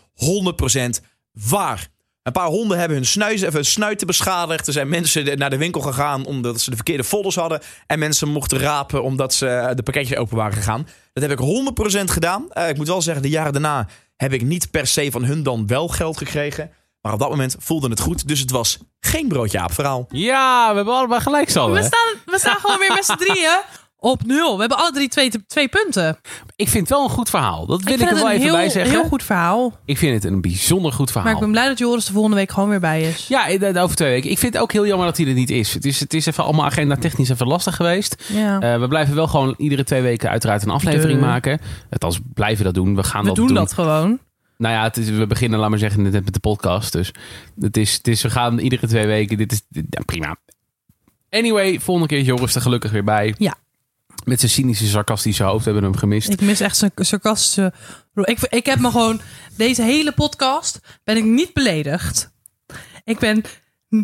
waar. 1.33 1.89
Een 2.23 2.33
paar 2.33 2.47
honden 2.47 2.79
hebben 2.79 2.97
hun, 2.97 3.07
snuis, 3.07 3.45
of 3.45 3.53
hun 3.53 3.65
snuiten 3.65 4.07
beschadigd. 4.07 4.67
Er 4.67 4.73
zijn 4.73 4.89
mensen 4.89 5.39
naar 5.39 5.51
de 5.51 5.57
winkel 5.57 5.81
gegaan 5.81 6.25
omdat 6.25 6.61
ze 6.61 6.71
de 6.71 6.77
verkeerde 6.77 7.05
folders 7.05 7.35
hadden. 7.35 7.61
En 7.87 7.99
mensen 7.99 8.29
mochten 8.29 8.59
rapen 8.59 9.03
omdat 9.03 9.35
ze 9.35 9.47
eh, 9.49 9.75
de 9.75 9.83
pakketjes 9.83 10.17
open 10.17 10.37
waren 10.37 10.53
gegaan. 10.53 10.89
Dat 11.13 11.23
heb 11.29 11.41
ik 11.41 11.73
100% 12.01 12.05
gedaan. 12.05 12.47
Eh, 12.51 12.69
ik 12.69 12.77
moet 12.77 12.87
wel 12.89 13.03
zeggen, 13.03 13.23
de 13.23 13.29
jaren 13.29 13.53
daarna 13.53 13.89
heb 14.17 14.33
ik 14.33 14.43
niet 14.43 14.71
per 14.71 14.87
se 14.87 15.11
van 15.11 15.25
hun 15.25 15.43
dan 15.43 15.67
wel 15.67 15.89
geld 15.89 16.17
gekregen. 16.17 16.71
Maar 17.01 17.13
op 17.13 17.19
dat 17.19 17.29
moment 17.31 17.57
voelde 17.59 17.89
het 17.89 18.01
goed. 18.01 18.29
Dus 18.29 18.41
het 18.41 18.51
was 18.51 18.79
geen 19.01 19.29
broodje 19.29 19.61
aapverhaal. 19.61 20.07
Ja, 20.09 20.71
we 20.71 20.77
hebben 20.77 20.95
allebei 20.95 21.21
gelijk, 21.21 21.51
Sander. 21.51 21.81
We 21.81 21.87
staan, 21.87 22.23
we 22.25 22.39
staan 22.39 22.57
gewoon 22.61 22.79
weer 22.79 22.93
met 22.95 23.05
z'n 23.05 23.17
drieën 23.17 23.61
op 24.03 24.27
nul. 24.27 24.55
We 24.55 24.61
hebben 24.61 24.79
alle 24.79 24.93
drie 24.93 25.09
twee, 25.09 25.31
twee 25.47 25.69
punten. 25.69 26.19
Ik 26.57 26.69
vind 26.69 26.89
het 26.89 26.97
wel 26.99 27.05
een 27.05 27.11
goed 27.11 27.31
verhaal. 27.31 27.67
Dat 27.67 27.83
wil 27.83 27.95
ik, 27.95 28.01
er 28.01 28.15
wel 28.15 28.31
even 28.31 28.43
heel, 28.43 28.53
bij 28.53 28.69
zeggen. 28.69 28.93
heel 28.93 29.09
goed 29.09 29.23
verhaal. 29.23 29.79
Ik 29.85 29.99
vind 29.99 30.23
het 30.23 30.33
een 30.33 30.41
bijzonder 30.41 30.93
goed 30.93 31.11
verhaal. 31.11 31.25
Maar 31.25 31.35
ik 31.35 31.41
ben 31.41 31.51
blij 31.51 31.69
dat 31.69 31.79
Joris 31.79 32.05
de 32.05 32.13
volgende 32.13 32.37
week 32.37 32.51
gewoon 32.53 32.69
weer 32.69 32.81
bij 32.81 33.03
is. 33.03 33.27
Ja, 33.29 33.49
eh, 33.49 33.83
over 33.83 33.97
twee 33.97 34.11
weken. 34.11 34.31
Ik 34.31 34.39
vind 34.39 34.53
het 34.53 34.63
ook 34.63 34.73
heel 34.73 34.87
jammer 34.87 35.07
dat 35.07 35.17
hij 35.17 35.27
er 35.27 35.33
niet 35.35 35.51
is. 35.51 35.75
Het 35.75 35.85
is, 35.85 36.01
het 36.01 36.15
is 36.15 36.27
even 36.27 36.45
allemaal 36.45 36.65
agenda 36.65 36.97
technisch 36.97 37.29
even 37.29 37.47
lastig 37.47 37.77
geweest. 37.77 38.25
Ja. 38.33 38.61
Eh, 38.61 38.81
we 38.81 38.89
blijven 38.89 39.15
wel 39.15 39.27
gewoon 39.27 39.55
iedere 39.59 39.85
twee 39.85 40.03
weken 40.03 40.31
uiteraard 40.31 40.63
een 40.63 40.71
aflevering 40.71 41.19
De- 41.21 41.27
maken. 41.27 41.61
Althans, 41.91 42.21
blijven 42.35 42.65
dat 42.65 42.75
doen. 42.75 42.95
We 42.97 43.03
gaan 43.03 43.21
we 43.21 43.27
dat 43.27 43.37
doen, 43.37 43.47
doen. 43.47 43.55
dat 43.57 43.73
gewoon. 43.73 44.19
Nou 44.59 44.75
ja, 44.75 44.83
het 44.83 44.97
is, 44.97 45.09
we 45.11 45.27
beginnen, 45.27 45.59
laat 45.59 45.71
maar 45.71 45.79
zeggen, 45.79 46.03
net 46.03 46.13
met 46.13 46.35
de 46.35 46.41
podcast. 46.41 46.93
Dus 46.93 47.11
het 47.61 47.77
is, 47.77 47.93
het 47.93 48.09
is, 48.09 48.23
we 48.23 48.31
gaan 48.31 48.59
iedere 48.59 48.87
twee 48.87 49.07
weken. 49.07 49.37
Dit 49.37 49.53
is 49.53 49.63
dit- 49.69 49.87
ja, 49.91 50.01
prima. 50.05 50.37
Anyway, 51.31 51.81
volgende 51.81 52.09
keer 52.09 52.19
is 52.19 52.27
Joris 52.27 52.55
er 52.55 52.61
gelukkig 52.61 52.91
weer 52.91 53.05
bij. 53.05 53.35
Ja. 53.39 53.55
Met 54.25 54.39
zijn 54.41 54.51
cynische, 54.53 54.87
sarcastische 54.87 55.43
hoofd 55.45 55.65
hebben 55.65 55.83
we 55.83 55.89
hem 55.89 55.99
gemist. 55.99 56.29
Ik 56.29 56.41
mis 56.41 56.61
echt 56.61 56.77
zijn 56.77 56.91
sarcastische... 56.97 57.73
Ik, 58.15 58.39
ik 58.41 58.67
heb 58.67 58.79
me 58.79 58.91
gewoon... 58.91 59.21
Deze 59.57 59.83
hele 59.83 60.13
podcast 60.13 60.81
ben 61.05 61.17
ik 61.17 61.25
niet 61.25 61.53
beledigd. 61.53 62.33
Ik 63.05 63.19
ben... 63.19 63.45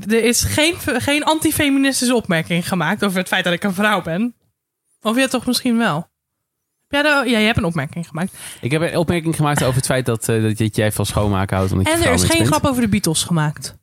Er 0.09 0.25
is 0.25 0.43
geen, 0.43 0.75
geen 0.79 1.25
antifeministische 1.25 2.15
opmerking 2.15 2.69
gemaakt 2.69 3.05
over 3.05 3.19
het 3.19 3.29
feit 3.29 3.45
dat 3.45 3.53
ik 3.53 3.65
een 3.65 3.75
vrouw 3.75 4.03
ben. 4.03 4.35
Of 5.01 5.17
jij 5.17 5.29
toch 5.29 5.47
misschien 5.47 5.79
wel? 5.79 6.09
Ja, 6.89 7.01
ja, 7.25 7.39
je 7.39 7.47
hebt 7.47 7.59
een 7.59 7.65
opmerking 7.65 8.07
gemaakt. 8.09 8.33
Ik 8.61 8.71
heb 8.71 8.83
een 8.83 8.97
opmerking 8.97 9.37
gemaakt 9.37 9.63
over 9.63 9.77
het 9.77 9.87
feit 9.87 10.07
dat, 10.07 10.29
eh, 10.29 10.57
dat 10.57 10.77
jij 10.77 10.93
van 10.93 11.07
schoonmaken 11.07 11.57
houdt. 11.57 11.73
Omdat 11.73 11.87
je 11.87 11.93
En 11.93 12.03
er 12.03 12.13
is 12.13 12.25
geen 12.25 12.37
bent. 12.37 12.49
grap 12.49 12.67
over 12.67 12.83
de 12.83 12.89
Beatles 12.89 13.23
gemaakt. 13.23 13.78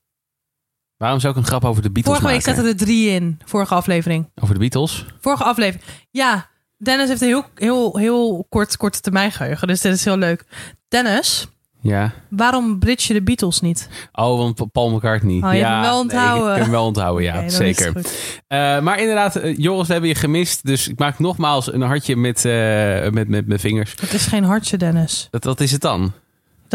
Waarom 0.98 1.20
zou 1.20 1.34
ik 1.34 1.40
een 1.40 1.46
grap 1.46 1.66
over 1.66 1.82
de 1.82 1.92
Beatles 1.92 2.18
Vorige 2.18 2.34
week 2.36 2.46
maken? 2.46 2.64
zaten 2.64 2.80
er 2.80 2.86
drie 2.86 3.10
in. 3.10 3.40
Vorige 3.46 3.74
aflevering. 3.76 4.30
Over 4.42 4.54
de 4.54 4.60
Beatles? 4.60 5.06
Vorige 5.22 5.44
aflevering. 5.44 5.84
Ja, 6.12 6.48
Dennis 6.78 7.08
heeft 7.10 7.22
een 7.22 7.28
heel, 7.28 7.46
heel, 7.56 7.98
heel 7.98 8.46
kort, 8.50 8.78
korte 8.78 9.00
termijn 9.02 9.32
geheugen. 9.32 9.68
Dus 9.68 9.82
dit 9.82 9.94
is 9.94 10.06
heel 10.06 10.18
leuk. 10.18 10.44
Dennis, 10.88 11.48
Ja. 11.82 12.12
waarom 12.30 12.80
bridge 12.80 13.08
je 13.14 13.20
de 13.20 13.26
Beatles 13.26 13.62
niet? 13.62 13.90
Oh, 14.12 14.38
want 14.38 14.72
Paul 14.72 14.90
McCartney. 14.92 15.42
Oh, 15.44 15.52
je 15.52 15.58
ja, 15.58 15.72
hem 15.74 15.82
wel 15.82 15.92
nee, 15.92 16.02
onthouden. 16.02 16.48
ik 16.50 16.54
heb 16.56 16.64
hem 16.64 16.72
wel 16.72 16.86
onthouden, 16.86 17.24
ja. 17.24 17.32
Oké, 17.40 17.40
dan 17.40 17.46
is 17.48 17.58
het 17.58 17.78
zeker. 17.78 17.92
goed. 17.92 18.42
Eh, 18.48 18.80
maar 18.80 19.00
inderdaad, 19.00 19.36
eh, 19.36 19.58
Joris, 19.58 19.86
we 19.88 19.92
hebben 19.92 20.10
je 20.12 20.16
gemist. 20.16 20.66
Dus 20.66 20.88
ik 20.88 21.00
maak 21.00 21.20
nogmaals 21.20 21.74
een 21.74 21.82
hartje 21.82 22.16
met, 22.16 22.46
eh, 22.46 23.10
met, 23.12 23.28
met 23.28 23.48
mijn 23.48 23.60
vingers. 23.60 23.92
Het 24.02 24.14
is 24.14 24.26
geen 24.26 24.44
hartje, 24.44 24.78
Dennis. 24.78 25.28
Dat, 25.32 25.44
wat 25.44 25.60
is 25.60 25.72
het 25.72 25.82
dan? 25.82 26.12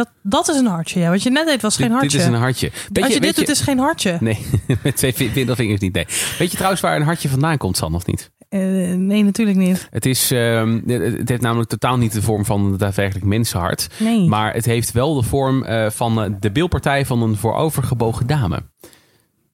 Dat, 0.01 0.09
dat 0.23 0.49
is 0.49 0.57
een 0.57 0.67
hartje, 0.67 1.01
ja. 1.01 1.11
Wat 1.11 1.23
je 1.23 1.31
net 1.31 1.47
deed 1.47 1.63
was 1.63 1.77
geen 1.77 1.91
hartje. 1.91 2.09
dit 2.09 2.21
is 2.21 2.27
een 2.27 2.35
hartje. 2.35 2.71
Weet 2.93 3.05
Als 3.05 3.13
je, 3.13 3.21
dit 3.21 3.37
doet, 3.37 3.49
is 3.49 3.61
geen 3.61 3.79
hartje. 3.79 4.17
Nee, 4.21 4.47
met 4.83 4.97
twee 4.97 5.13
vi- 5.13 5.31
middelvingers 5.35 5.81
niet. 5.81 5.93
Nee. 5.95 6.07
Weet 6.39 6.51
je 6.51 6.55
trouwens 6.57 6.81
waar 6.83 6.97
een 6.97 7.03
hartje 7.03 7.29
vandaan 7.29 7.57
komt, 7.57 7.77
San, 7.77 7.95
of 7.95 8.07
niet? 8.07 8.31
Eh, 8.49 8.61
nee, 8.95 9.25
natuurlijk 9.25 9.59
niet. 9.59 9.89
Het, 9.91 10.07
is, 10.07 10.31
ehm, 10.31 10.81
het 10.87 11.29
heeft 11.29 11.43
namelijk 11.43 11.69
totaal 11.69 11.97
niet 11.97 12.13
de 12.13 12.23
vorm 12.23 12.45
van 12.45 12.65
een 12.65 12.77
daadwerkelijk 12.77 13.27
mensenhart. 13.27 13.89
Nee. 13.99 14.29
Maar 14.29 14.55
het 14.55 14.65
heeft 14.65 14.93
wel 14.93 15.15
de 15.15 15.23
vorm 15.23 15.65
eh, 15.65 15.91
van 15.91 16.23
eh, 16.23 16.31
de 16.41 16.51
beeldpartij 16.51 17.07
van 17.07 17.23
een 17.23 17.37
voorovergebogen 17.37 18.27
dame. 18.27 18.63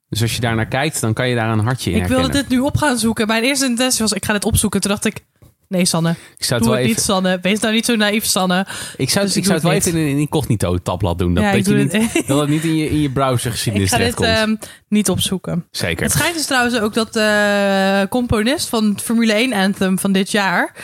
Dus 0.09 0.23
als 0.23 0.35
je 0.35 0.41
daar 0.41 0.55
naar 0.55 0.67
kijkt, 0.67 1.01
dan 1.01 1.13
kan 1.13 1.29
je 1.29 1.35
daar 1.35 1.51
een 1.51 1.59
hartje 1.65 1.91
in 1.91 2.03
ik 2.03 2.07
wilde 2.07 2.29
dit 2.29 2.49
nu 2.49 2.59
op 2.59 2.77
gaan 2.77 2.99
zoeken. 2.99 3.27
Mijn 3.27 3.43
eerste 3.43 3.67
intentie 3.67 4.01
was, 4.01 4.13
ik 4.13 4.25
ga 4.25 4.33
dit 4.33 4.45
opzoeken. 4.45 4.81
Toen 4.81 4.91
dacht 4.91 5.05
ik, 5.05 5.25
nee 5.69 5.85
Sanne, 5.85 6.15
Ik 6.37 6.45
zou 6.45 6.61
het 6.61 6.69
wel 6.69 6.79
even, 6.79 6.89
niet 6.91 7.01
Sanne. 7.01 7.39
Wees 7.43 7.61
nou 7.61 7.75
niet 7.75 7.85
zo 7.85 7.97
naïef 7.97 8.25
Sanne. 8.25 8.67
ik 8.97 9.11
zou, 9.11 9.25
dus 9.25 9.37
ik 9.37 9.41
ik 9.41 9.45
zou 9.45 9.55
het 9.55 9.63
wel 9.63 9.73
het 9.73 9.87
even 9.87 10.01
in 10.01 10.07
een 10.07 10.19
incognito 10.19 10.79
tabblad 10.79 11.19
doen. 11.19 11.35
Dat, 11.35 11.45
Ja, 11.45 11.51
dat, 11.51 11.61
ik 11.61 11.67
je 11.67 11.75
niet, 11.75 11.93
het. 11.93 12.27
dat 12.27 12.41
het 12.41 12.49
niet 12.49 12.65
in 12.65 12.77
je, 12.77 12.91
in 12.91 13.01
je 13.01 13.11
browser 13.11 13.47
Ik 13.51 13.53
geschiedenis 13.53 13.91
ga 13.91 13.97
dit 13.97 14.17
terechtkomt. 14.17 14.61
ehm, 14.63 14.71
niet 14.89 15.11
opzoeken. 15.11 15.67
Zeker. 15.71 16.03
Het 16.03 16.13
schijnt 16.13 16.35
dus 16.35 16.47
trouwens 16.47 16.79
ook 16.79 16.95
dat 16.95 17.13
de 17.13 18.07
componist 18.11 18.69
van 18.69 18.85
het 18.85 19.03
Formule 19.03 19.33
1 19.33 19.53
Anthem 19.53 19.99
van 19.99 20.13
dit 20.13 20.31
jaar... 20.31 20.75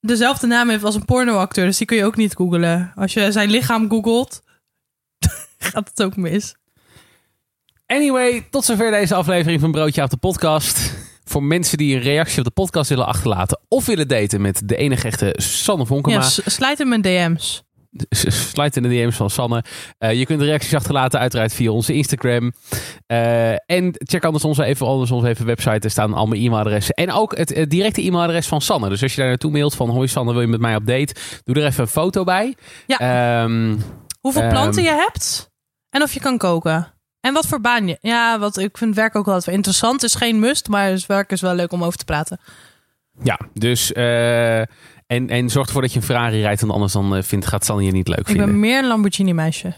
dezelfde 0.00 0.46
naam 0.46 0.68
heeft 0.68 0.84
als 0.84 0.94
een 0.94 1.04
pornoacteur. 1.04 1.64
Dus 1.66 1.76
die 1.78 1.86
kun 1.86 1.96
je 1.96 2.04
ook 2.04 2.16
niet 2.16 2.34
googlen. 2.34 2.92
Als 2.94 3.12
je 3.12 3.32
zijn 3.32 3.50
lichaam 3.50 3.90
googelt, 3.90 4.42
gaat 5.58 5.88
het 5.88 6.02
ook 6.02 6.16
mis. 6.16 6.54
Anyway, 7.86 8.46
tot 8.50 8.64
zover 8.64 8.90
deze 8.90 9.14
aflevering 9.14 9.60
van 9.60 9.72
Broodje 9.72 10.02
op 10.02 10.10
de 10.10 10.16
podcast. 10.16 10.94
Voor 11.24 11.42
mensen 11.42 11.78
die 11.78 11.94
een 11.96 12.02
reactie 12.02 12.38
op 12.38 12.44
de 12.44 12.50
podcast 12.50 12.88
willen 12.88 13.06
achterlaten 13.06 13.60
of 13.68 13.86
willen 13.86 14.08
daten 14.08 14.40
met 14.40 14.62
de 14.64 14.76
enige 14.76 15.06
echte 15.06 15.34
Sanne 15.36 15.86
Vonkema. 15.86 16.14
Ja, 16.16 16.22
s- 16.22 16.40
slijt 16.44 16.80
in 16.80 16.88
mijn 16.88 17.02
DM's. 17.02 17.62
Sluit 18.10 18.76
in 18.76 18.82
de 18.82 18.88
DM's 18.88 19.16
van 19.16 19.30
Sanne. 19.30 19.64
Eh, 19.98 20.12
je 20.12 20.26
kunt 20.26 20.40
reacties 20.42 20.74
achterlaten 20.74 21.20
uiteraard 21.20 21.54
via 21.54 21.70
onze 21.70 21.92
Instagram. 21.94 22.52
Eh, 23.06 23.50
en 23.50 23.94
check 23.98 24.24
anders 24.24 24.44
onze, 24.44 24.64
even, 24.64 24.86
anders 24.86 25.10
onze 25.10 25.28
even 25.28 25.46
website. 25.46 25.78
Er 25.80 25.90
staan 25.90 26.14
allemaal 26.14 26.38
e-mailadressen. 26.38 26.94
En 26.94 27.12
ook 27.12 27.36
het, 27.36 27.64
directe 27.68 28.02
e-mailadres 28.02 28.46
van 28.46 28.60
Sanne. 28.60 28.88
Dus 28.88 29.02
als 29.02 29.12
je 29.14 29.20
daar 29.20 29.28
naartoe 29.28 29.50
mailt 29.50 29.74
van... 29.74 29.90
Hoi 29.90 30.08
Sanne, 30.08 30.32
wil 30.32 30.40
je 30.40 30.46
met 30.46 30.60
mij 30.60 30.74
op 30.76 30.86
date? 30.86 31.14
Doe 31.44 31.54
er 31.54 31.64
even 31.66 31.82
een 31.82 31.88
foto 31.88 32.24
bij. 32.24 32.54
Ja. 32.86 32.98
Ehm, 33.42 33.76
Hoeveel 34.20 34.42
Ehm, 34.42 34.50
planten 34.50 34.82
je 34.82 34.90
hebt 35.08 35.50
en 35.90 36.02
of 36.02 36.12
je 36.14 36.20
kan 36.20 36.38
koken. 36.38 36.91
En 37.22 37.32
wat 37.32 37.46
voor 37.46 37.60
baan 37.60 37.88
je. 37.88 37.98
Ja, 38.00 38.38
wat 38.38 38.58
ik 38.58 38.78
vind 38.78 38.94
werk 38.94 39.16
ook 39.16 39.24
wel 39.24 39.34
altijd 39.34 39.46
wel 39.46 39.54
interessant. 39.54 40.00
Het 40.00 40.10
is 40.10 40.16
geen 40.16 40.38
must, 40.40 40.68
maar 40.68 40.86
het 40.90 41.06
werk 41.06 41.30
is 41.32 41.40
wel 41.40 41.54
leuk 41.54 41.72
om 41.72 41.84
over 41.84 41.98
te 41.98 42.04
praten. 42.04 42.38
ja, 43.22 43.38
dus... 43.54 43.92
eh, 43.92 44.58
en, 45.06 45.28
en 45.28 45.50
zorg 45.50 45.66
ervoor 45.66 45.82
dat 45.82 45.92
je 45.92 45.98
een 45.98 46.04
Ferrari 46.04 46.40
rijdt. 46.40 46.60
Want 46.60 46.72
anders 46.72 46.92
dan, 46.92 47.16
eh, 47.16 47.22
vindt, 47.22 47.46
gaat 47.46 47.64
Sanne 47.64 47.82
je 47.84 47.92
niet 47.92 48.08
leuk 48.08 48.18
Ik 48.18 48.26
vinden. 48.26 48.46
ben 48.46 48.60
meer 48.60 48.78
een 48.78 48.86
Lamborghini 48.86 49.32
meisje. 49.32 49.74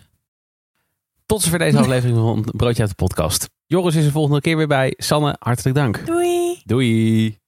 Tot 1.27 1.43
zover 1.43 1.59
deze 1.59 1.79
aflevering 1.79 2.19
van 2.19 2.49
Broodje 2.57 2.81
uit 2.81 2.91
de 2.91 2.97
podcast. 2.97 3.49
Joris 3.67 3.95
is 3.95 4.05
er 4.05 4.11
volgende 4.11 4.41
keer 4.41 4.57
weer 4.57 4.67
bij. 4.67 4.95
Sanne, 4.97 5.37
hartelijk 5.39 5.77
dank. 5.77 6.07
Doei! 6.07 6.61
Doei. 6.65 7.39